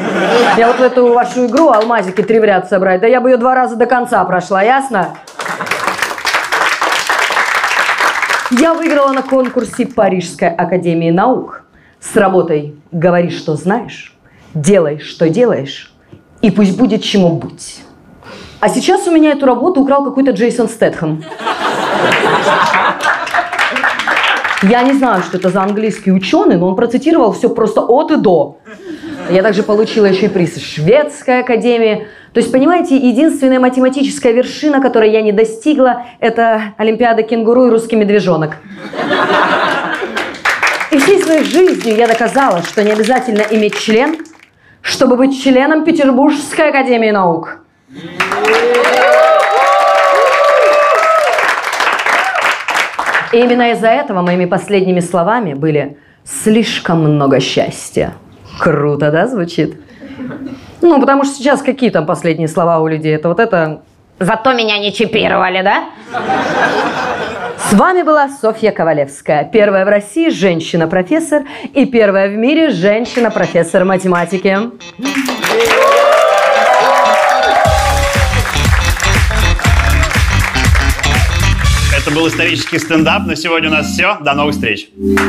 Я 0.57 0.69
вот 0.69 0.79
в 0.79 0.83
эту 0.83 1.13
вашу 1.13 1.47
игру 1.47 1.71
алмазики 1.71 2.23
три 2.23 2.39
в 2.39 2.45
ряд 2.45 2.69
собрать, 2.69 3.01
да 3.01 3.07
я 3.07 3.21
бы 3.21 3.31
ее 3.31 3.37
два 3.37 3.55
раза 3.55 3.77
до 3.77 3.87
конца 3.87 4.25
прошла, 4.25 4.63
ясно? 4.63 5.11
Я 8.51 8.75
выиграла 8.75 9.13
на 9.13 9.23
конкурсе 9.23 9.87
Парижской 9.87 10.49
академии 10.49 11.11
наук 11.11 11.65
с 12.01 12.17
работой 12.17 12.77
«Говори, 12.93 13.31
что 13.31 13.57
знаешь, 13.57 14.17
делай, 14.55 15.01
что 15.01 15.29
делаешь, 15.29 15.93
и 16.41 16.51
пусть 16.51 16.79
будет 16.79 17.03
чему 17.03 17.37
быть». 17.37 17.83
А 18.61 18.69
сейчас 18.69 19.07
у 19.07 19.13
меня 19.13 19.33
эту 19.33 19.47
работу 19.47 19.81
украл 19.81 20.05
какой-то 20.05 20.33
Джейсон 20.33 20.69
Стэтхэм. 20.69 21.23
Я 24.63 24.83
не 24.83 24.93
знаю, 24.93 25.23
что 25.23 25.39
это 25.39 25.51
за 25.51 25.63
английский 25.63 26.11
ученый, 26.11 26.57
но 26.57 26.67
он 26.67 26.75
процитировал 26.75 27.33
все 27.33 27.49
просто 27.49 27.81
от 27.81 28.11
и 28.11 28.17
до. 28.17 28.59
Я 29.31 29.43
также 29.43 29.63
получила 29.63 30.07
еще 30.07 30.27
и 30.27 30.29
приз 30.29 30.59
Шведской 30.59 31.41
академии. 31.41 32.09
То 32.33 32.41
есть, 32.41 32.51
понимаете, 32.51 32.97
единственная 32.97 33.61
математическая 33.61 34.33
вершина, 34.33 34.81
которой 34.81 35.13
я 35.13 35.23
не 35.23 35.31
достигла, 35.31 36.07
это 36.19 36.75
Олимпиада 36.77 37.23
кенгуру 37.23 37.67
и 37.67 37.71
русский 37.71 37.95
медвежонок. 37.95 38.57
И 40.91 40.99
всей 40.99 41.23
своей 41.23 41.45
жизнью 41.45 41.95
я 41.97 42.09
доказала, 42.09 42.63
что 42.63 42.83
не 42.83 42.91
обязательно 42.91 43.43
иметь 43.51 43.79
член, 43.79 44.17
чтобы 44.81 45.17
быть 45.17 45.41
членом 45.41 45.85
Петербургской 45.85 46.71
академии 46.71 47.11
наук. 47.11 47.61
И 53.33 53.37
именно 53.37 53.73
из-за 53.73 53.89
этого 53.89 54.23
моими 54.23 54.47
последними 54.47 55.01
словами 55.01 55.55
были 55.55 55.99
«слишком 56.25 57.03
много 57.03 57.41
счастья». 57.41 58.15
Круто, 58.59 59.11
да, 59.11 59.27
звучит? 59.27 59.81
Ну, 60.81 61.01
потому 61.01 61.25
что 61.25 61.35
сейчас 61.35 61.63
какие 61.63 61.91
там 61.91 62.07
последние 62.07 62.49
слова 62.49 62.81
у 62.81 62.89
людей? 62.89 63.15
Это 63.15 63.29
вот 63.29 63.41
это 63.41 63.83
Зато 64.21 64.53
меня 64.53 64.79
не 64.79 64.93
чипировали, 64.93 65.63
да? 65.63 65.85
С 67.57 67.73
вами 67.73 68.03
была 68.03 68.29
Софья 68.29 68.73
Ковалевская, 68.73 69.45
первая 69.45 69.85
в 69.85 69.89
России 69.89 70.31
женщина-профессор 70.31 71.45
и 71.75 71.87
первая 71.87 72.29
в 72.29 72.37
мире 72.37 72.71
женщина-профессор 72.71 73.85
математики. 73.85 74.59
Это 82.09 82.17
был 82.17 82.27
исторический 82.27 82.79
стендап. 82.79 83.27
На 83.27 83.37
сегодня 83.37 83.69
у 83.69 83.73
нас 83.73 83.93
все. 83.93 84.17
До 84.23 84.33
новых 84.33 84.55
встреч. 84.55 84.89
В 84.97 85.29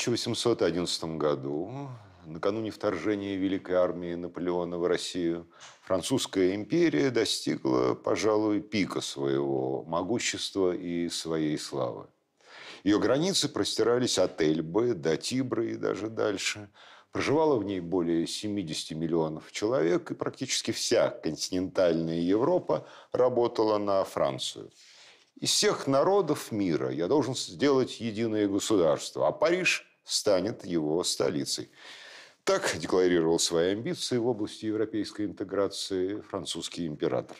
1811 0.00 1.18
году, 1.18 1.90
накануне 2.24 2.70
вторжения 2.70 3.36
Великой 3.36 3.76
армии 3.76 4.14
Наполеона 4.14 4.78
в 4.78 4.86
Россию, 4.86 5.46
Французская 5.82 6.54
империя 6.54 7.10
достигла, 7.10 7.94
пожалуй, 7.94 8.62
пика 8.62 9.02
своего 9.02 9.84
могущества 9.84 10.74
и 10.74 11.10
своей 11.10 11.58
славы. 11.58 12.06
Ее 12.82 12.98
границы 12.98 13.48
простирались 13.50 14.18
от 14.18 14.40
Эльбы 14.40 14.94
до 14.94 15.18
Тибры 15.18 15.72
и 15.72 15.76
даже 15.76 16.08
дальше. 16.08 16.70
Проживало 17.12 17.56
в 17.56 17.64
ней 17.64 17.80
более 17.80 18.26
70 18.26 18.96
миллионов 18.96 19.52
человек, 19.52 20.10
и 20.10 20.14
практически 20.14 20.70
вся 20.70 21.10
континентальная 21.10 22.20
Европа 22.20 22.86
работала 23.12 23.76
на 23.76 24.02
Францию. 24.04 24.70
Из 25.40 25.50
всех 25.50 25.86
народов 25.86 26.52
мира 26.52 26.90
я 26.90 27.08
должен 27.08 27.34
сделать 27.34 28.00
единое 28.00 28.46
государство, 28.46 29.26
а 29.26 29.32
Париж 29.32 29.89
станет 30.04 30.64
его 30.64 31.02
столицей. 31.04 31.70
Так 32.44 32.76
декларировал 32.78 33.38
свои 33.38 33.72
амбиции 33.72 34.16
в 34.18 34.26
области 34.26 34.66
европейской 34.66 35.26
интеграции 35.26 36.20
французский 36.22 36.86
император. 36.86 37.36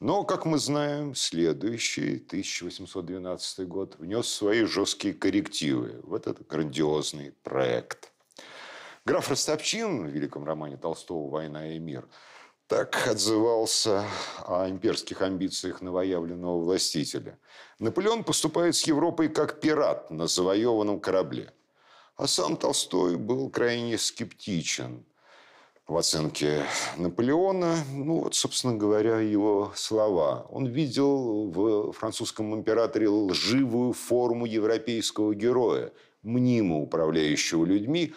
Но, 0.00 0.24
как 0.24 0.46
мы 0.46 0.58
знаем, 0.58 1.14
следующий, 1.14 2.16
1812 2.16 3.68
год, 3.68 3.96
внес 3.98 4.28
свои 4.28 4.64
жесткие 4.64 5.12
коррективы 5.12 6.00
в 6.02 6.14
этот 6.14 6.46
грандиозный 6.46 7.32
проект. 7.42 8.10
Граф 9.04 9.28
Ростопчин 9.28 10.06
в 10.06 10.10
великом 10.10 10.44
романе 10.44 10.78
Толстого 10.78 11.28
«Война 11.28 11.74
и 11.74 11.78
мир» 11.78 12.08
так 12.70 13.08
отзывался 13.08 14.04
о 14.46 14.68
имперских 14.68 15.22
амбициях 15.22 15.82
новоявленного 15.82 16.60
властителя. 16.60 17.36
Наполеон 17.80 18.22
поступает 18.22 18.76
с 18.76 18.84
Европой 18.84 19.28
как 19.28 19.60
пират 19.60 20.08
на 20.12 20.28
завоеванном 20.28 21.00
корабле. 21.00 21.52
А 22.14 22.28
сам 22.28 22.56
Толстой 22.56 23.16
был 23.16 23.50
крайне 23.50 23.98
скептичен 23.98 25.04
в 25.88 25.96
оценке 25.96 26.62
Наполеона. 26.96 27.74
Ну, 27.92 28.20
вот, 28.20 28.36
собственно 28.36 28.76
говоря, 28.76 29.18
его 29.18 29.72
слова. 29.74 30.46
Он 30.48 30.66
видел 30.66 31.50
в 31.50 31.90
французском 31.90 32.54
императоре 32.54 33.08
лживую 33.08 33.94
форму 33.94 34.46
европейского 34.46 35.34
героя, 35.34 35.92
мнимо 36.22 36.78
управляющего 36.78 37.64
людьми, 37.64 38.14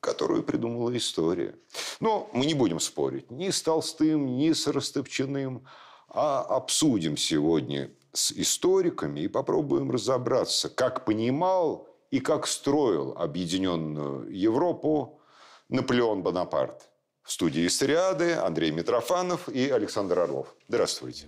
которую 0.00 0.42
придумала 0.42 0.96
история. 0.96 1.54
Но 2.00 2.28
мы 2.32 2.46
не 2.46 2.54
будем 2.54 2.80
спорить 2.80 3.30
ни 3.30 3.50
с 3.50 3.62
Толстым, 3.62 4.38
ни 4.38 4.52
с 4.52 4.66
Растопчиным, 4.66 5.66
а 6.08 6.40
обсудим 6.40 7.16
сегодня 7.16 7.90
с 8.12 8.32
историками 8.32 9.20
и 9.20 9.28
попробуем 9.28 9.90
разобраться, 9.90 10.68
как 10.68 11.04
понимал 11.04 11.88
и 12.10 12.18
как 12.18 12.46
строил 12.46 13.14
объединенную 13.16 14.28
Европу 14.30 15.20
Наполеон 15.68 16.22
Бонапарт. 16.22 16.88
В 17.22 17.30
студии 17.30 17.66
«Историады» 17.66 18.32
Андрей 18.32 18.72
Митрофанов 18.72 19.48
и 19.48 19.70
Александр 19.70 20.18
Орлов. 20.18 20.56
Здравствуйте. 20.66 21.26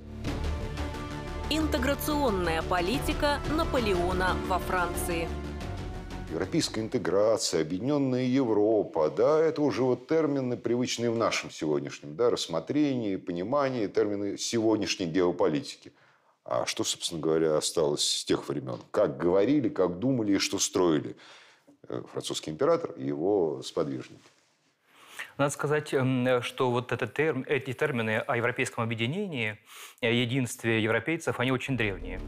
Интеграционная 1.51 2.62
политика 2.62 3.39
Наполеона 3.57 4.35
во 4.49 4.59
Франции– 4.59 5.28
европейская 6.33 6.81
интеграция, 6.81 7.61
объединенная 7.61 8.25
Европа, 8.25 9.11
да, 9.11 9.39
это 9.39 9.63
уже 9.63 9.83
вот 9.83 10.09
термины, 10.09 10.57
привычные 10.57 11.11
в 11.11 11.17
нашем 11.17 11.51
сегодняшнем 11.51 12.17
да, 12.17 12.31
рассмотрении, 12.31 13.17
понимании, 13.17 13.87
термины 13.87 14.39
сегодняшней 14.39 15.07
геополитики. 15.07 15.93
А 16.45 16.67
что, 16.67 16.85
собственно 16.85 17.21
говоря, 17.21 17.57
осталось 17.57 18.03
с 18.03 18.25
тех 18.25 18.49
времен? 18.49 18.79
Как 18.91 19.19
говорили, 19.19 19.69
как 19.69 19.99
думали 19.99 20.33
и 20.33 20.39
что 20.39 20.59
строили 20.59 21.17
э, 21.89 22.03
французский 22.11 22.51
император 22.51 22.93
и 22.93 23.07
его 23.07 23.63
сподвижники? 23.63 24.23
Надо 25.39 25.51
сказать, 25.51 25.95
эм, 25.95 26.43
что 26.43 26.71
вот 26.71 26.93
этот 26.93 27.15
терм, 27.15 27.45
эти 27.47 27.73
термины 27.73 28.19
о 28.19 28.37
европейском 28.37 28.83
объединении, 28.85 29.59
о 30.01 30.07
единстве 30.07 30.83
европейцев, 30.83 31.39
они 31.39 31.53
очень 31.53 31.77
древние. 31.77 32.21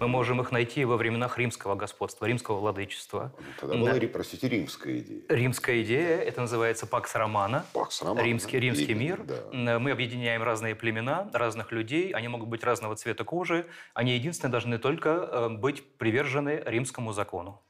мы 0.00 0.08
можем 0.08 0.40
их 0.40 0.50
найти 0.50 0.84
во 0.84 0.96
временах 0.96 1.36
римского 1.38 1.74
господства, 1.74 2.24
римского 2.24 2.58
владычества. 2.58 3.32
Тогда 3.60 3.76
была, 3.76 3.92
да. 3.92 4.08
простите, 4.08 4.48
римская 4.48 4.98
идея. 4.98 5.20
Римская 5.28 5.82
идея, 5.82 6.16
это 6.16 6.40
называется 6.40 6.86
Пакс 6.86 7.14
Романа. 7.14 7.66
Пакс 7.74 8.00
Романа. 8.02 8.24
Римский, 8.24 8.58
римский 8.58 8.94
мир. 8.94 9.22
Да. 9.22 9.78
Мы 9.78 9.90
объединяем 9.90 10.42
разные 10.42 10.74
племена, 10.74 11.30
разных 11.34 11.70
людей, 11.70 12.12
они 12.12 12.28
могут 12.28 12.48
быть 12.48 12.64
разного 12.64 12.96
цвета 12.96 13.24
кожи, 13.24 13.66
они 13.92 14.14
единственные 14.14 14.52
должны 14.52 14.78
только 14.78 15.10
э, 15.10 15.48
быть 15.50 15.84
привержены 15.98 16.62
римскому 16.64 17.12
закону. 17.12 17.60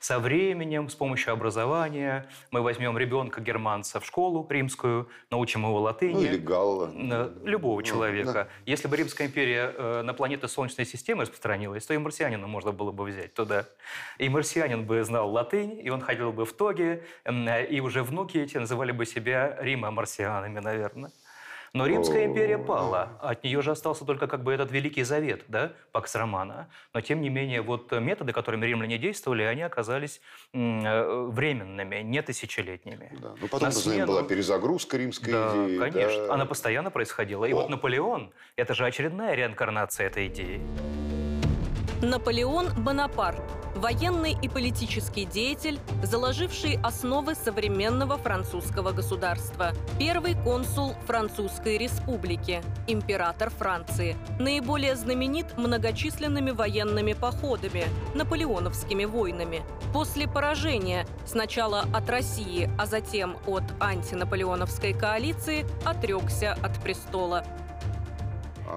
Со 0.00 0.18
временем, 0.18 0.88
с 0.88 0.94
помощью 0.94 1.32
образования, 1.32 2.26
мы 2.50 2.62
возьмем 2.62 2.96
ребенка 2.98 3.40
германца 3.40 4.00
в 4.00 4.06
школу 4.06 4.46
римскую, 4.48 5.08
научим 5.30 5.64
его 5.64 5.80
латыни. 5.80 6.14
Ну, 6.14 6.22
или 6.22 6.36
галла. 6.36 6.90
Любого 7.44 7.80
ну, 7.80 7.82
человека. 7.82 8.32
Да. 8.32 8.48
Если 8.66 8.88
бы 8.88 8.96
Римская 8.96 9.26
империя 9.26 9.74
э, 9.76 10.02
на 10.02 10.14
планеты 10.14 10.48
Солнечной 10.48 10.86
системы 10.86 11.22
распространилась, 11.22 11.86
то 11.86 11.94
и 11.94 11.98
марсианина 11.98 12.46
можно 12.46 12.72
было 12.72 12.92
бы 12.92 13.04
взять 13.04 13.34
туда. 13.34 13.66
И 14.18 14.28
марсианин 14.28 14.84
бы 14.84 15.02
знал 15.04 15.30
латынь, 15.30 15.80
и 15.82 15.90
он 15.90 16.00
ходил 16.00 16.32
бы 16.32 16.44
в 16.44 16.52
тоге, 16.52 17.04
и 17.24 17.80
уже 17.80 18.02
внуки 18.02 18.38
эти 18.38 18.56
называли 18.58 18.92
бы 18.92 19.06
себя 19.06 19.56
Рима 19.60 19.90
марсианами, 19.90 20.60
наверное. 20.60 21.10
Но 21.74 21.86
Римская 21.86 22.24
империя 22.24 22.56
пала. 22.56 23.18
От 23.20 23.42
нее 23.42 23.60
же 23.60 23.72
остался 23.72 24.04
только 24.04 24.28
как 24.28 24.44
бы 24.44 24.52
этот 24.52 24.70
Великий 24.70 25.02
Завет, 25.02 25.42
да, 25.48 25.72
Пакс 25.90 26.14
Романа. 26.14 26.68
Но 26.92 27.00
тем 27.00 27.20
не 27.20 27.30
менее, 27.30 27.62
вот 27.62 27.90
методы, 27.90 28.32
которыми 28.32 28.64
римляне 28.64 28.96
действовали, 28.96 29.42
они 29.42 29.62
оказались 29.62 30.20
э, 30.52 31.26
временными, 31.32 31.96
не 31.96 32.22
тысячелетними. 32.22 33.10
Да. 33.20 33.34
Ну, 33.40 33.48
потом, 33.48 33.70
мы 33.70 33.72
знаем, 33.72 34.06
была 34.06 34.22
перезагрузка 34.22 34.98
римской 34.98 35.32
да, 35.32 35.66
идеи. 35.66 35.78
конечно. 35.78 36.26
Да. 36.28 36.34
Она 36.34 36.46
постоянно 36.46 36.92
происходила. 36.92 37.44
И 37.44 37.52
О. 37.52 37.56
вот 37.56 37.68
Наполеон– 37.68 38.30
это 38.56 38.72
же 38.74 38.86
очередная 38.86 39.34
реинкарнация 39.34 40.06
этой 40.06 40.28
идеи. 40.28 40.60
Наполеон 42.02 42.68
Бонапарт– 42.84 43.42
военный 43.84 44.34
и 44.40 44.48
политический 44.48 45.26
деятель, 45.26 45.78
заложивший 46.02 46.78
основы 46.82 47.34
современного 47.34 48.16
французского 48.16 48.92
государства. 48.92 49.72
Первый 49.98 50.42
консул 50.42 50.94
Французской 51.06 51.76
республики, 51.76 52.62
император 52.86 53.50
Франции. 53.50 54.16
Наиболее 54.38 54.96
знаменит 54.96 55.58
многочисленными 55.58 56.50
военными 56.50 57.12
походами, 57.12 57.84
наполеоновскими 58.14 59.04
войнами. 59.04 59.62
После 59.92 60.26
поражения 60.26 61.06
сначала 61.26 61.84
от 61.92 62.08
России, 62.08 62.70
а 62.78 62.86
затем 62.86 63.36
от 63.46 63.64
антинаполеоновской 63.80 64.94
коалиции 64.94 65.66
отрекся 65.84 66.56
от 66.62 66.82
престола. 66.82 67.44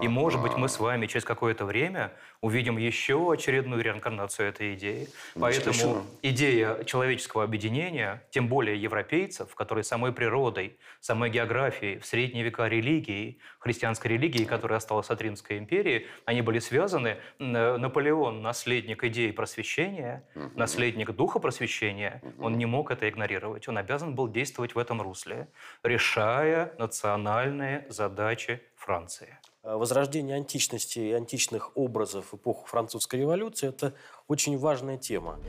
И, 0.02 0.08
может 0.08 0.42
быть, 0.42 0.56
мы 0.58 0.70
с 0.70 0.80
вами 0.80 1.08
через 1.08 1.26
какое-то 1.26 1.66
время 1.66 2.12
увидим 2.42 2.78
еще 2.78 3.32
очередную 3.32 3.82
реинкарнацию 3.84 4.50
этой 4.50 4.76
идеи. 4.76 5.08
Ну, 5.36 5.42
Поэтому 5.42 6.06
идея 6.22 6.84
человеческого 6.84 7.44
объединения, 7.44 8.24
тем 8.30 8.48
более 8.48 8.80
европейцев, 8.82 9.56
которые 9.56 9.84
самой 9.84 10.12
природой, 10.14 10.78
самой 11.00 11.30
географией, 11.30 12.00
в 12.00 12.06
средние 12.06 12.44
века 12.44 12.68
религией, 12.68 13.40
христианской 13.60 14.12
религии, 14.12 14.46
которая 14.46 14.78
осталась 14.78 15.10
от 15.10 15.22
Римской 15.22 15.58
империи, 15.58 16.08
они 16.26 16.42
были 16.42 16.60
связаны. 16.60 17.18
Н- 17.40 17.82
Наполеон, 17.82 18.42
наследник 18.42 19.04
идеи 19.06 19.32
просвещения, 19.32 20.24
наследник 20.56 21.12
духа 21.12 21.40
просвещения, 21.40 22.22
он 22.40 22.58
не 22.58 22.66
мог 22.66 22.92
это 22.92 23.10
игнорировать. 23.10 23.68
Он 23.68 23.78
обязан 23.78 24.16
был 24.16 24.28
действовать 24.28 24.76
в 24.76 24.80
этом 24.80 25.02
русле, 25.02 25.48
решая 25.84 26.72
национальные 26.78 27.86
задачи 27.90 28.62
Франции. 28.76 29.38
Возрождение 29.76 30.38
античности 30.38 31.00
и 31.00 31.12
античных 31.12 31.76
образов 31.76 32.34
эпоху 32.34 32.66
французской 32.68 33.20
революции– 33.20 33.68
это 33.70 33.94
очень 34.30 34.58
важная 34.58 34.98
тема. 34.98 35.40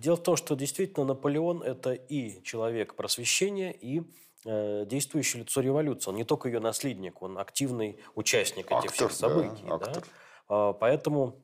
Дело 0.00 0.16
в 0.16 0.22
том, 0.24 0.34
что 0.36 0.56
действительно 0.56 1.06
Наполеон– 1.06 1.62
это 1.64 1.92
и 1.92 2.42
человек 2.42 2.96
просвещения, 2.96 3.70
и 3.70 4.02
э, 4.44 4.84
действующее 4.86 5.44
лицо 5.44 5.60
революции. 5.60 6.10
Он 6.10 6.16
не 6.16 6.24
только 6.24 6.48
ее 6.48 6.58
наследник, 6.58 7.22
он 7.22 7.38
активный 7.38 8.00
участник 8.16 8.66
этих 8.66 8.90
Актор, 8.90 8.92
всех 8.92 9.12
событий. 9.12 9.62
да, 9.62 9.78
да. 9.78 9.86
актор. 9.86 10.02
А, 10.48 10.72
Поэтому 10.72 11.36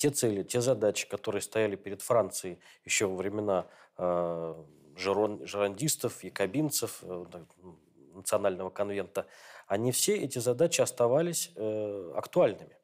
те 0.00 0.10
цели, 0.10 0.42
те 0.42 0.60
задачи, 0.62 1.06
которые 1.08 1.42
стояли 1.42 1.76
перед 1.76 2.00
Францией 2.02 2.58
еще 2.86 3.06
во 3.06 3.16
времена 3.16 3.66
э, 3.98 4.54
жерон- 4.96 5.44
жерандистов, 5.46 6.24
якобинцев, 6.24 7.00
э, 7.02 7.24
национального 8.14 8.70
конвента, 8.70 9.26
они 9.66 9.92
все 9.92 10.16
эти 10.16 10.38
задачи 10.38 10.80
оставались 10.80 11.52
э, 11.54 12.12
актуальными. 12.16 12.76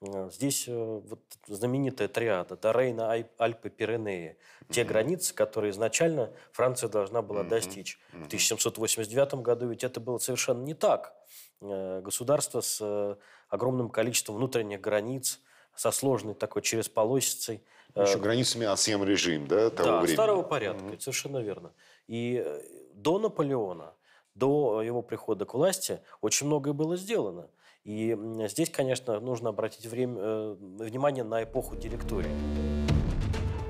Э, 0.00 0.30
Здесь 0.32 0.66
э, 0.66 0.72
вот 0.74 1.20
знаменитая 1.46 2.08
триада 2.08 2.58
Ай- 2.62 3.28
Альпы, 3.38 3.68
Пиренеи. 3.68 4.36
Те 4.70 4.84
границы, 4.84 5.34
которые 5.34 5.70
изначально 5.72 6.32
Франция 6.52 6.88
должна 6.88 7.20
была 7.20 7.42
достичь. 7.50 7.98
В 8.12 8.26
1789 8.26 9.34
году 9.42 9.68
ведь 9.68 9.84
это 9.84 10.00
было 10.00 10.18
совершенно 10.18 10.62
не 10.64 10.74
так. 10.74 11.14
Э, 11.60 12.00
Государство 12.02 12.62
с 12.62 13.18
огромным 13.48 13.90
количеством 13.90 14.36
внутренних 14.36 14.80
границ, 14.80 15.40
со 15.76 15.90
сложной 15.90 16.34
такой 16.34 16.62
через 16.62 16.88
полосицей. 16.88 17.62
Еще 17.94 18.18
границами 18.18 18.66
асем 18.66 19.04
режим, 19.04 19.46
да, 19.46 19.70
того 19.70 19.88
да, 19.88 20.00
времени. 20.00 20.14
старого 20.14 20.42
порядка, 20.42 20.86
это 20.92 21.02
совершенно 21.02 21.38
верно. 21.38 21.72
И 22.08 22.42
э, 22.44 22.62
до 22.92 23.18
Наполеона, 23.18 23.94
до 24.34 24.82
его 24.82 25.00
прихода 25.00 25.46
к 25.46 25.54
власти 25.54 26.00
очень 26.20 26.46
многое 26.46 26.74
было 26.74 26.96
сделано. 26.96 27.48
И 27.84 28.18
здесь, 28.48 28.68
конечно, 28.68 29.18
нужно 29.20 29.50
обратить 29.50 29.86
время, 29.86 30.16
э, 30.18 30.56
внимание 30.58 31.24
на 31.24 31.42
эпоху 31.44 31.76
директории. 31.76 32.75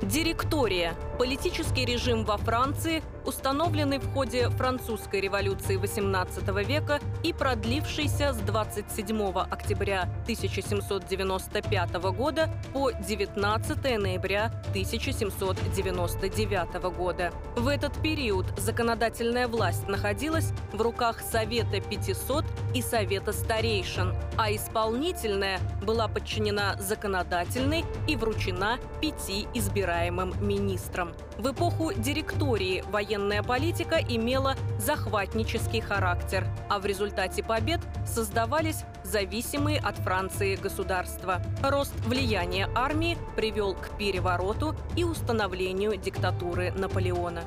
Директория– 0.07 0.95
политический 1.19 1.85
режим 1.85 2.25
во 2.25 2.37
Франции, 2.37 3.03
установленный 3.25 3.99
в 3.99 4.13
ходе 4.13 4.51
французской 4.51 5.21
революции 5.21 5.81
XVIII 5.81 6.65
века 6.65 7.01
и 7.25 7.33
продлившийся 7.33 8.33
с 8.33 8.37
27 8.37 9.33
октября 9.33 10.03
1795 10.23 11.95
года 12.17 12.49
по 12.73 12.93
19 12.93 13.99
ноября 13.99 14.53
1799 14.71 16.75
года. 16.97 17.33
В 17.57 17.67
этот 17.67 18.01
период 18.01 18.47
законодательная 18.59 19.49
власть 19.49 19.89
находилась 19.89 20.53
в 20.73 20.81
руках 20.81 21.21
Совета 21.21 21.81
500 21.81 22.45
и 22.75 22.83
Совета 22.83 23.33
старейшин, 23.33 24.15
а 24.37 24.55
исполнительная 24.55 25.59
была 25.83 26.07
подчинена 26.07 26.77
законодательной 26.79 27.85
и 28.07 28.15
вручена 28.15 28.79
пяти 29.01 29.49
избираемым 29.97 30.35
министрам. 30.47 31.15
В 31.39 31.53
эпоху 31.53 31.93
директории 31.93 32.83
военная 32.91 33.43
политика 33.43 33.97
имела 33.97 34.55
захватнический 34.79 35.81
характер, 35.81 36.47
а 36.69 36.79
в 36.79 36.87
результате 36.87 37.43
побед 37.43 37.81
создавались 38.07 38.85
зависимые 39.05 39.79
от 39.79 39.97
Франции 39.97 40.57
государства. 40.57 41.43
Рост 41.63 41.95
влияния 42.07 42.69
армии 42.75 43.17
привел 43.37 43.75
к 43.75 43.97
перевороту 43.97 44.75
и 44.97 45.05
установлению 45.05 45.97
диктатуры 45.97 46.73
Наполеона. 46.73 47.43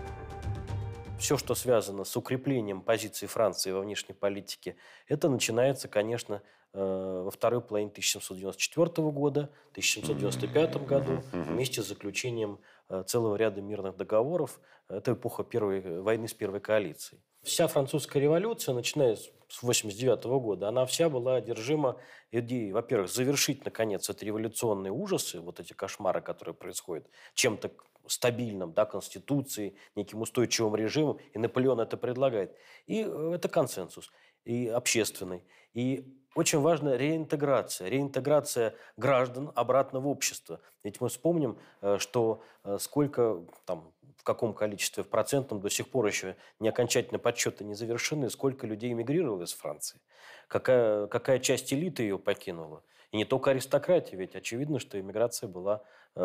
Все, 1.19 1.38
что 1.38 1.53
связано 1.53 2.05
с 2.05 2.15
укреплением 2.15 2.81
позиции 2.81 3.27
Франции 3.27 3.71
во 3.71 3.81
внешней 3.81 4.15
политике, 4.15 4.76
это 5.07 5.30
начинается, 5.30 5.89
конечно, 5.89 6.41
во 6.73 7.31
второй 7.31 7.61
половине 7.61 7.89
1794 7.89 9.09
года, 9.09 9.49
1795 9.71 10.85
году, 10.85 11.23
вместе 11.31 11.81
с 11.81 11.87
заключением 11.87 12.59
э, 12.89 13.03
целого 13.07 13.35
ряда 13.35 13.61
мирных 13.61 13.97
договоров. 13.97 14.59
Это 14.87 15.13
эпоха 15.13 15.43
первой 15.43 16.01
войны 16.01 16.27
с 16.27 16.33
первой 16.33 16.59
коалицией. 16.59 17.21
Вся 17.43 17.67
французская 17.67 18.19
революция, 18.19 18.75
начиная 18.75 19.15
с 19.15 19.29
1989 19.61 20.23
года, 20.41 20.67
она 20.67 20.85
вся 20.85 21.09
была 21.09 21.35
одержима 21.35 21.99
идеей, 22.31 22.71
во-первых, 22.71 23.09
завершить, 23.09 23.65
наконец, 23.65 24.09
эти 24.09 24.25
революционные 24.25 24.91
ужасы, 24.91 25.39
вот 25.39 25.59
эти 25.59 25.73
кошмары, 25.73 26.21
которые 26.21 26.53
происходят, 26.53 27.07
чем-то 27.33 27.71
стабильным, 28.07 28.73
да, 28.73 28.85
конституцией, 28.85 29.75
неким 29.95 30.21
устойчивым 30.21 30.75
режимом, 30.75 31.19
и 31.33 31.39
Наполеон 31.39 31.79
это 31.79 31.95
предлагает. 31.97 32.55
И 32.87 33.03
э, 33.03 33.31
это 33.35 33.47
консенсус, 33.47 34.11
и 34.45 34.67
общественный. 34.67 35.43
И 35.73 36.18
очень 36.40 36.60
важна 36.60 36.98
реинтеграция, 36.98 37.90
реинтеграция 37.90 38.74
граждан 38.95 39.52
обратно 39.56 39.99
в 39.99 40.07
общество. 40.07 40.61
Ведь 40.84 41.02
мы 41.02 41.10
вспомним, 41.10 41.60
э, 41.82 41.98
что 41.99 42.41
э, 42.64 42.78
сколько 42.80 43.44
там 43.66 43.91
в 44.16 44.24
каком 44.24 44.53
количестве, 44.53 45.03
в 45.03 45.10
процентном 45.10 45.60
до 45.60 45.70
сих 45.70 45.90
пор 45.90 46.06
еще 46.06 46.38
не 46.60 46.70
окончательно 46.70 47.20
подсчеты 47.20 47.64
не 47.66 47.74
завершены, 47.74 48.30
сколько 48.30 48.68
людей 48.68 48.91
эмигрировало 48.94 49.44
из 49.44 49.53
Франции, 49.53 49.99
какая, 50.48 51.07
какая 51.07 51.40
часть 51.40 51.74
элиты 51.74 52.03
ее 52.03 52.18
покинула. 52.18 52.84
И 53.11 53.18
не 53.18 53.26
только 53.26 53.52
аристократия, 53.52 54.18
ведь 54.18 54.36
очевидно, 54.36 54.80
что 54.80 54.98
эмиграция 54.98 55.49
была 55.49 55.84
э, 56.16 56.22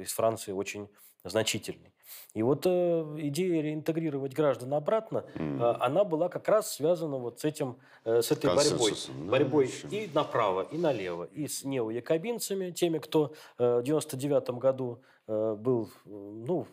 из 0.00 0.12
Франции 0.12 0.50
очень 0.50 0.88
значительный. 1.22 1.93
И 2.34 2.42
вот 2.42 2.66
э, 2.66 3.14
идея 3.18 3.62
реинтегрировать 3.62 4.34
граждан 4.34 4.74
обратно, 4.74 5.24
э, 5.34 5.74
она 5.80 6.04
была 6.04 6.28
как 6.28 6.48
раз 6.48 6.74
связана 6.74 7.16
вот 7.16 7.40
с 7.40 7.44
этим, 7.44 7.78
э, 8.04 8.22
с 8.22 8.30
этой 8.30 8.54
борьбой, 8.54 8.92
да, 8.92 9.30
борьбой 9.30 9.70
и 9.90 10.10
направо, 10.12 10.62
и 10.62 10.76
налево, 10.76 11.24
и 11.24 11.46
с 11.46 11.64
неоякобинцами, 11.64 12.70
теми, 12.70 12.98
кто 12.98 13.34
э, 13.58 13.80
в 13.80 13.82
99 13.82 14.50
году 14.58 15.02
э, 15.26 15.56
был, 15.58 15.90
э, 16.04 16.08
ну, 16.08 16.66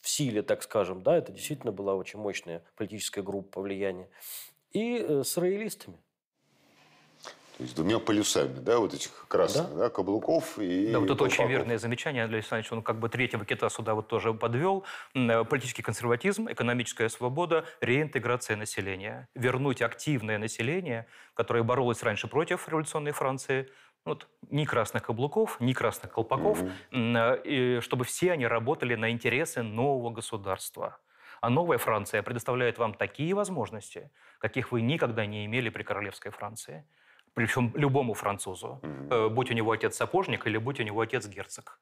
в 0.00 0.08
силе, 0.08 0.42
так 0.42 0.62
скажем, 0.62 1.02
да, 1.02 1.16
это 1.16 1.32
действительно 1.32 1.72
была 1.72 1.94
очень 1.94 2.18
мощная 2.18 2.62
политическая 2.76 3.22
группа 3.22 3.60
влияния, 3.60 4.08
и 4.72 4.96
э, 4.98 5.22
с 5.24 5.36
роялистами. 5.36 6.01
То 7.62 7.66
есть 7.66 7.76
двумя 7.76 8.00
полюсами, 8.00 8.58
да, 8.58 8.78
вот 8.80 8.92
этих 8.92 9.12
красных, 9.28 9.72
да, 9.76 9.88
каблуков 9.88 10.58
и 10.58 10.90
Да, 10.90 10.98
вот 10.98 11.08
это 11.08 11.22
очень 11.22 11.46
верное 11.46 11.78
замечание, 11.78 12.24
Андрей 12.24 12.38
Александрович. 12.38 12.72
Он 12.72 12.82
как 12.82 12.98
бы 12.98 13.08
третьего 13.08 13.44
кита 13.44 13.70
сюда 13.70 13.94
вот 13.94 14.08
тоже 14.08 14.34
подвел. 14.34 14.84
Э, 15.14 15.44
Политический 15.44 15.82
консерватизм, 15.82 16.48
экономическая 16.50 17.08
свобода, 17.08 17.64
реинтеграция 17.80 18.56
населения. 18.56 19.28
Вернуть 19.36 19.80
активное 19.80 20.38
население, 20.38 21.06
которое 21.34 21.62
боролось 21.62 22.02
раньше 22.02 22.26
против 22.26 22.68
революционной 22.68 23.12
Франции, 23.12 23.68
вот, 24.04 24.26
ни 24.50 24.64
красных 24.64 25.04
каблуков, 25.04 25.60
ни 25.60 25.72
красных 25.72 26.10
колпаков, 26.10 26.58
и 26.92 27.78
чтобы 27.80 28.04
все 28.04 28.32
они 28.32 28.44
работали 28.44 28.96
на 28.96 29.12
интересы 29.12 29.62
нового 29.62 30.10
государства. 30.10 30.98
А 31.40 31.48
новая 31.48 31.78
Франция 31.78 32.24
предоставляет 32.24 32.78
вам 32.78 32.94
такие 32.94 33.34
возможности, 33.34 34.10
каких 34.40 34.72
вы 34.72 34.80
никогда 34.80 35.26
не 35.26 35.46
имели 35.46 35.68
при 35.68 35.84
королевской 35.84 36.32
Франции. 36.32 36.84
Причем 37.34 37.72
любому 37.74 38.14
французу, 38.14 38.80
э, 39.10 39.28
будь 39.28 39.50
у 39.50 39.54
него 39.54 39.72
отец 39.72 39.96
сапожник 39.96 40.46
или 40.46 40.58
будь 40.58 40.80
у 40.80 40.82
него 40.82 41.00
отец 41.00 41.26
герцог. 41.26 41.78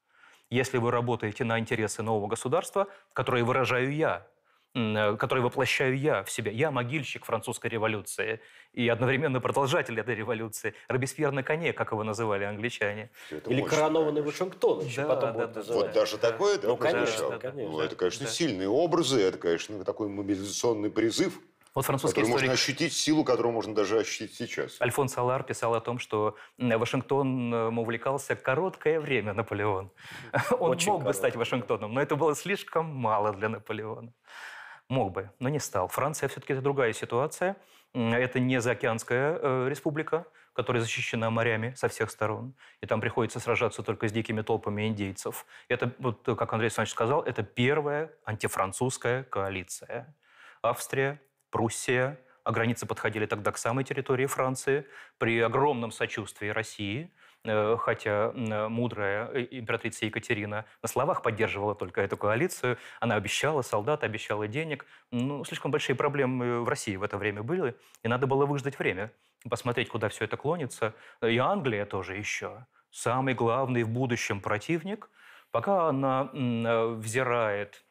Если 0.49 0.79
вы 0.79 0.91
работаете 0.91 1.45
на 1.45 1.59
интересы 1.59 2.03
нового 2.03 2.29
государства, 2.29 2.87
которые 3.13 3.45
выражаю 3.45 3.93
я, 3.93 4.27
э, 4.75 5.17
которые 5.17 5.43
воплощаю 5.43 5.99
я 5.99 6.23
в 6.23 6.31
себе. 6.31 6.53
Я 6.53 6.71
могильщик 6.71 7.25
французской 7.25 7.67
революции 7.69 8.41
и 8.73 8.89
одновременно 8.89 9.41
продолжатель 9.41 9.99
этой 9.99 10.15
революции. 10.15 10.75
Робеспьер 10.87 11.33
на 11.33 11.43
коне, 11.43 11.73
как 11.73 11.91
его 11.91 12.05
называли 12.05 12.45
англичане. 12.45 13.11
Или 13.47 13.63
коронованный 13.63 14.23
Вашингтон 14.23 14.85
еще 14.85 15.03
Да, 15.03 15.09
потом 15.09 15.33
да, 15.33 15.47
будет 15.49 15.67
да. 15.67 15.75
Вот 15.75 15.93
даже 15.93 16.19
такое, 16.19 16.59
да, 16.59 16.69
Ну, 16.69 16.77
конечно, 16.77 17.07
прозвучало? 17.07 17.39
конечно. 17.41 17.73
Ну, 17.73 17.81
это, 17.81 17.97
конечно, 17.97 18.27
сильные 18.29 18.69
образы, 18.69 19.21
это, 19.21 19.39
конечно, 19.39 19.85
такой 19.85 20.09
мобилизационный 20.09 20.91
призыв, 20.91 21.41
Вот 21.75 21.85
французский 21.85 22.21
который 22.21 22.31
можно 22.31 22.47
историк 22.47 22.61
ощутить, 22.61 22.93
силу 22.93 23.25
которого 23.25 23.53
можно 23.53 23.75
даже 23.75 23.99
ощутить 24.01 24.35
сейчас. 24.35 24.81
Альфонс 24.81 25.17
Алар 25.17 25.45
писал 25.45 25.75
о 25.75 25.81
том, 25.81 25.99
что 26.01 26.37
м, 26.59 26.79
Вашингтон 26.79 27.55
э, 27.55 27.69
увлекался 27.69 28.35
короткое 28.35 28.99
время 28.99 29.35
Наполеон. 29.35 29.93
Он 30.59 30.71
Очень 30.71 30.89
мог 30.89 30.99
бы 30.99 31.05
короткое, 31.05 31.13
стать 31.13 31.37
Вашингтоном, 31.37 31.95
но 31.95 32.03
это 32.03 32.17
было 32.17 32.35
слишком 32.35 32.87
мало 32.87 33.33
для 33.33 33.49
Наполеона. 33.49 34.13
Мог 34.89 35.13
бы, 35.13 35.31
но 35.39 35.49
не 35.49 35.61
стал. 35.61 35.87
Франция 35.87 36.29
все-таки 36.29 36.55
это 36.55 36.63
другая 36.63 36.93
ситуация. 36.93 37.57
Это 37.95 38.41
не 38.41 38.61
заокеанская 38.61 39.39
э, 39.41 39.69
республика, 39.69 40.27
которая 40.53 40.83
защищена 40.83 41.31
морями 41.31 41.75
со 41.77 41.89
всех 41.89 42.11
сторон. 42.11 42.55
И 42.81 42.87
там 42.87 43.01
приходится 43.01 43.39
сражаться 43.39 43.83
только 43.85 44.09
с 44.09 44.13
дикими 44.13 44.43
толпами 44.43 44.89
индейцев. 44.89 45.47
Это, 45.69 45.95
вот, 45.99 46.27
э, 46.29 46.35
как 46.35 46.53
Андрей 46.53 46.67
Александрович 46.67 46.93
сказал, 46.93 47.23
это 47.23 47.45
первая 47.45 48.11
антифранцузская 48.25 49.23
коалиция. 49.23 50.15
Австрия, 50.63 51.21
Пруссия, 51.51 52.19
а 52.45 52.53
границы 52.53 52.87
подходили 52.87 53.27
тогда 53.27 53.53
к 53.53 53.59
самой 53.59 53.85
территории 53.85 54.27
Франции, 54.27 54.87
при 55.19 55.41
огромном 55.41 55.93
сочувствии 55.93 56.49
России, 56.49 57.13
э, 57.45 57.77
хотя 57.79 58.33
мудрая 58.35 59.29
э, 59.33 59.47
императрица 59.51 60.07
Екатерина 60.07 60.65
на 60.83 60.89
словах 60.89 61.23
поддерживала 61.23 61.75
только 61.75 62.01
эту 62.01 62.17
коалицию, 62.17 62.79
она 63.01 63.15
обещала 63.17 63.63
солдат, 63.63 64.05
обещала 64.05 64.49
денег. 64.49 64.87
Ну, 65.11 65.45
слишком 65.45 65.71
большие 65.71 65.97
проблемы 65.97 66.63
в 66.63 66.69
России 66.69 66.97
в 66.97 67.03
это 67.03 67.19
время 67.19 67.43
были, 67.43 67.77
и 68.03 68.09
надо 68.09 68.27
было 68.27 68.47
выждать 68.47 68.79
время, 68.79 69.13
посмотреть, 69.49 69.89
куда 69.89 70.09
все 70.09 70.25
это 70.25 70.37
клонится. 70.37 70.95
И 71.23 71.37
Англия 71.39 71.85
тоже 71.87 72.17
еще. 72.17 72.67
Самый 72.91 73.35
главный 73.35 73.85
в 73.85 73.91
будущем 73.91 74.41
противник, 74.41 75.09
пока 75.51 75.89
она 75.89 76.31
э, 76.33 76.87
взирает 76.95 77.85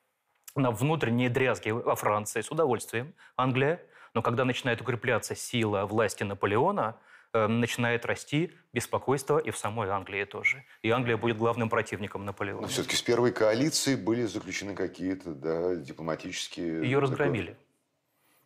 на 0.56 0.72
внутренние 0.72 1.30
дрязги 1.30 1.70
во 1.70 1.96
Франции 1.96 2.42
с 2.42 2.52
удовольствием, 2.52 3.14
Англия. 3.36 3.82
Но 4.14 4.22
когда 4.22 4.46
начинает 4.46 4.82
укрепляться 4.82 5.36
сила 5.36 5.86
власти 5.86 6.24
Наполеона, 6.24 6.98
э, 7.34 7.48
начинает 7.48 8.06
расти 8.06 8.52
беспокойство 8.74 9.38
и 9.38 9.52
в 9.52 9.58
самой 9.58 9.90
Англии 9.90 10.24
тоже. 10.24 10.64
И 10.82 10.90
Англия 10.90 11.18
будет 11.18 11.38
главным 11.38 11.70
противником 11.70 12.26
Наполеона. 12.26 12.62
Но 12.62 12.68
все-таки 12.68 12.96
с 12.96 13.02
первой 13.02 13.32
коалиции 13.32 13.96
были 13.96 14.26
заключены 14.26 14.76
какие-то 14.76 15.34
да, 15.34 15.76
дипломатические... 15.76 16.84
Ее 16.84 17.00
разгромили. 17.00 17.56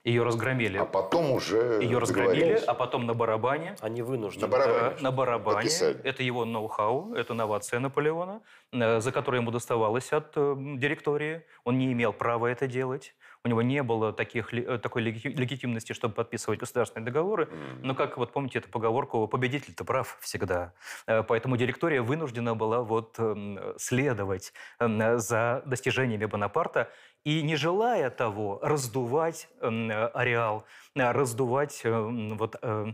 Ее 0.04 0.24
разгромили. 0.24 0.78
А 0.78 0.86
потом 0.86 1.32
уже 1.32 1.80
Ее 1.82 1.98
разгромили, 1.98 2.62
а 2.68 2.74
потом 2.74 3.06
на 3.06 3.14
барабане. 3.14 3.76
Они 3.80 4.02
вынуждены. 4.02 4.48
На 4.48 4.52
барабане. 4.52 4.96
На 5.00 5.12
барабане. 5.12 5.56
Подписали. 5.56 6.00
Это 6.04 6.24
его 6.24 6.44
ноу-хау, 6.44 7.14
это 7.16 7.34
новация 7.34 7.80
Наполеона, 7.80 8.42
э, 8.74 9.00
за 9.00 9.12
которую 9.14 9.42
ему 9.42 9.52
доставалось 9.52 10.12
от 10.12 10.34
э, 10.36 10.56
директории. 10.78 11.44
Он 11.64 11.78
не 11.78 11.94
имел 11.94 12.12
права 12.12 12.48
это 12.48 12.68
делать. 12.68 13.16
У 13.46 13.50
него 13.50 13.62
не 13.62 13.82
было 13.84 14.12
таких, 14.12 14.54
э, 14.54 14.78
такой 14.78 15.04
леги- 15.04 15.28
легитимности, 15.28 15.94
чтобы 15.94 16.16
подписывать 16.16 16.60
государственные 16.60 17.06
договоры. 17.06 17.48
Но, 17.82 17.96
как 17.96 18.18
вот 18.18 18.34
помните 18.34 18.60
эту 18.60 18.70
поговорку, 18.70 19.26
победитель-то 19.28 19.86
прав 19.86 20.18
всегда. 20.20 20.74
Поэтому 21.06 21.56
директория 21.56 22.02
вынуждена 22.02 22.56
была 22.56 22.82
вот 22.82 23.16
эм, 23.20 23.60
следовать 23.78 24.54
эм, 24.80 25.18
за 25.20 25.62
достижениями 25.66 26.26
Бонапарта 26.26 26.90
и, 27.24 27.42
не 27.42 27.56
желая 27.56 28.10
того, 28.10 28.60
раздувать 28.62 29.48
эм, 29.62 29.90
э, 29.90 30.08
ареал, 30.08 30.66
э, 30.96 31.12
раздувать 31.12 31.82
эм, 31.84 32.38
вот, 32.38 32.58
э, 32.62 32.94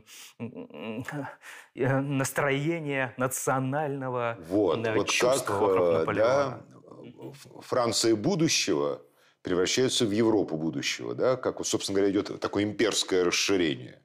настроение 1.76 3.14
национального 3.18 4.38
Вот, 4.48 4.86
э, 4.86 4.94
вот 4.94 5.10
чувства 5.10 5.54
как 5.54 5.62
вокруг 5.62 5.88
э, 5.88 5.92
Наполеона. 6.00 6.24
да, 6.24 7.32
Франция 7.62 8.16
будущего 8.16 9.02
превращается 9.42 10.06
в 10.06 10.12
Европу 10.12 10.58
будущего, 10.58 11.16
да, 11.16 11.36
как, 11.36 11.66
собственно 11.66 11.98
говоря, 11.98 12.12
идет 12.12 12.40
такое 12.40 12.64
имперское 12.64 13.24
расширение. 13.24 14.02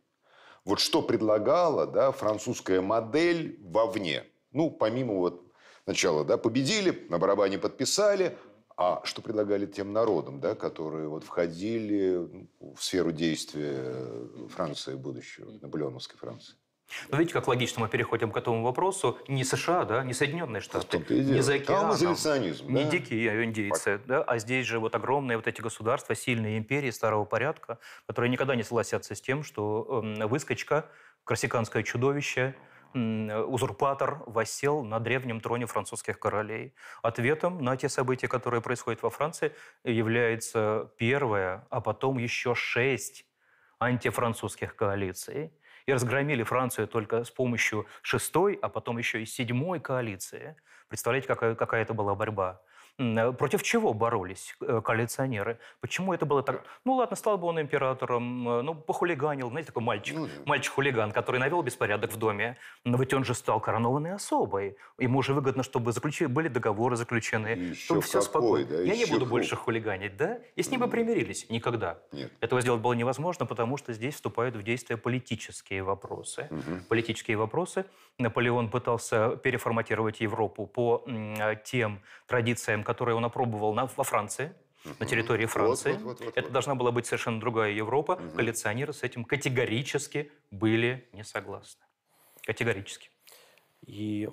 Вот 0.64 0.80
что 0.80 1.02
предлагала 1.02 1.86
да, 1.86 2.12
французская 2.12 2.80
модель 2.80 3.58
вовне? 3.62 4.24
Ну, 4.52 4.70
помимо 4.70 5.14
вот 5.14 5.42
начала, 5.86 6.24
да, 6.24 6.38
победили, 6.38 7.06
на 7.10 7.18
барабане 7.18 7.58
подписали, 7.58 8.38
а 8.76 9.00
что 9.04 9.22
предлагали 9.22 9.66
тем 9.66 9.92
народам, 9.92 10.40
да, 10.40 10.54
которые 10.54 11.08
вот 11.08 11.24
входили 11.24 12.16
ну, 12.16 12.74
в 12.74 12.82
сферу 12.82 13.12
действия 13.12 13.96
Франции 14.48 14.94
будущего, 14.94 15.50
наполеоновской 15.62 16.18
Франции? 16.18 16.56
Но 17.08 17.16
видите, 17.16 17.34
как 17.34 17.48
логично 17.48 17.80
мы 17.80 17.88
переходим 17.88 18.30
к 18.30 18.36
этому 18.36 18.62
вопросу. 18.62 19.18
Не 19.26 19.42
США, 19.42 19.84
да, 19.84 20.04
не 20.04 20.12
Соединенные 20.12 20.60
Штаты, 20.60 20.98
не 21.14 21.42
за 21.42 21.54
океаном, 21.54 21.96
не 21.96 22.84
да. 22.84 22.90
дикие 22.90 23.44
индейцы, 23.44 24.00
да, 24.06 24.22
а 24.22 24.38
здесь 24.38 24.66
же 24.66 24.78
вот 24.78 24.94
огромные 24.94 25.36
вот 25.36 25.46
эти 25.46 25.60
государства, 25.60 26.14
сильные 26.14 26.58
империи 26.58 26.90
старого 26.90 27.24
порядка, 27.24 27.78
которые 28.06 28.30
никогда 28.30 28.54
не 28.54 28.62
согласятся 28.62 29.14
с 29.14 29.20
тем, 29.20 29.42
что 29.42 30.02
эм, 30.04 30.28
выскочка, 30.28 30.90
корсиканское 31.24 31.82
чудовище, 31.82 32.54
узурпатор 32.94 34.22
воссел 34.26 34.84
на 34.84 35.00
древнем 35.00 35.40
троне 35.40 35.66
французских 35.66 36.18
королей. 36.18 36.74
Ответом 37.02 37.62
на 37.62 37.76
те 37.76 37.88
события, 37.88 38.28
которые 38.28 38.60
происходят 38.60 39.02
во 39.02 39.10
Франции, 39.10 39.52
является 39.84 40.90
первая, 40.96 41.66
а 41.70 41.80
потом 41.80 42.18
еще 42.18 42.54
шесть 42.54 43.26
антифранцузских 43.80 44.76
коалиций. 44.76 45.52
И 45.86 45.92
разгромили 45.92 46.42
Францию 46.44 46.88
только 46.88 47.24
с 47.24 47.30
помощью 47.30 47.86
шестой, 48.00 48.58
а 48.62 48.68
потом 48.68 48.96
еще 48.96 49.22
и 49.22 49.26
седьмой 49.26 49.80
коалиции. 49.80 50.56
Представляете, 50.88 51.28
какая, 51.28 51.54
какая 51.54 51.82
это 51.82 51.92
была 51.92 52.14
борьба? 52.14 52.62
Э, 52.98 53.32
Против 53.32 53.62
чего 53.62 53.92
боролись 53.92 54.54
э, 54.60 54.80
коалиционеры? 54.84 55.58
Почему 55.80 56.14
это 56.14 56.26
было 56.26 56.42
так? 56.42 56.64
Ну 56.84 56.94
ладно, 56.94 57.16
стал 57.16 57.38
бы 57.38 57.48
он 57.48 57.60
императором, 57.60 58.48
э, 58.48 58.62
ну 58.62 58.74
похулиганил, 58.74 59.48
знаете, 59.50 59.68
такой 59.68 59.82
мальчик, 59.82 60.16
мальчик-хулиган, 60.46 61.10
который 61.10 61.40
навел 61.40 61.62
беспорядок 61.62 62.12
в 62.12 62.16
доме. 62.16 62.56
Но 62.84 62.96
ведь 62.96 63.12
он 63.12 63.24
же 63.24 63.34
стал 63.34 63.60
коронованной 63.60 64.12
особой. 64.14 64.76
Ему 64.98 65.22
же 65.22 65.34
выгодно, 65.34 65.62
чтобы 65.64 65.90
заключи- 65.90 66.28
были 66.28 66.46
договоры 66.48 66.94
заключены, 66.96 67.74
чтобы 67.74 68.00
все 68.02 68.20
какой, 68.20 68.24
спокойно. 68.28 68.66
да, 68.68 68.80
Я 68.82 68.94
не 68.94 69.00
еще 69.00 69.12
буду 69.12 69.24
хуже. 69.24 69.30
больше 69.30 69.56
хулиганить, 69.56 70.16
да? 70.16 70.38
И 70.54 70.62
с 70.62 70.70
ним 70.70 70.80
бы 70.80 70.88
примирились. 70.88 71.50
Никогда. 71.50 71.98
Нет. 72.12 72.32
Этого 72.40 72.60
сделать 72.60 72.80
было 72.80 72.92
невозможно, 72.92 73.44
потому 73.44 73.76
что 73.76 73.92
здесь 73.92 74.14
вступают 74.14 74.54
в 74.54 74.62
действие 74.62 74.96
политические 74.98 75.82
вопросы. 75.82 76.48
Политические 76.88 77.36
вопросы. 77.38 77.86
Наполеон 78.18 78.68
пытался 78.70 79.36
переформатировать 79.36 80.20
Европу 80.20 80.66
по 80.66 81.04
тем 81.64 82.00
традициям, 82.28 82.83
которые 82.84 83.16
он 83.16 83.24
опробовал 83.24 83.74
на- 83.74 83.86
во 83.86 84.04
Франции, 84.04 84.54
на 85.00 85.06
территории 85.06 85.46
Франции. 85.46 85.92
Вот, 85.92 86.02
вот, 86.02 86.20
вот, 86.20 86.26
вот, 86.26 86.36
Это 86.36 86.50
должна 86.50 86.74
была 86.74 86.90
быть 86.92 87.06
совершенно 87.06 87.40
другая 87.40 87.72
Европа. 87.72 88.16
Коалиционеры 88.36 88.92
с 88.92 89.02
этим 89.02 89.24
категорически 89.24 90.30
были 90.50 91.08
не 91.12 91.24
согласны. 91.24 91.82
Категорически. 92.42 93.10
И 93.86 94.28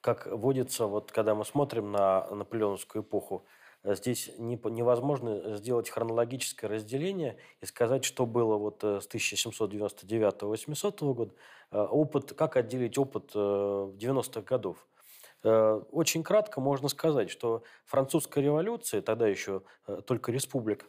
как 0.00 0.26
водится, 0.26 0.86
вот 0.86 1.12
когда 1.12 1.34
мы 1.34 1.44
смотрим 1.44 1.92
на 1.92 2.26
наполеоновскую 2.30 3.02
эпоху, 3.02 3.44
здесь 3.84 4.30
невозможно 4.38 5.56
сделать 5.56 5.90
хронологическое 5.90 6.68
разделение 6.68 7.38
и 7.60 7.66
сказать, 7.66 8.04
что 8.04 8.26
было 8.26 8.56
вот 8.56 8.82
с 8.82 9.06
1799-800 9.06 11.14
года, 11.14 11.32
опыт, 11.70 12.32
как 12.34 12.56
отделить 12.56 12.98
опыт 12.98 13.34
90-х 13.34 14.40
годов. 14.42 14.84
Очень 15.42 16.24
кратко 16.24 16.60
можно 16.60 16.88
сказать, 16.88 17.30
что 17.30 17.62
французская 17.84 18.42
революция, 18.42 19.02
тогда 19.02 19.28
еще 19.28 19.62
только 20.06 20.32
республика, 20.32 20.86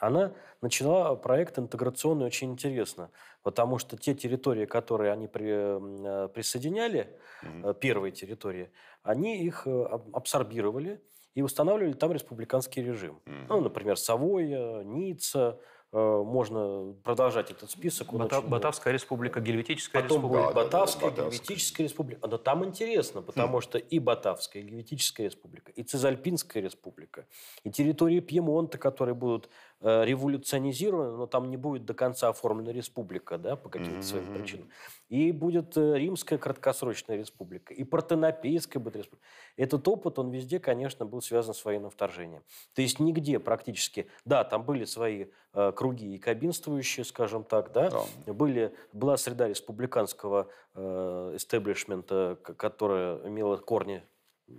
она 0.00 0.32
начала 0.62 1.14
проект 1.14 1.58
интеграционный 1.58 2.26
очень 2.26 2.52
интересно, 2.52 3.10
потому 3.42 3.78
что 3.78 3.96
те 3.96 4.14
территории, 4.14 4.64
которые 4.64 5.12
они 5.12 5.28
при, 5.28 5.46
э, 5.50 6.28
присоединяли, 6.28 7.16
mm-hmm. 7.42 7.74
первые 7.74 8.12
территории, 8.12 8.72
они 9.02 9.44
их 9.44 9.66
э, 9.66 9.84
абсорбировали 10.12 11.02
и 11.34 11.42
устанавливали 11.42 11.92
там 11.92 12.12
республиканский 12.12 12.82
режим. 12.82 13.20
Mm-hmm. 13.26 13.46
Ну, 13.48 13.60
например, 13.60 13.98
Савойя, 13.98 14.82
Ницца, 14.82 15.60
Э, 15.60 15.79
можно 15.92 16.94
продолжать 17.02 17.50
этот 17.50 17.70
список. 17.70 18.12
Бата, 18.12 18.38
очень... 18.38 18.48
Батавская 18.48 18.92
республика, 18.92 19.40
Гельветическая 19.40 20.02
Потом 20.02 20.18
республика. 20.18 20.44
будет 20.44 20.54
Батавская, 20.54 21.10
да, 21.10 21.24
Гельветическая 21.24 21.86
республика. 21.86 22.28
Но 22.28 22.38
там 22.38 22.64
интересно, 22.64 23.22
потому 23.22 23.58
хм. 23.58 23.62
что 23.62 23.78
и 23.78 23.98
Батавская, 23.98 24.62
и 24.62 24.66
Гельветическая 24.66 25.26
республика, 25.26 25.72
и 25.72 25.82
Цезальпинская 25.82 26.62
республика, 26.62 27.26
и 27.64 27.70
территории 27.70 28.20
Пьемонта, 28.20 28.78
которые 28.78 29.14
будут 29.16 29.48
э, 29.80 30.04
революционизированы, 30.04 31.16
но 31.16 31.26
там 31.26 31.50
не 31.50 31.56
будет 31.56 31.84
до 31.84 31.94
конца 31.94 32.28
оформлена 32.28 32.72
республика, 32.72 33.38
да, 33.38 33.56
по 33.56 33.68
каким-то 33.68 33.98
mm-hmm. 33.98 34.02
своим 34.02 34.34
причинам. 34.34 34.68
И 35.08 35.32
будет 35.32 35.76
э, 35.76 35.98
Римская 35.98 36.38
краткосрочная 36.38 37.16
республика, 37.16 37.74
и 37.74 37.84
Партенопейская 37.84 38.82
будет 38.82 38.96
республика. 38.96 39.26
Этот 39.56 39.86
опыт, 39.88 40.18
он 40.18 40.30
везде, 40.30 40.58
конечно, 40.58 41.06
был 41.06 41.22
связан 41.22 41.54
с 41.54 41.64
военным 41.64 41.90
вторжением. 41.90 42.42
То 42.74 42.82
есть 42.82 43.00
нигде 43.00 43.38
практически, 43.38 44.08
да, 44.24 44.44
там 44.44 44.64
были 44.64 44.84
свои 44.84 45.26
э, 45.52 45.72
круги 45.72 46.14
и 46.14 46.18
кабинствующие, 46.18 47.04
скажем 47.04 47.44
так, 47.44 47.72
да, 47.72 47.90
да. 47.90 48.32
Были, 48.32 48.74
была 48.92 49.16
среда 49.16 49.48
республиканского 49.48 50.48
э, 50.74 51.32
эстеблишмента, 51.36 52.38
которая 52.42 53.26
имела 53.26 53.56
корни 53.56 54.02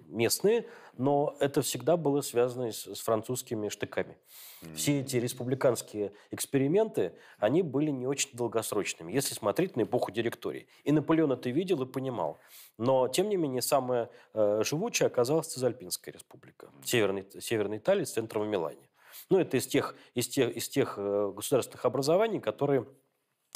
местные, 0.07 0.65
но 0.97 1.35
это 1.39 1.61
всегда 1.61 1.97
было 1.97 2.21
связано 2.21 2.71
с, 2.71 2.85
с 2.85 2.99
французскими 2.99 3.69
штыками. 3.69 4.17
Mm-hmm. 4.61 4.75
Все 4.75 4.99
эти 5.01 5.17
республиканские 5.17 6.13
эксперименты, 6.31 7.13
они 7.39 7.61
были 7.61 7.91
не 7.91 8.07
очень 8.07 8.29
долгосрочными, 8.33 9.11
если 9.11 9.33
смотреть 9.33 9.75
на 9.75 9.83
эпоху 9.83 10.11
директории. 10.11 10.67
И 10.83 10.91
Наполеон 10.91 11.31
это 11.31 11.49
видел 11.49 11.81
и 11.83 11.85
понимал. 11.85 12.39
Но, 12.77 13.07
тем 13.07 13.29
не 13.29 13.37
менее, 13.37 13.61
самая 13.61 14.09
э, 14.33 14.63
живучая 14.63 15.07
оказалась 15.07 15.47
Цезальпинская 15.47 16.13
республика. 16.13 16.69
Северной, 16.83 17.25
Северной 17.39 17.77
Италии 17.77 18.03
с 18.03 18.11
центром 18.11 18.43
в 18.43 18.47
Милане. 18.47 18.89
Ну, 19.29 19.39
это 19.39 19.57
из 19.57 19.67
тех, 19.67 19.95
из 20.13 20.27
тех, 20.27 20.55
из 20.55 20.67
тех 20.69 20.95
э, 20.97 21.31
государственных 21.35 21.85
образований, 21.85 22.39
которые 22.39 22.85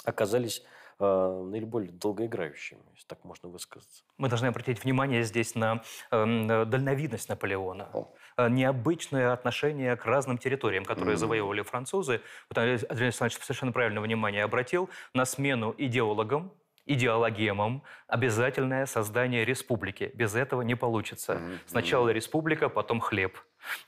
оказались 0.04 0.64
наиболее 1.00 1.92
долгоиграющими, 1.92 2.82
если 2.94 3.08
так 3.08 3.24
можно 3.24 3.50
высказаться. 3.50 4.04
Мы 4.18 4.30
должны 4.30 4.48
обратить 4.48 4.84
внимание 4.84 5.24
здесь 5.24 5.56
на 5.56 5.82
э, 6.12 6.66
дальновидность 6.66 7.30
Наполеона, 7.30 7.90
э, 8.38 8.50
необычное 8.50 9.34
отношение 9.34 9.96
к 9.96 10.06
разным 10.06 10.38
территориям, 10.38 10.86
которые 10.86 11.16
mm-hmm. 11.16 11.20
завоевывали 11.20 11.62
французы. 11.64 12.22
Вот 12.50 12.58
Андрей 12.58 12.80
Александрович 12.88 13.38
совершенно 13.44 13.72
правильно 13.72 14.02
внимание 14.02 14.44
обратил 14.44 14.90
на 15.14 15.26
смену 15.26 15.76
идеологам, 15.78 16.54
идеологемам 16.86 17.84
обязательное 18.08 18.86
создание 18.86 19.46
республики. 19.46 20.12
Без 20.14 20.36
этого 20.36 20.62
не 20.62 20.76
получится. 20.76 21.34
Mm-hmm. 21.34 21.60
Сначала 21.66 22.10
республика, 22.10 22.70
потом 22.70 23.00
хлеб. 23.00 23.38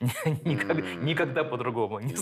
Никогда, 0.44 0.82
никогда 0.96 1.44
по-другому. 1.44 2.00
Не, 2.00 2.14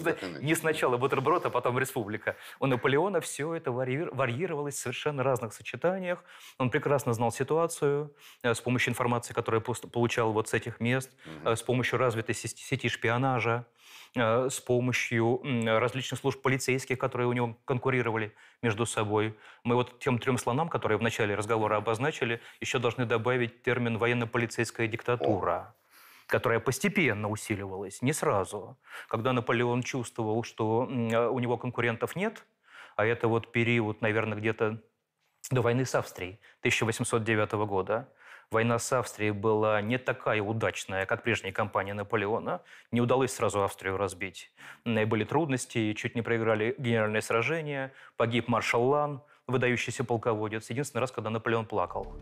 не 0.42 0.54
сначала 0.54 0.96
бутерброд, 0.96 1.46
а 1.46 1.50
потом 1.50 1.78
республика. 1.78 2.36
У 2.60 2.66
Наполеона 2.66 3.20
все 3.20 3.54
это 3.54 3.72
варьировалось 3.72 4.74
в 4.74 4.78
совершенно 4.78 5.22
разных 5.22 5.54
сочетаниях. 5.54 6.22
Он 6.58 6.70
прекрасно 6.70 7.14
знал 7.14 7.32
ситуацию 7.32 8.14
э, 8.42 8.54
с 8.54 8.60
помощью 8.60 8.90
информации, 8.90 9.32
которую 9.32 9.62
получал 9.62 10.32
вот 10.32 10.48
с 10.48 10.54
этих 10.54 10.80
мест, 10.80 11.10
э, 11.44 11.56
с 11.56 11.62
помощью 11.62 11.98
развитой 11.98 12.34
сети 12.34 12.88
шпионажа, 12.88 13.64
с 14.16 14.60
помощью 14.60 15.42
различных 15.78 16.18
служб 16.18 16.40
полицейских, 16.40 16.98
которые 16.98 17.28
у 17.28 17.32
него 17.32 17.56
конкурировали 17.66 18.34
между 18.62 18.86
собой. 18.86 19.36
Мы 19.62 19.74
вот 19.74 19.98
тем 19.98 20.18
трем 20.18 20.38
слонам, 20.38 20.68
которые 20.68 20.98
в 20.98 21.02
начале 21.02 21.34
разговора 21.34 21.76
обозначили, 21.76 22.40
еще 22.60 22.78
должны 22.78 23.04
добавить 23.04 23.62
термин 23.62 23.98
«военно-полицейская 23.98 24.88
диктатура». 24.88 25.52
О 25.52 25.74
которая 26.28 26.58
постепенно 26.58 27.28
усиливалась, 27.28 28.02
не 28.02 28.12
сразу. 28.12 28.76
Когда 29.08 29.32
Наполеон 29.32 29.84
чувствовал, 29.84 30.42
что 30.42 30.80
у 30.80 31.38
него 31.38 31.56
конкурентов 31.56 32.16
нет, 32.16 32.44
а 32.96 33.06
это 33.06 33.28
вот 33.28 33.52
период, 33.52 34.00
наверное, 34.00 34.36
где-то 34.36 34.82
до 35.52 35.62
войны 35.62 35.84
с 35.84 35.94
Австрией 35.94 36.40
1809 36.62 37.52
года. 37.68 38.12
Война 38.52 38.78
с 38.78 38.92
Австрией 38.92 39.32
была 39.32 39.80
не 39.82 39.98
такая 39.98 40.40
удачная, 40.40 41.04
как 41.04 41.24
прежняя 41.24 41.52
кампания 41.52 41.94
Наполеона. 41.94 42.62
Не 42.92 43.00
удалось 43.00 43.32
сразу 43.32 43.64
Австрию 43.64 43.96
разбить. 43.96 44.52
Были 44.84 45.24
трудности, 45.24 45.92
чуть 45.94 46.14
не 46.14 46.22
проиграли 46.22 46.76
генеральное 46.78 47.22
сражение. 47.22 47.92
Погиб 48.16 48.46
маршал 48.46 48.84
Лан, 48.84 49.20
выдающийся 49.48 50.04
полководец. 50.04 50.70
Единственный 50.70 51.00
раз, 51.00 51.10
когда 51.10 51.28
Наполеон 51.30 51.66
плакал. 51.66 52.14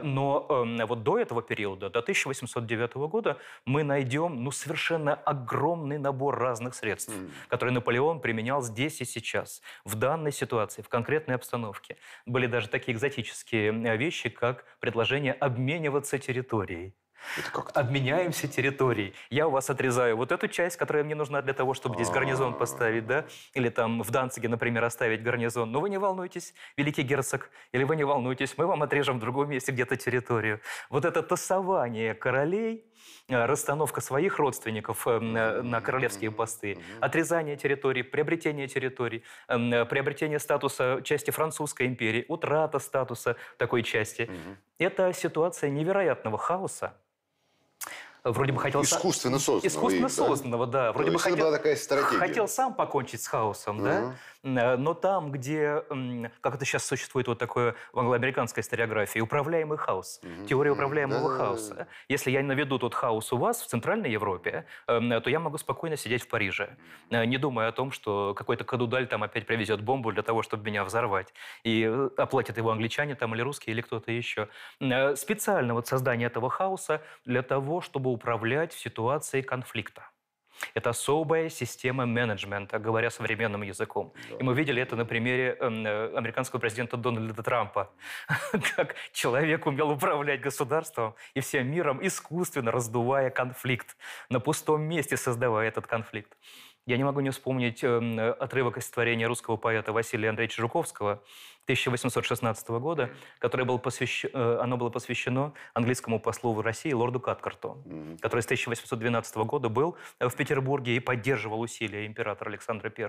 Но 0.03 0.47
э, 0.49 0.85
вот 0.85 1.03
до 1.03 1.19
этого 1.19 1.41
периода, 1.43 1.89
до 1.89 1.99
1809 1.99 2.95
года, 2.95 3.37
мы 3.65 3.83
найдем 3.83 4.43
ну, 4.43 4.51
совершенно 4.51 5.13
огромный 5.13 5.99
набор 5.99 6.39
разных 6.39 6.73
средств, 6.73 7.13
которые 7.47 7.73
Наполеон 7.73 8.21
применял 8.21 8.61
здесь 8.63 9.01
и 9.01 9.05
сейчас, 9.05 9.61
в 9.85 9.95
данной 9.95 10.31
ситуации, 10.31 10.81
в 10.81 10.89
конкретной 10.89 11.35
обстановке. 11.35 11.97
Были 12.25 12.47
даже 12.47 12.69
такие 12.69 12.93
экзотические 12.97 13.71
э, 13.71 13.97
вещи, 13.97 14.29
как 14.29 14.65
предложение 14.79 15.33
обмениваться 15.33 16.17
территорией. 16.17 16.95
Обменяемся 17.73 18.47
территорией. 18.47 19.13
Я 19.29 19.47
у 19.47 19.51
вас 19.51 19.69
отрезаю 19.69 20.17
вот 20.17 20.31
эту 20.31 20.47
часть, 20.47 20.77
которая 20.77 21.03
мне 21.03 21.15
нужна 21.15 21.41
для 21.41 21.53
того, 21.53 21.73
чтобы 21.73 21.95
здесь 21.95 22.09
гарнизон 22.09 22.53
поставить, 22.53 23.05
да? 23.07 23.25
Или 23.53 23.69
там 23.69 24.01
в 24.03 24.11
Данциге, 24.11 24.49
например, 24.49 24.83
оставить 24.83 25.23
гарнизон. 25.23 25.71
Но 25.71 25.79
вы 25.79 25.89
не 25.89 25.97
волнуйтесь, 25.97 26.53
великий 26.77 27.03
герцог, 27.03 27.49
или 27.71 27.83
вы 27.83 27.95
не 27.95 28.03
волнуйтесь, 28.03 28.57
мы 28.57 28.65
вам 28.65 28.83
отрежем 28.83 29.17
в 29.17 29.19
другом 29.19 29.49
месте 29.49 29.71
где-то 29.71 29.95
территорию. 29.95 30.59
Вот 30.89 31.05
это 31.05 31.21
тасование 31.23 32.13
королей, 32.13 32.85
э, 33.29 33.45
расстановка 33.45 34.01
своих 34.01 34.37
родственников 34.37 35.07
э, 35.07 35.19
на 35.19 35.81
королевские 35.81 36.31
посты, 36.31 36.77
отрезание 36.99 37.55
территорий, 37.55 38.03
приобретение 38.03 38.67
территорий, 38.67 39.23
э, 39.47 39.85
приобретение 39.85 40.39
статуса 40.39 41.01
части 41.03 41.31
французской 41.31 41.87
империи, 41.87 42.25
утрата 42.27 42.79
статуса 42.79 43.35
такой 43.57 43.83
части. 43.83 44.29
Это 44.77 45.13
ситуация 45.13 45.69
невероятного 45.69 46.37
хаоса, 46.37 46.93
вроде 48.23 48.51
бы 48.51 48.59
хотел... 48.59 48.81
Искусственно 48.83 49.39
созданного. 49.39 49.67
Искусственно 49.67 50.07
да? 50.07 50.13
созданного, 50.13 50.67
да. 50.67 50.91
Вроде 50.93 51.11
То 51.11 51.13
бы 51.13 51.19
хотел, 51.19 51.37
была 51.37 51.51
такая 51.51 51.75
стратегия. 51.75 52.19
хотел 52.19 52.47
сам 52.47 52.73
покончить 52.73 53.21
с 53.21 53.27
хаосом, 53.27 53.83
да? 53.83 54.15
Э, 54.43 54.75
Но 54.77 54.93
там, 54.93 55.31
где, 55.31 55.83
как 56.41 56.55
это 56.55 56.65
сейчас 56.65 56.85
существует 56.85 57.27
вот 57.27 57.37
такое 57.37 57.75
в 57.93 57.99
англоамериканской 57.99 58.61
историографии, 58.61 59.19
управляемый 59.19 59.77
хаос, 59.77 60.21
теория 60.47 60.71
управляемого 60.71 61.21
Да-да-да. 61.21 61.37
хаоса. 61.37 61.87
Если 62.09 62.31
я 62.31 62.41
наведу 62.43 62.79
тот 62.79 62.93
хаос 62.93 63.31
у 63.33 63.37
вас 63.37 63.61
в 63.61 63.67
Центральной 63.67 64.11
Европе, 64.11 64.65
э, 64.87 65.21
то 65.21 65.29
я 65.29 65.39
могу 65.39 65.57
спокойно 65.57 65.97
сидеть 65.97 66.23
в 66.23 66.27
Париже, 66.27 66.77
э, 67.09 67.25
не 67.25 67.37
думая 67.37 67.67
о 67.69 67.71
том, 67.71 67.91
что 67.91 68.33
какой-то 68.33 68.63
кадудаль 68.63 69.07
там 69.07 69.23
опять 69.23 69.45
привезет 69.45 69.81
бомбу 69.81 70.11
для 70.11 70.23
того, 70.23 70.41
чтобы 70.41 70.63
меня 70.65 70.83
взорвать. 70.83 71.33
И 71.63 71.83
э, 71.83 72.09
оплатят 72.17 72.57
его 72.57 72.71
англичане 72.71 73.15
там 73.15 73.35
или 73.35 73.41
русские, 73.41 73.73
или 73.73 73.81
кто-то 73.81 74.11
еще. 74.11 74.47
Специально 75.15 75.73
вот 75.73 75.87
создание 75.87 76.27
этого 76.27 76.49
хаоса 76.49 77.01
для 77.25 77.41
того, 77.43 77.81
чтобы 77.81 78.11
управлять 78.11 78.73
в 78.73 78.79
ситуации 78.79 79.41
конфликта. 79.41 80.10
Это 80.73 80.89
особая 80.91 81.49
система 81.49 82.05
менеджмента, 82.05 82.79
говоря 82.79 83.09
современным 83.09 83.61
языком. 83.63 84.13
И 84.39 84.43
мы 84.43 84.53
видели 84.53 84.81
это 84.81 84.95
на 84.95 85.05
примере 85.05 85.57
эм, 85.59 85.85
э, 85.85 86.17
американского 86.17 86.59
президента 86.59 86.97
Дональда 86.97 87.43
Трампа. 87.43 87.91
Как 88.75 88.95
человек 89.11 89.65
умел 89.65 89.91
управлять 89.91 90.41
государством 90.41 91.15
и 91.33 91.39
всем 91.39 91.67
миром, 91.67 91.99
искусственно 92.01 92.71
раздувая 92.71 93.29
конфликт, 93.29 93.95
на 94.29 94.39
пустом 94.39 94.81
месте 94.81 95.17
создавая 95.17 95.67
этот 95.67 95.87
конфликт. 95.87 96.37
Я 96.91 96.97
не 96.97 97.05
могу 97.05 97.21
не 97.21 97.29
вспомнить 97.29 97.85
эм, 97.85 98.19
отрывок 98.19 98.75
из 98.77 98.89
творения 98.89 99.25
русского 99.25 99.55
поэта 99.55 99.93
Василия 99.93 100.27
Андреевича 100.27 100.61
Жуковского 100.61 101.23
1816 101.63 102.67
года, 102.67 103.11
которое 103.39 103.63
было 103.63 103.77
посвящ- 103.77 104.29
э, 104.33 104.59
оно 104.61 104.75
было 104.75 104.89
посвящено 104.89 105.53
английскому 105.73 106.19
послу 106.19 106.51
в 106.51 106.59
России 106.59 106.91
лорду 106.91 107.21
Каткарту, 107.21 107.81
который 108.19 108.41
с 108.41 108.45
1812 108.45 109.37
года 109.37 109.69
был 109.69 109.95
э, 110.19 110.27
в 110.27 110.35
Петербурге 110.35 110.97
и 110.97 110.99
поддерживал 110.99 111.61
усилия 111.61 112.05
императора 112.05 112.49
Александра 112.49 112.91
I. 112.97 113.07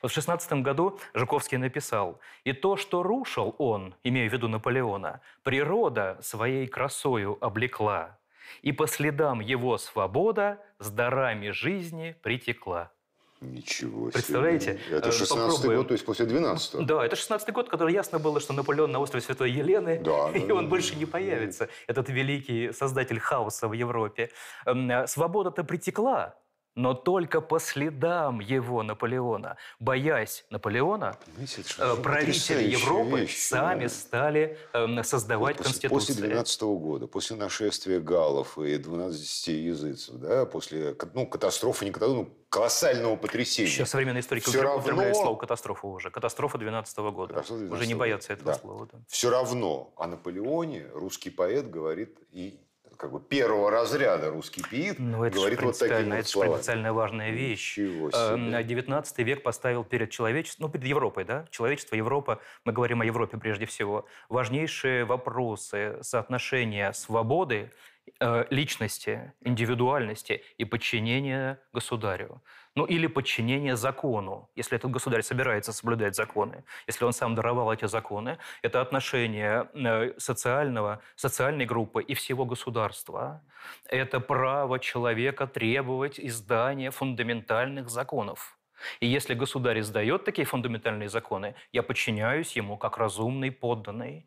Вот 0.00 0.12
в 0.12 0.14
16 0.14 0.52
году 0.62 1.00
Жуковский 1.14 1.58
написал, 1.58 2.20
«И 2.44 2.52
то, 2.52 2.76
что 2.76 3.02
рушил 3.02 3.56
он, 3.58 3.96
имея 4.04 4.30
в 4.30 4.32
виду 4.32 4.46
Наполеона, 4.46 5.20
природа 5.42 6.16
своей 6.22 6.68
красою 6.68 7.38
облекла, 7.40 8.20
и 8.60 8.72
по 8.72 8.86
следам 8.86 9.40
его 9.40 9.78
свобода 9.78 10.58
с 10.78 10.90
дарами 10.90 11.50
жизни 11.50 12.14
притекла». 12.22 12.90
Ничего 13.42 14.02
себе. 14.04 14.12
Представляете? 14.12 14.78
Это 14.90 15.08
Э, 15.08 15.12
16 15.12 15.28
попробуем. 15.56 15.78
год, 15.78 15.88
то 15.88 15.92
есть 15.94 16.04
после 16.04 16.26
12 16.26 16.86
Да, 16.86 17.04
это 17.04 17.16
16 17.16 17.52
год, 17.52 17.68
который 17.68 17.92
ясно 17.92 18.20
было, 18.20 18.38
что 18.38 18.52
Наполеон 18.52 18.92
на 18.92 19.00
острове 19.00 19.24
Святой 19.24 19.50
Елены, 19.50 20.00
и 20.34 20.52
он 20.52 20.68
больше 20.68 20.94
не 20.94 21.06
появится, 21.06 21.68
этот 21.88 22.08
великий 22.08 22.72
создатель 22.72 23.18
хаоса 23.18 23.66
в 23.66 23.72
Европе. 23.72 24.30
Эм, 24.64 24.88
э, 24.88 25.06
Свобода-то 25.08 25.64
притекла, 25.64 26.36
но 26.74 26.94
только 26.94 27.40
по 27.40 27.58
следам 27.58 28.40
его 28.40 28.82
Наполеона. 28.82 29.56
Боясь 29.78 30.44
Наполеона, 30.50 31.16
э, 31.78 31.96
правители 32.02 32.62
Европы 32.62 33.20
вещь, 33.20 33.38
сами 33.38 33.84
да. 33.84 33.88
стали 33.88 34.58
эм, 34.72 35.04
создавать 35.04 35.58
После, 35.58 35.72
конституции. 35.72 36.12
после 36.14 36.28
12 36.28 36.62
года, 36.62 37.06
после 37.06 37.36
нашествия 37.36 38.00
галлов 38.00 38.58
и 38.58 38.78
12 38.78 39.48
языцев, 39.48 40.14
да, 40.16 40.46
после 40.46 40.96
ну, 41.14 41.26
катастрофы, 41.26 41.84
не 41.84 41.90
катастрофы, 41.90 42.30
ну, 42.30 42.34
колоссального 42.48 43.16
потрясения. 43.16 43.68
Сейчас 43.68 43.90
современные 43.90 44.20
историки 44.20 44.48
Всё 44.48 44.62
равно- 44.62 44.78
употребляют 44.78 45.16
слово 45.16 45.36
катастрофа 45.36 45.86
уже. 45.86 46.10
Катастрофа 46.10 46.58
12 46.58 46.98
года. 47.10 47.34
Катастрофа 47.34 47.62
Уже 47.62 47.68
12 47.68 47.88
не 47.88 47.94
боятся 47.94 48.32
этого 48.34 48.52
да. 48.52 48.58
слова. 48.58 48.88
да. 48.92 48.98
Все 49.08 49.30
равно 49.30 49.92
о 49.96 50.06
Наполеоне 50.06 50.86
русский 50.94 51.30
поэт 51.30 51.70
говорит 51.70 52.18
и 52.30 52.60
как 52.96 53.12
бы 53.12 53.20
первого 53.20 53.70
разряда 53.70 54.30
русский 54.30 54.62
пиит 54.62 54.98
Ну, 54.98 55.24
это 55.24 55.36
говорит 55.36 55.60
вот 55.62 55.78
принципиально, 55.78 56.16
вот 56.16 56.20
это 56.20 56.28
же 56.28 56.40
принципиально 56.40 56.92
важная 56.92 57.30
вещь. 57.30 57.78
Ничего 57.78 58.08
Э, 58.12 58.36
себе. 58.36 58.64
19 58.64 59.18
век 59.18 59.42
поставил 59.42 59.84
перед 59.84 60.10
человечеством, 60.10 60.66
ну, 60.66 60.72
перед 60.72 60.86
Европой, 60.86 61.24
да, 61.24 61.46
человечество, 61.50 61.96
Европа, 61.96 62.40
мы 62.64 62.72
говорим 62.72 63.00
о 63.00 63.04
Европе 63.04 63.38
прежде 63.38 63.66
всего, 63.66 64.06
важнейшие 64.28 65.04
вопросы 65.04 65.98
соотношения 66.02 66.92
свободы, 66.92 67.70
э, 68.20 68.44
личности, 68.50 69.32
индивидуальности 69.40 70.42
и 70.58 70.64
подчинения 70.64 71.60
государю. 71.72 72.42
Ну, 72.74 72.86
или 72.86 73.06
подчинение 73.06 73.76
закону, 73.76 74.48
если 74.54 74.78
этот 74.78 74.90
государь 74.90 75.22
собирается 75.22 75.72
соблюдать 75.74 76.16
законы, 76.16 76.64
если 76.86 77.04
он 77.04 77.12
сам 77.12 77.34
даровал 77.34 77.70
эти 77.70 77.84
законы, 77.84 78.38
это 78.62 78.80
отношение 78.80 79.68
э, 79.74 80.14
социального, 80.18 81.02
социальной 81.14 81.66
группы 81.66 82.02
и 82.02 82.14
всего 82.14 82.46
государства. 82.46 83.42
Это 83.88 84.20
право 84.20 84.78
человека 84.78 85.46
требовать 85.46 86.18
издания 86.18 86.90
фундаментальных 86.90 87.90
законов. 87.90 88.58
И 89.00 89.06
если 89.06 89.34
государь 89.34 89.80
издает 89.80 90.24
такие 90.24 90.46
фундаментальные 90.46 91.10
законы, 91.10 91.54
я 91.72 91.82
подчиняюсь 91.82 92.56
ему 92.56 92.78
как 92.78 92.96
разумный 92.96 93.50
подданный. 93.50 94.26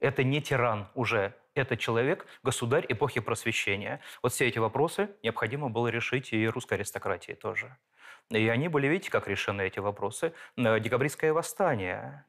Это 0.00 0.24
не 0.24 0.42
тиран 0.42 0.88
уже, 0.94 1.34
это 1.54 1.76
человек, 1.76 2.26
государь 2.42 2.84
эпохи 2.88 3.20
просвещения. 3.20 4.00
Вот 4.22 4.32
все 4.32 4.48
эти 4.48 4.58
вопросы 4.58 5.10
необходимо 5.22 5.70
было 5.70 5.88
решить 5.88 6.32
и 6.32 6.48
русской 6.48 6.74
аристократии 6.74 7.32
тоже. 7.32 7.76
И 8.30 8.48
они 8.48 8.68
были, 8.68 8.86
видите, 8.86 9.10
как 9.10 9.28
решены 9.28 9.62
эти 9.62 9.78
вопросы. 9.78 10.32
Э, 10.56 10.80
Декабристское 10.80 11.32
восстание. 11.32 12.24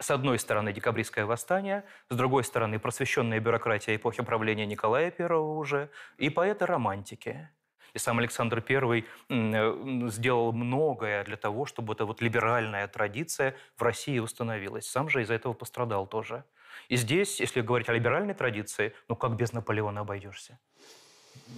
С 0.00 0.10
одной 0.10 0.38
стороны, 0.38 0.72
декабристское 0.72 1.26
восстание, 1.26 1.84
с 2.08 2.16
другой 2.16 2.44
стороны, 2.44 2.78
просвещенная 2.78 3.40
бюрократия 3.40 3.94
эпохи 3.96 4.22
правления 4.22 4.64
Николая 4.64 5.12
I 5.16 5.26
уже, 5.36 5.90
и 6.16 6.30
поэты-романтики. 6.30 7.50
И 7.92 7.98
сам 7.98 8.18
Александр 8.18 8.64
I 8.68 9.04
э, 9.28 10.08
сделал 10.08 10.52
многое 10.52 11.24
для 11.24 11.36
того, 11.36 11.66
чтобы 11.66 11.92
эта 11.92 12.06
вот 12.06 12.22
либеральная 12.22 12.88
традиция 12.88 13.54
в 13.76 13.82
России 13.82 14.18
установилась. 14.18 14.88
Сам 14.88 15.08
же 15.08 15.22
из-за 15.22 15.34
этого 15.34 15.52
пострадал 15.52 16.06
тоже. 16.06 16.44
И 16.88 16.96
здесь, 16.96 17.40
если 17.40 17.60
говорить 17.60 17.88
о 17.88 17.92
либеральной 17.92 18.34
традиции, 18.34 18.92
ну 19.08 19.16
как 19.16 19.36
без 19.36 19.52
Наполеона 19.52 20.00
обойдешься? 20.02 20.58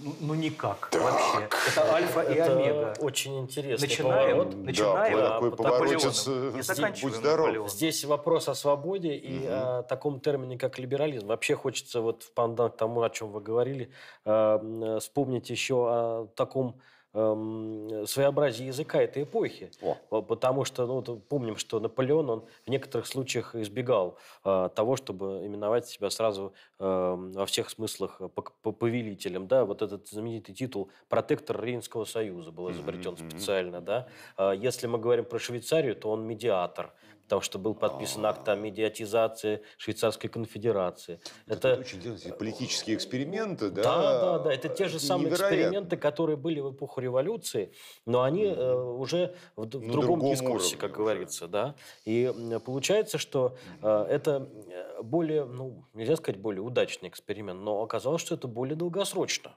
Ну, 0.03 0.13
ну 0.19 0.33
никак 0.35 0.91
вообще. 0.93 1.47
Это 1.67 1.93
альфа 1.93 2.21
и 2.21 2.33
Это 2.35 2.51
омега. 2.55 2.93
очень 2.99 3.39
интересный 3.39 3.87
Начинаем, 3.87 4.37
поворот. 4.37 4.55
начинаем 4.55 5.17
Да, 5.17 5.29
такой 5.33 5.51
поворотец, 5.55 6.27
э, 6.27 6.53
и 6.57 6.61
заканчиваем 6.61 7.15
Здесь- 7.15 7.25
Наполеоном. 7.31 7.69
Здесь 7.69 8.05
вопрос 8.05 8.49
о 8.49 8.55
свободе 8.55 9.15
и 9.15 9.45
о 9.47 9.83
таком 9.83 10.19
термине, 10.19 10.57
как 10.59 10.77
либерализм. 10.79 11.27
Вообще 11.27 11.55
хочется, 11.55 12.01
вот 12.01 12.23
в 12.23 12.33
пандан 12.33 12.69
к 12.71 12.77
тому, 12.77 13.01
о 13.01 13.09
чем 13.09 13.31
вы 13.31 13.41
говорили, 13.41 13.89
э, 14.25 14.31
м, 14.61 14.99
вспомнить 14.99 15.49
еще 15.49 15.75
о 15.75 16.27
таком 16.35 16.79
эм, 17.13 18.05
своеобразии 18.05 18.65
языка 18.65 19.01
этой 19.01 19.23
эпохи. 19.23 19.71
По- 20.09 20.21
Потому 20.21 20.65
что, 20.65 20.85
ну, 20.85 21.01
помним, 21.01 21.55
что 21.57 21.79
Наполеон, 21.79 22.29
он 22.29 22.45
в 22.65 22.69
некоторых 22.69 23.07
случаях 23.07 23.55
избегал 23.55 24.17
э, 24.45 24.69
того, 24.75 24.95
чтобы 24.95 25.45
именовать 25.45 25.87
себя 25.87 26.09
сразу 26.09 26.53
э, 26.79 27.15
во 27.33 27.45
всех 27.45 27.69
смыслах 27.69 28.21
по- 28.35 28.71
повелителем. 28.71 29.47
Да? 29.47 29.65
Вот 29.65 29.81
этот 29.81 30.07
знаменитый 30.07 30.53
титул 30.55 30.89
«Протектор 31.09 31.61
Рейнского 31.63 32.05
союза» 32.05 32.51
был 32.51 32.71
изобретен 32.71 33.15
специально. 33.17 33.81
Да? 33.81 34.07
А 34.37 34.53
Если 34.53 34.87
мы 34.87 34.97
говорим 34.99 35.25
про 35.25 35.39
Швейцарию, 35.39 35.95
то 35.95 36.09
он 36.11 36.25
медиатор, 36.27 36.93
потому 37.29 37.43
что 37.43 37.59
был 37.59 37.75
подписан 37.75 38.25
акт 38.25 38.49
о 38.49 38.55
медиатизации 38.55 39.61
Швейцарской 39.77 40.31
конфедерации. 40.31 41.19
Это 41.45 41.75
очень 41.75 41.99
интересные 41.99 42.33
политические 42.33 42.95
эксперименты, 42.95 43.69
да? 43.69 43.83
да, 43.83 44.19
да, 44.21 44.39
да. 44.39 44.51
Это 44.51 44.67
те 44.67 44.87
же 44.87 44.99
самые 44.99 45.27
невероятно. 45.27 45.55
эксперименты, 45.55 45.97
которые 45.97 46.37
были 46.37 46.59
в 46.59 46.71
эпоху 46.71 47.01
революции, 47.01 47.71
но 48.07 48.23
они 48.23 48.45
э, 48.45 48.73
уже 48.73 49.35
в, 49.55 49.67
другом 49.67 49.91
другом 49.91 50.31
дискурсе, 50.31 50.75
как 50.75 50.93
говорится, 50.93 51.47
да. 51.47 51.75
И 52.03 52.33
получается, 52.65 53.19
что 53.19 53.55
э, 53.83 54.05
это 54.09 54.49
э, 54.67 55.03
более, 55.03 55.45
ну, 55.45 55.85
нельзя 55.93 56.15
сказать 56.15 56.41
более 56.41 56.63
удачный 56.63 57.09
эксперимент, 57.09 57.61
но 57.61 57.83
оказалось, 57.83 58.23
что 58.23 58.33
это 58.33 58.47
более 58.47 58.75
долгосрочно. 58.75 59.55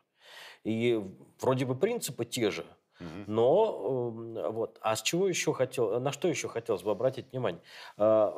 И 0.62 1.02
вроде 1.40 1.64
бы 1.64 1.74
принципы 1.74 2.26
те 2.26 2.50
же, 2.50 2.66
Но 3.26 4.12
э, 4.36 4.50
вот, 4.50 4.78
а 4.80 4.96
с 4.96 5.02
чего 5.02 5.28
еще 5.28 5.52
хотел, 5.52 6.00
на 6.00 6.12
что 6.12 6.28
еще 6.28 6.48
хотелось 6.48 6.82
бы 6.82 6.90
обратить 6.90 7.30
внимание? 7.32 7.62
А, 7.96 8.34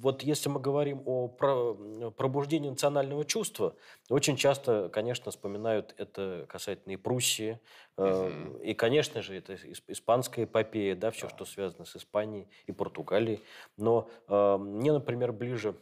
вот 0.00 0.22
если 0.22 0.48
мы 0.48 0.60
говорим 0.60 1.02
о 1.04 1.28
пробуждении 1.28 2.70
национального 2.70 3.24
чувства, 3.24 3.74
очень 4.08 4.36
часто, 4.36 4.88
конечно, 4.92 5.30
вспоминают 5.30 5.94
это 5.98 6.46
касательно 6.48 6.92
и 6.92 6.96
Пруссии, 6.96 7.58
угу. 7.96 8.58
и, 8.62 8.74
конечно 8.74 9.22
же, 9.22 9.36
это 9.36 9.56
испанская 9.88 10.44
эпопея, 10.44 10.94
да, 10.94 11.10
все, 11.10 11.28
что 11.28 11.44
связано 11.44 11.84
с 11.84 11.96
Испанией 11.96 12.48
и 12.66 12.72
Португалией. 12.72 13.42
Но 13.76 14.08
э, 14.28 14.56
мне, 14.58 14.92
например, 14.92 15.32
ближе 15.32 15.74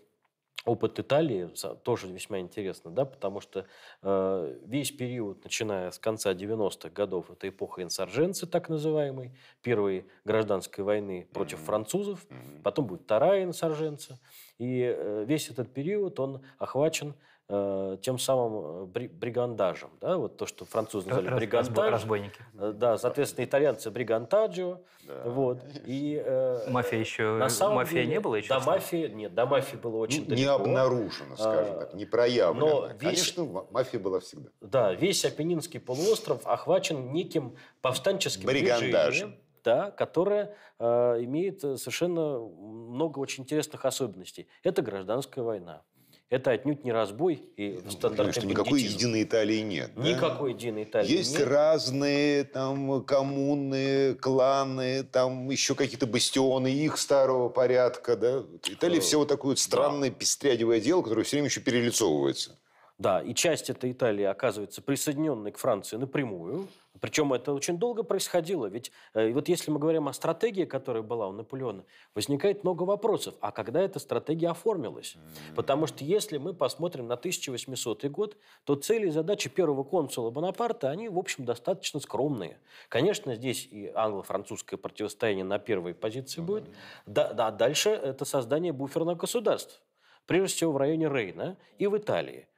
опыт 0.66 0.98
Италии 0.98 1.50
тоже 1.82 2.08
весьма 2.08 2.40
интересно, 2.40 2.90
да, 2.90 3.04
потому 3.04 3.40
что 3.40 3.66
э, 4.02 4.58
весь 4.64 4.90
период, 4.90 5.42
начиная 5.44 5.90
с 5.90 5.98
конца 5.98 6.34
90-х 6.34 6.90
годов, 6.90 7.30
это 7.30 7.48
эпоха 7.48 7.82
инсарженции, 7.82 8.46
так 8.46 8.68
называемой, 8.68 9.32
первой 9.62 10.06
гражданской 10.24 10.84
войны 10.84 11.28
против 11.32 11.60
французов, 11.60 12.26
потом 12.62 12.86
будет 12.86 13.02
вторая 13.02 13.44
инсарженция, 13.44 14.18
и 14.58 14.82
э, 14.82 15.24
весь 15.26 15.48
этот 15.48 15.72
период, 15.72 16.18
он 16.20 16.42
охвачен 16.58 17.14
э, 17.48 17.96
тем 18.02 18.18
самым 18.18 18.90
э, 18.94 19.08
бригандажем. 19.08 19.90
Да? 20.00 20.16
Вот 20.16 20.36
то, 20.36 20.46
что 20.46 20.64
французы 20.64 21.08
назвали 21.08 21.28
Раз, 21.28 21.38
бригандаж. 21.38 21.92
Разбойники. 21.92 22.40
Да, 22.54 22.98
соответственно, 22.98 23.44
итальянцы 23.44 23.90
бригантаджио. 23.90 24.80
Да. 25.06 25.22
Вот. 25.24 25.60
И, 25.84 26.22
э, 26.24 26.70
мафия 26.70 27.00
еще... 27.00 27.36
На 27.36 27.48
самом 27.48 27.76
мафия 27.76 28.02
деле, 28.02 28.14
не 28.14 28.20
было 28.20 28.36
еще? 28.36 28.48
До 28.48 28.60
мафии, 28.60 29.08
нет, 29.08 29.34
до 29.34 29.46
мафии 29.46 29.76
было 29.76 29.96
очень 29.98 30.22
не, 30.22 30.26
далеко. 30.26 30.42
Не 30.42 30.48
обнаружено, 30.48 31.36
скажем 31.36 31.78
так, 31.78 31.94
не 31.94 32.04
проявлено. 32.04 32.66
Но 32.66 32.86
весь, 32.98 33.32
Конечно, 33.32 33.66
мафия 33.70 34.00
была 34.00 34.20
всегда. 34.20 34.50
Да, 34.60 34.92
весь 34.94 35.24
Апеннинский 35.24 35.80
полуостров 35.80 36.46
охвачен 36.46 37.12
неким 37.12 37.56
повстанческим 37.80 38.46
Бригандажем. 38.46 38.90
движением 38.90 39.40
да, 39.66 39.90
которая 39.90 40.54
э, 40.78 40.84
имеет 41.24 41.60
совершенно 41.60 42.38
много 42.38 43.18
очень 43.18 43.42
интересных 43.42 43.84
особенностей. 43.84 44.46
Это 44.62 44.80
гражданская 44.80 45.44
война. 45.44 45.82
Это 46.28 46.50
отнюдь 46.50 46.82
не 46.82 46.90
разбой 46.90 47.34
и 47.56 47.78
ну, 47.84 47.90
стандартный 47.90 48.32
что 48.32 48.46
никакой 48.46 48.82
единой 48.82 49.22
Италии 49.22 49.60
нет. 49.60 49.92
Да? 49.94 50.02
Никакой 50.02 50.54
единой 50.54 50.82
Италии 50.82 51.08
Есть 51.08 51.38
нет. 51.38 51.46
разные 51.46 52.42
там 52.42 53.04
коммуны, 53.04 54.14
кланы, 54.16 55.04
там 55.04 55.48
еще 55.50 55.76
какие-то 55.76 56.08
бастионы 56.08 56.66
их 56.66 56.98
старого 56.98 57.48
порядка. 57.48 58.16
Да? 58.16 58.44
Италия 58.66 59.00
все 59.00 59.18
вот 59.18 59.28
такое 59.28 59.50
вот 59.50 59.60
странное 59.60 60.10
да. 60.10 60.16
пестрядевое 60.16 60.80
дело, 60.80 61.02
которое 61.02 61.22
все 61.22 61.36
время 61.36 61.48
еще 61.48 61.60
перелицовывается. 61.60 62.58
Да, 62.98 63.20
и 63.20 63.34
часть 63.34 63.68
этой 63.68 63.92
Италии 63.92 64.24
оказывается 64.24 64.80
присоединенной 64.80 65.52
к 65.52 65.58
Франции 65.58 65.96
напрямую. 65.96 66.68
Причем 66.98 67.34
это 67.34 67.52
очень 67.52 67.78
долго 67.78 68.02
происходило. 68.02 68.66
Ведь 68.66 68.90
э, 69.12 69.30
вот 69.32 69.48
если 69.48 69.70
мы 69.70 69.78
говорим 69.78 70.08
о 70.08 70.14
стратегии, 70.14 70.64
которая 70.64 71.02
была 71.02 71.28
у 71.28 71.32
Наполеона, 71.32 71.84
возникает 72.14 72.64
много 72.64 72.84
вопросов. 72.84 73.34
А 73.40 73.52
когда 73.52 73.82
эта 73.82 73.98
стратегия 73.98 74.48
оформилась? 74.48 75.16
Потому 75.54 75.86
что 75.86 76.04
если 76.04 76.38
мы 76.38 76.54
посмотрим 76.54 77.06
на 77.06 77.14
1800 77.14 78.06
год, 78.06 78.38
то 78.64 78.76
цели 78.76 79.08
и 79.08 79.10
задачи 79.10 79.50
первого 79.50 79.84
консула 79.84 80.30
Бонапарта, 80.30 80.88
они, 80.88 81.10
в 81.10 81.18
общем, 81.18 81.44
достаточно 81.44 82.00
скромные. 82.00 82.58
Конечно, 82.88 83.34
здесь 83.34 83.68
и 83.70 83.92
англо-французское 83.94 84.78
противостояние 84.78 85.44
на 85.44 85.58
первой 85.58 85.92
позиции 85.92 86.40
будет. 86.40 86.64
Да, 87.04 87.34
да, 87.34 87.50
дальше 87.50 87.90
это 87.90 88.24
создание 88.24 88.72
буферных 88.72 89.18
государств. 89.18 89.82
Прежде 90.24 90.56
всего 90.56 90.72
в 90.72 90.76
районе 90.78 91.08
Рейна 91.08 91.58
и 91.78 91.86
в 91.86 91.96
Италии. 91.96 92.48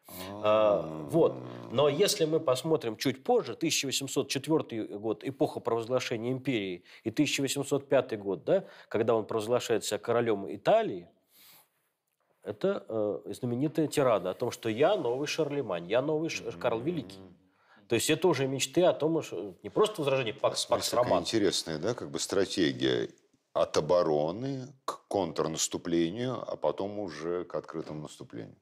А, 0.43 0.83
вот. 1.11 1.35
Но 1.71 1.89
если 1.89 2.25
мы 2.25 2.41
посмотрим 2.41 2.97
чуть 2.97 3.23
позже, 3.25 3.53
1804 3.53 4.99
год, 4.99 5.25
эпоха 5.25 5.61
провозглашения 5.61 6.33
империи, 6.33 6.85
и 7.05 7.11
1805 7.11 8.19
год, 8.19 8.45
да, 8.45 8.65
когда 8.89 9.15
он 9.15 9.27
провозглашается 9.27 9.99
королем 9.99 10.47
Италии, 10.55 11.09
это 12.43 12.85
э, 12.89 13.33
знаменитая 13.33 13.89
тирада 13.89 14.31
о 14.31 14.35
том, 14.35 14.51
что 14.51 14.69
я 14.69 14.97
новый 14.97 15.27
Шарлемань, 15.27 15.87
я 15.89 16.01
новый 16.01 16.31
Карл 16.59 16.81
Великий. 16.81 17.19
То 17.89 17.95
есть 17.95 18.11
это 18.11 18.29
уже 18.29 18.47
мечты 18.47 18.85
о 18.85 18.93
том, 18.93 19.23
что 19.23 19.55
не 19.63 19.71
просто 19.71 20.03
возражение 20.03 20.35
Пакс, 20.35 20.67
Пакс 20.67 20.93
Роман. 20.93 21.23
интересная, 21.23 21.79
да, 21.79 21.95
как 21.95 22.11
бы 22.11 22.19
стратегия 22.19 23.09
от 23.55 23.77
обороны 23.77 24.69
к 24.85 25.07
контрнаступлению, 25.09 26.43
а 26.47 26.57
потом 26.57 26.99
уже 26.99 27.45
к 27.45 27.55
открытому 27.55 28.03
наступлению. 28.03 28.57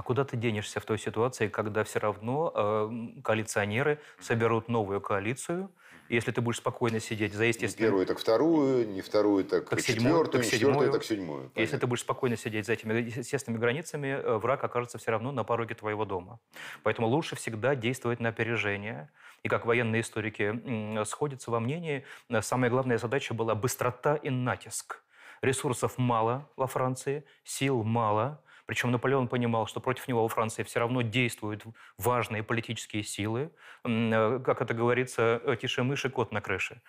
А 0.00 0.02
куда 0.02 0.24
ты 0.24 0.38
денешься 0.38 0.80
в 0.80 0.86
той 0.86 0.98
ситуации, 0.98 1.48
когда 1.48 1.84
все 1.84 1.98
равно 1.98 2.50
э, 2.54 3.20
коалиционеры 3.22 4.00
соберут 4.18 4.68
новую 4.68 5.02
коалицию? 5.02 5.70
Если 6.08 6.32
ты 6.32 6.40
будешь 6.40 6.56
спокойно 6.56 7.00
сидеть 7.00 7.34
за 7.34 7.44
естественным... 7.44 7.84
Не 7.84 7.86
первую, 7.90 8.06
так 8.06 8.18
вторую, 8.18 8.88
не 8.88 9.02
вторую, 9.02 9.44
так, 9.44 9.68
так 9.68 9.78
седьмую, 9.82 10.24
четвертую, 10.24 10.42
так 10.42 10.44
седьмую. 10.50 10.72
четвертую, 10.72 10.92
так 10.92 11.04
седьмую. 11.04 11.40
Понятно. 11.40 11.60
Если 11.60 11.76
ты 11.76 11.86
будешь 11.86 12.00
спокойно 12.00 12.38
сидеть 12.38 12.64
за 12.64 12.72
этими 12.72 12.94
естественными 12.94 13.60
границами, 13.60 14.06
э, 14.06 14.38
враг 14.38 14.64
окажется 14.64 14.96
все 14.96 15.10
равно 15.10 15.32
на 15.32 15.44
пороге 15.44 15.74
твоего 15.74 16.06
дома. 16.06 16.40
Поэтому 16.82 17.06
лучше 17.06 17.36
всегда 17.36 17.74
действовать 17.74 18.20
на 18.20 18.30
опережение. 18.30 19.10
И 19.42 19.50
как 19.50 19.66
военные 19.66 20.00
историки 20.00 21.04
сходятся 21.04 21.50
во 21.50 21.60
мнении, 21.60 22.06
э, 22.30 22.40
самая 22.40 22.70
главная 22.70 22.96
задача 22.96 23.34
была 23.34 23.54
быстрота 23.54 24.16
и 24.16 24.30
натиск. 24.30 25.02
Ресурсов 25.42 25.98
мало 25.98 26.48
во 26.56 26.66
Франции, 26.66 27.22
сил 27.44 27.82
мало, 27.82 28.42
причем 28.70 28.92
Наполеон 28.92 29.26
понимал, 29.26 29.66
что 29.66 29.80
против 29.80 30.06
него 30.06 30.22
во 30.22 30.28
Франции 30.28 30.62
все 30.62 30.78
равно 30.78 31.02
действуют 31.02 31.64
важные 31.98 32.44
политические 32.44 33.02
силы. 33.02 33.50
Э, 33.84 34.38
как 34.44 34.62
это 34.62 34.74
говорится, 34.74 35.40
«Э, 35.44 35.56
тише 35.60 35.82
мыши, 35.82 36.08
кот 36.08 36.30
на 36.30 36.40
крыше. 36.40 36.80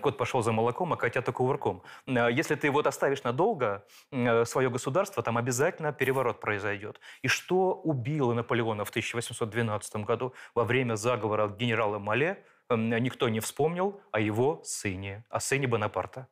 Кот 0.00 0.16
пошел 0.16 0.40
за 0.40 0.52
молоком, 0.52 0.94
а 0.94 0.96
котята 0.96 1.30
кувырком. 1.30 1.82
Э, 2.06 2.32
если 2.32 2.54
ты 2.54 2.70
вот 2.70 2.86
оставишь 2.86 3.24
надолго 3.24 3.84
свое 4.44 4.70
государство, 4.70 5.22
там 5.22 5.36
обязательно 5.36 5.92
переворот 5.92 6.40
произойдет. 6.40 6.98
И 7.20 7.28
что 7.28 7.74
убило 7.74 8.32
Наполеона 8.32 8.86
в 8.86 8.88
1812 8.88 9.96
году 10.06 10.32
во 10.54 10.64
время 10.64 10.94
заговора 10.94 11.48
генерала 11.48 11.98
Мале, 11.98 12.42
никто 12.70 13.28
не 13.28 13.40
вспомнил 13.40 14.00
о 14.12 14.20
его 14.20 14.62
сыне, 14.64 15.24
о 15.28 15.40
сыне 15.40 15.66
Бонапарта. 15.66 16.26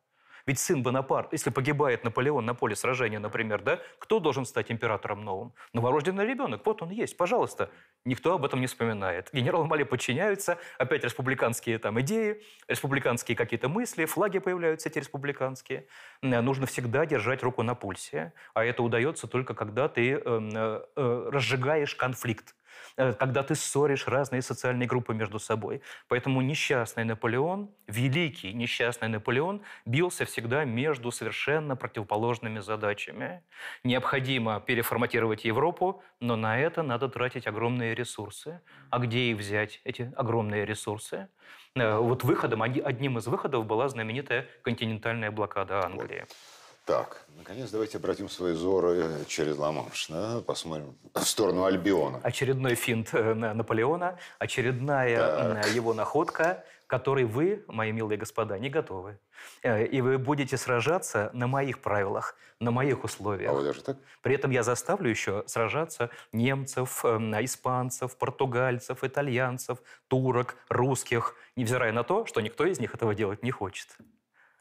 Ведь 0.47 0.59
сын 0.59 0.81
Бонапарт, 0.81 1.33
если 1.33 1.49
погибает 1.49 2.05
Наполеон 2.05 2.45
на 2.45 2.55
поле 2.55 2.73
сражения, 2.75 3.19
например, 3.19 3.61
да, 3.61 3.81
кто 3.99 4.19
должен 4.19 4.45
стать 4.45 4.71
императором 4.71 5.25
новым? 5.25 5.53
Новорожденный 5.73 6.25
ребенок. 6.25 6.65
Вот 6.65 6.81
он 6.81 6.89
есть, 6.89 7.17
пожалуйста. 7.17 7.69
Никто 8.05 8.33
об 8.33 8.45
этом 8.45 8.61
не 8.61 8.67
вспоминает. 8.67 9.29
Генерал 9.33 9.65
Мали 9.65 9.83
подчиняются, 9.83 10.57
опять 10.77 11.03
республиканские 11.03 11.77
там 11.79 11.99
идеи, 11.99 12.41
республиканские 12.69 13.35
какие-то 13.35 13.67
мысли, 13.67 14.05
флаги 14.05 14.39
появляются 14.39 14.87
эти 14.87 14.99
республиканские. 14.99 15.85
Нужно 16.21 16.65
всегда 16.65 17.05
держать 17.05 17.43
руку 17.43 17.61
на 17.61 17.75
пульсе. 17.75 18.31
А 18.53 18.63
это 18.63 18.83
удается 18.83 19.27
только 19.27 19.53
когда 19.53 19.89
ты 19.89 20.13
э, 20.13 20.21
э, 20.23 21.29
разжигаешь 21.29 21.93
конфликт 21.93 22.55
когда 22.95 23.43
ты 23.43 23.55
ссоришь 23.55 24.07
разные 24.07 24.41
социальные 24.41 24.87
группы 24.87 25.13
между 25.13 25.39
собой. 25.39 25.81
Поэтому 26.07 26.41
несчастный 26.41 27.03
Наполеон, 27.03 27.69
великий 27.87 28.53
несчастный 28.53 29.07
Наполеон, 29.07 29.61
бился 29.85 30.25
всегда 30.25 30.65
между 30.65 31.11
совершенно 31.11 31.75
противоположными 31.75 32.59
задачами. 32.59 33.43
Необходимо 33.83 34.59
переформатировать 34.59 35.45
Европу, 35.45 36.03
но 36.19 36.35
на 36.35 36.59
это 36.59 36.83
надо 36.83 37.09
тратить 37.09 37.47
огромные 37.47 37.95
ресурсы. 37.95 38.61
А 38.89 38.99
где 38.99 39.31
их 39.31 39.37
взять, 39.37 39.81
эти 39.83 40.11
огромные 40.15 40.65
ресурсы? 40.65 41.29
Э, 41.75 41.97
вот 41.97 42.23
выходом, 42.23 42.61
одним 42.61 43.17
из 43.17 43.27
выходов 43.27 43.65
была 43.65 43.87
знаменитая 43.89 44.47
континентальная 44.63 45.31
блокада 45.31 45.83
Англии. 45.85 46.21
Вот. 46.21 46.56
Так, 46.87 47.25
наконец 47.35 47.69
давайте 47.69 47.97
обратим 47.97 48.29
свои 48.29 48.53
взоры 48.53 49.25
через 49.27 49.57
Ла-Манш, 49.57 50.07
да? 50.07 50.39
посмотрим 50.39 50.97
в 51.13 51.19
сторону 51.25 51.65
Альбиона. 51.65 52.21
Очередной 52.23 52.75
финт 52.75 53.09
э, 53.11 53.33
Наполеона, 53.33 54.17
очередная 54.39 55.55
так. 55.55 55.73
его 55.73 55.93
находка, 55.93 56.63
которой 56.87 57.25
вы, 57.25 57.65
мои 57.67 57.91
милые 57.91 58.17
господа, 58.17 58.57
не 58.57 58.69
готовы. 58.69 59.19
Э, 59.63 59.85
и 59.85 59.99
вы 59.99 60.17
будете 60.17 60.55
сражаться 60.55 61.29
на 61.33 61.47
моих 61.47 61.81
правилах, 61.81 62.37
на 62.61 62.71
моих 62.71 63.03
условиях. 63.03 63.51
А 63.51 63.53
вот 63.53 63.65
даже 63.65 63.81
так? 63.81 63.97
При 64.21 64.35
этом 64.35 64.51
я 64.51 64.63
заставлю 64.63 65.09
еще 65.09 65.43
сражаться 65.45 66.09
немцев, 66.31 67.03
э, 67.03 67.17
испанцев, 67.43 68.15
португальцев, 68.15 69.03
итальянцев, 69.03 69.79
турок, 70.07 70.55
русских, 70.69 71.35
невзирая 71.57 71.91
на 71.91 72.05
то, 72.05 72.25
что 72.25 72.39
никто 72.39 72.65
из 72.65 72.79
них 72.79 72.95
этого 72.95 73.13
делать 73.13 73.43
не 73.43 73.51
хочет. 73.51 73.89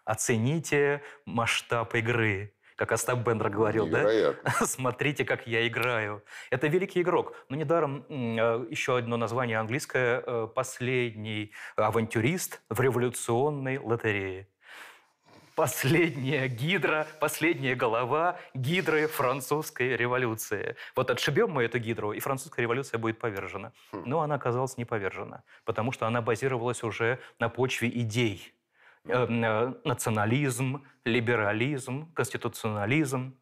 Оцените 0.07 1.03
масштаб 1.27 1.95
игры. 1.97 2.55
Как 2.77 2.93
Остап 2.93 3.19
Бендер 3.21 3.49
говорил, 3.49 3.87
Невероятно. 3.87 4.53
да? 4.61 4.67
Смотрите, 4.67 5.25
как 5.25 5.47
я 5.47 5.67
играю. 5.67 6.23
Это 6.51 6.69
великий 6.69 7.03
игрок. 7.03 7.35
Но 7.49 7.57
недаром 7.57 8.05
э, 8.09 8.67
еще 8.71 8.99
одно 8.99 9.17
название 9.17 9.59
английское 9.59 10.23
э,– 10.25 10.49
последний 10.55 11.53
авантюрист 11.77 12.61
в 12.69 12.81
революционной 12.81 13.79
лотерее. 13.79 14.47
последняя 15.55 16.49
гидра, 16.49 17.07
последняя 17.19 17.75
голова 17.75 18.39
гидры 18.55 19.09
французской 19.09 19.97
революции. 19.97 20.77
Вот 20.95 21.11
отшибем 21.11 21.51
мы 21.51 21.65
эту 21.65 21.79
гидру, 21.79 22.13
и 22.13 22.21
французская 22.21 22.61
революция 22.63 22.99
будет 22.99 23.19
повержена. 23.19 23.73
Но 23.93 24.21
она 24.21 24.35
оказалась 24.35 24.77
не 24.77 24.85
повержена, 24.85 25.45
потому 25.65 25.93
что 25.93 26.07
она 26.07 26.21
базировалась 26.21 26.83
уже 26.83 27.19
на 27.41 27.49
почве 27.49 27.89
идей. 27.89 28.53
Э, 29.09 29.27
э, 29.29 29.75
национализм, 29.85 30.83
либерализм, 31.05 32.13
конституционализм, 32.13 33.37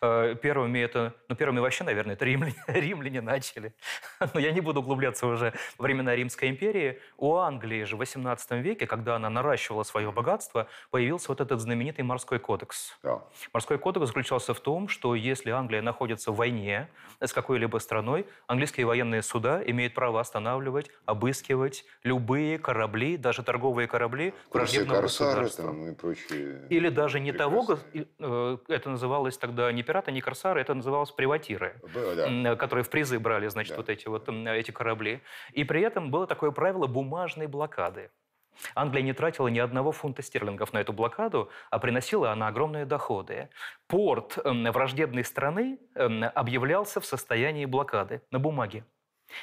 Э, 0.00 0.34
первыми 0.40 0.78
это, 0.78 1.14
ну 1.28 1.36
первыми 1.36 1.60
вообще, 1.60 1.84
наверное, 1.84 2.14
это 2.14 2.24
римляне, 2.24 2.54
римляне 2.66 3.20
начали. 3.20 3.74
Но 4.34 4.40
я 4.40 4.52
не 4.52 4.60
буду 4.60 4.80
углубляться 4.80 5.26
уже 5.26 5.52
во 5.78 5.84
времена 5.84 6.14
Римской 6.14 6.48
империи. 6.48 7.00
У 7.16 7.34
Англии 7.34 7.84
же 7.84 7.96
в 7.96 7.98
18 7.98 8.50
веке, 8.52 8.86
когда 8.86 9.16
она 9.16 9.30
наращивала 9.30 9.82
свое 9.82 10.12
богатство, 10.12 10.68
появился 10.90 11.28
вот 11.28 11.40
этот 11.40 11.60
знаменитый 11.60 12.04
морской 12.04 12.38
кодекс. 12.38 12.96
Да. 13.02 13.22
Морской 13.52 13.78
кодекс 13.78 14.06
заключался 14.06 14.54
в 14.54 14.60
том, 14.60 14.88
что 14.88 15.14
если 15.14 15.50
Англия 15.50 15.82
находится 15.82 16.32
в 16.32 16.36
войне 16.36 16.88
с 17.20 17.32
какой-либо 17.32 17.78
страной, 17.78 18.26
английские 18.46 18.86
военные 18.86 19.22
суда 19.22 19.62
имеют 19.64 19.94
право 19.94 20.20
останавливать, 20.20 20.90
обыскивать 21.04 21.84
любые 22.02 22.58
корабли, 22.58 23.16
даже 23.16 23.42
торговые 23.42 23.88
корабли 23.88 24.34
враждебного 24.52 25.02
государства. 25.02 25.64
Там 25.66 25.86
и 25.88 25.94
прочие 25.94 26.66
Или 26.68 26.88
даже 26.88 27.20
не 27.20 27.32
того, 27.32 27.78
э, 27.94 28.58
это 28.68 28.90
называлось 28.90 29.38
тогда 29.38 29.65
не 29.72 29.82
пираты, 29.82 30.12
не 30.12 30.20
корсары, 30.20 30.60
это 30.60 30.74
называлось 30.74 31.10
приватиры, 31.10 31.80
да. 31.94 32.56
которые 32.56 32.84
в 32.84 32.90
призы 32.90 33.18
брали, 33.18 33.48
значит, 33.48 33.72
да. 33.72 33.76
вот 33.76 33.88
эти 33.88 34.08
вот 34.08 34.28
эти 34.28 34.70
корабли. 34.70 35.20
И 35.52 35.64
при 35.64 35.82
этом 35.82 36.10
было 36.10 36.26
такое 36.26 36.50
правило 36.50 36.86
бумажной 36.86 37.46
блокады. 37.46 38.10
Англия 38.74 39.02
не 39.02 39.12
тратила 39.12 39.48
ни 39.48 39.58
одного 39.58 39.92
фунта 39.92 40.22
стерлингов 40.22 40.72
на 40.72 40.78
эту 40.78 40.92
блокаду, 40.92 41.50
а 41.70 41.78
приносила 41.78 42.32
она 42.32 42.48
огромные 42.48 42.86
доходы. 42.86 43.50
Порт 43.86 44.38
враждебной 44.44 45.24
страны 45.24 45.78
объявлялся 45.94 47.00
в 47.00 47.04
состоянии 47.04 47.66
блокады 47.66 48.22
на 48.30 48.38
бумаге. 48.38 48.84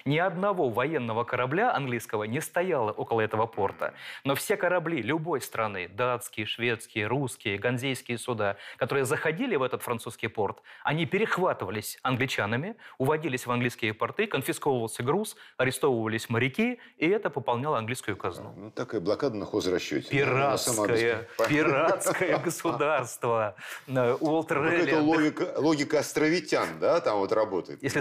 Ни 0.06 0.18
одного 0.18 0.70
военного 0.70 1.24
корабля 1.24 1.74
английского 1.74 2.24
не 2.26 2.42
стояло 2.42 2.92
около 2.92 3.22
этого 3.22 3.46
порта. 3.46 3.94
Но 4.24 4.36
все 4.36 4.58
корабли 4.58 5.02
любой 5.02 5.42
страны, 5.42 5.88
датские, 5.88 6.46
шведские, 6.46 7.08
русские, 7.08 7.58
ганзейские 7.58 8.18
суда, 8.18 8.58
которые 8.78 9.06
заходили 9.06 9.56
в 9.56 9.64
этот 9.64 9.82
французский 9.82 10.28
порт, 10.28 10.62
они 10.84 11.06
перехватывались 11.06 11.98
англичанами, 12.04 12.76
уводились 12.98 13.46
в 13.46 13.52
английские 13.52 13.94
порты, 13.94 14.28
конфисковывался 14.28 15.04
груз, 15.04 15.36
арестовывались 15.58 16.30
моряки, 16.30 16.80
и 16.98 17.08
это 17.08 17.30
пополняло 17.30 17.78
английскую 17.78 18.18
казну. 18.18 18.54
Ну, 18.56 18.72
такая 18.72 19.02
блокада 19.02 19.36
на 19.38 19.46
хозрасчете. 19.46 20.10
Пиратское, 20.10 21.28
пиратское 21.50 22.38
государство. 22.38 23.56
Уолтер 23.88 24.62
Какая-то 24.64 25.00
логика, 25.00 25.54
логика 25.58 26.00
островитян, 26.00 26.80
да, 26.80 27.00
там 27.00 27.20
вот 27.20 27.32
работает. 27.32 27.82
Если 27.82 27.94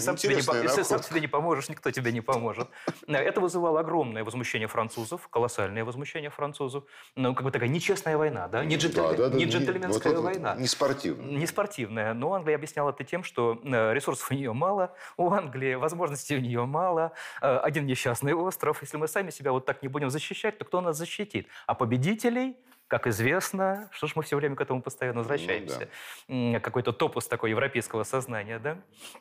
если 0.62 0.82
сам 0.82 1.02
себе 1.02 1.20
не 1.20 1.28
поможешь, 1.28 1.68
никто 1.72 1.90
тебе 1.90 2.12
не 2.12 2.20
поможет. 2.20 2.68
Это 3.08 3.40
вызывало 3.40 3.80
огромное 3.80 4.24
возмущение 4.24 4.68
французов, 4.68 5.28
колоссальное 5.28 5.84
возмущение 5.84 6.30
французов. 6.30 6.84
Ну, 7.16 7.34
как 7.34 7.44
бы 7.44 7.50
такая 7.50 7.68
нечестная 7.68 8.16
война, 8.16 8.48
да? 8.48 8.64
Не, 8.64 8.76
джентль... 8.76 8.96
да, 8.96 9.12
да, 9.12 9.28
да, 9.28 9.36
не 9.36 9.44
джентльменская 9.44 10.14
вот 10.14 10.22
война. 10.22 10.54
Не 10.54 10.66
спортивная. 10.66 11.38
Не 11.38 11.46
спортивная. 11.46 12.14
Но 12.14 12.34
Англия 12.34 12.56
объясняла 12.56 12.90
это 12.90 13.04
тем, 13.04 13.24
что 13.24 13.60
э, 13.64 13.94
ресурсов 13.94 14.30
у 14.30 14.34
нее 14.34 14.52
мало, 14.52 14.94
у 15.16 15.30
Англии 15.30 15.74
возможностей 15.74 16.36
у 16.36 16.40
нее 16.40 16.64
мало, 16.66 17.12
э, 17.40 17.56
один 17.56 17.86
несчастный 17.86 18.34
остров. 18.34 18.82
Если 18.82 18.96
мы 18.96 19.08
сами 19.08 19.30
себя 19.30 19.52
вот 19.52 19.64
так 19.64 19.82
не 19.82 19.88
будем 19.88 20.10
защищать, 20.10 20.58
то 20.58 20.64
кто 20.64 20.80
нас 20.80 20.96
защитит? 20.96 21.48
А 21.66 21.74
победителей 21.74 22.56
как 22.92 23.06
известно, 23.06 23.88
что 23.90 24.06
ж 24.06 24.12
мы 24.16 24.22
все 24.22 24.36
время 24.36 24.54
к 24.54 24.60
этому 24.60 24.82
постоянно 24.82 25.20
возвращаемся. 25.20 25.88
Ну, 26.28 26.52
да. 26.52 26.60
Какой-то 26.60 26.92
топус 26.92 27.26
такой 27.26 27.48
европейского 27.48 28.02
сознания, 28.02 28.58
да? 28.58 28.76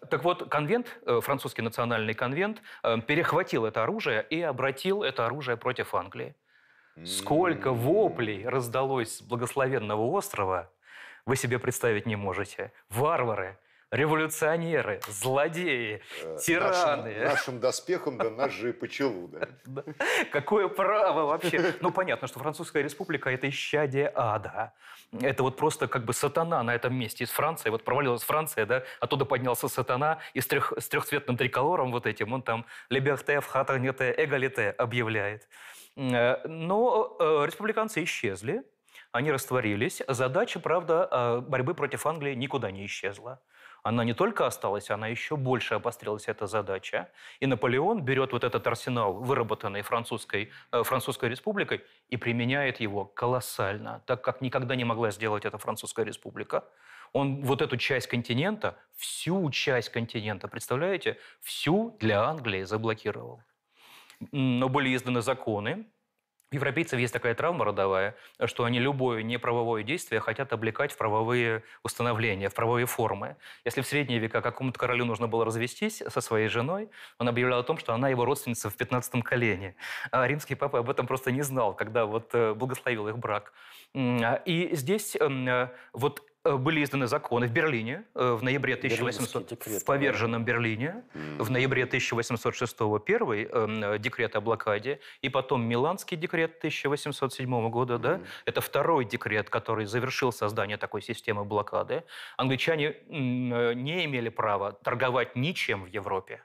Так 0.10 0.26
вот, 0.26 0.50
конвент, 0.50 1.00
э, 1.06 1.22
французский 1.22 1.62
национальный 1.62 2.14
конвент, 2.14 2.62
э, 2.84 3.00
перехватил 3.00 3.66
это 3.66 3.84
оружие 3.84 4.28
и 4.30 4.42
обратил 4.42 5.04
это 5.04 5.26
оружие 5.26 5.56
против 5.56 5.96
Англии. 5.96 6.36
Сколько 7.06 7.72
воплей 7.72 8.46
раздалось 8.46 9.20
с 9.20 9.22
благословенного 9.22 10.02
острова, 10.02 10.70
вы 11.26 11.38
себе 11.38 11.58
представить 11.58 12.06
не 12.06 12.18
можете. 12.18 12.74
Варвары, 12.90 13.58
революционеры, 13.92 15.02
злодеи, 15.08 16.02
э, 16.24 16.38
тираны. 16.42 17.14
Нашим, 17.14 17.24
нашим 17.26 17.60
доспехом 17.60 18.18
да 18.18 18.30
ножи 18.30 18.68
же 18.68 18.74
по 18.74 18.88
челу. 18.88 19.30
Да. 19.66 19.84
Какое 20.32 20.68
право 20.70 21.26
вообще? 21.26 21.76
Ну, 21.82 21.92
понятно, 21.92 22.28
что 22.28 22.40
Французская 22.40 22.82
республика– 22.84 23.30
это 23.32 23.50
исчадие 23.50 24.12
ада. 24.16 24.74
Это 25.20 25.44
вот 25.44 25.58
просто 25.58 25.88
как 25.88 26.06
бы 26.06 26.14
сатана 26.14 26.64
на 26.64 26.74
этом 26.74 26.96
месте. 26.96 27.26
Из 27.26 27.32
Франции, 27.32 27.70
вот 27.70 27.84
провалилась 27.84 28.24
Франция, 28.24 28.66
да, 28.66 28.84
оттуда 29.02 29.26
поднялся 29.26 29.68
сатана, 29.68 30.20
и 30.34 30.40
с, 30.40 30.48
трех, 30.48 30.74
с 30.78 30.88
трехцветным 30.88 31.36
триколором 31.36 31.92
вот 31.92 32.06
этим 32.06 32.32
он 32.32 32.42
там 32.44 32.66
«Либерте, 32.90 33.42
фратерните, 33.42 34.14
эгалите» 34.18 34.70
объявляет. 34.70 35.50
Э, 35.98 36.38
но 36.48 37.18
э, 37.20 37.46
республиканцы 37.46 38.04
исчезли, 38.06 38.64
они 39.12 39.34
растворились. 39.34 40.02
Задача, 40.08 40.62
правда, 40.62 41.44
борьбы 41.46 41.74
против 41.74 42.06
Англии 42.06 42.34
никуда 42.34 42.72
не 42.72 42.86
исчезла 42.86 43.42
она 43.84 44.04
не 44.04 44.14
только 44.14 44.46
осталась, 44.46 44.92
она 44.92 45.08
еще 45.08 45.36
больше 45.36 45.74
обострилась, 45.76 46.28
эта 46.28 46.46
задача. 46.48 47.10
И 47.40 47.48
Наполеон 47.48 48.02
берет 48.04 48.32
вот 48.32 48.44
этот 48.44 48.68
арсенал, 48.68 49.14
выработанный 49.14 49.82
французской, 49.82 50.52
э, 50.72 50.84
французской 50.84 51.30
республикой, 51.30 51.82
и 52.10 52.18
применяет 52.18 52.80
его 52.80 53.06
колоссально, 53.06 54.04
так 54.06 54.24
как 54.24 54.42
никогда 54.42 54.76
не 54.76 54.86
могла 54.86 55.12
сделать 55.12 55.46
это 55.46 55.58
Французская 55.58 56.06
республика. 56.06 56.64
Он 57.14 57.44
вот 57.44 57.62
эту 57.62 57.78
часть 57.78 58.08
континента, 58.08 58.78
всю 58.96 59.50
часть 59.52 59.90
континента, 59.90 60.48
представляете, 60.48 61.18
всю 61.42 61.98
для 62.00 62.24
Англии 62.24 62.64
заблокировал. 62.64 63.42
Но 64.32 64.70
были 64.70 64.96
изданы 64.96 65.22
законы, 65.22 65.86
европейцев 66.52 67.00
есть 67.00 67.14
такая 67.14 67.34
травма 67.34 67.66
родовая, 67.66 68.16
что 68.46 68.66
они 68.66 68.80
любое 68.80 69.24
неправовое 69.24 69.84
действие 69.84 70.20
хотят 70.20 70.54
облекать 70.54 70.92
в 70.92 70.98
правовые 70.98 71.64
установления, 71.84 72.50
в 72.50 72.54
правовые 72.54 72.86
формы. 72.86 73.38
Если 73.66 73.82
в 73.82 73.88
средние 73.88 74.20
века 74.20 74.42
какому-то 74.42 74.78
королю 74.78 75.06
нужно 75.06 75.28
было 75.28 75.46
развестись 75.46 76.04
со 76.08 76.22
своей 76.22 76.48
женой, 76.48 76.90
он 77.20 77.30
объявлял 77.30 77.60
о 77.60 77.64
том, 77.64 77.78
что 77.78 77.94
она 77.94 78.10
его 78.10 78.26
родственница 78.26 78.70
в 78.70 78.76
15 78.76 79.24
колене. 79.24 79.76
А 80.12 80.28
римский 80.28 80.56
папа 80.56 80.80
об 80.80 80.90
этом 80.90 81.08
просто 81.08 81.32
не 81.32 81.42
знал, 81.42 81.74
когда 81.74 82.06
вот 82.06 82.30
э, 82.34 82.54
благословил 82.54 83.08
их 83.08 83.18
брак. 83.18 83.54
И 83.94 84.70
здесь 84.74 85.16
э, 85.20 85.68
вот 85.94 86.24
были 86.44 86.84
изданы 86.84 87.08
законы 87.08 87.48
в 87.48 87.52
Берлине 87.52 88.04
э, 88.16 88.34
в 88.34 88.44
ноябре 88.44 88.74
1800 88.74 89.48
декрет, 89.48 89.82
в 89.82 89.86
поверженном 89.86 90.44
да. 90.44 90.52
Берлине 90.52 91.04
в 91.14 91.52
ноябре 91.52 91.84
1806 91.84 92.78
первый 93.06 93.48
э, 93.52 93.98
декрет 94.00 94.36
о 94.36 94.42
блокаде 94.42 95.00
и 95.22 95.30
потом 95.30 95.64
Миланский 95.64 96.18
декрет 96.18 96.58
1807 96.58 97.70
года, 97.70 97.98
да, 97.98 98.22
это 98.46 98.62
второй 98.62 99.06
декрет, 99.06 99.50
который 99.50 99.86
завершил 99.86 100.32
создание 100.32 100.78
такой 100.78 101.02
системы 101.02 101.46
блокады. 101.46 102.04
Англичане 102.38 102.88
э, 102.88 103.74
не 103.74 104.06
имели 104.06 104.30
права 104.30 104.72
торговать 104.72 105.36
ничем 105.36 105.84
в 105.84 105.88
Европе. 105.88 106.42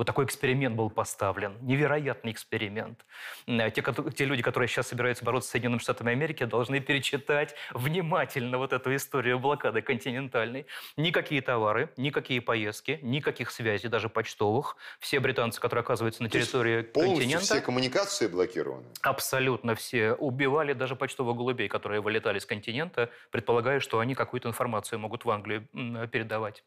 Вот 0.00 0.06
такой 0.06 0.24
эксперимент 0.24 0.76
был 0.76 0.88
поставлен, 0.88 1.58
невероятный 1.60 2.32
эксперимент. 2.32 3.04
Э, 3.46 3.70
те, 3.70 3.84
те 4.16 4.24
люди, 4.24 4.40
которые 4.40 4.66
сейчас 4.66 4.88
собираются 4.88 5.26
бороться 5.26 5.50
с 5.50 5.52
Соединенными 5.52 5.82
Штатами 5.82 6.12
Америки, 6.12 6.44
должны 6.44 6.80
перечитать 6.80 7.54
внимательно 7.74 8.56
вот 8.56 8.72
эту 8.72 8.96
историю 8.96 9.38
блокады 9.38 9.82
континентальной. 9.82 10.64
Никакие 10.96 11.42
товары, 11.42 11.90
никакие 11.98 12.40
поездки, 12.40 12.98
никаких 13.02 13.50
связей, 13.50 13.88
даже 13.88 14.08
почтовых. 14.08 14.78
Все 15.00 15.20
британцы, 15.20 15.60
которые 15.60 15.82
оказываются 15.82 16.22
на 16.22 16.30
территории 16.30 16.80
То 16.80 17.00
континента... 17.00 17.44
все 17.44 17.60
коммуникации 17.60 18.26
блокированы? 18.26 18.86
Абсолютно 19.02 19.74
все. 19.74 20.14
Убивали 20.14 20.72
даже 20.72 20.96
почтовых 20.96 21.36
голубей, 21.36 21.68
которые 21.68 22.00
вылетали 22.00 22.38
с 22.38 22.46
континента, 22.46 23.10
предполагая, 23.30 23.80
что 23.80 23.98
они 23.98 24.14
какую-то 24.14 24.48
информацию 24.48 24.98
могут 24.98 25.26
в 25.26 25.30
Англию 25.30 25.68
передавать 26.10 26.64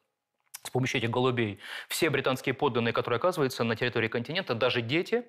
с 0.63 0.69
помощью 0.69 0.99
этих 0.99 1.09
голубей. 1.09 1.59
Все 1.87 2.09
британские 2.09 2.53
подданные, 2.55 2.93
которые 2.93 3.17
оказываются 3.17 3.63
на 3.63 3.75
территории 3.75 4.07
континента, 4.07 4.55
даже 4.55 4.81
дети, 4.81 5.25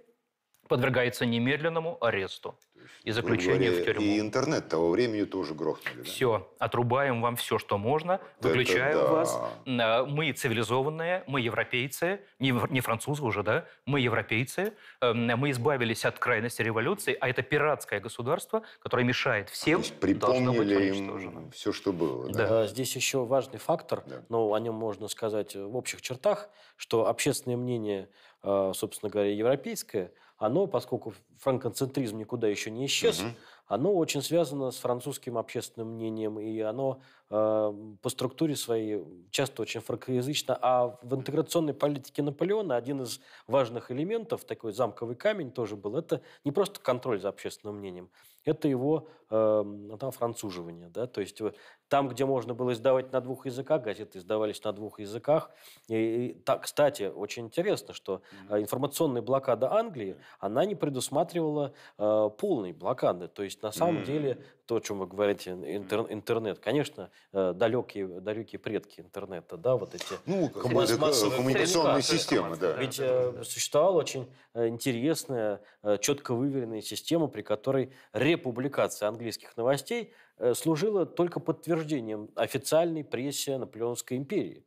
подвергается 0.68 1.26
немедленному 1.26 1.98
аресту 2.00 2.56
и 3.04 3.10
заключению 3.10 3.72
говоря, 3.72 3.82
в 3.82 3.84
тюрьму. 3.86 4.06
И 4.06 4.20
интернет 4.20 4.68
того 4.68 4.90
времени 4.90 5.24
тоже 5.24 5.54
грохнули. 5.54 5.98
Да? 5.98 6.04
Все, 6.04 6.48
отрубаем 6.58 7.20
вам 7.20 7.36
все, 7.36 7.58
что 7.58 7.76
можно, 7.76 8.20
выключаем 8.40 8.98
да. 8.98 9.06
вас. 9.06 9.40
А, 9.66 10.04
мы 10.04 10.32
цивилизованные, 10.32 11.22
мы 11.26 11.42
европейцы, 11.42 12.20
не, 12.38 12.80
французы 12.80 13.22
уже, 13.22 13.42
да, 13.42 13.66
мы 13.84 14.00
европейцы. 14.00 14.72
Эм, 15.02 15.26
мы 15.38 15.50
избавились 15.50 16.04
от 16.06 16.18
крайности 16.18 16.62
революции, 16.62 17.16
а 17.20 17.28
это 17.28 17.42
пиратское 17.42 18.00
государство, 18.00 18.62
которое 18.82 19.04
мешает 19.04 19.50
всем, 19.50 19.82
должно 20.00 20.54
быть 20.54 20.70
уничтожено. 20.70 21.50
все, 21.50 21.72
что 21.72 21.92
было. 21.92 22.32
Да. 22.32 22.48
Да. 22.48 22.66
Здесь 22.66 22.96
еще 22.96 23.24
важный 23.24 23.58
фактор, 23.58 24.02
да. 24.06 24.22
но 24.30 24.54
о 24.54 24.60
нем 24.60 24.74
можно 24.74 25.08
сказать 25.08 25.54
в 25.54 25.76
общих 25.76 26.00
чертах, 26.00 26.48
что 26.76 27.06
общественное 27.06 27.58
мнение, 27.58 28.08
э, 28.42 28.72
собственно 28.74 29.10
говоря, 29.10 29.30
европейское– 29.30 30.10
оно, 30.44 30.66
поскольку 30.66 31.14
франкоцентризм 31.38 32.18
никуда 32.18 32.48
еще 32.48 32.70
не 32.70 32.84
исчез, 32.84 33.20
угу. 33.20 33.30
оно 33.66 33.94
очень 33.94 34.20
связано 34.20 34.70
с 34.70 34.76
французским 34.76 35.38
общественным 35.38 35.94
мнением, 35.94 36.38
и 36.38 36.60
оно 36.60 37.00
э, 37.30 37.94
по 38.02 38.08
структуре 38.10 38.54
своей 38.54 39.02
часто 39.30 39.62
очень 39.62 39.80
франкоязычно. 39.80 40.58
А 40.60 40.98
в 41.02 41.14
интеграционной 41.14 41.72
политике 41.72 42.22
Наполеона 42.22 42.76
один 42.76 43.02
из 43.02 43.20
важных 43.46 43.90
элементов, 43.90 44.44
такой 44.44 44.72
замковый 44.72 45.16
камень 45.16 45.50
тоже 45.50 45.76
был, 45.76 45.96
это 45.96 46.20
не 46.44 46.52
просто 46.52 46.78
контроль 46.80 47.20
за 47.20 47.30
общественным 47.30 47.76
мнением, 47.78 48.10
это 48.44 48.68
его 48.68 49.08
э, 49.30 49.64
там, 49.98 50.10
француживание. 50.10 50.90
Да? 50.90 51.06
То 51.06 51.22
есть 51.22 51.40
там, 51.94 52.08
где 52.08 52.24
можно 52.24 52.54
было 52.54 52.72
издавать 52.72 53.12
на 53.12 53.20
двух 53.20 53.46
языках, 53.46 53.82
газеты 53.82 54.18
издавались 54.18 54.64
на 54.64 54.72
двух 54.72 54.98
языках. 54.98 55.52
И, 55.86 55.94
и 55.94 56.34
так, 56.34 56.62
кстати, 56.62 57.04
очень 57.04 57.44
интересно, 57.44 57.94
что 57.94 58.20
mm-hmm. 58.50 58.62
информационная 58.62 59.22
блокада 59.22 59.72
Англии, 59.72 60.16
она 60.40 60.64
не 60.64 60.74
предусматривала 60.74 61.72
э, 61.96 62.30
полной 62.36 62.72
блокады. 62.72 63.28
То 63.28 63.44
есть, 63.44 63.62
на 63.62 63.70
самом 63.70 63.98
mm-hmm. 63.98 64.06
деле, 64.06 64.38
то, 64.66 64.76
о 64.76 64.80
чем 64.80 64.98
вы 64.98 65.06
говорите, 65.06 65.52
интер, 65.52 66.06
интернет, 66.10 66.58
конечно, 66.58 67.10
э, 67.32 67.52
далекие, 67.54 68.08
далекие 68.20 68.58
предки 68.58 69.00
интернета, 69.00 69.56
да, 69.56 69.76
вот 69.76 69.94
эти 69.94 70.14
ну, 70.26 70.48
коммуникационные 70.48 72.02
системы, 72.02 72.56
да. 72.56 72.72
Ведь 72.72 72.98
э, 72.98 73.44
существовала 73.44 73.98
очень 73.98 74.28
э, 74.54 74.66
интересная, 74.66 75.60
э, 75.84 75.98
четко 76.00 76.34
выверенная 76.34 76.80
система, 76.80 77.28
при 77.28 77.42
которой 77.42 77.92
републикация 78.12 79.08
английских 79.08 79.56
новостей 79.56 80.12
э, 80.38 80.54
служила 80.54 81.06
только 81.06 81.40
подтверждением 81.40 82.30
официальной 82.36 83.04
прессе 83.04 83.58
Наполеонской 83.58 84.16
империи. 84.16 84.64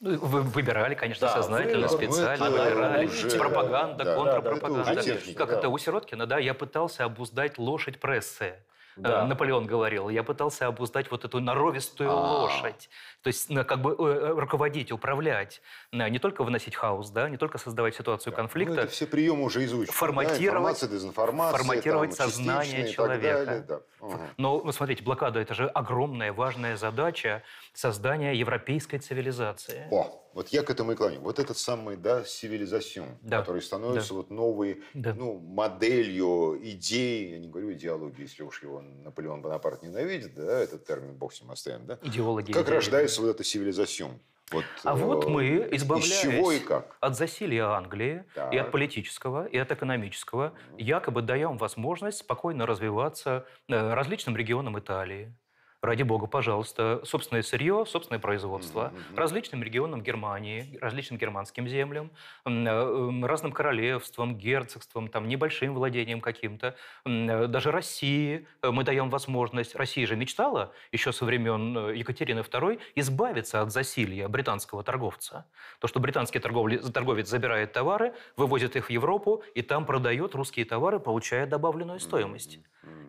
Вы 0.00 0.40
выбирали, 0.40 0.94
конечно, 0.94 1.26
да, 1.26 1.34
сознательно, 1.34 1.86
выбор, 1.86 2.08
специально 2.08 2.44
это 2.44 2.64
выбирали. 2.64 3.06
Уже, 3.06 3.38
пропаганда, 3.38 4.04
да, 4.04 4.16
контрпропаганда. 4.16 4.94
Да, 4.94 5.02
да, 5.02 5.34
как 5.36 5.50
да. 5.50 5.58
это 5.58 5.68
у 5.68 5.76
Сироткина, 5.76 6.26
да, 6.26 6.38
я 6.38 6.54
пытался 6.54 7.04
обуздать 7.04 7.58
лошадь 7.58 8.00
прессы. 8.00 8.54
Да. 9.00 9.22
Э, 9.22 9.26
Наполеон 9.26 9.66
говорил, 9.66 10.08
я 10.08 10.22
пытался 10.22 10.66
обуздать 10.66 11.10
вот 11.10 11.24
эту 11.24 11.40
норовистую 11.40 12.10
А-а-а. 12.10 12.42
лошадь. 12.42 12.88
То 13.22 13.28
есть 13.28 13.48
как 13.66 13.80
бы 13.80 13.94
э, 13.98 14.34
руководить, 14.36 14.92
управлять, 14.92 15.62
не 15.92 16.18
только 16.18 16.44
выносить 16.44 16.74
хаос, 16.74 17.10
да, 17.10 17.28
не 17.28 17.36
только 17.36 17.58
создавать 17.58 17.94
ситуацию 17.94 18.32
да. 18.32 18.36
конфликта. 18.36 18.74
Ну, 18.74 18.80
это 18.80 18.92
все 18.92 19.06
приемы 19.06 19.44
уже 19.44 19.64
изучены. 19.64 19.92
Форматировать, 19.92 20.80
да? 20.80 20.86
дезинформация, 20.86 21.58
форматировать 21.58 22.16
там, 22.16 22.28
сознание 22.28 22.88
человека. 22.88 23.44
Далее, 23.44 23.64
да. 23.66 23.80
угу. 24.00 24.20
Но, 24.36 24.62
ну, 24.64 24.72
смотрите, 24.72 25.02
блокада– 25.02 25.40
это 25.40 25.54
же 25.54 25.66
огромная, 25.68 26.32
важная 26.32 26.76
задача 26.76 27.42
создания 27.72 28.32
европейской 28.32 28.98
цивилизации. 28.98 29.86
О, 29.90 30.20
вот 30.34 30.48
я 30.48 30.62
к 30.62 30.70
этому 30.70 30.92
и 30.92 30.94
клоню. 30.94 31.20
Вот 31.20 31.38
этот 31.38 31.58
самый, 31.58 31.96
да, 31.96 32.22
цивилизацион, 32.22 33.18
да. 33.22 33.40
который 33.40 33.62
становится 33.62 34.10
да. 34.10 34.14
вот 34.16 34.30
новой 34.30 34.82
да. 34.94 35.14
ну, 35.14 35.38
моделью 35.38 36.58
идей, 36.62 37.30
я 37.30 37.38
не 37.38 37.48
говорю 37.48 37.72
идеологии, 37.72 38.22
если 38.22 38.42
уж 38.42 38.62
его 38.62 38.80
Наполеон 38.80 39.42
Бонапарт 39.42 39.82
ненавидит, 39.82 40.34
да, 40.34 40.60
этот 40.60 40.86
термин 40.86 41.14
бог 41.14 41.32
с 41.32 41.40
ним 41.40 41.50
оставим, 41.50 41.86
да? 41.86 41.98
Идеология. 42.02 42.52
Как 42.52 42.64
идеология. 42.64 42.74
рождается 42.74 43.22
вот 43.22 43.28
эта 43.28 43.42
цивилизацион? 43.42 44.20
Вот, 44.50 44.64
а 44.82 44.98
э, 44.98 45.02
вот 45.02 45.28
мы, 45.28 45.68
избавляясь 45.70 46.62
от 47.00 47.16
засилия 47.16 47.66
Англии 47.66 48.24
так. 48.34 48.52
и 48.52 48.58
от 48.58 48.72
политического, 48.72 49.46
и 49.46 49.56
от 49.56 49.70
экономического, 49.70 50.52
якобы 50.76 51.22
даем 51.22 51.56
возможность 51.56 52.18
спокойно 52.18 52.66
развиваться 52.66 53.46
э, 53.68 53.94
различным 53.94 54.36
регионам 54.36 54.78
Италии, 54.78 55.32
ради 55.82 56.02
бога, 56.02 56.26
пожалуйста, 56.26 57.00
собственное 57.04 57.42
сырье, 57.42 57.84
собственное 57.86 58.20
производство 58.20 58.92
mm-hmm. 58.92 59.16
различным 59.16 59.62
регионам 59.62 60.02
Германии, 60.02 60.78
различным 60.80 61.18
германским 61.18 61.66
землям, 61.66 62.10
э, 62.44 63.26
разным 63.26 63.52
королевствам, 63.52 64.36
герцогствам, 64.36 65.08
там, 65.08 65.28
небольшим 65.28 65.74
владением 65.74 66.20
каким-то, 66.20 66.76
э, 67.04 67.46
даже 67.46 67.70
России 67.70 68.46
мы 68.62 68.84
даем 68.84 69.08
возможность. 69.10 69.74
Россия 69.74 70.06
же 70.06 70.16
мечтала 70.16 70.72
еще 70.92 71.12
со 71.12 71.24
времен 71.24 71.76
э, 71.76 71.96
Екатерины 71.96 72.40
II 72.40 72.80
избавиться 72.96 73.62
от 73.62 73.72
засилья 73.72 74.28
британского 74.28 74.82
торговца. 74.82 75.46
То, 75.80 75.88
что 75.88 76.00
британский 76.00 76.38
торговец 76.38 77.28
забирает 77.28 77.72
товары, 77.72 78.14
вывозит 78.36 78.76
их 78.76 78.86
в 78.86 78.90
Европу 78.90 79.42
и 79.54 79.62
там 79.62 79.86
продает 79.86 80.34
русские 80.34 80.66
товары, 80.66 81.00
получая 81.00 81.46
добавленную 81.46 82.00
стоимость. 82.00 82.58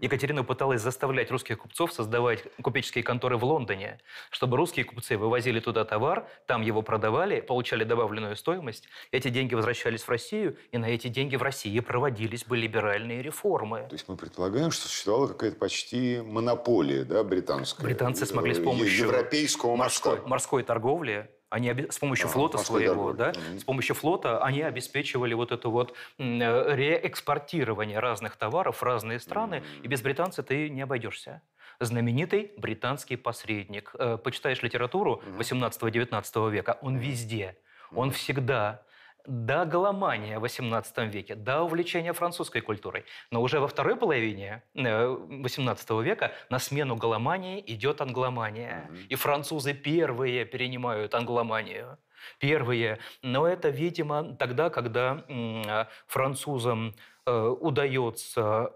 Екатерина 0.02 0.44
пыталась 0.44 0.82
заставлять 0.82 1.32
русских 1.32 1.60
купцов 1.60 1.94
создавать 1.94 2.44
купеческие 2.62 3.04
конторы 3.04 3.38
в 3.38 3.44
Лондоне, 3.44 4.00
чтобы 4.30 4.58
русские 4.58 4.84
купцы 4.84 5.18
вывозили 5.18 5.60
туда 5.60 5.86
товар, 5.86 6.28
там 6.48 6.62
его 6.62 6.82
продавали, 6.82 7.40
получали 7.40 7.84
добавленную 7.84 8.36
стоимость, 8.36 8.88
эти 9.12 9.30
деньги 9.30 9.54
возвращались 9.54 10.04
в 10.04 10.10
Россию, 10.10 10.58
и 10.72 10.78
на 10.78 10.86
эти 10.86 11.08
деньги 11.08 11.36
в 11.36 11.44
России 11.44 11.80
проводились 11.80 12.46
бы 12.46 12.58
либеральные 12.58 13.22
реформы. 13.22 13.86
То 13.90 13.96
есть 13.96 14.08
мы 14.08 14.18
предполагаем, 14.18 14.72
что 14.72 14.88
существовала 14.88 15.28
какая-то 15.28 15.58
почти 15.58 16.22
монополия 16.22 17.04
да, 17.04 17.24
британская. 17.24 17.84
Британцы 17.84 18.26
смогли 18.26 18.56
с 18.56 18.60
помощью 18.60 19.08
европейского 19.08 19.76
морской, 19.76 20.20
морской 20.26 20.64
торговли 20.64 21.30
они 21.52 21.70
с 21.90 22.00
помощью 22.00 22.28
а, 22.28 22.30
флота 22.30 22.58
своего, 22.58 23.14
да, 23.14 23.34
с 23.58 23.64
помощью 23.64 23.94
флота 23.94 24.44
они 24.44 24.62
обеспечивали 24.62 25.34
вот 25.34 25.52
это 25.52 25.68
вот 25.70 25.94
реэкспортирование 26.18 28.00
разных 28.00 28.38
товаров 28.38 28.78
в 28.78 28.84
разные 28.84 29.20
страны, 29.20 29.56
mm 29.56 29.62
и 29.84 29.88
без 29.88 30.02
британцев 30.02 30.46
ты 30.46 30.70
не 30.70 30.82
обойдешься. 30.82 31.42
Знаменитый 31.80 32.52
британский 32.58 33.16
посредник. 33.16 33.92
Э, 33.98 34.18
почитаешь 34.18 34.62
литературу 34.62 35.22
18-19 35.38 36.52
века, 36.52 36.78
он 36.82 36.98
везде. 36.98 37.58
Он 37.94 38.12
всегда 38.12 38.84
до 39.26 39.66
голомания 39.66 40.40
в 40.40 40.46
XVIII 40.46 41.10
веке, 41.10 41.36
до 41.36 41.64
увлечения 41.64 42.14
французской 42.14 42.62
культурой. 42.62 43.06
Но 43.32 43.42
уже 43.42 43.60
во 43.60 43.68
второй 43.68 43.96
половине 43.96 44.64
XVIII 44.76 46.02
э, 46.02 46.04
века 46.04 46.32
на 46.50 46.60
смену 46.60 46.96
голомании 46.96 47.64
идет 47.68 48.02
англомания. 48.02 48.90
И 49.10 49.16
французы 49.16 49.74
первые 49.74 50.46
перенимают 50.46 51.14
англоманию. 51.14 51.98
Первые. 52.40 53.00
Но 53.22 53.48
это, 53.48 53.70
видимо, 53.70 54.36
тогда, 54.36 54.70
когда 54.70 55.24
э, 55.28 55.86
французам 56.08 56.96
э, 57.26 57.56
удается 57.60 58.74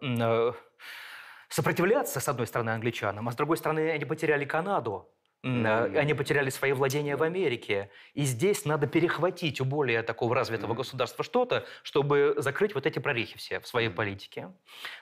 сопротивляться, 1.49 2.19
с 2.19 2.27
одной 2.27 2.47
стороны, 2.47 2.71
англичанам, 2.71 3.29
а 3.29 3.31
с 3.31 3.35
другой 3.35 3.57
стороны, 3.57 3.91
они 3.91 4.03
потеряли 4.03 4.45
Канаду. 4.45 5.09
Mm-hmm. 5.45 5.97
Они 5.99 6.13
потеряли 6.15 6.49
свои 6.49 6.71
владения 6.71 7.15
в 7.15 7.21
Америке. 7.21 7.91
И 8.15 8.23
здесь 8.23 8.65
надо 8.65 8.87
перехватить 8.87 9.61
у 9.61 9.65
более 9.65 10.01
такого 10.01 10.33
развитого 10.33 10.73
государства 10.73 11.23
что-то, 11.23 11.65
чтобы 11.83 12.33
закрыть 12.37 12.73
вот 12.73 12.87
эти 12.87 12.97
прорехи 12.97 13.37
все 13.37 13.59
в 13.59 13.67
своей 13.67 13.89
политике. 13.89 14.51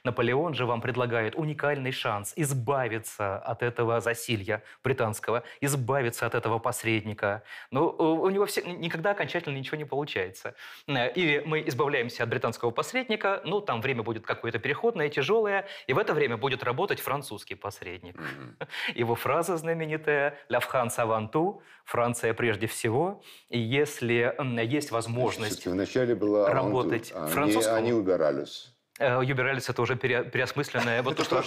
Наполеон 0.04 0.54
же 0.54 0.66
вам 0.66 0.82
предлагает 0.82 1.36
уникальный 1.36 1.94
шанс 1.94 2.34
избавиться 2.36 3.38
от 3.38 3.64
этого 3.64 4.02
засилья 4.02 4.62
британского, 4.84 5.44
избавиться 5.62 6.26
от 6.26 6.36
этого 6.36 6.60
посредника. 6.60 7.44
Но 7.72 7.90
у 7.90 8.30
него 8.30 8.46
все, 8.46 8.64
никогда 8.64 9.12
окончательно 9.12 9.58
ничего 9.58 9.78
не 9.78 9.86
получается. 9.86 10.56
Или 10.88 11.42
мы 11.46 11.64
избавляемся 11.68 12.24
от 12.24 12.30
британского 12.30 12.72
посредника, 12.72 13.42
ну, 13.46 13.62
там 13.62 13.80
время 13.80 14.04
будет 14.04 14.26
какое-то 14.26 14.60
переходное, 14.60 15.08
тяжелое, 15.08 15.68
и 15.88 15.94
в 15.94 15.98
это 15.98 16.14
время 16.14 16.36
будет 16.36 16.64
работать 16.64 17.00
французский 17.00 17.56
посредник. 17.56 18.18
Mm-hmm. 18.18 18.68
Его 18.96 19.16
фраза 19.16 19.56
знаменитая 19.56 20.33
«La 20.50 20.60
France 20.60 20.98
avant 20.98 21.30
tout», 21.30 21.62
Франция 21.86 22.34
прежде 22.34 22.68
всего. 22.68 23.22
И 23.50 23.60
если 23.60 24.36
есть 24.64 24.92
возможность 24.92 25.66
вначале 25.66 26.16
была 26.16 26.50
работать 26.52 27.12
а 27.14 27.28
французскому... 27.28 27.78
Они 27.78 27.94
убирались. 27.94 28.70
Юбералис 29.00 29.70
это 29.70 29.82
уже 29.82 29.96
переосмысленное. 29.96 31.02
Вот 31.02 31.18
то, 31.18 31.24
что. 31.24 31.44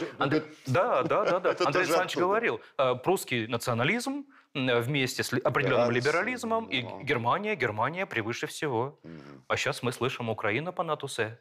Да, 0.67 1.03
да, 1.05 1.25
да, 1.25 1.41
да. 1.41 1.51
Андрей 1.65 1.85
Александрович 1.85 2.17
говорил, 2.17 2.61
прусский 3.05 3.47
национализм 3.47 4.27
вместе 4.53 5.23
с 5.23 5.33
определенным 5.33 5.91
либерализмом 5.91 6.67
и 6.67 6.83
Германия, 7.05 7.55
Германия 7.55 8.05
превыше 8.05 8.47
всего. 8.47 8.99
А 9.49 9.57
сейчас 9.57 9.83
мы 9.83 9.93
слышим 9.93 10.29
Украина 10.29 10.73
по 10.73 10.83
натусе. 10.83 11.39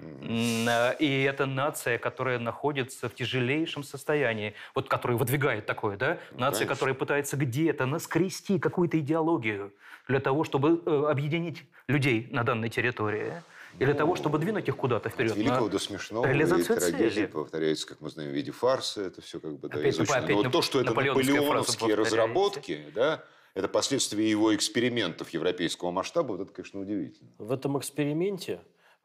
И 0.00 1.26
это 1.28 1.46
нация, 1.46 1.98
которая 1.98 2.38
находится 2.38 3.08
в 3.08 3.14
тяжелейшем 3.14 3.84
состоянии, 3.84 4.54
вот 4.74 4.88
которая 4.88 5.16
выдвигает 5.16 5.66
такое, 5.66 5.96
да? 5.96 6.18
Ну, 6.32 6.40
нация, 6.40 6.60
Конечно. 6.60 6.74
которая 6.74 6.94
пытается 6.94 7.36
где-то 7.36 7.86
наскрести 7.86 8.58
какую-то 8.58 8.98
идеологию 8.98 9.72
для 10.08 10.20
того, 10.20 10.44
чтобы 10.44 10.82
э, 10.84 11.04
объединить 11.08 11.64
людей 11.88 12.28
на 12.30 12.42
данной 12.42 12.68
территории. 12.68 13.42
И 13.78 13.84
для 13.84 13.94
того, 13.94 14.14
чтобы 14.14 14.38
двинуть 14.38 14.68
их 14.68 14.76
куда-то 14.76 15.08
вперед. 15.08 15.32
От 15.32 15.36
великого 15.38 15.68
до 15.68 15.78
смешного. 15.78 16.26
Реализация 16.26 16.78
цели. 16.78 17.26
повторяется, 17.26 17.88
как 17.88 18.00
мы 18.00 18.08
знаем, 18.08 18.30
в 18.30 18.34
виде 18.34 18.52
фарса. 18.52 19.02
Это 19.02 19.20
все 19.20 19.40
как 19.40 19.58
бы 19.58 19.68
да, 19.68 19.78
опять, 19.78 19.94
изучено. 19.94 20.18
Опять, 20.18 20.30
Но 20.30 20.42
вот 20.42 20.52
то, 20.52 20.62
что 20.62 20.80
это 20.80 20.90
наполеоновские 20.90 21.94
разработки, 21.96 22.86
да, 22.94 23.24
это 23.54 23.68
последствия 23.68 24.28
его 24.28 24.54
экспериментов 24.54 25.30
европейского 25.30 25.90
масштаба, 25.90 26.32
вот 26.32 26.40
это, 26.42 26.52
конечно, 26.52 26.80
удивительно. 26.80 27.30
В 27.38 27.50
этом 27.50 27.78
эксперименте 27.78 28.60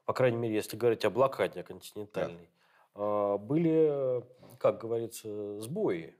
по 0.09 0.13
крайней 0.13 0.37
мере, 0.37 0.55
если 0.55 0.75
говорить 0.75 1.05
о 1.05 1.11
блокаде 1.11 1.61
континентальной, 1.61 2.49
да. 2.95 3.37
были, 3.37 4.23
как 4.57 4.81
говорится, 4.81 5.59
сбои. 5.59 6.15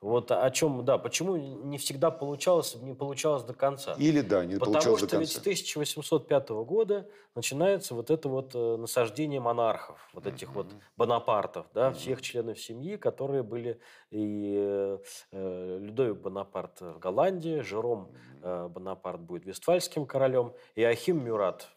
Вот 0.00 0.30
о 0.30 0.48
чем, 0.52 0.84
да, 0.84 0.98
почему 0.98 1.34
не 1.34 1.76
всегда 1.78 2.12
получалось, 2.12 2.76
не 2.76 2.94
получалось 2.94 3.42
до 3.42 3.52
конца. 3.52 3.96
Или 3.98 4.20
да, 4.20 4.44
не 4.44 4.54
Потому 4.54 4.74
получалось 4.74 5.00
до 5.00 5.08
конца. 5.08 5.16
Потому 5.16 5.26
что 5.26 5.50
ведь 5.50 5.64
с 5.66 5.72
1805 5.72 6.48
года 6.50 7.08
начинается 7.34 7.96
вот 7.96 8.10
это 8.12 8.28
вот 8.28 8.54
э, 8.54 8.76
насаждение 8.76 9.40
монархов, 9.40 9.98
вот 10.12 10.28
этих 10.28 10.50
mm-hmm. 10.50 10.54
вот 10.54 10.66
Бонапартов, 10.96 11.66
да, 11.74 11.88
mm-hmm. 11.88 11.94
всех 11.94 12.22
членов 12.22 12.60
семьи, 12.60 12.96
которые 12.96 13.42
были 13.42 13.80
и 14.10 14.54
э, 14.56 14.98
э 15.32 15.78
Людовик 15.80 16.18
Бонапарт 16.18 16.82
в 16.82 17.00
Голландии, 17.00 17.62
Жером 17.62 18.12
э, 18.42 18.68
Бонапарт 18.68 19.20
будет 19.20 19.44
вестфальским 19.44 20.06
королем, 20.06 20.52
и 20.76 20.84
Ахим 20.84 21.24
Мюрат 21.24 21.68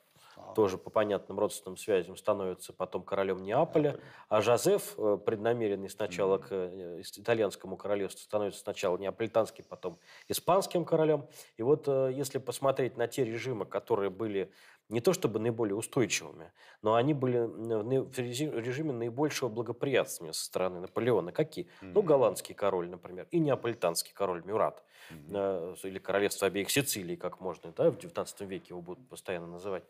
тоже 0.56 0.78
по 0.78 0.90
понятным 0.90 1.40
родственным 1.40 1.78
связям 1.78 2.18
становится 2.18 2.74
потом 2.74 3.04
королем 3.04 3.44
Неаполя, 3.44 4.00
а 4.28 4.42
Жозеф, 4.42 4.96
э, 4.98 5.18
преднамеренный 5.24 5.90
сначала 5.90 6.40
к 6.40 6.48
э, 6.50 7.02
итальянскому 7.16 7.78
королевству, 7.78 8.22
становится 8.24 8.62
сначала 8.62 8.98
неаполитанским, 8.98 9.66
потом 9.70 10.00
испанским 10.28 10.84
королем. 10.84 11.28
И 11.58 11.64
вот 11.64 11.88
э, 11.88 12.12
если 12.14 12.40
посмотреть 12.40 12.98
на 12.98 13.08
те 13.08 13.24
режимы, 13.24 13.66
которые 13.66 14.10
были 14.10 14.52
не 14.90 15.02
то 15.02 15.14
чтобы 15.14 15.40
наиболее 15.40 15.76
устойчивыми, 15.76 16.52
но 16.82 16.96
они 16.96 17.14
были 17.14 17.40
в 17.40 18.18
режиме 18.18 18.94
наибольшего 18.94 19.50
благоприятствия 19.50 20.34
со 20.34 20.46
стороны 20.46 20.80
Наполеона. 20.80 21.32
Какие? 21.32 21.66
Mm-hmm. 21.66 21.92
Ну, 21.94 22.02
голландский 22.02 22.56
король, 22.56 22.90
например, 22.90 23.28
и 23.32 23.40
неаполитанский 23.40 24.14
король 24.14 24.44
Мюрат, 24.46 24.84
mm-hmm. 25.12 25.80
или 25.84 26.00
королевство 26.00 26.48
обеих 26.48 26.72
Сицилий, 26.72 27.18
как 27.18 27.42
можно, 27.42 27.74
да, 27.74 27.92
в 27.92 27.98
19 27.98 28.42
веке 28.42 28.68
его 28.70 28.82
будут 28.82 29.08
постоянно 29.10 29.48
называть. 29.48 29.84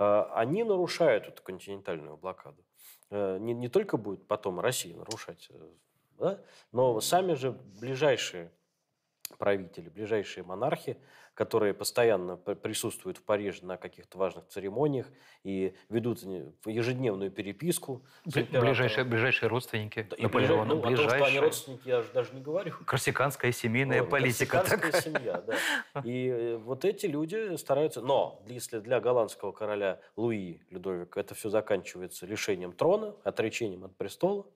Э, 0.00 0.30
они 0.32 0.64
нарушают 0.64 1.28
эту 1.28 1.42
континентальную 1.42 2.16
блокаду. 2.16 2.64
Э, 3.10 3.36
не, 3.38 3.52
не 3.52 3.68
только 3.68 3.98
будет 3.98 4.26
потом 4.26 4.58
Россия 4.58 4.96
нарушать, 4.96 5.48
э, 5.50 5.68
да, 6.18 6.40
но 6.72 7.00
сами 7.02 7.34
же 7.34 7.52
ближайшие 7.52 8.50
правители, 9.36 9.90
ближайшие 9.90 10.42
монархи, 10.42 10.96
которые 11.34 11.74
постоянно 11.74 12.36
присутствуют 12.36 13.18
в 13.18 13.22
Париже 13.22 13.64
на 13.64 13.76
каких-то 13.76 14.18
важных 14.18 14.46
церемониях 14.48 15.06
и 15.42 15.74
ведут 15.88 16.22
ежедневную 16.66 17.30
переписку. 17.30 18.04
Ближайшие, 18.24 19.04
ближайшие 19.04 19.48
родственники 19.48 20.06
да, 20.10 20.16
Наполеона. 20.18 20.74
Ну, 20.74 20.80
ближайшие. 20.80 21.06
О 21.06 21.10
том, 21.10 21.18
что 21.18 21.26
они 21.26 21.40
родственники, 21.40 21.88
я 21.88 22.04
даже 22.12 22.34
не 22.34 22.40
говорю. 22.40 22.74
Корсиканская 22.86 23.52
семейная 23.52 24.02
вот, 24.02 24.10
политика. 24.10 24.58
Корсиканская 24.58 24.92
такая. 24.92 25.02
семья, 25.02 25.44
да. 25.46 26.02
И 26.04 26.28
э, 26.28 26.56
вот 26.56 26.84
эти 26.84 27.06
люди 27.06 27.56
стараются... 27.56 28.00
Но 28.00 28.42
если 28.46 28.80
для 28.80 29.00
голландского 29.00 29.52
короля 29.52 30.00
Луи 30.16 30.60
Людовика 30.70 31.20
это 31.20 31.34
все 31.34 31.48
заканчивается 31.48 32.26
лишением 32.26 32.72
трона, 32.72 33.14
отречением 33.24 33.84
от 33.84 33.96
престола, 33.96 34.46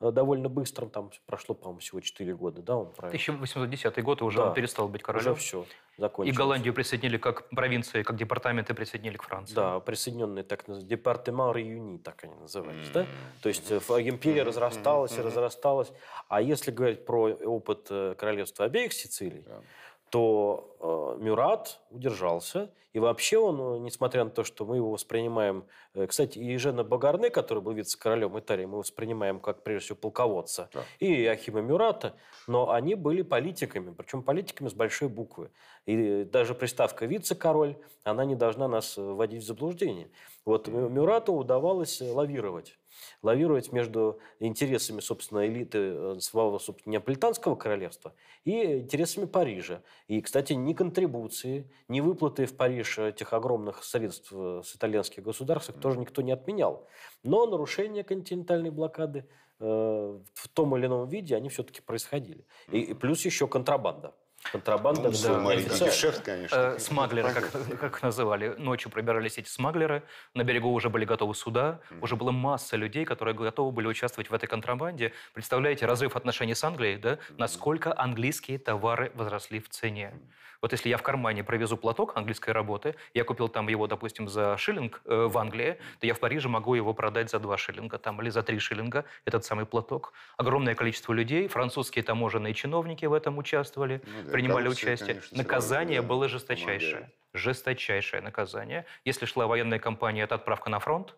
довольно 0.00 0.48
быстрым, 0.48 0.88
там 0.88 1.10
прошло, 1.26 1.54
по-моему, 1.54 1.80
всего 1.80 2.00
4 2.00 2.34
года, 2.34 2.62
да, 2.62 2.76
он 2.76 2.92
правильно? 2.92 3.20
1810 3.20 4.02
год, 4.02 4.20
и 4.22 4.24
уже 4.24 4.38
да, 4.38 4.48
он 4.48 4.54
перестал 4.54 4.88
быть 4.88 5.02
королем. 5.02 5.32
Уже 5.32 5.40
все, 5.40 5.66
закончилось. 5.98 6.34
И 6.34 6.38
Голландию 6.38 6.72
присоединили 6.72 7.18
как 7.18 7.48
провинции, 7.50 8.02
как 8.02 8.16
департаменты 8.16 8.72
присоединили 8.72 9.18
к 9.18 9.22
Франции. 9.22 9.54
Да, 9.54 9.78
присоединенные 9.80 10.44
так 10.44 10.66
называемые, 10.66 10.88
департамент 10.88 11.56
реюни, 11.56 11.98
так 11.98 12.24
они 12.24 12.34
назывались, 12.36 12.88
mm-hmm. 12.88 12.92
да? 12.92 13.06
То 13.42 13.48
есть 13.50 13.70
mm-hmm. 13.70 14.08
империя 14.08 14.42
разрасталась 14.42 15.12
mm-hmm. 15.12 15.20
и 15.20 15.26
разрасталась. 15.26 15.92
А 16.28 16.40
если 16.40 16.70
говорить 16.70 17.04
про 17.04 17.32
опыт 17.32 17.86
э, 17.90 18.14
королевства 18.16 18.64
обеих 18.64 18.92
Сицилий, 18.92 19.44
yeah 19.46 19.62
то 20.10 21.16
э, 21.18 21.22
Мюрат 21.22 21.80
удержался. 21.90 22.70
И 22.92 22.98
вообще 22.98 23.38
он, 23.38 23.60
э, 23.60 23.78
несмотря 23.78 24.24
на 24.24 24.30
то, 24.30 24.42
что 24.42 24.66
мы 24.66 24.76
его 24.76 24.90
воспринимаем... 24.90 25.64
Э, 25.94 26.06
кстати, 26.08 26.38
и 26.38 26.56
Жена 26.56 26.82
Багарне, 26.82 27.30
который 27.30 27.62
был 27.62 27.72
вице-королем 27.72 28.36
Италии, 28.38 28.64
мы 28.64 28.78
воспринимаем 28.78 29.38
как, 29.38 29.62
прежде 29.62 29.86
всего, 29.86 29.98
полководца. 29.98 30.68
Да. 30.74 30.82
И 30.98 31.24
Ахима 31.26 31.60
Мюрата. 31.60 32.16
Но 32.48 32.72
они 32.72 32.96
были 32.96 33.22
политиками, 33.22 33.94
причем 33.94 34.24
политиками 34.24 34.68
с 34.68 34.74
большой 34.74 35.08
буквы. 35.08 35.52
И 35.86 36.24
даже 36.24 36.54
приставка 36.54 37.06
«вице-король», 37.06 37.76
она 38.02 38.24
не 38.24 38.34
должна 38.34 38.66
нас 38.66 38.96
вводить 38.96 39.44
в 39.44 39.46
заблуждение. 39.46 40.10
Вот 40.44 40.66
Мюрату 40.66 41.34
удавалось 41.34 42.00
лавировать 42.00 42.79
лавировать 43.22 43.72
между 43.72 44.18
интересами, 44.38 45.00
собственно, 45.00 45.46
элиты 45.46 45.78
э, 45.78 46.16
своего, 46.20 46.58
собственно, 46.58 46.92
неаполитанского 46.92 47.54
королевства 47.54 48.14
и 48.44 48.78
интересами 48.78 49.26
Парижа. 49.26 49.82
И, 50.08 50.20
кстати, 50.20 50.54
ни 50.54 50.72
контрибуции, 50.72 51.70
ни 51.88 52.00
выплаты 52.00 52.46
в 52.46 52.56
Париж 52.56 52.98
этих 52.98 53.32
огромных 53.32 53.84
средств 53.84 54.32
э, 54.32 54.62
с 54.64 54.76
итальянских 54.76 55.22
государств 55.22 55.72
тоже 55.80 55.98
никто 55.98 56.22
не 56.22 56.32
отменял. 56.32 56.86
Но 57.22 57.46
нарушение 57.46 58.04
континентальной 58.04 58.70
блокады 58.70 59.26
э, 59.58 59.64
в 59.64 60.48
том 60.48 60.76
или 60.76 60.86
ином 60.86 61.08
виде, 61.08 61.36
они 61.36 61.48
все-таки 61.48 61.80
происходили. 61.80 62.44
И 62.70 62.94
плюс 62.94 63.24
еще 63.24 63.46
контрабанда. 63.46 64.14
Контрабанда, 64.42 65.10
ну, 65.10 65.16
да, 65.22 65.38
маленький 65.38 65.84
гешефт, 65.84 66.22
конечно. 66.22 66.56
Э, 66.56 66.78
смаглеры, 66.78 67.32
как, 67.32 67.50
как 67.80 68.02
называли. 68.02 68.54
Ночью 68.58 68.90
пробирались 68.90 69.36
эти 69.38 69.48
смаглеры, 69.48 70.02
на 70.34 70.44
берегу 70.44 70.72
уже 70.72 70.88
были 70.88 71.04
готовы 71.04 71.34
суда, 71.34 71.80
mm. 71.90 71.98
уже 72.00 72.16
была 72.16 72.32
масса 72.32 72.76
людей, 72.76 73.04
которые 73.04 73.34
готовы 73.34 73.70
были 73.70 73.86
участвовать 73.86 74.30
в 74.30 74.34
этой 74.34 74.46
контрабанде. 74.46 75.12
Представляете, 75.34 75.86
разрыв 75.86 76.16
отношений 76.16 76.54
с 76.54 76.64
Англией, 76.64 76.96
да? 76.96 77.12
Mm. 77.12 77.18
Насколько 77.36 77.96
английские 77.96 78.58
товары 78.58 79.12
возросли 79.14 79.60
в 79.60 79.68
цене. 79.68 80.14
Mm. 80.14 80.20
Вот 80.62 80.72
если 80.72 80.90
я 80.90 80.98
в 80.98 81.02
кармане 81.02 81.42
провезу 81.42 81.76
платок 81.76 82.16
английской 82.16 82.50
работы, 82.50 82.94
я 83.14 83.24
купил 83.24 83.48
там 83.48 83.68
его, 83.68 83.86
допустим, 83.86 84.28
за 84.28 84.56
шиллинг 84.58 85.00
э, 85.06 85.26
в 85.26 85.38
Англии, 85.38 85.78
то 86.00 86.06
я 86.06 86.12
в 86.12 86.18
Париже 86.18 86.48
могу 86.48 86.74
его 86.74 86.92
продать 86.92 87.30
за 87.30 87.38
два 87.38 87.56
шиллинга 87.56 87.98
там, 87.98 88.20
или 88.20 88.28
за 88.28 88.42
три 88.42 88.58
шиллинга, 88.58 89.06
этот 89.24 89.44
самый 89.44 89.64
платок. 89.64 90.12
Огромное 90.36 90.74
количество 90.74 91.14
людей, 91.14 91.48
французские 91.48 92.02
таможенные 92.02 92.52
чиновники 92.52 93.06
в 93.06 93.14
этом 93.14 93.38
участвовали. 93.38 94.02
Ну, 94.04 94.29
да 94.29 94.29
принимали 94.30 94.68
участие. 94.68 95.14
Конечно, 95.14 95.38
наказание 95.38 96.02
было 96.02 96.28
жесточайшее. 96.28 96.92
Помогает. 96.92 97.14
Жесточайшее 97.32 98.22
наказание. 98.22 98.86
Если 99.04 99.26
шла 99.26 99.46
военная 99.46 99.78
кампания, 99.78 100.22
это 100.22 100.34
отправка 100.34 100.70
на 100.70 100.80
фронт. 100.80 101.14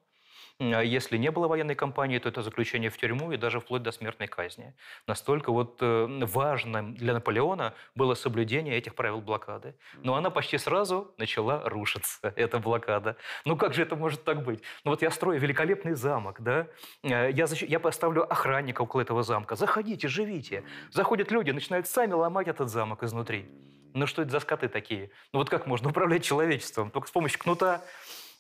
А 0.62 0.80
если 0.80 1.16
не 1.16 1.30
было 1.30 1.48
военной 1.48 1.74
кампании, 1.74 2.18
то 2.18 2.28
это 2.28 2.42
заключение 2.42 2.88
в 2.88 2.96
тюрьму 2.96 3.32
и 3.32 3.36
даже 3.36 3.58
вплоть 3.58 3.82
до 3.82 3.90
смертной 3.90 4.28
казни. 4.28 4.74
Настолько 5.08 5.50
вот 5.50 5.78
э, 5.80 6.06
важным 6.24 6.94
для 6.94 7.14
Наполеона 7.14 7.74
было 7.96 8.14
соблюдение 8.14 8.76
этих 8.76 8.94
правил 8.94 9.20
блокады. 9.20 9.74
Но 10.04 10.14
она 10.14 10.30
почти 10.30 10.58
сразу 10.58 11.12
начала 11.18 11.68
рушиться, 11.68 12.32
эта 12.36 12.60
блокада. 12.60 13.16
Ну 13.44 13.56
как 13.56 13.74
же 13.74 13.82
это 13.82 13.96
может 13.96 14.22
так 14.22 14.44
быть? 14.44 14.62
Ну 14.84 14.92
вот 14.92 15.02
я 15.02 15.10
строю 15.10 15.40
великолепный 15.40 15.94
замок, 15.94 16.40
да? 16.40 16.68
Э, 17.02 17.30
я, 17.32 17.46
защ... 17.48 17.62
я 17.62 17.80
поставлю 17.80 18.30
охранника 18.30 18.82
около 18.82 19.00
этого 19.00 19.24
замка. 19.24 19.56
Заходите, 19.56 20.06
живите. 20.06 20.62
Заходят 20.90 21.32
люди, 21.32 21.50
начинают 21.50 21.88
сами 21.88 22.12
ломать 22.12 22.46
этот 22.46 22.68
замок 22.68 23.02
изнутри. 23.02 23.48
Ну 23.94 24.06
что 24.06 24.22
это 24.22 24.30
за 24.30 24.38
скоты 24.38 24.68
такие? 24.68 25.10
Ну 25.32 25.40
вот 25.40 25.50
как 25.50 25.66
можно 25.66 25.90
управлять 25.90 26.22
человечеством? 26.22 26.92
Только 26.92 27.08
с 27.08 27.10
помощью 27.10 27.40
кнута. 27.40 27.82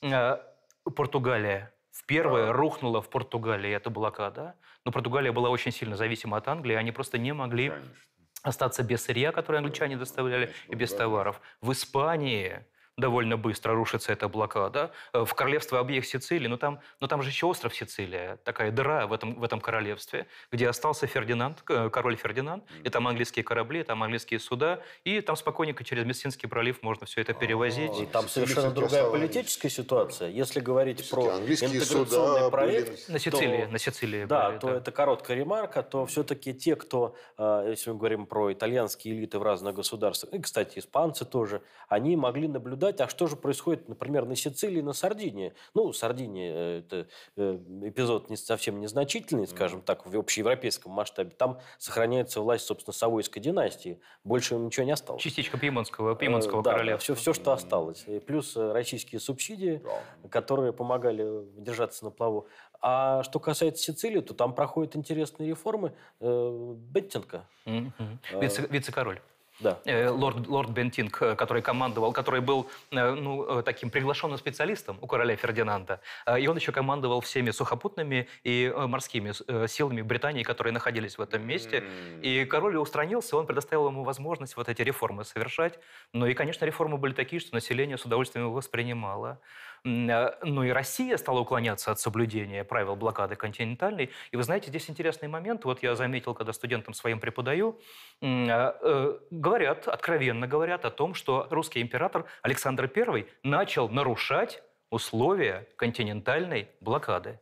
Э, 0.02 0.38
Португалия 0.84 1.72
в 1.92 2.06
первое 2.06 2.52
рухнула 2.52 3.02
в 3.02 3.10
Португалии 3.10 3.70
эта 3.70 3.90
блокада. 3.90 4.56
Но 4.84 4.92
Португалия 4.92 5.30
была 5.30 5.50
очень 5.50 5.72
сильно 5.72 5.94
зависима 5.94 6.38
от 6.38 6.48
Англии. 6.48 6.74
Они 6.74 6.90
просто 6.90 7.18
не 7.18 7.32
могли 7.32 7.68
Конечно. 7.68 7.94
остаться 8.42 8.82
без 8.82 9.04
сырья, 9.04 9.30
которое 9.30 9.58
англичане 9.58 9.96
доставляли, 9.96 10.52
и 10.68 10.74
без 10.74 10.92
товаров. 10.94 11.40
В 11.60 11.70
Испании 11.72 12.64
довольно 13.02 13.36
быстро 13.36 13.74
рушится 13.74 14.12
эта 14.12 14.28
блокада. 14.28 14.90
Э, 15.12 15.24
в 15.24 15.34
королевство 15.34 15.80
обеих 15.80 16.06
Сицилий, 16.06 16.48
но 16.48 16.56
там, 16.56 16.80
но 17.00 17.06
там 17.06 17.22
же 17.22 17.28
еще 17.28 17.46
остров 17.46 17.74
Сицилия, 17.74 18.38
такая 18.44 18.70
дыра 18.70 19.06
в 19.06 19.12
этом, 19.12 19.34
в 19.34 19.44
этом 19.44 19.60
королевстве, 19.60 20.26
где 20.50 20.68
остался 20.68 21.06
Фердинанд, 21.06 21.62
король 21.62 22.16
Фердинанд, 22.16 22.64
и 22.84 22.88
там 22.88 23.08
английские 23.08 23.44
корабли, 23.44 23.82
там 23.82 24.02
английские 24.02 24.40
суда, 24.40 24.80
и 25.04 25.20
там 25.20 25.36
спокойненько 25.36 25.84
через 25.84 26.04
Мессинский 26.04 26.48
пролив 26.48 26.82
можно 26.82 27.06
все 27.06 27.20
это 27.20 27.34
перевозить. 27.34 27.98
И 28.00 28.06
там 28.06 28.28
совершенно 28.28 28.70
другая 28.70 29.10
политическая 29.10 29.70
ситуация. 29.70 30.28
Если 30.30 30.60
говорить 30.60 31.10
про 31.10 31.38
интеграционный 31.38 32.50
проект... 32.50 33.08
На 33.08 33.18
Сицилии, 33.18 33.64
на 33.64 33.78
Сицилии. 33.78 34.24
Да, 34.24 34.50
были, 34.50 34.58
то 34.58 34.66
да. 34.68 34.76
это 34.76 34.92
короткая 34.92 35.36
ремарка, 35.36 35.82
то 35.82 36.06
все-таки 36.06 36.54
те, 36.54 36.76
кто, 36.76 37.14
э, 37.38 37.66
если 37.70 37.90
мы 37.90 37.96
говорим 37.96 38.26
про 38.26 38.52
итальянские 38.52 39.14
элиты 39.14 39.38
в 39.38 39.42
разных 39.42 39.74
государствах, 39.74 40.32
и, 40.34 40.38
кстати, 40.40 40.78
испанцы 40.78 41.24
тоже, 41.24 41.62
они 41.88 42.16
могли 42.16 42.48
наблюдать 42.48 42.91
наблюдать, 42.92 43.00
а 43.00 43.08
что 43.08 43.26
же 43.26 43.36
происходит, 43.36 43.88
например, 43.88 44.26
на 44.26 44.36
Сицилии, 44.36 44.80
на 44.80 44.92
Сардинии. 44.92 45.54
Ну, 45.74 45.92
Сардиния 45.92 46.52
э,– 46.52 46.78
это 46.86 47.08
э, 47.36 47.58
эпизод 47.82 48.30
не 48.30 48.36
совсем 48.36 48.80
незначительный, 48.80 49.46
скажем 49.46 49.82
так, 49.82 50.06
в 50.06 50.18
общеевропейском 50.18 50.92
масштабе. 50.92 51.30
Там 51.30 51.58
сохраняется 51.78 52.40
власть, 52.40 52.66
собственно, 52.66 52.94
Савойской 52.94 53.42
династии. 53.42 54.00
Больше 54.24 54.54
ничего 54.56 54.84
не 54.84 54.92
осталось. 54.92 55.22
Частичка 55.22 55.58
Пьемонского 55.58 56.12
э, 56.12 56.62
да, 56.62 56.72
королевства. 56.72 57.14
Да, 57.14 57.20
все, 57.20 57.32
все, 57.32 57.32
что 57.32 57.52
осталось. 57.52 58.04
И 58.06 58.18
плюс 58.20 58.56
российские 58.56 59.20
субсидии, 59.20 59.82
которые 60.30 60.72
помогали 60.72 61.24
держаться 61.56 62.04
на 62.04 62.10
плаву. 62.10 62.46
А 62.80 63.22
что 63.22 63.38
касается 63.38 63.82
Сицилии, 63.82 64.20
то 64.20 64.34
там 64.34 64.54
проходят 64.54 64.96
интересные 64.96 65.48
реформы. 65.50 65.92
Беттинка. 66.20 67.46
Mm-hmm. 67.66 68.68
Вице-король 68.70 69.20
да. 69.62 69.78
Э, 69.84 70.08
лорд, 70.08 70.46
лорд 70.46 70.70
Бентинг, 70.70 71.22
э, 71.22 71.34
который 71.36 71.62
командовал, 71.62 72.12
который 72.12 72.40
был 72.40 72.68
э, 72.90 73.14
ну, 73.14 73.62
таким 73.62 73.90
приглашенным 73.90 74.38
специалистом 74.38 74.98
у 75.00 75.06
короля 75.06 75.36
Фердинанда. 75.36 76.00
И 76.38 76.46
он 76.46 76.56
еще 76.56 76.72
командовал 76.72 77.20
всеми 77.20 77.50
сухопутными 77.50 78.28
и 78.44 78.72
морскими 78.76 79.32
силами 79.66 80.02
Британии, 80.02 80.42
которые 80.42 80.72
находились 80.72 81.18
в 81.18 81.22
этом 81.22 81.46
месте. 81.46 81.84
И 82.22 82.44
король 82.44 82.76
устранился, 82.76 83.36
он 83.36 83.46
предоставил 83.46 83.88
ему 83.88 84.02
возможность 84.04 84.56
вот 84.56 84.68
эти 84.68 84.82
реформы 84.82 85.24
совершать. 85.24 85.78
Ну 86.12 86.26
и, 86.26 86.34
конечно, 86.34 86.64
реформы 86.64 86.96
были 86.96 87.12
такие, 87.12 87.40
что 87.40 87.54
население 87.54 87.98
с 87.98 88.04
удовольствием 88.04 88.46
его 88.46 88.54
воспринимало. 88.54 89.38
Ну 89.84 90.62
и 90.62 90.70
Россия 90.70 91.16
стала 91.16 91.40
уклоняться 91.40 91.90
от 91.90 91.98
соблюдения 91.98 92.62
правил 92.62 92.94
блокады 92.94 93.34
континентальной. 93.34 94.10
И 94.30 94.36
вы 94.36 94.42
знаете, 94.44 94.68
здесь 94.68 94.88
интересный 94.88 95.28
момент. 95.28 95.64
Вот 95.64 95.82
я 95.82 95.96
заметил, 95.96 96.34
когда 96.34 96.52
студентам 96.52 96.94
своим 96.94 97.18
преподаю, 97.18 97.80
говорят, 98.20 99.88
откровенно 99.88 100.46
говорят 100.46 100.84
о 100.84 100.90
том, 100.90 101.14
что 101.14 101.48
русский 101.50 101.80
император 101.82 102.26
Александр 102.42 102.88
I 102.94 103.26
начал 103.42 103.88
нарушать 103.88 104.62
условия 104.90 105.66
континентальной 105.76 106.68
блокады. 106.80 107.40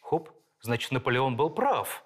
Хоп, 0.00 0.30
значит, 0.60 0.90
Наполеон 0.90 1.36
был 1.36 1.50
прав, 1.50 2.04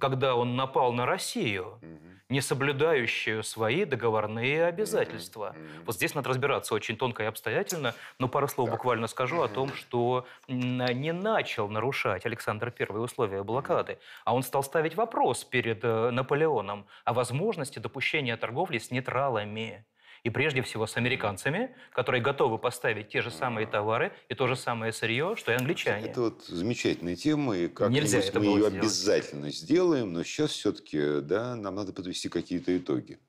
когда 0.00 0.34
он 0.34 0.54
напал 0.56 0.92
на 0.92 1.06
Россию 1.06 1.80
не 2.28 2.40
соблюдающую 2.40 3.42
свои 3.42 3.84
договорные 3.84 4.66
обязательства. 4.66 5.54
Mm-hmm. 5.56 5.84
Вот 5.86 5.94
здесь 5.94 6.14
надо 6.14 6.28
разбираться 6.28 6.74
очень 6.74 6.96
тонко 6.96 7.22
и 7.22 7.26
обстоятельно, 7.26 7.94
но 8.18 8.28
пару 8.28 8.48
слов 8.48 8.68
так. 8.68 8.78
буквально 8.78 9.06
скажу 9.06 9.36
mm-hmm. 9.36 9.44
о 9.44 9.48
том, 9.48 9.72
что 9.74 10.26
не 10.48 11.12
начал 11.12 11.68
нарушать 11.68 12.26
Александр 12.26 12.72
I 12.78 12.86
условия 12.96 13.42
блокады, 13.42 13.98
а 14.24 14.34
он 14.34 14.42
стал 14.42 14.62
ставить 14.62 14.96
вопрос 14.96 15.44
перед 15.44 15.84
э, 15.84 16.10
Наполеоном 16.10 16.86
о 17.04 17.12
возможности 17.12 17.78
допущения 17.78 18.36
торговли 18.36 18.78
с 18.78 18.90
нейтралами 18.90 19.84
и 20.26 20.30
прежде 20.30 20.60
всего 20.60 20.88
с 20.88 20.96
американцами, 20.96 21.70
которые 21.92 22.20
готовы 22.20 22.58
поставить 22.58 23.10
те 23.10 23.22
же 23.22 23.30
самые 23.30 23.68
товары 23.68 24.12
и 24.28 24.34
то 24.34 24.48
же 24.48 24.56
самое 24.56 24.92
сырье, 24.92 25.36
что 25.36 25.52
и 25.52 25.54
англичане. 25.54 26.08
Это 26.08 26.20
вот 26.20 26.44
замечательная 26.46 27.14
тема, 27.14 27.56
и 27.56 27.68
как-нибудь 27.68 28.34
мы 28.34 28.44
ее 28.44 28.56
сделать. 28.56 28.74
обязательно 28.74 29.50
сделаем, 29.52 30.12
но 30.12 30.24
сейчас 30.24 30.50
все-таки 30.50 31.20
да, 31.20 31.54
нам 31.54 31.76
надо 31.76 31.92
подвести 31.92 32.28
какие-то 32.28 32.76
итоги. 32.76 33.20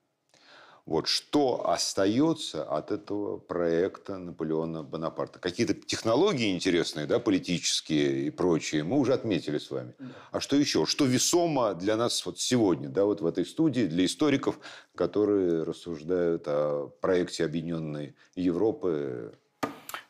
Вот 0.88 1.10
что 1.10 1.70
остается 1.70 2.64
от 2.64 2.92
этого 2.92 3.38
проекта 3.38 4.18
Наполеона 4.18 4.84
Бонапарта? 4.84 5.38
Какие-то 5.38 5.74
технологии 5.74 6.56
интересные, 6.56 7.06
да, 7.06 7.20
политические 7.20 8.28
и 8.28 8.30
прочие, 8.30 8.86
мы 8.86 8.98
уже 8.98 9.14
отметили 9.14 9.58
с 9.58 9.70
вами. 9.70 9.96
А 10.32 10.40
что 10.40 10.56
еще? 10.56 10.86
Что 10.86 11.04
весомо 11.04 11.74
для 11.74 11.98
нас 11.98 12.26
вот 12.26 12.40
сегодня, 12.40 12.88
да, 12.88 13.04
вот 13.04 13.20
в 13.20 13.26
этой 13.26 13.46
студии, 13.46 13.82
для 13.82 14.06
историков, 14.06 14.60
которые 14.96 15.64
рассуждают 15.64 16.44
о 16.48 16.88
проекте 17.02 17.44
Объединенной 17.44 18.16
Европы 18.36 19.38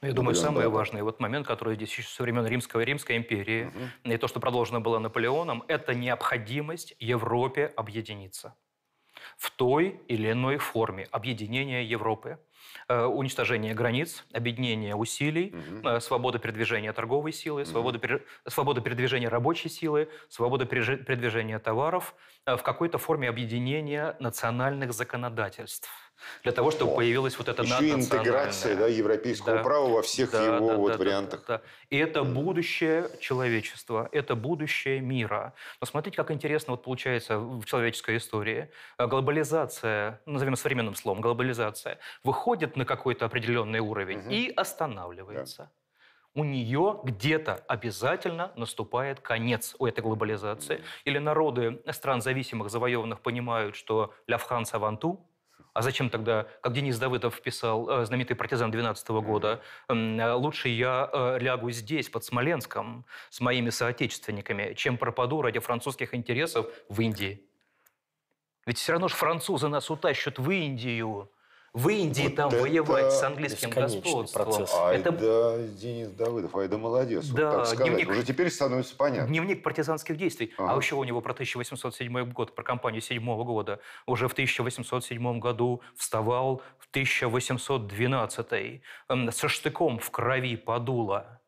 ну, 0.02 0.10
я 0.10 0.14
думаю, 0.14 0.36
самый 0.36 0.68
важный 0.68 1.02
вот 1.02 1.20
момент, 1.20 1.48
который 1.48 1.76
здесь 1.76 1.90
еще 1.98 2.08
со 2.08 2.22
времен 2.22 2.46
Римского, 2.46 2.82
Римской 2.82 3.18
империи, 3.18 3.66
угу. 3.66 4.14
и 4.14 4.18
то, 4.18 4.28
что 4.28 4.40
продолжено 4.40 4.80
было 4.80 5.00
Наполеоном, 5.00 5.64
это 5.68 5.96
необходимость 5.96 6.96
Европе 7.00 7.74
объединиться 7.76 8.54
в 9.38 9.52
той 9.52 10.00
или 10.08 10.32
иной 10.32 10.58
форме 10.58 11.08
объединения 11.12 11.84
Европы, 11.84 12.40
э, 12.88 13.04
уничтожение 13.04 13.74
границ, 13.74 14.26
объединение 14.34 14.96
усилий, 14.96 15.54
угу. 15.54 16.00
свобода 16.00 16.40
передвижения 16.40 16.94
торговой 16.94 17.34
силы, 17.34 17.62
угу. 17.64 17.70
свобода, 17.70 18.22
свобода 18.48 18.82
передвижения 18.82 19.30
рабочей 19.30 19.70
силы, 19.70 20.10
свобода 20.30 20.66
передвижения 20.66 21.60
товаров 21.60 22.14
э, 22.14 22.37
в 22.56 22.64
какой-то 22.64 22.98
форме 22.98 23.28
объединения 23.28 24.16
национальных 24.20 24.94
законодательств 24.94 25.90
для 26.44 26.52
того, 26.52 26.72
чтобы 26.72 26.94
О, 26.94 26.96
появилась 26.96 27.38
вот 27.38 27.48
эта 27.48 27.64
Еще 27.64 27.92
интеграция 27.92 28.76
да, 28.76 28.88
европейского 28.88 29.58
да, 29.58 29.64
права 29.64 29.88
во 29.88 30.02
всех 30.02 30.32
да, 30.32 30.56
его 30.56 30.68
да, 30.68 30.78
вот 30.78 30.92
да, 30.94 30.98
вариантах. 30.98 31.46
Да, 31.48 31.58
да. 31.58 31.64
И 31.90 31.98
это 31.98 32.24
будущее 32.24 33.10
человечества, 33.20 34.10
это 34.12 34.36
будущее 34.36 35.00
мира. 35.00 35.54
Но 35.80 35.86
смотрите, 35.86 36.18
как 36.18 36.32
интересно 36.32 36.72
вот 36.72 36.84
получается 36.84 37.38
в 37.38 37.66
человеческой 37.66 38.18
истории. 38.18 38.70
Глобализация, 38.98 40.22
назовем 40.26 40.56
современным 40.56 40.96
словом, 40.96 41.22
глобализация, 41.22 42.00
выходит 42.24 42.76
на 42.76 42.86
какой-то 42.86 43.26
определенный 43.26 43.80
уровень 43.80 44.20
угу. 44.20 44.30
и 44.30 44.50
останавливается. 44.50 45.64
Да 45.64 45.72
у 46.38 46.44
нее 46.44 47.00
где-то 47.04 47.56
обязательно 47.68 48.52
наступает 48.56 49.20
конец 49.20 49.76
у 49.80 49.88
этой 49.88 50.02
глобализации. 50.02 50.84
Или 51.04 51.18
народы 51.18 51.82
стран 51.92 52.22
зависимых, 52.22 52.70
завоеванных 52.70 53.22
понимают, 53.22 53.76
что 53.76 54.14
«ля 54.28 54.38
avant 54.38 55.00
tout», 55.00 55.18
а 55.74 55.82
зачем 55.82 56.12
тогда, 56.12 56.46
как 56.62 56.74
Денис 56.74 57.00
Давыдов 57.00 57.42
писал, 57.42 57.90
э, 57.90 58.06
знаменитый 58.06 58.36
партизан 58.36 58.70
12 58.70 59.22
года, 59.22 59.62
э, 59.88 60.34
лучше 60.34 60.70
я 60.70 61.10
э, 61.12 61.40
лягу 61.40 61.72
здесь, 61.72 62.08
под 62.08 62.24
Смоленском, 62.24 63.06
с 63.32 63.42
моими 63.42 63.72
соотечественниками, 63.72 64.76
чем 64.76 64.98
пропаду 64.98 65.42
ради 65.42 65.60
французских 65.60 66.14
интересов 66.14 66.68
в 66.88 67.02
Индии. 67.02 67.42
Ведь 68.68 68.78
все 68.78 68.92
равно 68.92 69.08
же 69.08 69.16
французы 69.16 69.70
нас 69.70 69.90
утащат 69.90 70.38
в 70.38 70.52
Индию 70.52 71.32
в 71.78 71.90
Индии 71.90 72.24
вот 72.24 72.36
там 72.36 72.50
воевать 72.50 73.14
с 73.14 73.22
английским 73.22 73.70
господством. 73.70 74.28
Процесс. 74.34 74.74
Это... 74.92 75.12
да, 75.12 75.58
Денис 75.58 76.10
Давыдов, 76.10 76.56
ай 76.56 76.68
да 76.68 76.78
молодец. 76.80 77.28
Да, 77.28 77.60
вот 77.60 77.78
дневник... 77.78 78.10
Уже 78.10 78.24
теперь 78.24 78.50
становится 78.50 78.96
понятно. 78.96 79.28
Дневник 79.28 79.62
партизанских 79.62 80.18
действий. 80.18 80.54
Ага. 80.58 80.74
А 80.74 80.78
еще 80.78 80.96
у 80.96 81.04
него 81.04 81.22
про 81.22 81.34
1807 81.34 82.32
год, 82.32 82.56
про 82.56 82.64
кампанию 82.64 83.02
7 83.02 83.24
года. 83.44 83.80
Уже 84.08 84.28
в 84.28 84.32
1807 84.34 85.40
году 85.40 85.82
вставал 85.96 86.64
в 86.80 86.88
1812 86.90 88.82
со 89.30 89.48
штыком 89.48 90.00
в 90.00 90.10
крови 90.10 90.56
подуло 90.56 91.40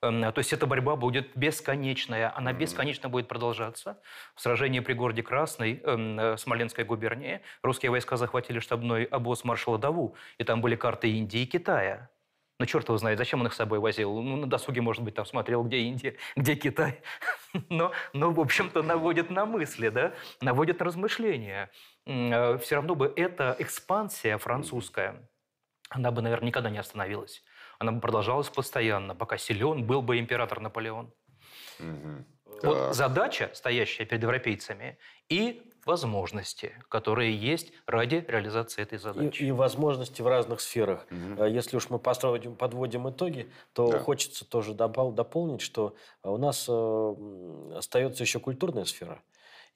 то 0.00 0.34
есть 0.36 0.52
эта 0.52 0.66
борьба 0.66 0.96
будет 0.96 1.36
бесконечная, 1.36 2.36
она 2.36 2.52
бесконечно 2.52 3.08
будет 3.08 3.28
продолжаться. 3.28 4.00
В 4.34 4.40
сражении 4.40 4.80
при 4.80 4.92
городе 4.92 5.22
Красный 5.22 5.80
эм, 5.82 6.20
э, 6.20 6.36
Смоленской 6.36 6.84
губернии 6.84 7.40
русские 7.62 7.90
войска 7.90 8.16
захватили 8.16 8.58
штабной 8.58 9.04
обоз 9.04 9.44
маршала 9.44 9.78
Даву, 9.78 10.14
и 10.38 10.44
там 10.44 10.60
были 10.60 10.76
карты 10.76 11.10
Индии 11.10 11.40
и 11.40 11.46
Китая. 11.46 12.10
Но 12.58 12.64
черт 12.64 12.88
его 12.88 12.96
знает, 12.96 13.18
зачем 13.18 13.40
он 13.40 13.46
их 13.46 13.52
с 13.52 13.56
собой 13.56 13.78
возил. 13.78 14.20
Ну, 14.22 14.36
на 14.36 14.46
досуге, 14.46 14.80
может 14.80 15.02
быть, 15.02 15.14
там 15.14 15.26
смотрел, 15.26 15.62
где 15.62 15.78
Индия, 15.78 16.16
где 16.36 16.54
Китай. 16.56 17.02
Но, 17.68 17.92
но 18.12 18.32
в 18.32 18.40
общем-то, 18.40 18.82
наводит 18.82 19.30
на 19.30 19.46
мысли, 19.46 19.88
да? 19.88 20.12
наводит 20.40 20.78
на 20.80 20.86
размышления. 20.86 21.70
Э, 22.06 22.58
Все 22.58 22.76
равно 22.76 22.94
бы 22.94 23.12
эта 23.16 23.56
экспансия 23.58 24.38
французская, 24.38 25.28
она 25.90 26.10
бы, 26.10 26.22
наверное, 26.22 26.48
никогда 26.48 26.70
не 26.70 26.78
остановилась. 26.78 27.42
Она 27.78 27.92
бы 27.92 28.00
продолжалась 28.00 28.48
постоянно, 28.48 29.14
пока 29.14 29.36
силен 29.38 29.84
был 29.86 30.02
бы 30.02 30.18
император 30.18 30.60
Наполеон. 30.60 31.12
Вот 32.62 32.74
Так. 32.74 32.94
задача, 32.94 33.50
стоящая 33.52 34.06
перед 34.06 34.22
европейцами, 34.22 34.98
и 35.28 35.70
возможности, 35.84 36.74
которые 36.88 37.36
есть 37.36 37.72
ради 37.86 38.24
реализации 38.26 38.82
этой 38.82 38.98
задачи. 38.98 39.42
И, 39.42 39.48
и 39.48 39.52
возможности 39.52 40.22
в 40.22 40.26
разных 40.26 40.60
сферах. 40.60 41.06
А 41.38 41.46
Если 41.46 41.76
уж 41.76 41.90
мы 41.90 41.98
построим, 41.98 42.56
подводим 42.56 43.08
итоги, 43.10 43.52
то 43.72 43.90
Да. 43.92 43.98
хочется 43.98 44.48
тоже 44.48 44.72
добав- 44.72 45.14
дополнить, 45.14 45.60
что 45.60 45.94
у 46.22 46.38
нас 46.38 46.66
э, 46.68 47.72
остается 47.76 48.22
еще 48.24 48.40
культурная 48.40 48.84
сфера. 48.84 49.22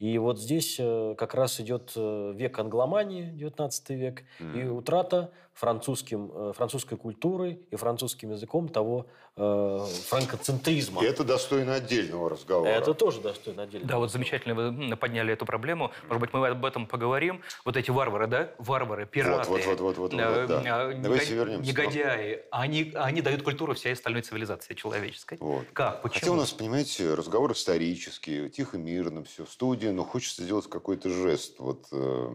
И 0.01 0.17
вот 0.17 0.41
здесь 0.41 0.77
э, 0.79 1.15
как 1.17 1.35
раз 1.35 1.61
идет 1.61 1.93
э, 1.95 2.33
век 2.35 2.59
англомании, 2.59 3.31
19 3.33 3.91
век, 3.91 4.25
и 4.41 4.65
утрата 4.65 5.31
французским, 5.53 6.33
э, 6.35 6.53
французской 6.57 6.97
культуры 6.97 7.61
и 7.71 7.77
французским 7.77 8.31
языком 8.31 8.71
того 8.71 9.07
э, 9.37 9.87
франкоцентризма. 10.09 11.03
И 11.03 11.07
это 11.07 11.25
достойно 11.25 11.75
отдельного 11.75 12.31
разговора. 12.31 12.69
Это 12.71 12.95
тоже 12.95 13.21
достойно 13.21 13.63
отдельно. 13.63 13.87
Да, 13.87 13.99
вот 13.99 14.11
замечательно 14.11 14.55
вы 14.55 14.97
подняли 14.97 15.33
эту 15.33 15.47
проблему. 15.47 15.91
Может 16.09 16.21
быть, 16.21 16.33
мы 16.33 16.47
об 16.47 16.65
этом 16.65 16.87
поговорим. 16.87 17.43
Вот 17.65 17.77
эти 17.77 17.91
варвары, 17.91 18.27
да? 18.27 18.51
Варвары, 18.59 19.07
пираты. 19.07 19.49
Вот, 19.49 19.65
вот, 19.65 19.81
вот, 19.81 19.81
вот, 19.81 20.13
вот, 20.13 20.21
э, 20.21 20.41
вот, 20.41 20.49
да. 20.49 20.91
э, 20.91 20.95
Давайте 20.95 21.35
негод- 21.35 21.47
вернемся. 21.47 21.71
Негодяи. 21.71 22.43
Они, 22.51 22.93
они 22.95 23.23
дают 23.23 23.43
культуру 23.43 23.75
всей 23.75 23.93
остальной 23.93 24.23
цивилизации 24.23 24.75
человеческой. 24.75 25.39
Как? 25.73 26.03
Почему? 26.03 26.21
Хотя 26.21 26.33
у 26.33 26.37
нас, 26.37 26.53
понимаете, 26.53 27.15
разговор 27.15 27.53
исторический, 27.53 28.49
тихо, 28.49 28.79
мирно, 28.79 29.25
все 29.25 29.45
в 29.45 29.51
студии, 29.51 29.89
но 29.89 30.05
хочется 30.05 30.43
сделать 30.43 30.69
какой-то 30.69 31.09
жест. 31.11 31.55
Вот, 31.59 31.87
э, 31.93 32.31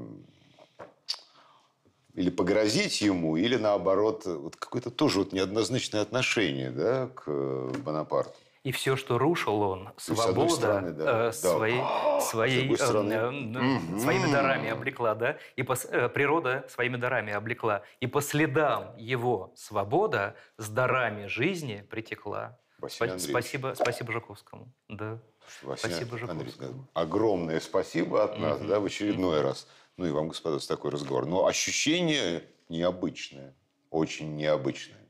или 2.15 2.29
погрозить 2.29 3.01
ему, 3.01 3.35
или 3.37 3.55
наоборот, 3.57 4.25
вот 4.25 4.55
какое-то 4.55 4.89
тоже 4.89 5.19
вот 5.19 5.33
неоднозначное 5.33 6.01
отношение 6.01 6.71
да, 6.71 7.07
к 7.13 7.23
э, 7.27 7.71
Бонапарту. 7.83 8.33
И 8.63 8.71
все, 8.71 8.95
что 8.95 9.19
рушил 9.19 9.61
он, 9.61 9.89
свобода 9.97 10.49
стороны, 10.49 10.91
да. 10.93 11.03
э, 11.03 11.05
Да. 11.27 11.31
своей, 11.33 11.81
С 12.19 12.29
своей, 12.29 12.67
э, 12.71 12.73
э, 12.73 13.99
своими 13.99 14.31
дарами 14.31 14.69
облекла, 14.69 15.13
да, 15.13 15.37
и 15.55 15.61
по, 15.61 15.73
э, 15.73 16.09
природа 16.09 16.65
своими 16.69 16.97
дарами 16.97 17.31
облекла, 17.31 17.83
и 17.99 18.07
по 18.07 18.21
следам 18.21 18.95
его 18.97 19.51
свобода 19.55 20.35
с 20.57 20.67
дарами 20.69 21.27
жизни 21.27 21.85
притекла. 21.91 22.57
Василий 22.79 23.09
Спа- 23.09 23.13
Андреевич. 23.13 23.31
Спасибо, 23.31 23.73
спасибо 23.75 24.11
Жуковскому. 24.13 24.73
Да. 24.89 25.19
Василий 25.61 25.93
спасибо 25.93 26.17
Андреевич, 26.17 26.53
Жуковскому. 26.55 26.87
огромное 26.93 27.59
спасибо 27.59 28.23
от 28.23 28.39
нас, 28.39 28.59
да, 28.61 28.79
в 28.79 28.85
очередной 28.85 29.41
раз. 29.41 29.67
Ну 29.97 30.05
и 30.05 30.11
вам, 30.11 30.27
господа, 30.27 30.59
за 30.59 30.67
такой 30.67 30.91
разговор. 30.91 31.25
Но 31.25 31.45
ощущение 31.45 32.43
необычное, 32.69 33.55
очень 33.89 34.35
необычное. 34.35 35.09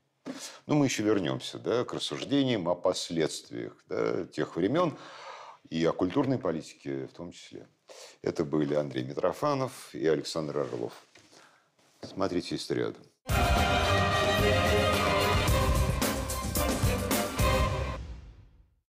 Ну, 0.65 0.75
мы 0.75 0.85
еще 0.85 1.03
вернемся 1.03 1.59
да, 1.59 1.83
к 1.85 1.93
рассуждениям 1.93 2.67
о 2.67 2.75
последствиях 2.75 3.77
да, 3.87 4.25
тех 4.25 4.55
времен 4.55 4.97
и 5.69 5.83
о 5.85 5.91
культурной 5.91 6.37
политике 6.37 7.07
в 7.07 7.13
том 7.13 7.31
числе. 7.31 7.67
Это 8.21 8.43
были 8.43 8.73
Андрей 8.73 9.03
Митрофанов 9.03 9.93
и 9.93 10.05
Александр 10.07 10.59
Орлов. 10.59 10.93
Смотрите 12.01 12.55
историю. 12.55 12.95